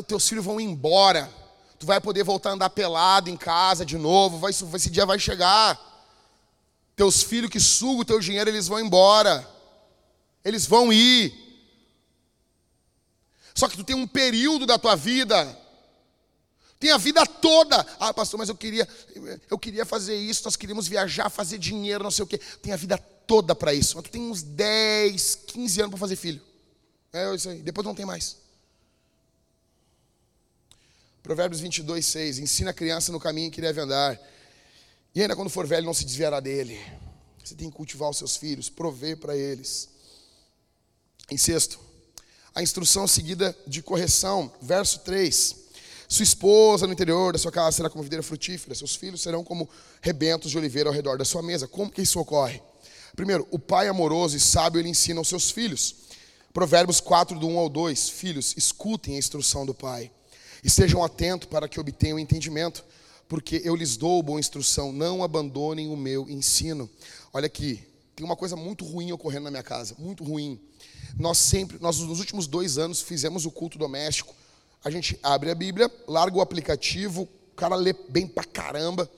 teus 0.04 0.28
filhos 0.28 0.44
vão 0.44 0.60
embora. 0.60 1.32
Tu 1.78 1.86
vai 1.86 2.00
poder 2.00 2.24
voltar 2.24 2.50
a 2.50 2.52
andar 2.54 2.70
pelado 2.70 3.30
em 3.30 3.36
casa 3.36 3.86
de 3.86 3.96
novo. 3.96 4.38
Vai, 4.38 4.50
esse 4.50 4.90
dia 4.90 5.06
vai 5.06 5.16
chegar. 5.16 5.80
Teus 6.96 7.22
filhos 7.22 7.48
que 7.48 7.60
sugam 7.60 8.00
o 8.00 8.04
teu 8.04 8.18
dinheiro, 8.18 8.50
eles 8.50 8.66
vão 8.66 8.80
embora. 8.80 9.48
Eles 10.44 10.66
vão 10.66 10.92
ir. 10.92 11.32
Só 13.54 13.68
que 13.68 13.76
tu 13.76 13.84
tem 13.84 13.94
um 13.94 14.08
período 14.08 14.66
da 14.66 14.76
tua 14.76 14.96
vida 14.96 15.56
tem 16.80 16.90
a 16.90 16.98
vida 16.98 17.24
toda. 17.24 17.86
Ah, 18.00 18.12
pastor, 18.12 18.38
mas 18.38 18.48
eu 18.48 18.56
queria, 18.56 18.88
eu 19.48 19.56
queria 19.56 19.86
fazer 19.86 20.16
isso, 20.16 20.42
nós 20.44 20.56
queríamos 20.56 20.88
viajar, 20.88 21.30
fazer 21.30 21.56
dinheiro, 21.56 22.02
não 22.02 22.10
sei 22.10 22.24
o 22.24 22.26
quê. 22.26 22.38
Tem 22.60 22.72
a 22.72 22.76
vida 22.76 22.98
toda 23.24 23.54
para 23.54 23.72
isso. 23.72 23.94
Mas 23.94 24.06
tu 24.06 24.10
tem 24.10 24.20
uns 24.20 24.42
10, 24.42 25.36
15 25.46 25.80
anos 25.80 25.90
para 25.92 26.00
fazer 26.00 26.16
filho. 26.16 26.42
É 27.12 27.34
isso 27.34 27.50
aí. 27.50 27.58
Depois 27.60 27.86
não 27.86 27.94
tem 27.94 28.06
mais. 28.06 28.36
Provérbios 31.22 31.60
22, 31.60 32.04
6. 32.04 32.38
Ensina 32.38 32.70
a 32.70 32.74
criança 32.74 33.12
no 33.12 33.20
caminho 33.20 33.50
que 33.50 33.60
deve 33.60 33.80
andar. 33.80 34.18
E 35.14 35.20
ainda 35.20 35.36
quando 35.36 35.50
for 35.50 35.66
velho, 35.66 35.84
não 35.84 35.92
se 35.92 36.04
desviará 36.04 36.40
dele. 36.40 36.80
Você 37.44 37.54
tem 37.54 37.70
que 37.70 37.76
cultivar 37.76 38.08
os 38.08 38.16
seus 38.16 38.36
filhos, 38.36 38.70
prover 38.70 39.18
para 39.18 39.36
eles. 39.36 39.90
Em 41.30 41.36
sexto, 41.36 41.78
a 42.54 42.62
instrução 42.62 43.06
seguida 43.06 43.56
de 43.66 43.82
correção. 43.82 44.50
Verso 44.62 45.00
3. 45.00 45.56
Sua 46.08 46.22
esposa 46.22 46.86
no 46.86 46.92
interior 46.92 47.32
da 47.32 47.38
sua 47.38 47.52
casa 47.52 47.76
será 47.76 47.90
como 47.90 48.02
videira 48.02 48.22
frutífera, 48.22 48.74
seus 48.74 48.94
filhos 48.94 49.22
serão 49.22 49.42
como 49.42 49.68
rebentos 50.02 50.50
de 50.50 50.58
oliveira 50.58 50.90
ao 50.90 50.94
redor 50.94 51.16
da 51.16 51.24
sua 51.24 51.42
mesa. 51.42 51.66
Como 51.66 51.90
que 51.90 52.02
isso 52.02 52.20
ocorre? 52.20 52.62
Primeiro, 53.16 53.48
o 53.50 53.58
pai 53.58 53.88
amoroso 53.88 54.36
e 54.36 54.40
sábio 54.40 54.78
ele 54.78 54.90
ensina 54.90 55.20
aos 55.20 55.28
seus 55.28 55.50
filhos. 55.50 56.01
Provérbios 56.52 57.00
4, 57.00 57.38
do 57.38 57.48
1 57.48 57.58
ao 57.58 57.68
2. 57.68 58.10
Filhos, 58.10 58.54
escutem 58.58 59.14
a 59.14 59.18
instrução 59.18 59.64
do 59.64 59.72
Pai. 59.72 60.10
Estejam 60.62 61.02
atentos 61.02 61.48
para 61.48 61.66
que 61.66 61.80
obtenham 61.80 62.18
entendimento, 62.18 62.84
porque 63.26 63.62
eu 63.64 63.74
lhes 63.74 63.96
dou 63.96 64.22
boa 64.22 64.38
instrução. 64.38 64.92
Não 64.92 65.24
abandonem 65.24 65.88
o 65.88 65.96
meu 65.96 66.28
ensino. 66.28 66.90
Olha 67.32 67.46
aqui, 67.46 67.82
tem 68.14 68.24
uma 68.24 68.36
coisa 68.36 68.54
muito 68.54 68.84
ruim 68.84 69.12
ocorrendo 69.12 69.44
na 69.44 69.50
minha 69.50 69.62
casa, 69.62 69.94
muito 69.98 70.22
ruim. 70.22 70.60
Nós 71.18 71.38
sempre, 71.38 71.78
nós 71.80 71.98
nos 72.00 72.18
últimos 72.18 72.46
dois 72.46 72.76
anos 72.76 73.00
fizemos 73.00 73.46
o 73.46 73.50
culto 73.50 73.78
doméstico. 73.78 74.34
A 74.84 74.90
gente 74.90 75.18
abre 75.22 75.50
a 75.50 75.54
Bíblia, 75.54 75.90
larga 76.06 76.36
o 76.36 76.42
aplicativo, 76.42 77.22
o 77.22 77.56
cara 77.56 77.76
lê 77.76 77.94
bem 78.10 78.26
pra 78.26 78.44
caramba. 78.44 79.10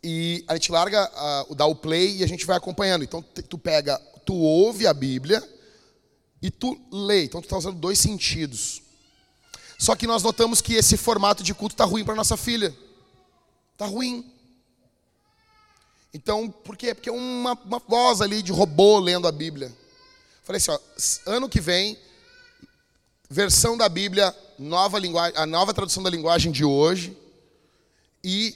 E 0.00 0.44
a 0.46 0.54
gente 0.54 0.70
larga, 0.70 1.10
uh, 1.50 1.54
dá 1.56 1.66
o 1.66 1.74
play 1.74 2.18
e 2.18 2.24
a 2.24 2.28
gente 2.28 2.46
vai 2.46 2.56
acompanhando. 2.56 3.02
Então 3.02 3.20
tu 3.48 3.58
pega, 3.58 3.98
tu 4.24 4.34
ouve 4.34 4.86
a 4.86 4.94
Bíblia 4.94 5.42
e 6.44 6.50
tu 6.50 6.78
lê. 6.92 7.24
Então 7.24 7.40
tu 7.40 7.44
está 7.44 7.56
usando 7.56 7.78
dois 7.78 7.98
sentidos. 7.98 8.82
Só 9.78 9.96
que 9.96 10.06
nós 10.06 10.22
notamos 10.22 10.60
que 10.60 10.74
esse 10.74 10.94
formato 10.94 11.42
de 11.42 11.54
culto 11.54 11.72
está 11.72 11.86
ruim 11.86 12.04
para 12.04 12.14
nossa 12.14 12.36
filha. 12.36 12.76
Está 13.72 13.86
ruim. 13.86 14.30
Então, 16.12 16.50
por 16.50 16.76
quê? 16.76 16.94
Porque 16.94 17.08
é 17.08 17.12
uma, 17.12 17.54
uma 17.64 17.78
voz 17.78 18.20
ali 18.20 18.42
de 18.42 18.52
robô 18.52 18.98
lendo 18.98 19.26
a 19.26 19.32
Bíblia. 19.32 19.74
Falei 20.42 20.58
assim, 20.58 20.70
ó, 20.70 20.78
ano 21.32 21.48
que 21.48 21.62
vem, 21.62 21.98
versão 23.30 23.74
da 23.74 23.88
Bíblia, 23.88 24.36
nova 24.58 24.98
linguagem, 24.98 25.38
a 25.38 25.46
nova 25.46 25.72
tradução 25.72 26.02
da 26.02 26.10
linguagem 26.10 26.52
de 26.52 26.62
hoje 26.62 27.16
e 28.22 28.54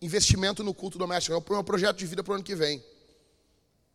investimento 0.00 0.64
no 0.64 0.74
culto 0.74 0.98
doméstico. 0.98 1.36
É 1.36 1.38
o 1.38 1.44
meu 1.54 1.62
projeto 1.62 1.98
de 1.98 2.06
vida 2.06 2.24
para 2.24 2.32
o 2.32 2.34
ano 2.34 2.44
que 2.44 2.56
vem. 2.56 2.82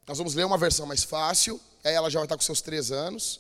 Nós 0.08 0.18
vamos 0.18 0.34
ler 0.34 0.46
uma 0.46 0.58
versão 0.58 0.86
mais 0.86 1.04
fácil, 1.04 1.60
aí 1.84 1.94
ela 1.94 2.10
já 2.10 2.20
vai 2.20 2.26
estar 2.26 2.36
com 2.36 2.44
seus 2.44 2.62
três 2.62 2.92
anos, 2.92 3.40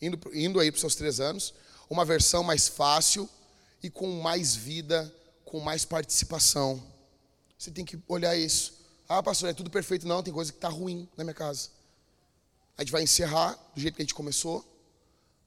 indo, 0.00 0.18
indo 0.34 0.60
aí 0.60 0.70
para 0.70 0.76
os 0.76 0.80
seus 0.80 0.94
três 0.94 1.20
anos. 1.20 1.54
Uma 1.88 2.04
versão 2.04 2.42
mais 2.42 2.68
fácil 2.68 3.28
e 3.82 3.88
com 3.88 4.20
mais 4.20 4.54
vida, 4.54 5.12
com 5.44 5.60
mais 5.60 5.84
participação. 5.84 6.82
Você 7.58 7.70
tem 7.70 7.84
que 7.84 7.98
olhar 8.06 8.36
isso. 8.36 8.74
Ah, 9.08 9.22
pastor, 9.22 9.48
é 9.48 9.54
tudo 9.54 9.70
perfeito. 9.70 10.06
Não, 10.06 10.22
tem 10.22 10.32
coisa 10.32 10.52
que 10.52 10.58
está 10.58 10.68
ruim 10.68 11.08
na 11.16 11.24
minha 11.24 11.34
casa. 11.34 11.70
A 12.76 12.82
gente 12.82 12.92
vai 12.92 13.02
encerrar 13.02 13.58
do 13.74 13.80
jeito 13.80 13.96
que 13.96 14.02
a 14.02 14.04
gente 14.04 14.14
começou. 14.14 14.64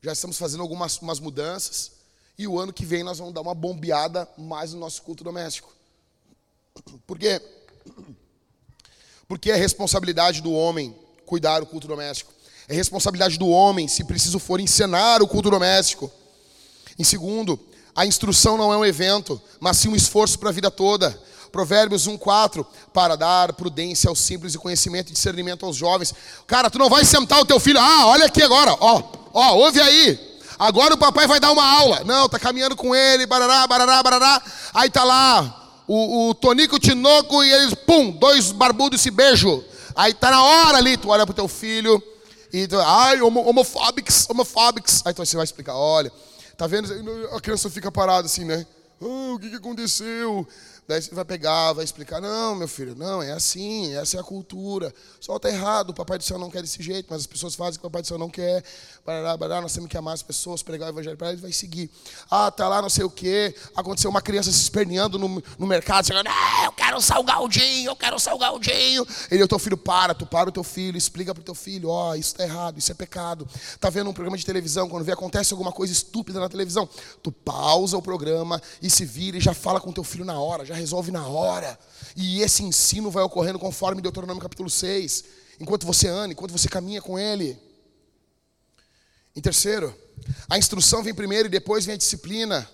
Já 0.02 0.12
estamos 0.12 0.38
fazendo 0.38 0.62
algumas 0.62 0.98
umas 0.98 1.20
mudanças. 1.20 1.92
E 2.38 2.48
o 2.48 2.60
ano 2.60 2.74
que 2.74 2.86
vem 2.86 3.04
nós 3.04 3.20
vamos 3.20 3.34
dar 3.34 3.42
uma 3.42 3.54
bombeada 3.54 4.28
mais 4.38 4.74
no 4.74 4.80
nosso 4.80 5.04
culto 5.04 5.24
doméstico. 5.24 5.74
Por 7.06 7.20
quê? 7.20 7.42
Porque 9.28 9.52
é 9.52 9.56
responsabilidade 9.56 10.42
do 10.42 10.52
homem 10.52 10.98
cuidar 11.32 11.62
do 11.62 11.66
culto 11.66 11.88
doméstico. 11.88 12.30
É 12.68 12.74
responsabilidade 12.74 13.40
do 13.40 13.48
homem, 13.48 13.88
se 13.88 14.04
preciso 14.04 14.38
for, 14.38 14.60
encenar 14.60 15.24
o 15.24 15.28
culto 15.28 15.50
doméstico. 15.50 16.12
Em 17.00 17.06
segundo, 17.06 17.58
a 17.96 18.06
instrução 18.06 18.58
não 18.58 18.74
é 18.74 18.76
um 18.76 18.84
evento, 18.84 19.42
mas 19.58 19.78
sim 19.78 19.88
um 19.88 19.96
esforço 19.96 20.38
para 20.38 20.50
a 20.50 20.52
vida 20.52 20.70
toda. 20.70 21.18
Provérbios 21.50 22.06
1,4, 22.06 22.66
para 22.94 23.16
dar 23.16 23.54
prudência 23.54 24.10
aos 24.10 24.20
simples 24.20 24.56
e 24.56 24.58
conhecimento 24.58 25.10
e 25.10 25.14
discernimento 25.14 25.66
aos 25.66 25.78
jovens. 25.78 26.14
Cara, 26.46 26.70
tu 26.70 26.78
não 26.78 26.90
vai 26.90 27.06
sentar 27.06 27.40
o 27.40 27.46
teu 27.46 27.62
filho, 27.62 27.80
ah, 27.80 28.08
olha 28.08 28.26
aqui 28.26 28.44
agora, 28.44 28.76
ó, 28.82 29.02
ó, 29.34 29.56
ouve 29.56 29.80
aí. 29.80 30.20
Agora 30.60 30.96
o 30.96 30.98
papai 30.98 31.28
vai 31.28 31.40
dar 31.40 31.54
uma 31.54 31.66
aula. 31.66 32.04
Não, 32.04 32.28
tá 32.28 32.38
caminhando 32.38 32.76
com 32.76 32.94
ele, 32.94 33.26
barará, 33.26 33.66
barará, 33.68 34.04
barará. 34.04 34.42
Aí 34.74 34.90
tá 34.90 35.06
lá 35.06 35.80
o, 35.88 36.28
o 36.30 36.34
Tonico, 36.34 36.76
o 36.76 36.80
Tinoco 36.80 37.42
e 37.42 37.52
eles, 37.54 37.74
pum, 37.74 38.12
dois 38.12 38.52
barbudos 38.52 39.00
se 39.00 39.10
beijam. 39.10 39.71
Aí 39.96 40.14
tá 40.14 40.32
na 40.32 40.44
hora 40.44 40.78
ali, 40.78 40.98
tu 40.98 41.10
olha 41.10 41.26
pro 41.26 41.36
teu 41.36 41.48
filho 41.48 42.02
e 42.52 42.68
tu, 42.68 42.80
ai, 42.80 43.22
homofóbicos, 43.22 44.30
homofóbicos. 44.30 45.02
Aí 45.06 45.14
tu, 45.14 45.26
você 45.26 45.36
vai 45.36 45.44
explicar, 45.44 45.76
olha, 45.76 46.12
tá 46.58 46.68
vendo? 46.68 46.90
A 47.34 47.40
criança 47.40 47.70
fica 47.70 47.92
parada 47.92 48.26
assim, 48.26 48.46
né? 48.46 48.66
Oh, 49.00 49.34
o 49.34 49.40
que, 49.40 49.50
que 49.50 49.56
aconteceu? 49.56 50.48
Daí 50.92 51.02
você 51.02 51.16
vai 51.16 51.24
pegar, 51.24 51.72
vai 51.72 51.86
explicar, 51.86 52.20
não, 52.20 52.54
meu 52.54 52.68
filho, 52.68 52.94
não, 52.98 53.24
é 53.24 53.32
assim, 53.32 53.96
essa 53.96 54.18
é 54.18 54.20
a 54.20 54.24
cultura. 54.24 54.94
Só 55.22 55.38
está 55.38 55.48
errado, 55.48 55.92
o 55.92 55.94
Papai 55.94 56.18
do 56.18 56.24
Céu 56.26 56.38
não 56.38 56.52
quer 56.52 56.62
desse 56.62 56.84
jeito, 56.84 57.08
mas 57.10 57.22
as 57.22 57.28
pessoas 57.28 57.56
fazem 57.56 57.78
o 57.78 57.80
que 57.80 57.88
o 57.88 57.90
Papai 57.90 58.02
do 58.02 58.10
Céu 58.10 58.18
não 58.18 58.30
quer. 58.30 58.62
Barará, 59.06 59.38
barará, 59.38 59.62
nós 59.62 59.72
temos 59.72 59.90
que 59.90 59.96
amar 59.96 60.16
as 60.16 60.22
pessoas, 60.22 60.62
pregar 60.62 60.90
o 60.90 60.92
evangelho 60.92 61.16
para 61.16 61.30
eles, 61.30 61.40
vai 61.40 61.54
seguir. 61.54 61.90
Ah, 62.30 62.52
tá 62.52 62.68
lá 62.68 62.82
não 62.82 62.90
sei 62.90 63.06
o 63.06 63.10
quê, 63.10 63.56
aconteceu 63.74 64.10
uma 64.10 64.22
criança 64.22 64.52
se 64.52 64.62
esperneando 64.62 65.18
no, 65.18 65.42
no 65.58 65.66
mercado, 65.66 66.08
chegando, 66.08 66.28
ah, 66.28 66.66
eu 66.66 66.74
quero 66.74 66.98
um 66.98 67.02
salgadinho, 67.02 67.92
eu 67.92 67.96
quero 67.96 68.18
um 68.18 68.20
salgadinho. 68.20 69.08
Ele, 69.32 69.44
o 69.44 69.48
teu 69.48 69.60
filho, 69.60 69.78
para, 69.78 70.14
tu 70.14 70.26
para 70.26 70.50
o 70.50 70.52
teu 70.52 70.64
filho, 70.64 70.98
explica 70.98 71.34
para 71.34 71.40
o 71.40 71.46
teu 71.46 71.56
filho, 71.56 71.88
ó, 71.88 72.10
oh, 72.10 72.16
isso 72.16 72.34
está 72.34 72.44
errado, 72.44 72.78
isso 72.78 72.92
é 72.92 72.96
pecado. 72.96 73.48
Tá 73.80 73.90
vendo 73.90 74.10
um 74.10 74.14
programa 74.14 74.38
de 74.38 74.46
televisão, 74.46 74.90
quando 74.90 75.06
vê 75.06 75.14
acontece 75.14 75.54
alguma 75.54 75.72
coisa 75.72 75.94
estúpida 75.94 76.38
na 76.38 76.50
televisão, 76.50 76.90
tu 77.24 77.32
pausa 77.32 77.96
o 77.96 78.02
programa 78.02 78.62
e 78.82 78.90
se 78.90 79.06
vira 79.06 79.38
e 79.38 79.40
já 79.40 79.54
fala 79.54 79.80
com 79.80 79.94
teu 79.94 80.04
filho 80.04 80.26
na 80.26 80.38
hora, 80.38 80.66
já 80.66 80.81
resolve 80.82 81.12
na 81.12 81.28
hora. 81.28 81.80
E 82.16 82.42
esse 82.42 82.64
ensino 82.64 83.10
vai 83.10 83.24
ocorrendo 83.24 83.58
conforme 83.58 84.02
Deuteronômio 84.02 84.42
capítulo 84.42 84.70
6. 84.70 85.24
Enquanto 85.60 85.86
você 85.86 86.08
anda, 86.08 86.34
enquanto 86.34 86.52
você 86.52 86.68
caminha 86.68 87.02
com 87.02 87.18
ele. 87.18 87.58
Em 89.36 89.42
terceiro, 89.42 89.96
a 90.50 90.58
instrução 90.58 91.04
vem 91.04 91.14
primeiro 91.14 91.48
e 91.48 91.52
depois 91.52 91.86
vem 91.86 91.96
a 91.96 91.98
disciplina. 91.98 92.70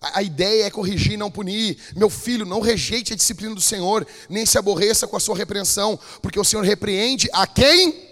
A, 0.00 0.22
ideia 0.22 0.64
é 0.64 0.70
corrigir, 0.70 1.18
não 1.18 1.30
punir. 1.30 1.76
Meu 1.94 2.08
filho, 2.08 2.46
não 2.46 2.60
rejeite 2.60 3.12
a 3.12 3.16
disciplina 3.16 3.54
do 3.54 3.60
Senhor, 3.60 4.06
nem 4.30 4.46
se 4.46 4.56
aborreça 4.56 5.06
com 5.06 5.16
a 5.16 5.20
sua 5.20 5.36
repreensão, 5.36 5.98
porque 6.22 6.40
o 6.40 6.44
Senhor 6.44 6.64
repreende 6.64 7.28
a 7.34 7.46
quem? 7.46 8.08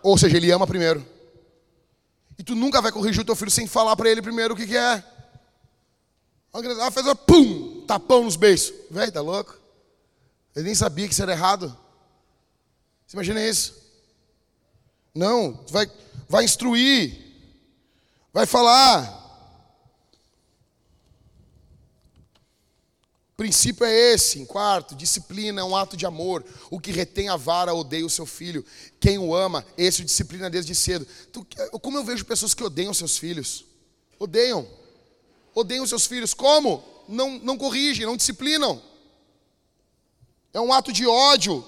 Ou 0.00 0.16
seja, 0.16 0.36
ele 0.36 0.52
ama 0.52 0.66
primeiro. 0.66 1.04
E 2.38 2.44
tu 2.44 2.54
nunca 2.54 2.80
vai 2.80 2.92
corrigir 2.92 3.22
o 3.22 3.24
teu 3.24 3.34
filho 3.34 3.50
sem 3.50 3.66
falar 3.66 3.96
para 3.96 4.08
ele 4.08 4.22
primeiro 4.22 4.54
o 4.54 4.56
que, 4.56 4.66
que 4.66 4.76
é. 4.76 5.02
Ah, 6.80 6.90
fez 6.90 7.06
pum, 7.26 7.84
tapão 7.86 8.24
nos 8.24 8.36
beijos. 8.36 8.72
Velho, 8.90 9.12
tá 9.12 9.20
louco? 9.20 9.56
Ele 10.54 10.66
nem 10.66 10.74
sabia 10.74 11.06
que 11.06 11.12
isso 11.12 11.22
era 11.22 11.32
errado. 11.32 11.76
Você 13.06 13.16
imagina 13.16 13.44
isso? 13.46 13.74
Não, 15.14 15.64
vai, 15.68 15.90
vai 16.28 16.44
instruir, 16.44 17.16
vai 18.32 18.44
falar. 18.44 19.16
O 23.32 23.36
princípio 23.36 23.86
é 23.86 23.92
esse, 24.12 24.40
em 24.40 24.44
quarto, 24.44 24.96
disciplina 24.96 25.60
é 25.60 25.64
um 25.64 25.76
ato 25.76 25.96
de 25.96 26.04
amor. 26.04 26.44
O 26.70 26.80
que 26.80 26.90
retém 26.90 27.28
a 27.28 27.36
vara 27.36 27.72
odeia 27.72 28.04
o 28.04 28.10
seu 28.10 28.26
filho. 28.26 28.64
Quem 28.98 29.16
o 29.16 29.34
ama, 29.34 29.64
esse 29.76 30.02
o 30.02 30.04
disciplina 30.04 30.50
desde 30.50 30.74
cedo. 30.74 31.06
como 31.80 31.98
eu 31.98 32.04
vejo 32.04 32.24
pessoas 32.24 32.52
que 32.52 32.64
odeiam 32.64 32.92
seus 32.92 33.16
filhos? 33.16 33.64
Odeiam 34.18 34.66
odeiam 35.58 35.86
seus 35.86 36.06
filhos. 36.06 36.32
Como? 36.32 36.82
Não, 37.08 37.38
não 37.38 37.58
corrigem, 37.58 38.06
não 38.06 38.16
disciplinam. 38.16 38.80
É 40.52 40.60
um 40.60 40.72
ato 40.72 40.92
de 40.92 41.06
ódio. 41.06 41.64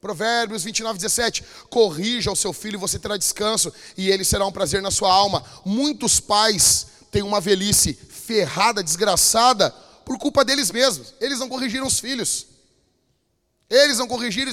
Provérbios 0.00 0.62
29, 0.62 0.98
17. 0.98 1.44
Corrija 1.70 2.30
o 2.30 2.36
seu 2.36 2.52
filho 2.52 2.76
e 2.76 2.80
você 2.80 2.98
terá 2.98 3.16
descanso, 3.16 3.72
e 3.96 4.10
ele 4.10 4.24
será 4.24 4.46
um 4.46 4.52
prazer 4.52 4.80
na 4.80 4.90
sua 4.90 5.12
alma. 5.12 5.44
Muitos 5.64 6.20
pais 6.20 6.86
têm 7.10 7.22
uma 7.22 7.40
velhice 7.40 7.94
ferrada, 7.94 8.82
desgraçada, 8.82 9.70
por 10.04 10.18
culpa 10.18 10.44
deles 10.44 10.70
mesmos. 10.70 11.14
Eles 11.20 11.38
não 11.38 11.48
corrigiram 11.48 11.86
os 11.86 11.98
filhos. 11.98 12.46
Eles 13.68 13.98
não 13.98 14.06
corrigiram. 14.06 14.52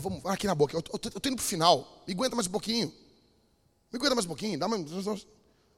vamos 0.00 0.24
aqui 0.26 0.46
na 0.46 0.54
boca. 0.54 0.76
Eu 0.76 0.80
indo 0.80 1.20
para 1.20 1.34
o 1.34 1.38
final. 1.38 2.02
Me 2.06 2.14
aguenta 2.14 2.36
mais 2.36 2.46
um 2.46 2.50
pouquinho. 2.50 2.88
Me 3.90 3.98
aguenta 3.98 4.14
mais 4.14 4.24
um 4.24 4.28
pouquinho. 4.28 4.58
Dá 4.58 4.66
uma. 4.66 4.78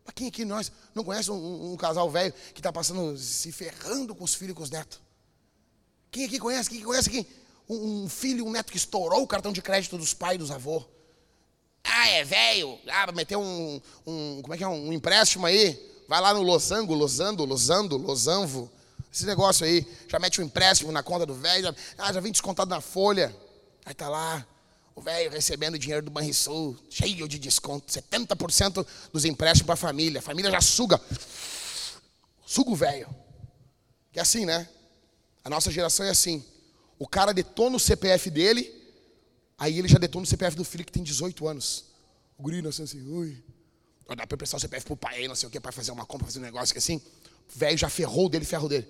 Mas 0.04 0.14
quem 0.14 0.28
aqui 0.28 0.44
nós 0.44 0.70
não 0.94 1.02
conhece 1.02 1.30
um, 1.30 1.72
um 1.72 1.76
casal 1.76 2.10
velho 2.10 2.32
que 2.52 2.60
está 2.60 2.72
passando, 2.72 3.16
se 3.16 3.50
ferrando 3.50 4.14
com 4.14 4.24
os 4.24 4.34
filhos 4.34 4.52
e 4.52 4.56
com 4.56 4.62
os 4.62 4.70
netos? 4.70 5.00
Quem 6.10 6.26
aqui 6.26 6.38
conhece? 6.38 6.70
Quem 6.70 6.82
conhece 6.82 7.08
aqui? 7.08 7.26
Um, 7.68 8.04
um 8.04 8.08
filho 8.08 8.46
um 8.46 8.50
neto 8.50 8.70
que 8.70 8.76
estourou 8.76 9.22
o 9.22 9.26
cartão 9.26 9.52
de 9.52 9.62
crédito 9.62 9.96
dos 9.96 10.12
pais 10.12 10.34
e 10.34 10.38
dos 10.38 10.50
avós. 10.50 10.84
Ah, 11.82 12.08
é 12.08 12.24
velho. 12.24 12.78
Ah, 12.88 13.10
meteu 13.12 13.40
um, 13.40 13.80
um, 14.06 14.40
como 14.42 14.54
é 14.54 14.56
que 14.56 14.64
é, 14.64 14.68
um 14.68 14.92
empréstimo 14.92 15.46
aí. 15.46 15.80
Vai 16.06 16.20
lá 16.20 16.34
no 16.34 16.42
losango, 16.42 16.94
losando, 16.94 17.44
losando, 17.44 17.96
losanvo. 17.96 18.70
Esse 19.12 19.24
negócio 19.24 19.64
aí. 19.64 19.86
Já 20.08 20.18
mete 20.18 20.40
um 20.40 20.44
empréstimo 20.44 20.92
na 20.92 21.02
conta 21.02 21.24
do 21.24 21.34
velho. 21.34 21.74
Ah, 21.96 22.12
já 22.12 22.20
vem 22.20 22.32
descontado 22.32 22.68
na 22.68 22.80
folha. 22.80 23.34
Aí 23.84 23.94
tá 23.94 24.08
lá, 24.08 24.46
o 24.94 25.00
velho 25.00 25.30
recebendo 25.30 25.78
dinheiro 25.78 26.04
do 26.04 26.10
Banrisul, 26.10 26.76
cheio 26.88 27.26
de 27.26 27.38
desconto, 27.38 27.92
70% 27.92 28.86
dos 29.12 29.24
empréstimos 29.24 29.66
para 29.66 29.74
a 29.74 29.76
família. 29.76 30.20
A 30.20 30.22
família 30.22 30.50
já 30.50 30.60
suga. 30.60 31.00
Suga 32.46 32.70
o 32.70 32.76
velho. 32.76 33.08
Que 34.12 34.20
é 34.20 34.22
assim, 34.22 34.46
né? 34.46 34.68
A 35.42 35.50
nossa 35.50 35.70
geração 35.70 36.06
é 36.06 36.10
assim. 36.10 36.44
O 36.98 37.08
cara 37.08 37.34
detona 37.34 37.76
o 37.76 37.80
CPF 37.80 38.30
dele, 38.30 38.72
aí 39.58 39.78
ele 39.78 39.88
já 39.88 39.98
detona 39.98 40.22
o 40.22 40.26
CPF 40.26 40.56
do 40.56 40.64
filho 40.64 40.84
que 40.84 40.92
tem 40.92 41.02
18 41.02 41.48
anos. 41.48 41.86
O 42.38 42.42
guri 42.44 42.62
nasceu 42.62 42.84
assim, 42.84 43.02
ui. 43.02 43.42
Dá 44.16 44.26
para 44.26 44.36
prestar 44.36 44.58
o 44.58 44.60
CPF 44.60 44.86
pro 44.86 44.96
pai 44.96 45.16
aí, 45.16 45.28
não 45.28 45.34
sei 45.34 45.48
o 45.48 45.50
que, 45.50 45.58
para 45.58 45.72
fazer 45.72 45.90
uma 45.90 46.06
compra, 46.06 46.26
fazer 46.26 46.38
um 46.38 46.42
negócio 46.42 46.72
que 46.72 46.78
assim. 46.78 47.02
O 47.52 47.58
velho 47.58 47.76
já 47.76 47.88
ferrou 47.88 48.28
dele, 48.28 48.44
ferro 48.44 48.68
dele. 48.68 48.86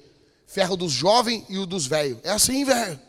Ferro 0.46 0.76
dos 0.76 0.92
jovens 0.92 1.44
e 1.48 1.56
o 1.56 1.64
dos 1.64 1.86
velhos. 1.86 2.18
É 2.22 2.30
assim, 2.30 2.64
velho. 2.64 3.00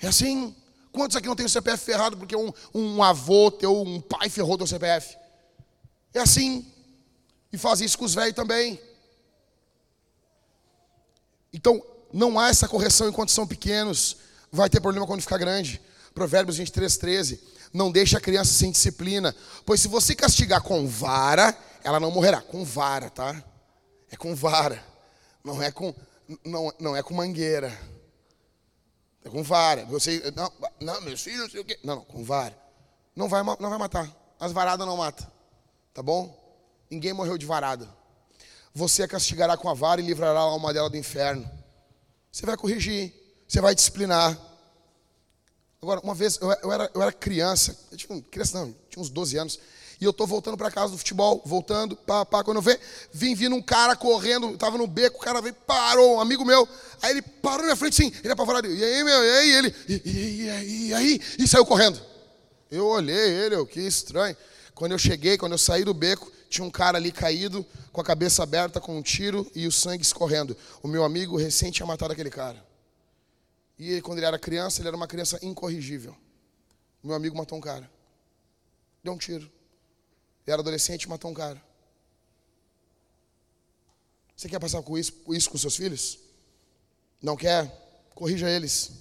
É 0.00 0.06
assim. 0.06 0.56
Quantos 0.92 1.16
aqui 1.16 1.26
não 1.26 1.36
tem 1.36 1.46
o 1.46 1.48
CPF 1.48 1.84
ferrado 1.84 2.16
porque 2.16 2.36
um, 2.36 2.52
um 2.74 3.02
avô 3.02 3.50
teu, 3.50 3.82
um 3.82 4.00
pai 4.00 4.28
ferrou 4.28 4.56
teu 4.56 4.66
CPF? 4.66 5.16
É 6.14 6.20
assim. 6.20 6.66
E 7.52 7.58
faz 7.58 7.80
isso 7.80 7.98
com 7.98 8.04
os 8.04 8.14
velhos 8.14 8.34
também. 8.34 8.80
Então, 11.52 11.82
não 12.12 12.38
há 12.38 12.48
essa 12.48 12.68
correção 12.68 13.08
enquanto 13.08 13.30
são 13.30 13.46
pequenos. 13.46 14.16
Vai 14.50 14.68
ter 14.68 14.80
problema 14.80 15.06
quando 15.06 15.20
ficar 15.20 15.38
grande. 15.38 15.80
Provérbios 16.14 16.56
23, 16.56 16.96
13. 16.96 17.40
Não 17.72 17.90
deixe 17.90 18.16
a 18.16 18.20
criança 18.20 18.52
sem 18.52 18.70
disciplina. 18.70 19.34
Pois 19.64 19.80
se 19.80 19.88
você 19.88 20.14
castigar 20.14 20.62
com 20.62 20.86
vara, 20.86 21.56
ela 21.84 22.00
não 22.00 22.10
morrerá. 22.10 22.40
Com 22.40 22.64
vara, 22.64 23.10
tá? 23.10 23.42
É 24.10 24.16
com 24.16 24.34
vara. 24.34 24.82
Não 25.44 25.62
é 25.62 25.70
com, 25.70 25.94
não, 26.44 26.72
não 26.78 26.96
é 26.96 27.02
com 27.02 27.14
mangueira. 27.14 27.76
É 29.28 29.30
com 29.30 29.42
vara. 29.42 29.84
Você, 29.86 30.32
não, 30.34 30.50
não, 30.80 31.00
meus 31.02 31.22
filhos, 31.22 31.52
sei 31.52 31.60
o 31.60 31.64
quê. 31.64 31.78
Não, 31.84 31.96
não, 31.96 32.04
com 32.04 32.24
vara. 32.24 32.58
Não 33.14 33.28
vai, 33.28 33.42
não 33.42 33.68
vai 33.68 33.78
matar. 33.78 34.10
As 34.40 34.52
varadas 34.52 34.86
não 34.86 34.96
matam. 34.96 35.30
Tá 35.92 36.02
bom? 36.02 36.34
Ninguém 36.90 37.12
morreu 37.12 37.36
de 37.36 37.44
varada. 37.44 37.88
Você 38.74 39.02
a 39.02 39.08
castigará 39.08 39.56
com 39.56 39.68
a 39.68 39.74
vara 39.74 40.00
e 40.00 40.04
livrará 40.04 40.38
a 40.38 40.42
alma 40.42 40.72
dela 40.72 40.88
do 40.88 40.96
inferno. 40.96 41.48
Você 42.32 42.46
vai 42.46 42.56
corrigir. 42.56 43.12
Você 43.46 43.60
vai 43.60 43.74
disciplinar. 43.74 44.38
Agora, 45.82 46.00
uma 46.00 46.14
vez, 46.14 46.38
eu, 46.40 46.50
eu, 46.50 46.72
era, 46.72 46.90
eu 46.94 47.02
era 47.02 47.12
criança. 47.12 47.78
Eu 47.90 47.98
tinha, 47.98 48.22
criança 48.22 48.58
não, 48.58 48.74
tinha 48.88 49.02
uns 49.02 49.10
12 49.10 49.36
anos. 49.36 49.60
E 50.00 50.04
eu 50.04 50.12
tô 50.12 50.26
voltando 50.26 50.56
para 50.56 50.70
casa 50.70 50.92
do 50.92 50.98
futebol, 50.98 51.42
voltando, 51.44 51.96
pá, 51.96 52.24
pá. 52.24 52.44
Quando 52.44 52.58
eu 52.58 52.62
vi, 52.62 52.78
vim 53.12 53.34
vindo 53.34 53.56
um 53.56 53.62
cara 53.62 53.96
correndo, 53.96 54.56
tava 54.56 54.78
no 54.78 54.86
beco, 54.86 55.16
o 55.16 55.20
cara 55.20 55.40
veio, 55.40 55.54
parou, 55.54 56.16
um 56.16 56.20
amigo 56.20 56.44
meu. 56.44 56.68
Aí 57.02 57.10
ele 57.10 57.22
parou 57.22 57.58
na 57.58 57.64
minha 57.64 57.76
frente, 57.76 57.96
sim. 57.96 58.12
Ele 58.22 58.32
apavorado. 58.32 58.72
E 58.72 58.84
aí, 58.84 59.02
meu, 59.02 59.24
e 59.24 59.30
aí? 59.30 59.50
Ele, 59.50 59.74
e, 59.88 60.50
aí, 60.50 60.86
e 60.86 60.94
aí? 60.94 61.20
E 61.38 61.48
saiu 61.48 61.66
correndo. 61.66 62.00
Eu 62.70 62.86
olhei 62.86 63.16
ele, 63.16 63.56
eu, 63.56 63.66
que 63.66 63.80
estranho. 63.80 64.36
Quando 64.72 64.92
eu 64.92 64.98
cheguei, 64.98 65.36
quando 65.36 65.52
eu 65.52 65.58
saí 65.58 65.84
do 65.84 65.92
beco, 65.92 66.30
tinha 66.48 66.64
um 66.64 66.70
cara 66.70 66.96
ali 66.96 67.10
caído, 67.10 67.66
com 67.92 68.00
a 68.00 68.04
cabeça 68.04 68.44
aberta, 68.44 68.80
com 68.80 68.96
um 68.96 69.02
tiro 69.02 69.50
e 69.52 69.66
o 69.66 69.72
sangue 69.72 70.04
escorrendo. 70.04 70.56
O 70.80 70.86
meu 70.86 71.02
amigo 71.02 71.36
recente 71.36 71.76
tinha 71.76 71.86
matado 71.86 72.12
aquele 72.12 72.30
cara. 72.30 72.64
E 73.76 74.00
quando 74.00 74.18
ele 74.18 74.26
era 74.26 74.38
criança, 74.38 74.80
ele 74.80 74.88
era 74.88 74.96
uma 74.96 75.08
criança 75.08 75.38
incorrigível. 75.42 76.16
Meu 77.02 77.16
amigo 77.16 77.36
matou 77.36 77.58
um 77.58 77.60
cara. 77.60 77.90
Deu 79.02 79.12
um 79.12 79.18
tiro. 79.18 79.50
Ele 80.48 80.54
era 80.54 80.62
adolescente 80.62 81.02
e 81.02 81.08
matou 81.10 81.30
um 81.30 81.34
cara. 81.34 81.62
Você 84.34 84.48
quer 84.48 84.58
passar 84.58 84.82
com 84.82 84.96
isso, 84.96 85.12
isso 85.28 85.50
com 85.50 85.58
seus 85.58 85.76
filhos? 85.76 86.18
Não 87.20 87.36
quer? 87.36 87.70
Corrija 88.14 88.48
eles. 88.48 88.92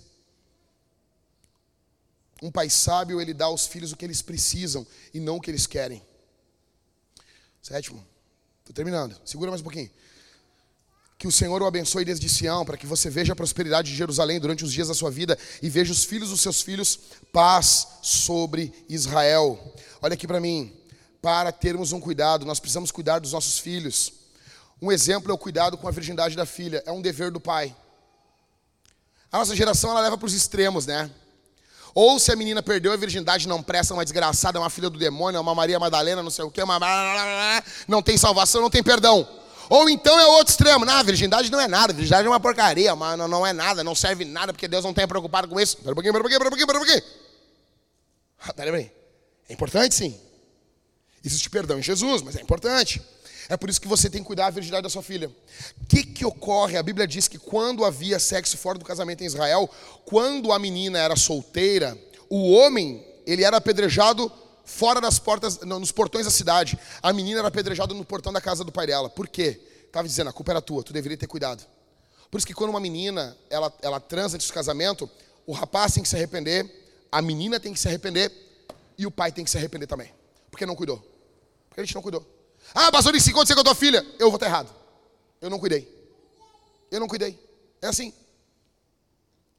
Um 2.43 2.51
pai 2.51 2.69
sábio, 2.69 3.21
ele 3.21 3.33
dá 3.33 3.45
aos 3.45 3.65
filhos 3.65 3.93
o 3.93 3.95
que 3.95 4.03
eles 4.03 4.21
precisam 4.21 4.85
e 5.13 5.21
não 5.21 5.37
o 5.37 5.41
que 5.41 5.49
eles 5.49 5.65
querem. 5.65 6.05
Sétimo, 7.61 8.05
estou 8.59 8.73
terminando. 8.73 9.17
Segura 9.23 9.49
mais 9.49 9.61
um 9.61 9.63
pouquinho. 9.63 9.89
Que 11.17 11.27
o 11.29 11.31
Senhor 11.31 11.61
o 11.61 11.65
abençoe 11.65 12.03
desde 12.03 12.27
Sião, 12.27 12.65
para 12.65 12.75
que 12.75 12.85
você 12.85 13.09
veja 13.09 13.31
a 13.31 13.35
prosperidade 13.37 13.89
de 13.89 13.95
Jerusalém 13.95 14.37
durante 14.37 14.65
os 14.65 14.73
dias 14.73 14.89
da 14.89 14.93
sua 14.93 15.09
vida 15.09 15.39
e 15.61 15.69
veja 15.69 15.93
os 15.93 16.03
filhos 16.03 16.29
dos 16.29 16.41
seus 16.41 16.61
filhos, 16.61 16.99
paz 17.31 17.87
sobre 18.01 18.73
Israel. 18.89 19.73
Olha 20.01 20.15
aqui 20.15 20.27
para 20.27 20.41
mim 20.41 20.86
para 21.27 21.51
termos 21.51 21.91
um 21.91 21.99
cuidado, 21.99 22.45
nós 22.45 22.57
precisamos 22.57 22.89
cuidar 22.89 23.19
dos 23.19 23.33
nossos 23.33 23.59
filhos. 23.59 24.13
Um 24.81 24.89
exemplo 24.89 25.29
é 25.29 25.33
o 25.35 25.37
cuidado 25.37 25.77
com 25.77 25.85
a 25.85 25.91
virgindade 25.91 26.37
da 26.37 26.45
filha, 26.45 26.81
é 26.85 26.91
um 26.93 27.01
dever 27.01 27.31
do 27.31 27.39
pai. 27.41 27.75
A 29.29 29.39
nossa 29.39 29.53
geração 29.53 29.91
ela 29.91 29.99
leva 29.99 30.17
para 30.17 30.25
os 30.25 30.33
extremos, 30.33 30.85
né? 30.85 31.11
Ou 31.93 32.17
se 32.17 32.31
a 32.31 32.35
menina 32.37 32.63
perdeu 32.63 32.93
a 32.93 32.95
virgindade, 32.95 33.45
não 33.45 33.61
presta, 33.61 33.93
uma 33.93 34.05
desgraçada, 34.05 34.57
é 34.57 34.61
uma 34.61 34.69
filha 34.69 34.89
do 34.89 34.97
demônio, 34.97 35.37
é 35.37 35.41
uma 35.41 35.53
Maria 35.53 35.77
Madalena, 35.77 36.23
não 36.23 36.29
sei 36.29 36.45
o 36.45 36.49
que, 36.49 36.63
uma... 36.63 36.79
não 37.89 38.01
tem 38.01 38.17
salvação, 38.17 38.61
não 38.61 38.69
tem 38.69 38.81
perdão. 38.81 39.27
Ou 39.69 39.89
então 39.89 40.17
é 40.17 40.27
outro 40.27 40.51
extremo, 40.51 40.85
não, 40.85 40.93
a 40.93 41.03
virgindade 41.03 41.51
não 41.51 41.59
é 41.59 41.67
nada, 41.67 41.91
a 41.91 41.95
virgindade 41.95 42.25
é 42.25 42.29
uma 42.29 42.39
porcaria, 42.39 42.95
mano, 42.95 43.27
não 43.27 43.45
é 43.45 43.51
nada, 43.51 43.83
não 43.83 43.93
serve 43.93 44.23
nada, 44.23 44.53
porque 44.53 44.69
Deus 44.69 44.85
não 44.85 44.93
tem 44.93 45.05
preocupado 45.05 45.49
com 45.49 45.59
isso. 45.59 45.75
Pera 45.75 45.91
um 45.91 45.93
pouquinho, 45.93 46.13
pera 46.13 46.21
um 46.21 46.23
pouquinho, 46.23 46.39
pera 46.39 46.47
um 46.47 46.51
pouquinho, 46.51 46.67
pera 46.67 46.79
um 46.79 46.85
pouquinho. 46.85 47.03
Ah. 48.39 48.53
É 49.49 49.53
importante 49.53 49.93
sim. 49.93 50.26
Existe 51.27 51.49
perdão 51.49 51.77
em 51.77 51.83
Jesus, 51.83 52.21
mas 52.21 52.37
é 52.37 52.41
importante. 52.41 53.01
É 53.49 53.57
por 53.57 53.69
isso 53.69 53.81
que 53.81 53.87
você 53.87 54.09
tem 54.09 54.21
que 54.21 54.27
cuidar 54.27 54.45
da 54.45 54.51
virgindade 54.51 54.83
da 54.83 54.89
sua 54.89 55.03
filha. 55.03 55.29
O 55.81 55.85
que, 55.85 56.03
que 56.03 56.25
ocorre? 56.25 56.77
A 56.77 56.83
Bíblia 56.83 57.05
diz 57.05 57.27
que 57.27 57.37
quando 57.37 57.83
havia 57.83 58.17
sexo 58.17 58.57
fora 58.57 58.79
do 58.79 58.85
casamento 58.85 59.23
em 59.23 59.25
Israel, 59.25 59.69
quando 60.05 60.53
a 60.53 60.59
menina 60.59 60.99
era 60.99 61.17
solteira, 61.17 61.97
o 62.29 62.51
homem 62.51 63.05
ele 63.25 63.43
era 63.43 63.57
apedrejado 63.57 64.31
fora 64.63 65.01
das 65.01 65.19
portas, 65.19 65.59
não, 65.59 65.81
nos 65.81 65.91
portões 65.91 66.25
da 66.25 66.31
cidade. 66.31 66.79
A 67.03 67.11
menina 67.11 67.39
era 67.39 67.49
apedrejada 67.49 67.93
no 67.93 68.05
portão 68.05 68.31
da 68.31 68.39
casa 68.39 68.63
do 68.63 68.71
pai 68.71 68.87
dela. 68.87 69.09
Por 69.09 69.27
quê? 69.27 69.59
Estava 69.85 70.07
dizendo, 70.07 70.29
a 70.29 70.33
culpa 70.33 70.53
era 70.53 70.61
tua, 70.61 70.81
tu 70.81 70.93
deveria 70.93 71.17
ter 71.17 71.27
cuidado. 71.27 71.65
Por 72.31 72.37
isso 72.37 72.47
que 72.47 72.53
quando 72.53 72.69
uma 72.69 72.79
menina 72.79 73.37
ela, 73.49 73.73
ela 73.81 73.99
transa 73.99 74.35
antes 74.35 74.47
do 74.47 74.53
casamento, 74.53 75.09
o 75.45 75.51
rapaz 75.51 75.93
tem 75.93 76.03
que 76.03 76.09
se 76.09 76.15
arrepender, 76.15 76.69
a 77.11 77.21
menina 77.21 77.59
tem 77.59 77.73
que 77.73 77.79
se 77.79 77.87
arrepender 77.89 78.31
e 78.97 79.05
o 79.05 79.11
pai 79.11 79.29
tem 79.31 79.43
que 79.43 79.51
se 79.51 79.57
arrepender 79.57 79.87
também. 79.87 80.13
Porque 80.49 80.65
não 80.65 80.75
cuidou. 80.75 81.16
Porque 81.77 81.81
a 81.81 81.85
gente 81.85 81.93
não 81.93 82.01
cuidou. 82.01 82.25
Ah, 82.73 82.89
e 83.13 83.21
se 83.21 83.29
acontecer 83.29 83.53
com 83.53 83.61
a 83.61 83.63
tua 83.63 83.75
filha? 83.75 84.03
Eu 84.17 84.31
vou 84.31 84.37
estar 84.37 84.47
errado. 84.47 84.73
Eu 85.39 85.47
não 85.47 85.59
cuidei. 85.59 85.87
Eu 86.89 86.99
não 86.99 87.07
cuidei. 87.07 87.39
É 87.79 87.85
assim. 87.85 88.11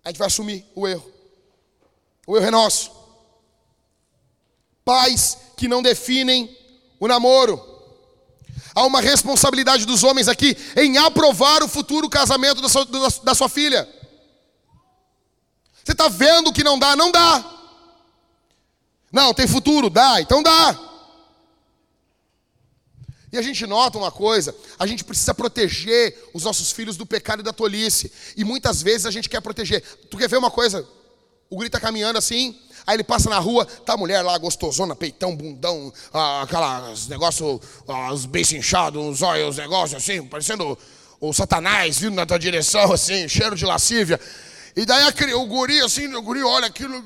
A 0.04 0.08
gente 0.08 0.18
vai 0.18 0.26
assumir 0.26 0.66
o 0.74 0.88
erro. 0.88 1.08
O 2.26 2.36
erro 2.36 2.46
é 2.46 2.50
nosso. 2.50 2.90
Pais 4.84 5.38
que 5.56 5.68
não 5.68 5.80
definem 5.80 6.58
o 6.98 7.06
namoro. 7.06 7.64
Há 8.74 8.84
uma 8.84 9.00
responsabilidade 9.00 9.86
dos 9.86 10.02
homens 10.02 10.26
aqui 10.26 10.56
em 10.76 10.98
aprovar 10.98 11.62
o 11.62 11.68
futuro 11.68 12.10
casamento 12.10 12.60
da 12.60 12.68
sua, 12.68 12.84
da 13.22 13.32
sua 13.32 13.48
filha. 13.48 13.88
Você 15.84 15.92
está 15.92 16.08
vendo 16.08 16.52
que 16.52 16.64
não 16.64 16.80
dá? 16.80 16.96
Não 16.96 17.12
dá. 17.12 17.44
Não, 19.12 19.32
tem 19.32 19.46
futuro? 19.46 19.88
Dá, 19.88 20.20
então 20.20 20.42
dá. 20.42 20.88
E 23.32 23.38
a 23.38 23.42
gente 23.42 23.66
nota 23.66 23.98
uma 23.98 24.10
coisa: 24.10 24.55
a 24.78 24.86
gente 24.86 25.05
precisa 25.05 25.34
proteger 25.34 26.30
os 26.32 26.44
nossos 26.44 26.72
filhos 26.72 26.96
do 26.96 27.06
pecado 27.06 27.40
e 27.40 27.42
da 27.42 27.52
tolice. 27.52 28.10
E 28.36 28.44
muitas 28.44 28.82
vezes 28.82 29.06
a 29.06 29.10
gente 29.10 29.28
quer 29.28 29.40
proteger. 29.40 29.82
Tu 30.10 30.16
quer 30.16 30.28
ver 30.28 30.38
uma 30.38 30.50
coisa? 30.50 30.86
O 31.50 31.56
guri 31.56 31.70
tá 31.70 31.80
caminhando 31.80 32.18
assim, 32.18 32.59
aí 32.86 32.96
ele 32.96 33.05
passa 33.05 33.30
na 33.30 33.38
rua, 33.38 33.64
tá 33.64 33.94
a 33.94 33.96
mulher 33.96 34.20
lá 34.20 34.36
gostosona, 34.36 34.94
peitão, 34.94 35.34
bundão, 35.34 35.90
ah, 36.12 36.42
aquelas 36.42 37.09
negócios, 37.09 37.60
ah, 37.88 38.12
os 38.12 38.26
beiços 38.26 38.52
inchados, 38.52 39.02
os 39.02 39.22
olhos, 39.22 39.50
os 39.50 39.56
negócios 39.56 40.02
assim, 40.02 40.22
parecendo 40.26 40.76
o 41.18 41.32
satanás 41.32 41.98
vindo 41.98 42.14
na 42.14 42.26
tua 42.26 42.38
direção, 42.38 42.92
assim, 42.92 43.26
cheiro 43.28 43.56
de 43.56 43.64
lascívia. 43.64 44.20
E 44.76 44.84
daí 44.84 45.02
o 45.34 45.46
guri, 45.46 45.80
assim, 45.80 46.14
o 46.14 46.22
guri 46.22 46.42
olha 46.42 46.66
aquilo, 46.66 47.02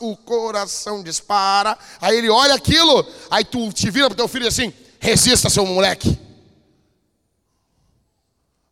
o 0.00 0.16
coração 0.16 1.02
dispara. 1.02 1.76
Aí 2.00 2.16
ele 2.16 2.30
olha 2.30 2.54
aquilo, 2.54 3.06
aí 3.30 3.44
tu 3.44 3.72
te 3.72 3.90
vira 3.90 4.06
pro 4.06 4.16
teu 4.16 4.28
filho 4.28 4.46
assim, 4.46 4.72
Resista, 5.04 5.50
seu 5.50 5.66
moleque. 5.66 6.18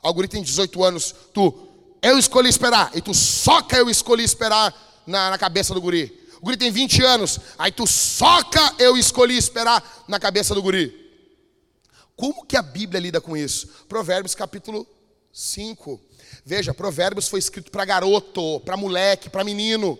O 0.02 0.14
guri 0.14 0.26
tem 0.26 0.42
18 0.42 0.82
anos, 0.82 1.14
tu, 1.34 1.68
eu 2.00 2.18
escolhi 2.18 2.48
esperar, 2.48 2.90
e 2.94 3.02
tu 3.02 3.12
soca, 3.12 3.76
eu 3.76 3.90
escolhi 3.90 4.24
esperar 4.24 4.74
na, 5.06 5.28
na 5.28 5.36
cabeça 5.36 5.74
do 5.74 5.80
guri. 5.80 6.10
O 6.38 6.40
guri 6.40 6.56
tem 6.56 6.70
20 6.70 7.04
anos, 7.04 7.38
aí 7.58 7.70
tu 7.70 7.86
soca, 7.86 8.76
eu 8.78 8.96
escolhi 8.96 9.36
esperar 9.36 10.04
na 10.08 10.18
cabeça 10.18 10.54
do 10.54 10.62
guri. 10.62 10.98
Como 12.16 12.46
que 12.46 12.56
a 12.56 12.62
Bíblia 12.62 12.98
lida 12.98 13.20
com 13.20 13.36
isso? 13.36 13.68
Provérbios 13.86 14.34
capítulo 14.34 14.86
5. 15.34 16.00
Veja, 16.46 16.72
Provérbios 16.72 17.28
foi 17.28 17.40
escrito 17.40 17.70
para 17.70 17.84
garoto, 17.84 18.58
para 18.60 18.74
moleque, 18.74 19.28
para 19.28 19.44
menino. 19.44 19.98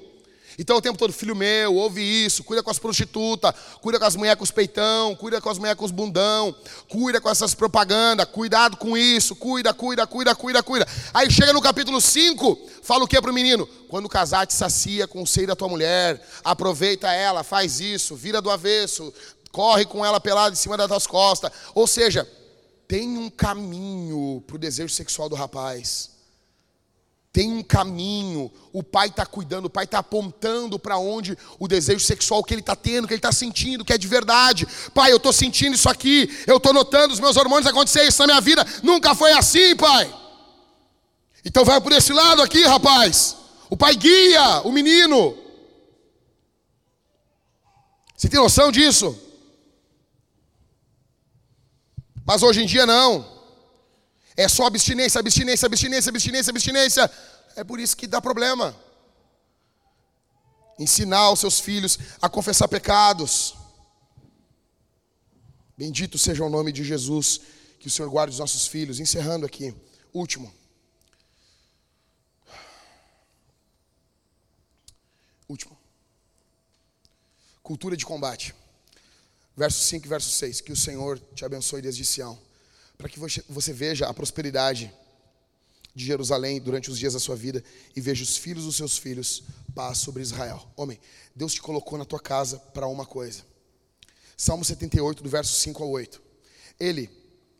Então 0.58 0.76
o 0.76 0.80
tempo 0.80 0.98
todo, 0.98 1.12
filho 1.12 1.34
meu, 1.34 1.74
ouve 1.74 2.02
isso, 2.02 2.44
cuida 2.44 2.62
com 2.62 2.70
as 2.70 2.78
prostitutas, 2.78 3.54
cuida 3.80 3.98
com 3.98 4.04
as 4.04 4.16
mulheres 4.16 4.38
com 4.38 4.44
os 4.44 4.50
peitão, 4.50 5.14
cuida 5.16 5.40
com 5.40 5.48
as 5.48 5.58
mulheres 5.58 5.78
com 5.78 5.84
os 5.84 5.90
bundão, 5.90 6.54
cuida 6.88 7.20
com 7.20 7.30
essas 7.30 7.54
propagandas, 7.54 8.26
cuidado 8.26 8.76
com 8.76 8.96
isso, 8.96 9.34
cuida, 9.34 9.72
cuida, 9.72 10.06
cuida, 10.06 10.34
cuida, 10.34 10.62
cuida. 10.62 10.86
Aí 11.14 11.30
chega 11.30 11.52
no 11.52 11.60
capítulo 11.60 12.00
5, 12.00 12.58
fala 12.82 13.04
o 13.04 13.08
que 13.08 13.20
para 13.20 13.30
o 13.30 13.34
menino? 13.34 13.66
Quando 13.88 14.08
casar, 14.08 14.46
te 14.46 14.54
sacia 14.54 15.06
com 15.06 15.22
o 15.22 15.26
seio 15.26 15.46
da 15.46 15.56
tua 15.56 15.68
mulher, 15.68 16.22
aproveita 16.44 17.12
ela, 17.12 17.42
faz 17.42 17.80
isso, 17.80 18.14
vira 18.14 18.40
do 18.40 18.50
avesso, 18.50 19.12
corre 19.50 19.84
com 19.84 20.04
ela 20.04 20.20
pelada 20.20 20.54
em 20.54 20.58
cima 20.58 20.76
das 20.76 20.88
tuas 20.88 21.06
costas. 21.06 21.52
Ou 21.74 21.86
seja, 21.86 22.28
tem 22.88 23.16
um 23.16 23.30
caminho 23.30 24.42
para 24.46 24.56
o 24.56 24.58
desejo 24.58 24.92
sexual 24.92 25.28
do 25.28 25.34
rapaz. 25.34 26.11
Tem 27.32 27.50
um 27.50 27.62
caminho, 27.62 28.52
o 28.74 28.82
pai 28.82 29.08
está 29.08 29.24
cuidando, 29.24 29.64
o 29.64 29.70
pai 29.70 29.84
está 29.84 30.00
apontando 30.00 30.78
para 30.78 30.98
onde 30.98 31.36
o 31.58 31.66
desejo 31.66 32.04
sexual 32.04 32.44
que 32.44 32.52
ele 32.52 32.60
está 32.60 32.76
tendo, 32.76 33.08
que 33.08 33.14
ele 33.14 33.18
está 33.18 33.32
sentindo, 33.32 33.84
que 33.86 33.92
é 33.92 33.96
de 33.96 34.06
verdade. 34.06 34.68
Pai, 34.92 35.10
eu 35.10 35.16
estou 35.16 35.32
sentindo 35.32 35.74
isso 35.74 35.88
aqui, 35.88 36.28
eu 36.46 36.58
estou 36.58 36.74
notando 36.74 37.14
os 37.14 37.20
meus 37.20 37.36
hormônios 37.38 37.66
acontecer 37.66 38.06
isso 38.06 38.20
na 38.20 38.26
minha 38.26 38.40
vida, 38.40 38.66
nunca 38.82 39.14
foi 39.14 39.32
assim, 39.32 39.74
pai. 39.74 40.14
Então 41.42 41.64
vai 41.64 41.80
por 41.80 41.92
esse 41.92 42.12
lado 42.12 42.42
aqui, 42.42 42.64
rapaz. 42.64 43.36
O 43.70 43.76
pai 43.78 43.96
guia 43.96 44.60
o 44.64 44.70
menino. 44.70 45.34
Você 48.14 48.28
tem 48.28 48.38
noção 48.38 48.70
disso? 48.70 49.18
Mas 52.26 52.42
hoje 52.42 52.62
em 52.62 52.66
dia 52.66 52.84
não. 52.84 53.41
É 54.42 54.48
só 54.48 54.66
abstinência, 54.66 55.20
abstinência, 55.20 55.66
abstinência, 55.66 56.10
abstinência, 56.10 56.50
abstinência. 56.50 57.10
É 57.54 57.62
por 57.62 57.78
isso 57.78 57.96
que 57.96 58.08
dá 58.08 58.20
problema. 58.20 58.74
Ensinar 60.78 61.30
os 61.30 61.38
seus 61.38 61.60
filhos 61.60 61.96
a 62.20 62.28
confessar 62.28 62.66
pecados. 62.66 63.54
Bendito 65.78 66.18
seja 66.18 66.44
o 66.44 66.50
nome 66.50 66.72
de 66.72 66.82
Jesus. 66.82 67.40
Que 67.78 67.86
o 67.86 67.90
Senhor 67.90 68.10
guarde 68.10 68.32
os 68.32 68.40
nossos 68.40 68.66
filhos. 68.66 68.98
Encerrando 68.98 69.46
aqui. 69.46 69.72
Último. 70.12 70.52
Último. 75.48 75.78
Cultura 77.62 77.96
de 77.96 78.04
combate. 78.04 78.52
Verso 79.56 79.80
5 79.84 80.04
e 80.04 80.08
verso 80.08 80.30
6. 80.30 80.60
Que 80.62 80.72
o 80.72 80.76
Senhor 80.76 81.20
te 81.32 81.44
abençoe 81.44 81.80
desde 81.80 82.04
Sião. 82.04 82.51
Para 83.02 83.08
que 83.08 83.18
você 83.18 83.72
veja 83.72 84.06
a 84.06 84.14
prosperidade 84.14 84.94
de 85.92 86.04
Jerusalém 86.04 86.60
durante 86.60 86.88
os 86.88 86.96
dias 86.96 87.14
da 87.14 87.18
sua 87.18 87.34
vida 87.34 87.62
e 87.96 88.00
veja 88.00 88.22
os 88.22 88.36
filhos 88.36 88.64
dos 88.64 88.76
seus 88.76 88.96
filhos, 88.96 89.42
paz 89.74 89.98
sobre 89.98 90.22
Israel. 90.22 90.64
Homem, 90.76 91.00
Deus 91.34 91.52
te 91.52 91.60
colocou 91.60 91.98
na 91.98 92.04
tua 92.04 92.20
casa 92.20 92.58
para 92.72 92.86
uma 92.86 93.04
coisa. 93.04 93.42
Salmo 94.36 94.64
78, 94.64 95.20
do 95.20 95.28
verso 95.28 95.52
5 95.52 95.82
ao 95.82 95.90
8. 95.90 96.22
Ele, 96.78 97.10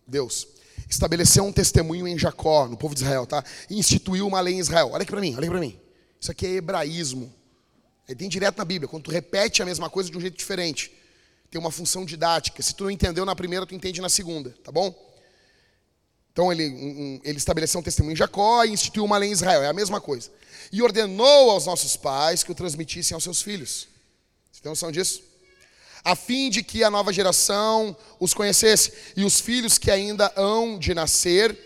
Deus, 0.06 0.46
estabeleceu 0.88 1.42
um 1.42 1.52
testemunho 1.52 2.06
em 2.06 2.16
Jacó, 2.16 2.68
no 2.68 2.76
povo 2.76 2.94
de 2.94 3.02
Israel, 3.02 3.26
tá? 3.26 3.44
E 3.68 3.76
instituiu 3.76 4.28
uma 4.28 4.40
lei 4.40 4.54
em 4.54 4.60
Israel. 4.60 4.90
Olha 4.92 5.02
aqui 5.02 5.10
para 5.10 5.20
mim, 5.20 5.34
olha 5.34 5.40
aqui 5.40 5.50
para 5.50 5.60
mim. 5.60 5.76
Isso 6.20 6.30
aqui 6.30 6.46
é 6.46 6.50
hebraísmo. 6.50 7.34
É 8.06 8.14
tem 8.14 8.28
direto 8.28 8.58
na 8.58 8.64
Bíblia. 8.64 8.86
Quando 8.86 9.02
tu 9.02 9.10
repete 9.10 9.60
a 9.60 9.64
mesma 9.64 9.90
coisa 9.90 10.08
de 10.08 10.16
um 10.16 10.20
jeito 10.20 10.38
diferente, 10.38 10.92
tem 11.50 11.60
uma 11.60 11.72
função 11.72 12.04
didática. 12.04 12.62
Se 12.62 12.76
tu 12.76 12.84
não 12.84 12.92
entendeu 12.92 13.24
na 13.24 13.34
primeira, 13.34 13.66
tu 13.66 13.74
entende 13.74 14.00
na 14.00 14.08
segunda, 14.08 14.50
tá 14.62 14.70
bom? 14.70 15.10
Então 16.32 16.50
ele, 16.50 16.68
um, 16.68 17.20
ele 17.22 17.38
estabeleceu 17.38 17.78
um 17.80 17.82
testemunho 17.82 18.14
em 18.14 18.16
Jacó 18.16 18.64
e 18.64 18.70
instituiu 18.70 19.04
uma 19.04 19.18
lei 19.18 19.28
em 19.28 19.32
Israel. 19.32 19.62
É 19.62 19.68
a 19.68 19.72
mesma 19.72 20.00
coisa. 20.00 20.30
E 20.72 20.82
ordenou 20.82 21.50
aos 21.50 21.66
nossos 21.66 21.96
pais 21.96 22.42
que 22.42 22.50
o 22.50 22.54
transmitissem 22.54 23.14
aos 23.14 23.22
seus 23.22 23.42
filhos. 23.42 23.86
Você 24.50 24.62
tem 24.62 24.70
noção 24.70 24.90
disso? 24.90 25.22
A 26.02 26.16
fim 26.16 26.50
de 26.50 26.62
que 26.62 26.82
a 26.82 26.90
nova 26.90 27.12
geração 27.12 27.96
os 28.18 28.34
conhecesse 28.34 28.92
e 29.16 29.24
os 29.24 29.40
filhos 29.40 29.78
que 29.78 29.90
ainda 29.90 30.32
hão 30.36 30.78
de 30.78 30.94
nascer 30.94 31.56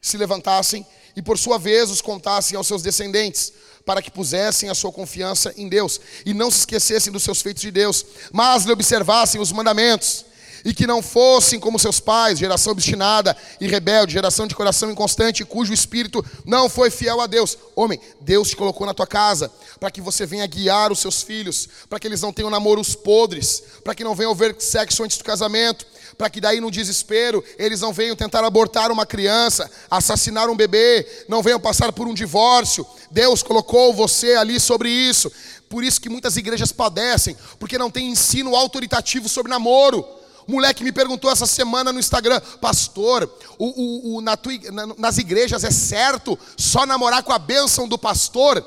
se 0.00 0.16
levantassem 0.16 0.86
e 1.16 1.22
por 1.22 1.38
sua 1.38 1.58
vez 1.58 1.90
os 1.90 2.00
contassem 2.00 2.56
aos 2.56 2.66
seus 2.66 2.82
descendentes 2.82 3.52
para 3.84 4.00
que 4.00 4.10
pusessem 4.10 4.68
a 4.68 4.74
sua 4.74 4.92
confiança 4.92 5.52
em 5.56 5.68
Deus 5.68 6.00
e 6.24 6.32
não 6.32 6.50
se 6.50 6.60
esquecessem 6.60 7.12
dos 7.12 7.22
seus 7.22 7.42
feitos 7.42 7.62
de 7.62 7.70
Deus, 7.70 8.04
mas 8.32 8.64
lhe 8.64 8.72
observassem 8.72 9.40
os 9.40 9.50
mandamentos 9.50 10.24
e 10.64 10.72
que 10.72 10.86
não 10.86 11.02
fossem 11.02 11.58
como 11.58 11.78
seus 11.78 12.00
pais, 12.00 12.38
geração 12.38 12.72
obstinada 12.72 13.36
e 13.60 13.66
rebelde, 13.66 14.12
geração 14.12 14.46
de 14.46 14.54
coração 14.54 14.90
inconstante, 14.90 15.44
cujo 15.44 15.72
espírito 15.72 16.24
não 16.44 16.68
foi 16.68 16.90
fiel 16.90 17.20
a 17.20 17.26
Deus. 17.26 17.58
Homem, 17.74 18.00
Deus 18.20 18.50
te 18.50 18.56
colocou 18.56 18.86
na 18.86 18.94
tua 18.94 19.06
casa 19.06 19.50
para 19.80 19.90
que 19.90 20.00
você 20.00 20.24
venha 20.24 20.46
guiar 20.46 20.92
os 20.92 21.00
seus 21.00 21.22
filhos, 21.22 21.68
para 21.88 21.98
que 21.98 22.06
eles 22.06 22.20
não 22.20 22.32
tenham 22.32 22.50
namoros 22.50 22.94
podres, 22.94 23.62
para 23.82 23.94
que 23.94 24.04
não 24.04 24.14
venham 24.14 24.34
ver 24.34 24.54
sexo 24.58 25.02
antes 25.02 25.18
do 25.18 25.24
casamento, 25.24 25.86
para 26.16 26.30
que 26.30 26.40
daí 26.40 26.60
no 26.60 26.70
desespero 26.70 27.42
eles 27.58 27.80
não 27.80 27.92
venham 27.92 28.14
tentar 28.14 28.44
abortar 28.44 28.92
uma 28.92 29.06
criança, 29.06 29.70
assassinar 29.90 30.48
um 30.48 30.56
bebê, 30.56 31.24
não 31.28 31.42
venham 31.42 31.58
passar 31.58 31.92
por 31.92 32.06
um 32.06 32.14
divórcio. 32.14 32.86
Deus 33.10 33.42
colocou 33.42 33.92
você 33.92 34.34
ali 34.34 34.60
sobre 34.60 34.88
isso. 34.88 35.30
Por 35.68 35.82
isso 35.82 36.00
que 36.00 36.08
muitas 36.10 36.36
igrejas 36.36 36.70
padecem, 36.70 37.36
porque 37.58 37.78
não 37.78 37.90
tem 37.90 38.10
ensino 38.10 38.54
autoritativo 38.54 39.28
sobre 39.28 39.50
namoro. 39.50 40.21
Moleque 40.46 40.84
me 40.84 40.92
perguntou 40.92 41.30
essa 41.30 41.46
semana 41.46 41.92
no 41.92 41.98
Instagram, 41.98 42.40
pastor, 42.60 43.30
o, 43.58 43.66
o, 43.66 44.16
o, 44.16 44.20
na 44.20 44.36
tua, 44.36 44.52
nas 44.98 45.18
igrejas 45.18 45.64
é 45.64 45.70
certo 45.70 46.38
só 46.56 46.86
namorar 46.86 47.22
com 47.22 47.32
a 47.32 47.38
bênção 47.38 47.88
do 47.88 47.98
pastor? 47.98 48.64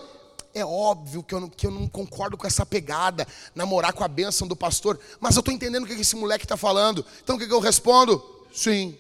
É 0.53 0.64
óbvio 0.65 1.22
que 1.22 1.35
eu, 1.35 1.41
não, 1.41 1.49
que 1.49 1.68
eu 1.68 1.72
não 1.72 1.88
concordo 1.88 2.38
com 2.38 2.47
essa 2.47 2.65
pegada, 2.65 3.27
namorar 3.53 3.91
com 3.91 4.03
a 4.03 4.07
bênção 4.07 4.47
do 4.47 4.56
pastor, 4.56 4.97
mas 5.19 5.35
eu 5.35 5.41
estou 5.41 5.53
entendendo 5.53 5.84
o 5.84 5.88
que 5.88 5.93
esse 5.93 6.15
moleque 6.15 6.45
está 6.45 6.56
falando. 6.56 7.06
Então 7.23 7.35
o 7.35 7.39
que, 7.39 7.45
que 7.45 7.53
eu 7.53 7.60
respondo? 7.60 8.23
Sim, 8.53 8.97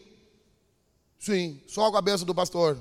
sim, 1.17 1.61
só 1.67 1.89
com 1.89 1.97
a 1.97 2.01
bênção 2.01 2.25
do 2.25 2.35
pastor. 2.35 2.77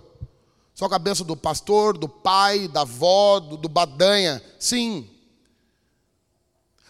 Só 0.75 0.89
com 0.89 0.95
a 0.97 0.99
bênção 0.99 1.25
do 1.25 1.37
pastor, 1.37 1.97
do 1.97 2.09
pai, 2.09 2.67
da 2.67 2.81
avó, 2.81 3.39
do, 3.39 3.57
do 3.57 3.69
badanha. 3.69 4.43
Sim. 4.59 5.09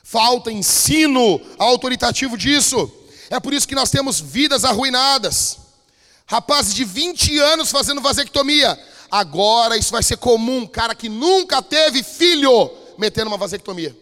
Falta 0.06 0.52
ensino 0.52 1.40
autoritativo 1.58 2.36
disso. 2.36 2.92
É 3.30 3.40
por 3.40 3.54
isso 3.54 3.66
que 3.66 3.74
nós 3.74 3.90
temos 3.90 4.20
vidas 4.20 4.62
arruinadas. 4.62 5.58
Rapazes 6.26 6.74
de 6.74 6.84
20 6.84 7.38
anos 7.38 7.70
fazendo 7.70 8.02
vasectomia. 8.02 8.78
Agora 9.10 9.78
isso 9.78 9.90
vai 9.90 10.02
ser 10.02 10.18
comum, 10.18 10.66
cara 10.66 10.94
que 10.94 11.08
nunca 11.08 11.62
teve 11.62 12.02
filho, 12.02 12.70
metendo 12.98 13.28
uma 13.28 13.38
vasectomia. 13.38 13.96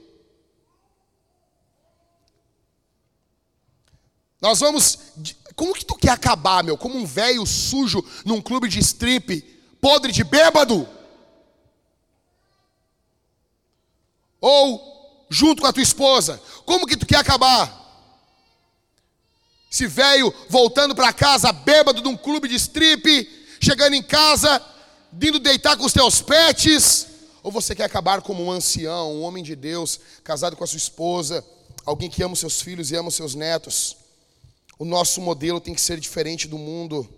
Nós 4.41 4.59
vamos. 4.59 4.99
Como 5.55 5.73
que 5.73 5.85
tu 5.85 5.95
quer 5.95 6.11
acabar, 6.11 6.65
meu? 6.65 6.77
Como 6.77 6.99
um 6.99 7.07
velho 7.07 7.47
sujo 7.47 8.05
num 8.25 8.43
clube 8.43 8.69
de 8.69 8.81
strip, 8.81 9.41
podre 9.81 10.11
de 10.11 10.25
bêbado? 10.25 10.89
Ou 14.41 14.92
junto 15.33 15.63
com 15.63 15.69
a 15.69 15.73
tua 15.73 15.83
esposa? 15.83 16.41
Como 16.67 16.87
que 16.87 16.97
tu 16.97 17.07
quer 17.07 17.17
acabar? 17.17 17.81
Esse 19.71 19.87
velho 19.87 20.33
voltando 20.51 20.95
para 20.95 21.13
casa 21.13 21.51
bêbado 21.51 22.03
de 22.03 22.09
um 22.09 22.17
clube 22.17 22.47
de 22.47 22.55
strip, 22.57 23.09
chegando 23.59 23.95
em 23.95 24.03
casa, 24.03 24.63
indo 25.21 25.39
deitar 25.39 25.77
com 25.77 25.87
os 25.87 25.93
teus 25.93 26.21
pets? 26.21 27.07
Ou 27.43 27.51
você 27.51 27.75
quer 27.75 27.85
acabar 27.85 28.21
como 28.21 28.45
um 28.45 28.53
ancião, 28.53 29.15
um 29.15 29.23
homem 29.23 29.43
de 29.43 29.57
Deus, 29.57 29.99
casado 30.23 30.55
com 30.55 30.63
a 30.63 30.67
sua 30.67 30.77
esposa, 30.77 31.45
alguém 31.85 32.11
que 32.11 32.23
ama 32.23 32.35
os 32.35 32.41
seus 32.41 32.61
filhos 32.61 32.91
e 32.91 32.97
ama 32.97 33.09
os 33.09 33.15
seus 33.15 33.35
netos? 33.35 33.97
O 34.79 34.85
nosso 34.85 35.21
modelo 35.21 35.61
tem 35.61 35.75
que 35.75 35.81
ser 35.81 35.99
diferente 35.99 36.47
do 36.47 36.59
mundo. 36.59 37.09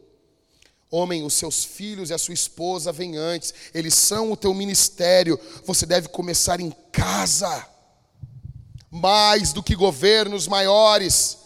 Homem, 0.91 1.25
os 1.25 1.35
seus 1.35 1.65
filhos 1.65 2.11
e 2.11 2.15
a 2.15 2.19
sua 2.19 2.35
esposa 2.35 2.93
vêm 2.93 3.17
antes, 3.17 3.53
eles 3.75 3.95
são 3.95 4.31
o 4.31 4.37
teu 4.37 4.55
ministério. 4.55 5.39
Você 5.65 5.85
deve 5.85 6.07
começar 6.07 6.61
em 6.61 6.71
casa, 6.93 7.67
mais 8.95 9.53
do 9.53 9.63
que 9.63 9.75
governos 9.75 10.47
maiores 10.47 11.39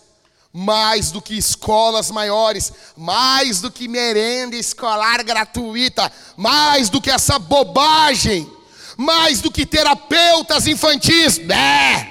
mais 0.53 1.11
do 1.13 1.21
que 1.21 1.37
escolas 1.37 2.11
maiores, 2.11 2.73
mais 2.97 3.61
do 3.61 3.71
que 3.71 3.87
merenda 3.87 4.57
escolar 4.57 5.23
gratuita, 5.23 6.11
mais 6.37 6.89
do 6.89 7.01
que 7.01 7.11
essa 7.11 7.39
bobagem, 7.39 8.51
mais 8.97 9.41
do 9.41 9.53
que 9.53 9.67
terapeutas 9.67 10.67
infantis, 10.67 11.39
né? 11.39 12.11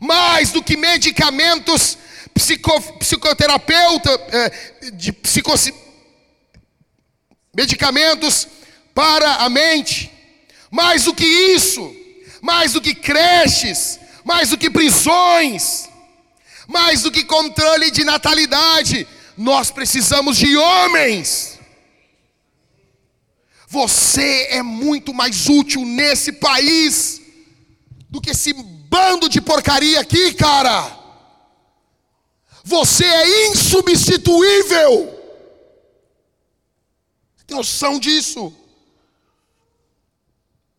mais 0.00 0.50
do 0.50 0.62
que 0.62 0.76
medicamentos 0.76 1.96
psico, 2.34 2.80
psicoterapeuta, 2.98 4.10
é, 4.10 4.90
de 4.90 5.12
psico, 5.12 5.54
medicamentos 7.56 8.48
para 8.92 9.36
a 9.36 9.48
mente, 9.48 10.10
mais 10.70 11.04
do 11.04 11.14
que 11.14 11.24
isso, 11.24 11.94
mais 12.42 12.72
do 12.72 12.80
que 12.80 12.94
creches, 12.94 14.00
mais 14.24 14.50
do 14.50 14.58
que 14.58 14.70
prisões, 14.70 15.88
mais 16.66 17.02
do 17.02 17.12
que 17.12 17.24
controle 17.24 17.90
de 17.90 18.04
natalidade, 18.04 19.06
nós 19.36 19.70
precisamos 19.70 20.36
de 20.36 20.56
homens. 20.56 21.58
Você 23.68 24.46
é 24.50 24.62
muito 24.62 25.12
mais 25.12 25.48
útil 25.48 25.84
nesse 25.84 26.32
país 26.32 27.20
do 28.08 28.20
que 28.20 28.30
esse 28.30 28.52
bando 28.52 29.28
de 29.28 29.40
porcaria 29.40 30.00
aqui, 30.00 30.32
cara. 30.34 31.00
Você 32.62 33.04
é 33.04 33.48
insubstituível. 33.48 35.12
Tem 37.46 37.56
noção 37.56 37.98
disso? 37.98 38.54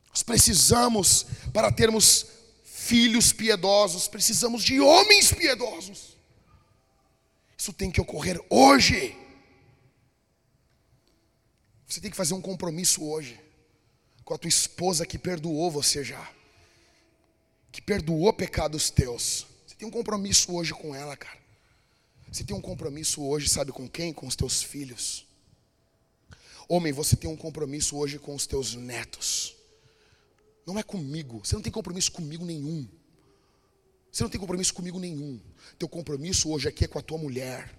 Nós 0.10 0.24
precisamos, 0.24 1.26
para 1.54 1.72
termos 1.72 2.26
filhos 2.86 3.34
piedosos, 3.34 4.08
precisamos 4.08 4.64
de 4.64 4.80
homens 4.80 5.34
piedosos. 5.34 6.16
Isso 7.58 7.74
tem 7.74 7.90
que 7.90 8.00
ocorrer 8.00 8.40
hoje. 8.48 9.18
Você 11.88 12.00
tem 12.00 12.12
que 12.12 12.18
fazer 12.18 12.36
um 12.36 12.42
compromisso 12.42 13.04
hoje 13.04 13.40
com 14.24 14.36
a 14.36 14.38
tua 14.38 14.50
esposa 14.50 15.06
que 15.06 15.18
perdoou 15.18 15.72
você 15.72 16.04
já, 16.04 16.32
que 17.72 17.82
perdoou 17.82 18.32
pecados 18.32 18.92
teus. 18.92 19.48
Você 19.66 19.76
tem 19.76 19.88
um 19.88 19.92
compromisso 19.92 20.54
hoje 20.54 20.72
com 20.74 20.94
ela, 20.94 21.18
cara. 21.18 21.40
Você 22.32 22.44
tem 22.44 22.56
um 22.56 22.62
compromisso 22.62 23.24
hoje, 23.24 23.50
sabe 23.50 23.72
com 23.72 23.90
quem? 23.90 24.14
Com 24.14 24.28
os 24.28 24.36
teus 24.36 24.62
filhos. 24.62 25.26
Homem, 26.68 26.94
você 26.94 27.16
tem 27.16 27.30
um 27.30 27.38
compromisso 27.38 27.98
hoje 27.98 28.20
com 28.20 28.36
os 28.36 28.46
teus 28.46 28.76
netos. 28.76 29.55
Não 30.66 30.80
é 30.80 30.84
comigo. 30.84 31.42
Você 31.44 31.56
não 31.56 31.62
tem 31.62 31.72
compromisso 31.72 32.12
comigo 32.12 32.46
nenhum. 32.46 32.88
Você 34.12 34.24
não 34.24 34.30
tem 34.30 34.40
compromisso 34.40 34.74
comigo 34.74 35.00
nenhum. 35.00 35.40
Teu 35.78 35.88
compromisso 35.90 36.50
hoje 36.50 36.68
aqui 36.68 36.86
é 36.86 36.88
com 36.88 36.98
a 36.98 37.02
tua 37.02 37.18
mulher. 37.18 37.78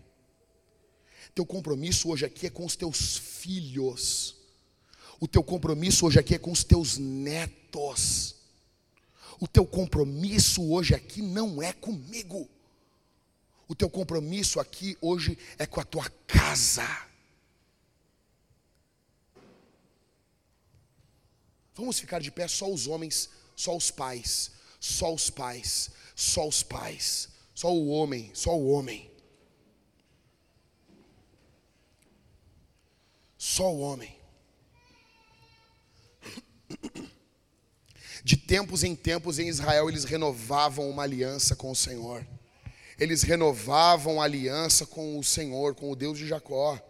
Teu 1.34 1.44
compromisso 1.44 2.10
hoje 2.10 2.24
aqui 2.24 2.46
é 2.46 2.50
com 2.50 2.64
os 2.64 2.76
teus 2.76 3.16
filhos. 3.16 4.36
O 5.18 5.26
teu 5.26 5.42
compromisso 5.42 6.06
hoje 6.06 6.18
aqui 6.18 6.34
é 6.34 6.38
com 6.38 6.52
os 6.52 6.62
teus 6.62 6.98
netos. 6.98 8.34
O 9.40 9.48
teu 9.48 9.66
compromisso 9.66 10.70
hoje 10.70 10.94
aqui 10.94 11.22
não 11.22 11.62
é 11.62 11.72
comigo. 11.72 12.48
O 13.68 13.74
teu 13.74 13.90
compromisso 13.90 14.60
aqui 14.60 14.96
hoje 15.00 15.36
é 15.58 15.66
com 15.66 15.80
a 15.80 15.84
tua 15.84 16.08
casa. 16.26 17.05
Vamos 21.76 22.00
ficar 22.00 22.20
de 22.20 22.30
pé 22.30 22.48
só 22.48 22.70
os 22.70 22.86
homens, 22.86 23.28
só 23.54 23.76
os 23.76 23.90
pais, 23.90 24.50
só 24.80 25.12
os 25.12 25.28
pais, 25.28 25.90
só 26.16 26.48
os 26.48 26.62
pais, 26.62 27.28
só 27.54 27.70
o 27.70 27.88
homem, 27.88 28.30
só 28.32 28.56
o 28.56 28.70
homem. 28.70 29.10
Só 33.36 33.70
o 33.72 33.80
homem. 33.80 34.16
De 38.24 38.36
tempos 38.38 38.82
em 38.82 38.96
tempos 38.96 39.38
em 39.38 39.46
Israel 39.46 39.88
eles 39.88 40.04
renovavam 40.04 40.88
uma 40.88 41.02
aliança 41.02 41.54
com 41.54 41.70
o 41.70 41.76
Senhor. 41.76 42.26
Eles 42.98 43.22
renovavam 43.22 44.20
a 44.20 44.24
aliança 44.24 44.86
com 44.86 45.18
o 45.18 45.22
Senhor, 45.22 45.74
com 45.74 45.92
o 45.92 45.94
Deus 45.94 46.18
de 46.18 46.26
Jacó. 46.26 46.80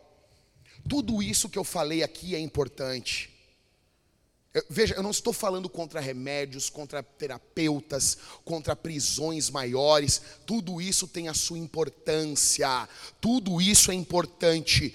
Tudo 0.89 1.21
isso 1.21 1.49
que 1.49 1.59
eu 1.59 1.65
falei 1.65 2.05
aqui 2.05 2.37
é 2.37 2.39
importante. 2.39 3.36
Veja, 4.71 4.95
eu 4.95 5.03
não 5.03 5.11
estou 5.11 5.33
falando 5.33 5.69
contra 5.69 6.01
remédios, 6.01 6.71
contra 6.71 7.03
terapeutas, 7.03 8.17
contra 8.45 8.75
prisões 8.75 9.51
maiores. 9.51 10.23
Tudo 10.47 10.81
isso 10.81 11.07
tem 11.07 11.29
a 11.29 11.35
sua 11.35 11.59
importância. 11.59 12.89
Tudo 13.21 13.61
isso 13.61 13.91
é 13.91 13.95
importante. 13.95 14.95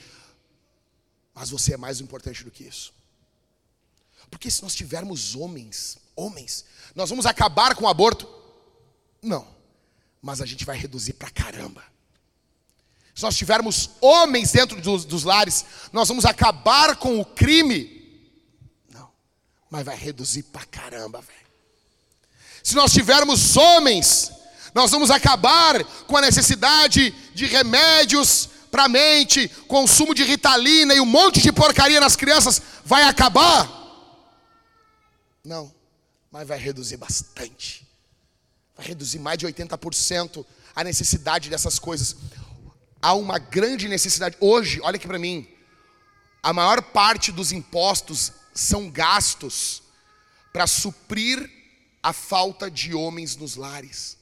Mas 1.34 1.50
você 1.52 1.76
é 1.76 1.78
mais 1.78 2.02
importante 2.02 2.44
do 2.44 2.50
que 2.50 2.64
isso. 2.64 2.92
Porque 4.32 4.50
se 4.50 4.64
nós 4.64 4.74
tivermos 4.74 5.36
homens, 5.36 5.98
homens, 6.16 6.66
nós 6.96 7.10
vamos 7.10 7.26
acabar 7.26 7.76
com 7.76 7.86
o 7.86 7.90
aborto? 7.90 8.28
Não. 9.22 9.48
Mas 10.22 10.42
a 10.42 10.46
gente 10.46 10.66
vai 10.66 10.78
reduzir 10.78 11.14
pra 11.14 11.30
caramba. 11.30 11.84
Se 13.14 13.22
nós 13.24 13.38
tivermos 13.38 13.92
homens 14.00 14.54
dentro 14.54 14.82
dos, 14.82 15.06
dos 15.06 15.24
lares, 15.24 15.66
nós 15.94 16.08
vamos 16.08 16.26
acabar 16.26 16.96
com 16.96 17.20
o 17.20 17.26
crime? 17.26 18.01
Mas 19.72 19.86
vai 19.86 19.96
reduzir 19.96 20.44
pra 20.44 20.66
caramba, 20.66 21.22
velho. 21.22 21.40
Se 22.62 22.76
nós 22.76 22.92
tivermos 22.92 23.56
homens, 23.56 24.30
nós 24.76 24.92
vamos 24.92 25.10
acabar 25.10 25.82
com 26.06 26.18
a 26.18 26.22
necessidade 26.22 27.12
de 27.34 27.46
remédios 27.46 28.50
para 28.70 28.90
mente, 28.90 29.48
consumo 29.68 30.14
de 30.14 30.24
ritalina 30.24 30.94
e 30.94 31.00
um 31.00 31.06
monte 31.06 31.42
de 31.42 31.52
porcaria 31.54 32.00
nas 32.02 32.18
crianças, 32.18 32.62
vai 32.86 33.04
acabar? 33.04 33.70
Não, 35.44 35.74
mas 36.30 36.48
vai 36.48 36.58
reduzir 36.58 36.98
bastante. 36.98 37.88
Vai 38.76 38.86
reduzir 38.88 39.20
mais 39.20 39.38
de 39.38 39.48
80% 39.48 40.46
a 40.76 40.84
necessidade 40.84 41.50
dessas 41.50 41.80
coisas. 41.80 42.18
Há 43.02 43.14
uma 43.14 43.40
grande 43.40 43.88
necessidade. 43.88 44.36
Hoje, 44.40 44.80
olha 44.84 44.98
aqui 44.98 45.08
para 45.08 45.20
mim, 45.20 45.48
a 46.44 46.54
maior 46.54 46.82
parte 46.82 47.32
dos 47.32 47.52
impostos 47.52 48.34
são 48.54 48.90
gastos 48.90 49.82
para 50.52 50.68
suprir 50.68 51.50
a 52.04 52.14
falta 52.14 52.70
de 52.70 52.94
homens 52.94 53.36
nos 53.36 53.56
lares. 53.56 54.18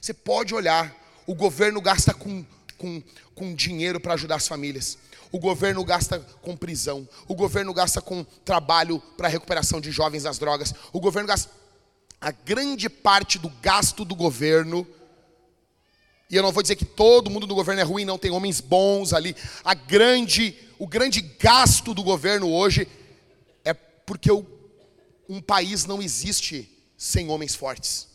Você 0.00 0.12
pode 0.12 0.54
olhar, 0.54 0.94
o 1.26 1.34
governo 1.34 1.80
gasta 1.80 2.14
com, 2.14 2.44
com, 2.76 3.02
com 3.34 3.54
dinheiro 3.54 4.00
para 4.00 4.14
ajudar 4.14 4.36
as 4.36 4.48
famílias. 4.48 4.98
O 5.30 5.38
governo 5.38 5.84
gasta 5.84 6.18
com 6.40 6.56
prisão. 6.56 7.06
O 7.26 7.34
governo 7.34 7.74
gasta 7.74 8.00
com 8.00 8.24
trabalho 8.44 8.98
para 9.16 9.28
recuperação 9.28 9.80
de 9.80 9.90
jovens 9.90 10.22
das 10.22 10.38
drogas. 10.38 10.74
O 10.92 11.00
governo 11.00 11.28
gasta. 11.28 11.50
A 12.20 12.30
grande 12.30 12.88
parte 12.88 13.38
do 13.38 13.48
gasto 13.62 14.04
do 14.04 14.14
governo. 14.14 14.86
E 16.30 16.36
eu 16.36 16.42
não 16.42 16.52
vou 16.52 16.62
dizer 16.62 16.76
que 16.76 16.84
todo 16.84 17.30
mundo 17.30 17.46
do 17.46 17.54
governo 17.54 17.80
é 17.80 17.84
ruim, 17.84 18.04
não 18.04 18.18
tem 18.18 18.30
homens 18.30 18.60
bons 18.60 19.12
ali. 19.12 19.36
A 19.64 19.74
grande, 19.74 20.56
o 20.78 20.86
grande 20.86 21.20
gasto 21.20 21.94
do 21.94 22.02
governo 22.02 22.50
hoje 22.50 22.88
porque 24.08 24.32
o, 24.32 24.44
um 25.28 25.38
país 25.38 25.84
não 25.84 26.00
existe 26.00 26.66
sem 26.96 27.28
homens 27.28 27.54
fortes. 27.54 28.08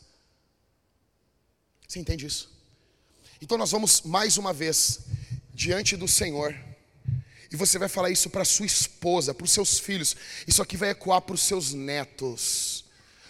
Você 1.87 1.99
entende 1.99 2.25
isso? 2.25 2.51
Então 3.39 3.59
nós 3.59 3.69
vamos 3.69 4.01
mais 4.01 4.39
uma 4.39 4.51
vez 4.51 5.01
diante 5.53 5.95
do 5.95 6.07
Senhor. 6.07 6.55
E 7.51 7.55
você 7.55 7.77
vai 7.77 7.87
falar 7.87 8.09
isso 8.09 8.27
para 8.31 8.43
sua 8.43 8.65
esposa, 8.65 9.35
para 9.35 9.45
os 9.45 9.51
seus 9.51 9.77
filhos. 9.77 10.15
Isso 10.47 10.63
aqui 10.63 10.75
vai 10.75 10.89
ecoar 10.89 11.21
para 11.21 11.35
os 11.35 11.41
seus 11.43 11.73
netos, 11.73 12.85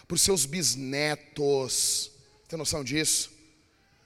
para 0.07 0.15
os 0.15 0.21
seus 0.21 0.45
bisnetos. 0.45 2.11
Tem 2.47 2.57
noção 2.57 2.81
disso? 2.81 3.29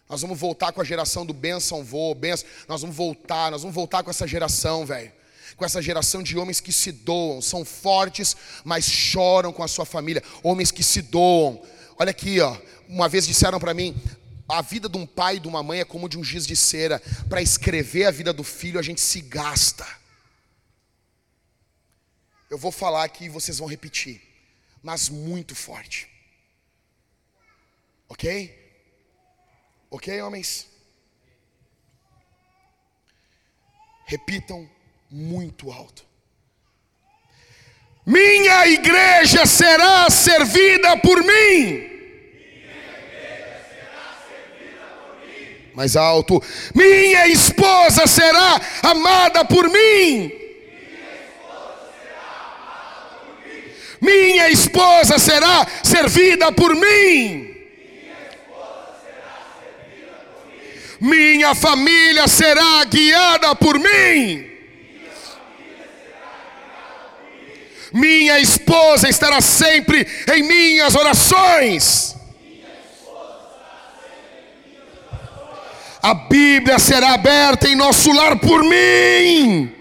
Nós 0.10 0.22
vamos 0.22 0.40
voltar 0.40 0.72
com 0.72 0.82
a 0.82 0.86
geração 0.86 1.24
do 1.24 1.34
benção 1.34 1.84
vô, 1.84 2.16
benção. 2.16 2.50
Nós 2.68 2.82
vamos 2.82 2.96
voltar, 2.96 3.52
nós 3.52 3.62
vamos 3.62 3.76
voltar 3.76 4.02
com 4.02 4.10
essa 4.10 4.26
geração, 4.26 4.84
velho 4.84 5.17
com 5.58 5.66
essa 5.66 5.82
geração 5.82 6.22
de 6.22 6.38
homens 6.38 6.60
que 6.60 6.72
se 6.72 6.92
doam, 6.92 7.42
são 7.42 7.66
fortes, 7.66 8.38
mas 8.64 8.86
choram 8.86 9.52
com 9.52 9.64
a 9.64 9.68
sua 9.68 9.86
família, 9.86 10.24
homens 10.44 10.72
que 10.72 10.84
se 10.84 11.02
doam. 11.02 11.60
Olha 11.98 12.12
aqui, 12.12 12.40
ó, 12.40 12.56
uma 12.88 13.10
vez 13.10 13.26
disseram 13.26 13.60
para 13.60 13.74
mim, 13.74 14.00
a 14.48 14.62
vida 14.62 14.88
de 14.88 14.98
um 14.98 15.06
pai 15.06 15.38
e 15.38 15.40
de 15.40 15.48
uma 15.48 15.64
mãe 15.64 15.80
é 15.80 15.86
como 15.86 16.08
de 16.08 16.18
um 16.18 16.24
giz 16.24 16.46
de 16.46 16.56
cera. 16.56 17.02
Para 17.28 17.42
escrever 17.42 18.06
a 18.06 18.12
vida 18.12 18.32
do 18.32 18.44
filho, 18.44 18.80
a 18.80 18.84
gente 18.84 19.02
se 19.02 19.20
gasta. 19.20 19.86
Eu 22.50 22.58
vou 22.58 22.72
falar 22.72 23.04
aqui 23.04 23.26
e 23.26 23.30
vocês 23.30 23.58
vão 23.58 23.68
repetir, 23.68 24.22
mas 24.84 25.10
muito 25.10 25.56
forte. 25.56 26.08
Ok? 28.08 28.56
Ok, 29.90 30.22
homens? 30.22 30.68
Repitam 34.06 34.70
muito 35.10 35.72
alto. 35.72 36.06
Minha 38.06 38.66
igreja 38.68 39.46
será 39.46 40.10
servida 40.10 40.96
por 40.98 41.22
mim. 41.22 41.90
Mais 45.74 45.96
alto. 45.96 46.42
Minha 46.74 47.28
esposa 47.28 48.08
será 48.08 48.62
amada 48.82 49.46
por 49.46 49.70
mim. 49.70 50.32
Minha 54.00 54.50
esposa 54.50 55.20
será 55.20 55.68
servida 55.84 56.52
por 56.52 56.76
mim. 56.76 57.56
Minha 61.00 61.54
família 61.54 62.28
será 62.28 62.84
guiada 62.86 63.54
por 63.54 63.78
mim. 63.78 64.57
Minha 67.98 68.40
esposa 68.40 69.10
estará 69.10 69.42
sempre 69.42 70.08
em 70.32 70.44
minhas 70.44 70.94
orações. 70.94 72.16
A 76.04 76.14
Bíblia 76.14 76.78
será 76.78 77.16
aberta 77.16 77.68
em 77.68 77.76
nosso 77.76 78.12
lar 78.12 78.38
por 78.38 78.64
mim. 78.64 79.74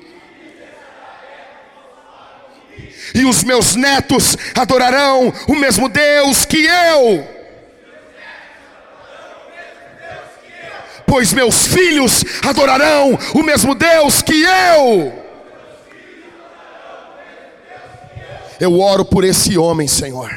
E 3.15 3.27
os 3.27 3.45
meus 3.45 3.77
netos 3.77 4.35
adorarão 4.55 5.31
o 5.47 5.55
mesmo 5.55 5.87
Deus 5.87 6.47
que 6.47 6.65
eu. 6.65 7.29
Pois 11.07 11.35
meus 11.35 11.67
filhos 11.67 12.25
adorarão 12.43 13.19
o 13.35 13.43
mesmo 13.43 13.75
Deus 13.75 14.23
que 14.23 14.43
eu. 14.43 15.26
Eu 18.59 18.81
oro 18.81 19.05
por 19.05 19.25
esse 19.25 19.59
homem, 19.59 19.87
Senhor. 19.87 20.31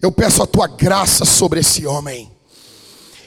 Eu 0.00 0.12
peço 0.12 0.42
a 0.42 0.46
tua 0.46 0.66
graça 0.66 1.24
sobre 1.24 1.60
esse 1.60 1.86
homem. 1.86 2.30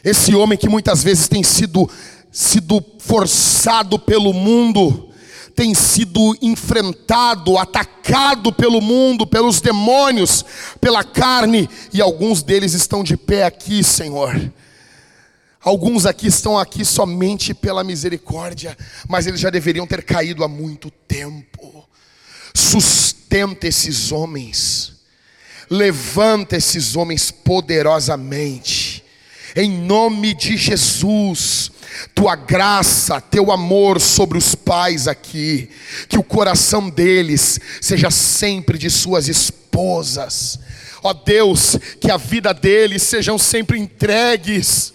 Esse 0.03 0.35
homem 0.35 0.57
que 0.57 0.69
muitas 0.69 1.03
vezes 1.03 1.27
tem 1.27 1.43
sido 1.43 1.89
sido 2.31 2.83
forçado 2.99 3.97
pelo 3.97 4.31
mundo, 4.31 5.09
tem 5.55 5.73
sido 5.73 6.37
enfrentado, 6.39 7.57
atacado 7.57 8.53
pelo 8.53 8.79
mundo, 8.79 9.25
pelos 9.25 9.59
demônios, 9.59 10.45
pela 10.79 11.03
carne, 11.03 11.67
e 11.91 11.99
alguns 11.99 12.43
deles 12.43 12.73
estão 12.73 13.03
de 13.03 13.17
pé 13.17 13.43
aqui, 13.43 13.83
Senhor. 13.83 14.51
Alguns 15.59 16.05
aqui 16.05 16.27
estão 16.27 16.57
aqui 16.57 16.85
somente 16.85 17.53
pela 17.55 17.83
misericórdia, 17.83 18.77
mas 19.09 19.25
eles 19.25 19.39
já 19.39 19.49
deveriam 19.49 19.87
ter 19.87 20.03
caído 20.03 20.43
há 20.43 20.47
muito 20.47 20.91
tempo. 20.91 21.86
Sustenta 22.57 23.67
esses 23.67 24.11
homens. 24.11 24.93
Levanta 25.69 26.57
esses 26.57 26.95
homens 26.95 27.29
poderosamente. 27.29 29.03
Em 29.55 29.69
nome 29.69 30.33
de 30.33 30.57
Jesus, 30.57 31.71
tua 32.15 32.35
graça, 32.35 33.21
teu 33.21 33.51
amor 33.51 34.01
sobre 34.01 34.39
os 34.39 34.55
pais 34.55 35.07
aqui, 35.07 35.69
que 36.09 36.17
o 36.17 36.23
coração 36.23 36.89
deles 36.89 37.59
seja 37.79 38.09
sempre 38.09 38.79
de 38.79 38.89
suas 38.89 39.27
esposas. 39.27 40.59
Ó 41.03 41.13
Deus, 41.13 41.77
que 42.01 42.09
a 42.09 42.17
vida 42.17 42.55
deles 42.55 43.03
sejam 43.03 43.37
sempre 43.37 43.77
entregues 43.77 44.93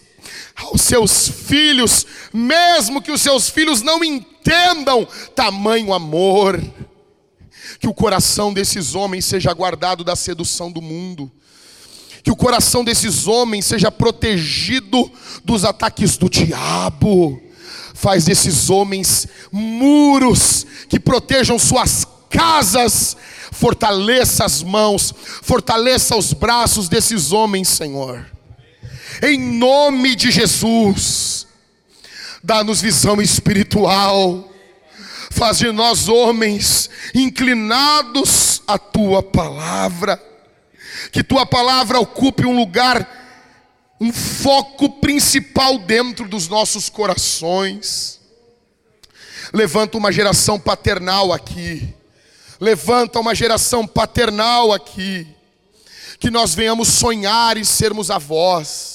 aos 0.56 0.80
seus 0.80 1.28
filhos, 1.28 2.04
mesmo 2.32 3.00
que 3.00 3.12
os 3.12 3.20
seus 3.20 3.48
filhos 3.48 3.82
não 3.82 4.02
entendam 4.02 5.06
tamanho 5.36 5.92
amor. 5.92 6.60
Que 7.82 7.88
o 7.88 7.92
coração 7.92 8.50
desses 8.50 8.94
homens 8.94 9.26
seja 9.26 9.52
guardado 9.52 10.02
da 10.02 10.16
sedução 10.16 10.72
do 10.72 10.80
mundo 10.80 11.30
que 12.22 12.30
o 12.30 12.36
coração 12.36 12.84
desses 12.84 13.26
homens 13.26 13.66
seja 13.66 13.90
protegido 13.90 15.10
dos 15.44 15.64
ataques 15.64 16.16
do 16.16 16.30
diabo. 16.30 17.42
Faz 17.94 18.24
desses 18.24 18.70
homens 18.70 19.26
muros 19.50 20.64
que 20.88 21.00
protejam 21.00 21.58
suas 21.58 22.06
casas. 22.30 23.16
Fortaleça 23.50 24.44
as 24.44 24.62
mãos, 24.62 25.12
fortaleça 25.42 26.16
os 26.16 26.32
braços 26.32 26.88
desses 26.88 27.32
homens, 27.32 27.68
Senhor. 27.68 28.24
Em 29.22 29.38
nome 29.38 30.16
de 30.16 30.30
Jesus, 30.30 31.46
dá-nos 32.42 32.80
visão 32.80 33.20
espiritual. 33.20 34.51
Faz 35.32 35.58
de 35.58 35.72
nós 35.72 36.08
homens 36.08 36.90
inclinados 37.14 38.62
à 38.66 38.78
tua 38.78 39.22
palavra. 39.22 40.22
Que 41.10 41.24
tua 41.24 41.46
palavra 41.46 41.98
ocupe 41.98 42.44
um 42.44 42.54
lugar, 42.54 43.08
um 43.98 44.12
foco 44.12 44.90
principal 45.00 45.78
dentro 45.78 46.28
dos 46.28 46.48
nossos 46.48 46.90
corações. 46.90 48.20
Levanta 49.54 49.96
uma 49.96 50.12
geração 50.12 50.60
paternal 50.60 51.32
aqui, 51.32 51.94
levanta 52.60 53.18
uma 53.18 53.34
geração 53.34 53.86
paternal 53.86 54.70
aqui, 54.70 55.26
que 56.20 56.30
nós 56.30 56.54
venhamos 56.54 56.88
sonhar 56.88 57.56
e 57.56 57.64
sermos 57.64 58.10
avós 58.10 58.91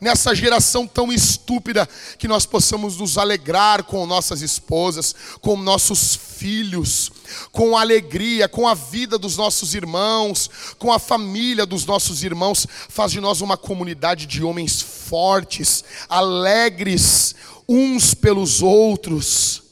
nessa 0.00 0.34
geração 0.34 0.86
tão 0.86 1.12
estúpida, 1.12 1.88
que 2.18 2.28
nós 2.28 2.46
possamos 2.46 2.96
nos 2.96 3.18
alegrar 3.18 3.84
com 3.84 4.06
nossas 4.06 4.42
esposas, 4.42 5.14
com 5.40 5.56
nossos 5.56 6.14
filhos, 6.14 7.10
com 7.52 7.76
a 7.76 7.80
alegria, 7.80 8.48
com 8.48 8.68
a 8.68 8.74
vida 8.74 9.18
dos 9.18 9.36
nossos 9.36 9.74
irmãos, 9.74 10.50
com 10.78 10.92
a 10.92 10.98
família 10.98 11.64
dos 11.64 11.86
nossos 11.86 12.22
irmãos. 12.22 12.66
Faz 12.88 13.12
de 13.12 13.20
nós 13.20 13.40
uma 13.40 13.56
comunidade 13.56 14.26
de 14.26 14.42
homens 14.42 14.80
fortes, 14.80 15.84
alegres 16.08 17.34
uns 17.68 18.14
pelos 18.14 18.62
outros. 18.62 19.62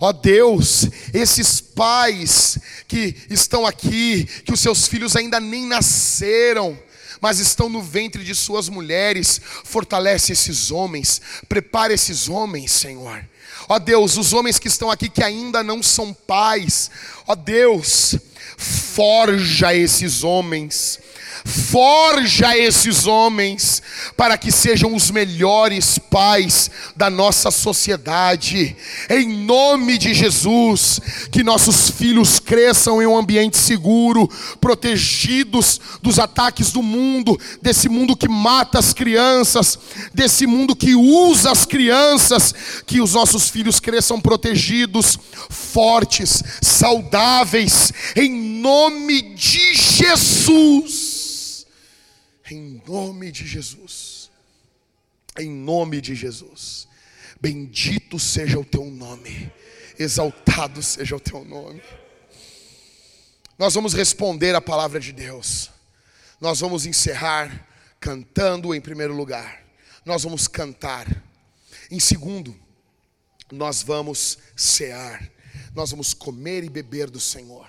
Ó 0.00 0.12
Deus, 0.12 0.88
esses 1.12 1.60
pais 1.60 2.58
que 2.86 3.16
estão 3.30 3.64
aqui, 3.64 4.24
que 4.44 4.52
os 4.52 4.60
seus 4.60 4.86
filhos 4.86 5.16
ainda 5.16 5.38
nem 5.38 5.66
nasceram, 5.66 6.78
mas 7.24 7.38
estão 7.38 7.70
no 7.70 7.80
ventre 7.80 8.22
de 8.22 8.34
suas 8.34 8.68
mulheres. 8.68 9.40
Fortalece 9.64 10.34
esses 10.34 10.70
homens, 10.70 11.22
prepare 11.48 11.94
esses 11.94 12.28
homens, 12.28 12.70
Senhor. 12.70 13.26
Ó 13.66 13.78
Deus, 13.78 14.18
os 14.18 14.34
homens 14.34 14.58
que 14.58 14.68
estão 14.68 14.90
aqui 14.90 15.08
que 15.08 15.24
ainda 15.24 15.62
não 15.62 15.82
são 15.82 16.12
pais, 16.12 16.90
ó 17.26 17.34
Deus, 17.34 18.14
forja 18.58 19.74
esses 19.74 20.22
homens 20.22 21.00
Forja 21.44 22.56
esses 22.56 23.06
homens 23.06 23.82
para 24.16 24.38
que 24.38 24.50
sejam 24.50 24.94
os 24.94 25.10
melhores 25.10 25.98
pais 25.98 26.70
da 26.96 27.10
nossa 27.10 27.50
sociedade. 27.50 28.74
Em 29.10 29.44
nome 29.44 29.98
de 29.98 30.14
Jesus, 30.14 31.00
que 31.30 31.44
nossos 31.44 31.90
filhos 31.90 32.38
cresçam 32.38 33.02
em 33.02 33.06
um 33.06 33.16
ambiente 33.16 33.58
seguro, 33.58 34.26
protegidos 34.58 35.78
dos 36.00 36.18
ataques 36.18 36.72
do 36.72 36.82
mundo, 36.82 37.38
desse 37.60 37.90
mundo 37.90 38.16
que 38.16 38.28
mata 38.28 38.78
as 38.78 38.94
crianças, 38.94 39.78
desse 40.14 40.46
mundo 40.46 40.74
que 40.74 40.94
usa 40.94 41.50
as 41.50 41.66
crianças, 41.66 42.54
que 42.86 43.02
os 43.02 43.12
nossos 43.12 43.50
filhos 43.50 43.78
cresçam 43.78 44.18
protegidos, 44.18 45.18
fortes, 45.50 46.42
saudáveis, 46.62 47.92
em 48.16 48.32
nome 48.32 49.20
de 49.34 49.74
Jesus. 49.74 51.13
Em 52.50 52.82
nome 52.86 53.32
de 53.32 53.46
Jesus. 53.46 54.30
Em 55.38 55.50
nome 55.50 56.00
de 56.00 56.14
Jesus. 56.14 56.86
Bendito 57.40 58.18
seja 58.18 58.58
o 58.58 58.64
teu 58.64 58.84
nome. 58.86 59.52
Exaltado 59.98 60.82
seja 60.82 61.16
o 61.16 61.20
teu 61.20 61.44
nome. 61.44 61.82
Nós 63.58 63.74
vamos 63.74 63.94
responder 63.94 64.54
a 64.54 64.60
palavra 64.60 64.98
de 64.98 65.12
Deus. 65.12 65.70
Nós 66.40 66.60
vamos 66.60 66.86
encerrar 66.86 67.68
cantando 68.00 68.74
em 68.74 68.80
primeiro 68.80 69.14
lugar. 69.14 69.64
Nós 70.04 70.24
vamos 70.24 70.46
cantar. 70.46 71.06
Em 71.90 72.00
segundo, 72.00 72.54
nós 73.50 73.82
vamos 73.82 74.38
cear. 74.56 75.30
Nós 75.74 75.90
vamos 75.90 76.12
comer 76.12 76.64
e 76.64 76.68
beber 76.68 77.08
do 77.08 77.20
Senhor. 77.20 77.68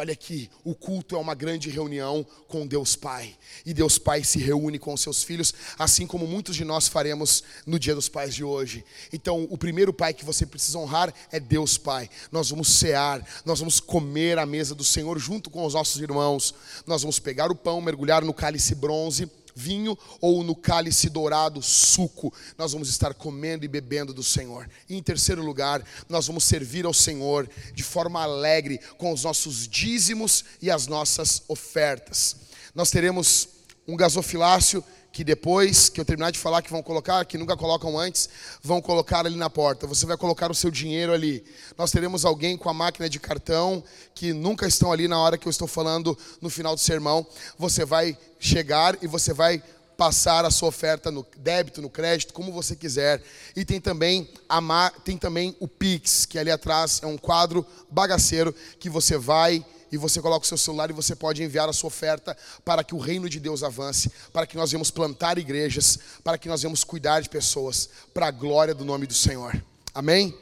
Olha 0.00 0.12
aqui, 0.12 0.48
o 0.62 0.76
culto 0.76 1.16
é 1.16 1.18
uma 1.18 1.34
grande 1.34 1.68
reunião 1.68 2.24
com 2.46 2.64
Deus 2.64 2.94
Pai. 2.94 3.36
E 3.66 3.74
Deus 3.74 3.98
Pai 3.98 4.22
se 4.22 4.38
reúne 4.38 4.78
com 4.78 4.94
os 4.94 5.00
seus 5.00 5.24
filhos, 5.24 5.52
assim 5.76 6.06
como 6.06 6.24
muitos 6.24 6.54
de 6.54 6.64
nós 6.64 6.86
faremos 6.86 7.42
no 7.66 7.80
Dia 7.80 7.96
dos 7.96 8.08
Pais 8.08 8.32
de 8.32 8.44
hoje. 8.44 8.84
Então, 9.12 9.48
o 9.50 9.58
primeiro 9.58 9.92
Pai 9.92 10.14
que 10.14 10.24
você 10.24 10.46
precisa 10.46 10.78
honrar 10.78 11.12
é 11.32 11.40
Deus 11.40 11.76
Pai. 11.76 12.08
Nós 12.30 12.50
vamos 12.50 12.68
cear, 12.78 13.26
nós 13.44 13.58
vamos 13.58 13.80
comer 13.80 14.38
a 14.38 14.46
mesa 14.46 14.72
do 14.72 14.84
Senhor 14.84 15.18
junto 15.18 15.50
com 15.50 15.66
os 15.66 15.74
nossos 15.74 16.00
irmãos. 16.00 16.54
Nós 16.86 17.02
vamos 17.02 17.18
pegar 17.18 17.50
o 17.50 17.56
pão, 17.56 17.80
mergulhar 17.80 18.22
no 18.24 18.32
cálice 18.32 18.76
bronze 18.76 19.28
vinho 19.58 19.98
ou 20.20 20.44
no 20.44 20.54
cálice 20.54 21.10
dourado 21.10 21.60
suco. 21.60 22.32
Nós 22.56 22.72
vamos 22.72 22.88
estar 22.88 23.12
comendo 23.12 23.64
e 23.64 23.68
bebendo 23.68 24.14
do 24.14 24.22
Senhor. 24.22 24.70
E 24.88 24.96
em 24.96 25.02
terceiro 25.02 25.42
lugar, 25.42 25.84
nós 26.08 26.28
vamos 26.28 26.44
servir 26.44 26.86
ao 26.86 26.94
Senhor 26.94 27.50
de 27.74 27.82
forma 27.82 28.22
alegre 28.22 28.78
com 28.96 29.12
os 29.12 29.24
nossos 29.24 29.66
dízimos 29.66 30.44
e 30.62 30.70
as 30.70 30.86
nossas 30.86 31.42
ofertas. 31.48 32.36
Nós 32.74 32.90
teremos 32.90 33.48
um 33.86 33.96
gasofilácio 33.96 34.84
que 35.12 35.24
depois 35.24 35.88
que 35.88 36.00
eu 36.00 36.04
terminar 36.04 36.30
de 36.30 36.38
falar 36.38 36.62
que 36.62 36.70
vão 36.70 36.82
colocar, 36.82 37.24
que 37.24 37.38
nunca 37.38 37.56
colocam 37.56 37.98
antes, 37.98 38.28
vão 38.62 38.80
colocar 38.80 39.26
ali 39.26 39.36
na 39.36 39.50
porta. 39.50 39.86
Você 39.86 40.06
vai 40.06 40.16
colocar 40.16 40.50
o 40.50 40.54
seu 40.54 40.70
dinheiro 40.70 41.12
ali. 41.12 41.44
Nós 41.76 41.90
teremos 41.90 42.24
alguém 42.24 42.56
com 42.56 42.68
a 42.68 42.74
máquina 42.74 43.08
de 43.08 43.18
cartão 43.18 43.82
que 44.14 44.32
nunca 44.32 44.66
estão 44.66 44.92
ali 44.92 45.08
na 45.08 45.18
hora 45.18 45.38
que 45.38 45.48
eu 45.48 45.50
estou 45.50 45.66
falando 45.66 46.16
no 46.40 46.50
final 46.50 46.74
do 46.74 46.80
sermão. 46.80 47.26
Você 47.58 47.84
vai 47.84 48.16
chegar 48.38 48.96
e 49.02 49.06
você 49.06 49.32
vai 49.32 49.62
passar 49.96 50.44
a 50.44 50.50
sua 50.50 50.68
oferta 50.68 51.10
no 51.10 51.26
débito, 51.36 51.82
no 51.82 51.90
crédito, 51.90 52.32
como 52.32 52.52
você 52.52 52.76
quiser. 52.76 53.20
E 53.56 53.64
tem 53.64 53.80
também 53.80 54.30
a 54.48 54.92
tem 55.04 55.18
também 55.18 55.56
o 55.58 55.66
Pix, 55.66 56.24
que 56.24 56.38
ali 56.38 56.52
atrás 56.52 57.00
é 57.02 57.06
um 57.06 57.18
quadro 57.18 57.66
bagaceiro 57.90 58.54
que 58.78 58.88
você 58.88 59.18
vai 59.18 59.66
e 59.90 59.96
você 59.96 60.20
coloca 60.20 60.44
o 60.44 60.48
seu 60.48 60.58
celular 60.58 60.90
e 60.90 60.92
você 60.92 61.14
pode 61.14 61.42
enviar 61.42 61.68
a 61.68 61.72
sua 61.72 61.88
oferta 61.88 62.36
para 62.64 62.84
que 62.84 62.94
o 62.94 62.98
reino 62.98 63.28
de 63.28 63.40
Deus 63.40 63.62
avance, 63.62 64.10
para 64.32 64.46
que 64.46 64.56
nós 64.56 64.70
venhamos 64.70 64.90
plantar 64.90 65.38
igrejas, 65.38 65.98
para 66.22 66.36
que 66.36 66.48
nós 66.48 66.62
venhamos 66.62 66.84
cuidar 66.84 67.20
de 67.20 67.28
pessoas, 67.28 67.88
para 68.12 68.26
a 68.28 68.30
glória 68.30 68.74
do 68.74 68.84
nome 68.84 69.06
do 69.06 69.14
Senhor. 69.14 69.62
Amém? 69.94 70.34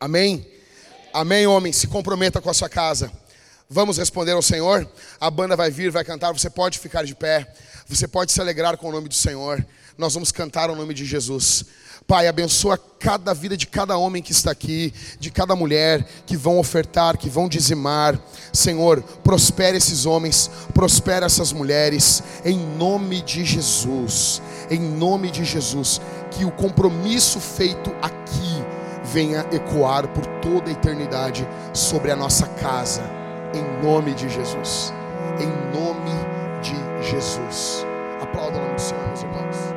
Amém? 0.00 0.46
Amém, 1.12 1.46
homem. 1.46 1.72
Se 1.72 1.86
comprometa 1.86 2.40
com 2.40 2.50
a 2.50 2.54
sua 2.54 2.68
casa. 2.68 3.10
Vamos 3.68 3.98
responder 3.98 4.32
ao 4.32 4.42
Senhor. 4.42 4.88
A 5.20 5.30
banda 5.30 5.56
vai 5.56 5.70
vir, 5.70 5.90
vai 5.90 6.04
cantar. 6.04 6.32
Você 6.32 6.50
pode 6.50 6.78
ficar 6.78 7.04
de 7.04 7.14
pé. 7.14 7.54
Você 7.88 8.06
pode 8.06 8.32
se 8.32 8.40
alegrar 8.40 8.76
com 8.76 8.88
o 8.88 8.92
nome 8.92 9.08
do 9.08 9.14
Senhor. 9.14 9.64
Nós 9.96 10.14
vamos 10.14 10.32
cantar 10.32 10.70
o 10.70 10.74
nome 10.74 10.92
de 10.92 11.04
Jesus. 11.04 11.64
Pai, 12.06 12.28
abençoa 12.28 12.78
cada 12.98 13.32
vida 13.32 13.56
de 13.56 13.66
cada 13.66 13.96
homem 13.96 14.22
que 14.22 14.32
está 14.32 14.50
aqui, 14.50 14.92
de 15.18 15.30
cada 15.30 15.56
mulher 15.56 16.06
que 16.26 16.36
vão 16.36 16.58
ofertar, 16.58 17.16
que 17.16 17.30
vão 17.30 17.48
dizimar. 17.48 18.20
Senhor, 18.52 19.02
prospere 19.22 19.78
esses 19.78 20.04
homens, 20.04 20.50
prospere 20.74 21.24
essas 21.24 21.50
mulheres, 21.50 22.22
em 22.44 22.58
nome 22.58 23.22
de 23.22 23.44
Jesus. 23.44 24.42
Em 24.70 24.78
nome 24.78 25.30
de 25.30 25.44
Jesus, 25.44 26.00
que 26.30 26.44
o 26.44 26.50
compromisso 26.50 27.40
feito 27.40 27.90
aqui 28.02 28.64
venha 29.02 29.46
ecoar 29.52 30.08
por 30.08 30.26
toda 30.40 30.70
a 30.70 30.72
eternidade 30.72 31.46
sobre 31.72 32.10
a 32.10 32.16
nossa 32.16 32.46
casa. 32.46 33.02
Em 33.54 33.86
nome 33.86 34.14
de 34.14 34.28
Jesus. 34.28 34.92
Em 35.38 35.46
nome 35.76 36.10
de 36.62 37.10
Jesus. 37.10 37.86
Aplauda 38.20 38.58
o 38.58 38.60
nome 38.60 38.74
do 38.74 38.80
Senhor, 38.80 39.06
meus 39.06 39.22
irmãos. 39.22 39.73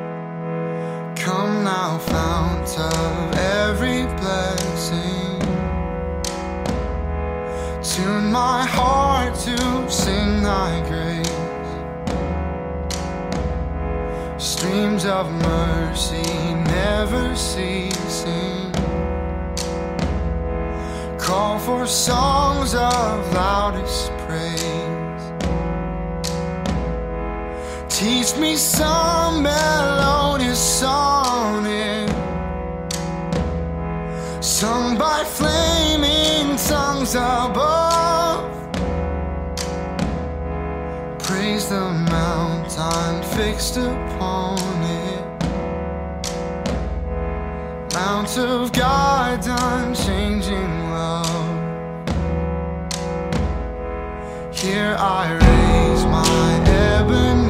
Come 1.20 1.64
now, 1.64 1.98
fount 1.98 2.78
of 2.78 3.34
every 3.34 4.04
blessing. 4.20 5.40
Tune 7.82 8.30
my 8.30 8.64
heart 8.64 9.34
to 9.40 9.90
sing 9.90 10.42
thy 10.44 10.80
grace. 10.88 11.28
Streams 14.42 15.04
of 15.04 15.30
mercy 15.32 16.22
never 16.78 17.34
ceasing. 17.34 18.72
Call 21.18 21.58
for 21.58 21.84
songs 21.86 22.74
of 22.74 23.34
loudest 23.34 24.12
praise. 24.18 25.07
Teach 27.98 28.36
me 28.36 28.54
some 28.54 29.42
melodious 29.42 30.60
sonnet, 30.60 32.08
sung 34.40 34.96
by 34.96 35.24
flaming 35.24 36.56
tongues 36.56 37.16
above. 37.16 38.52
Praise 41.24 41.68
the 41.70 41.90
mountain 42.14 43.20
fixed 43.36 43.78
upon 43.78 44.60
it, 45.02 45.24
Mount 47.94 48.38
of 48.38 48.72
God, 48.72 49.40
unchanging 49.44 50.90
love. 50.92 51.48
Here 54.54 54.94
I 55.00 55.32
raise 55.32 56.04
my 56.04 56.62
ebony. 56.64 57.47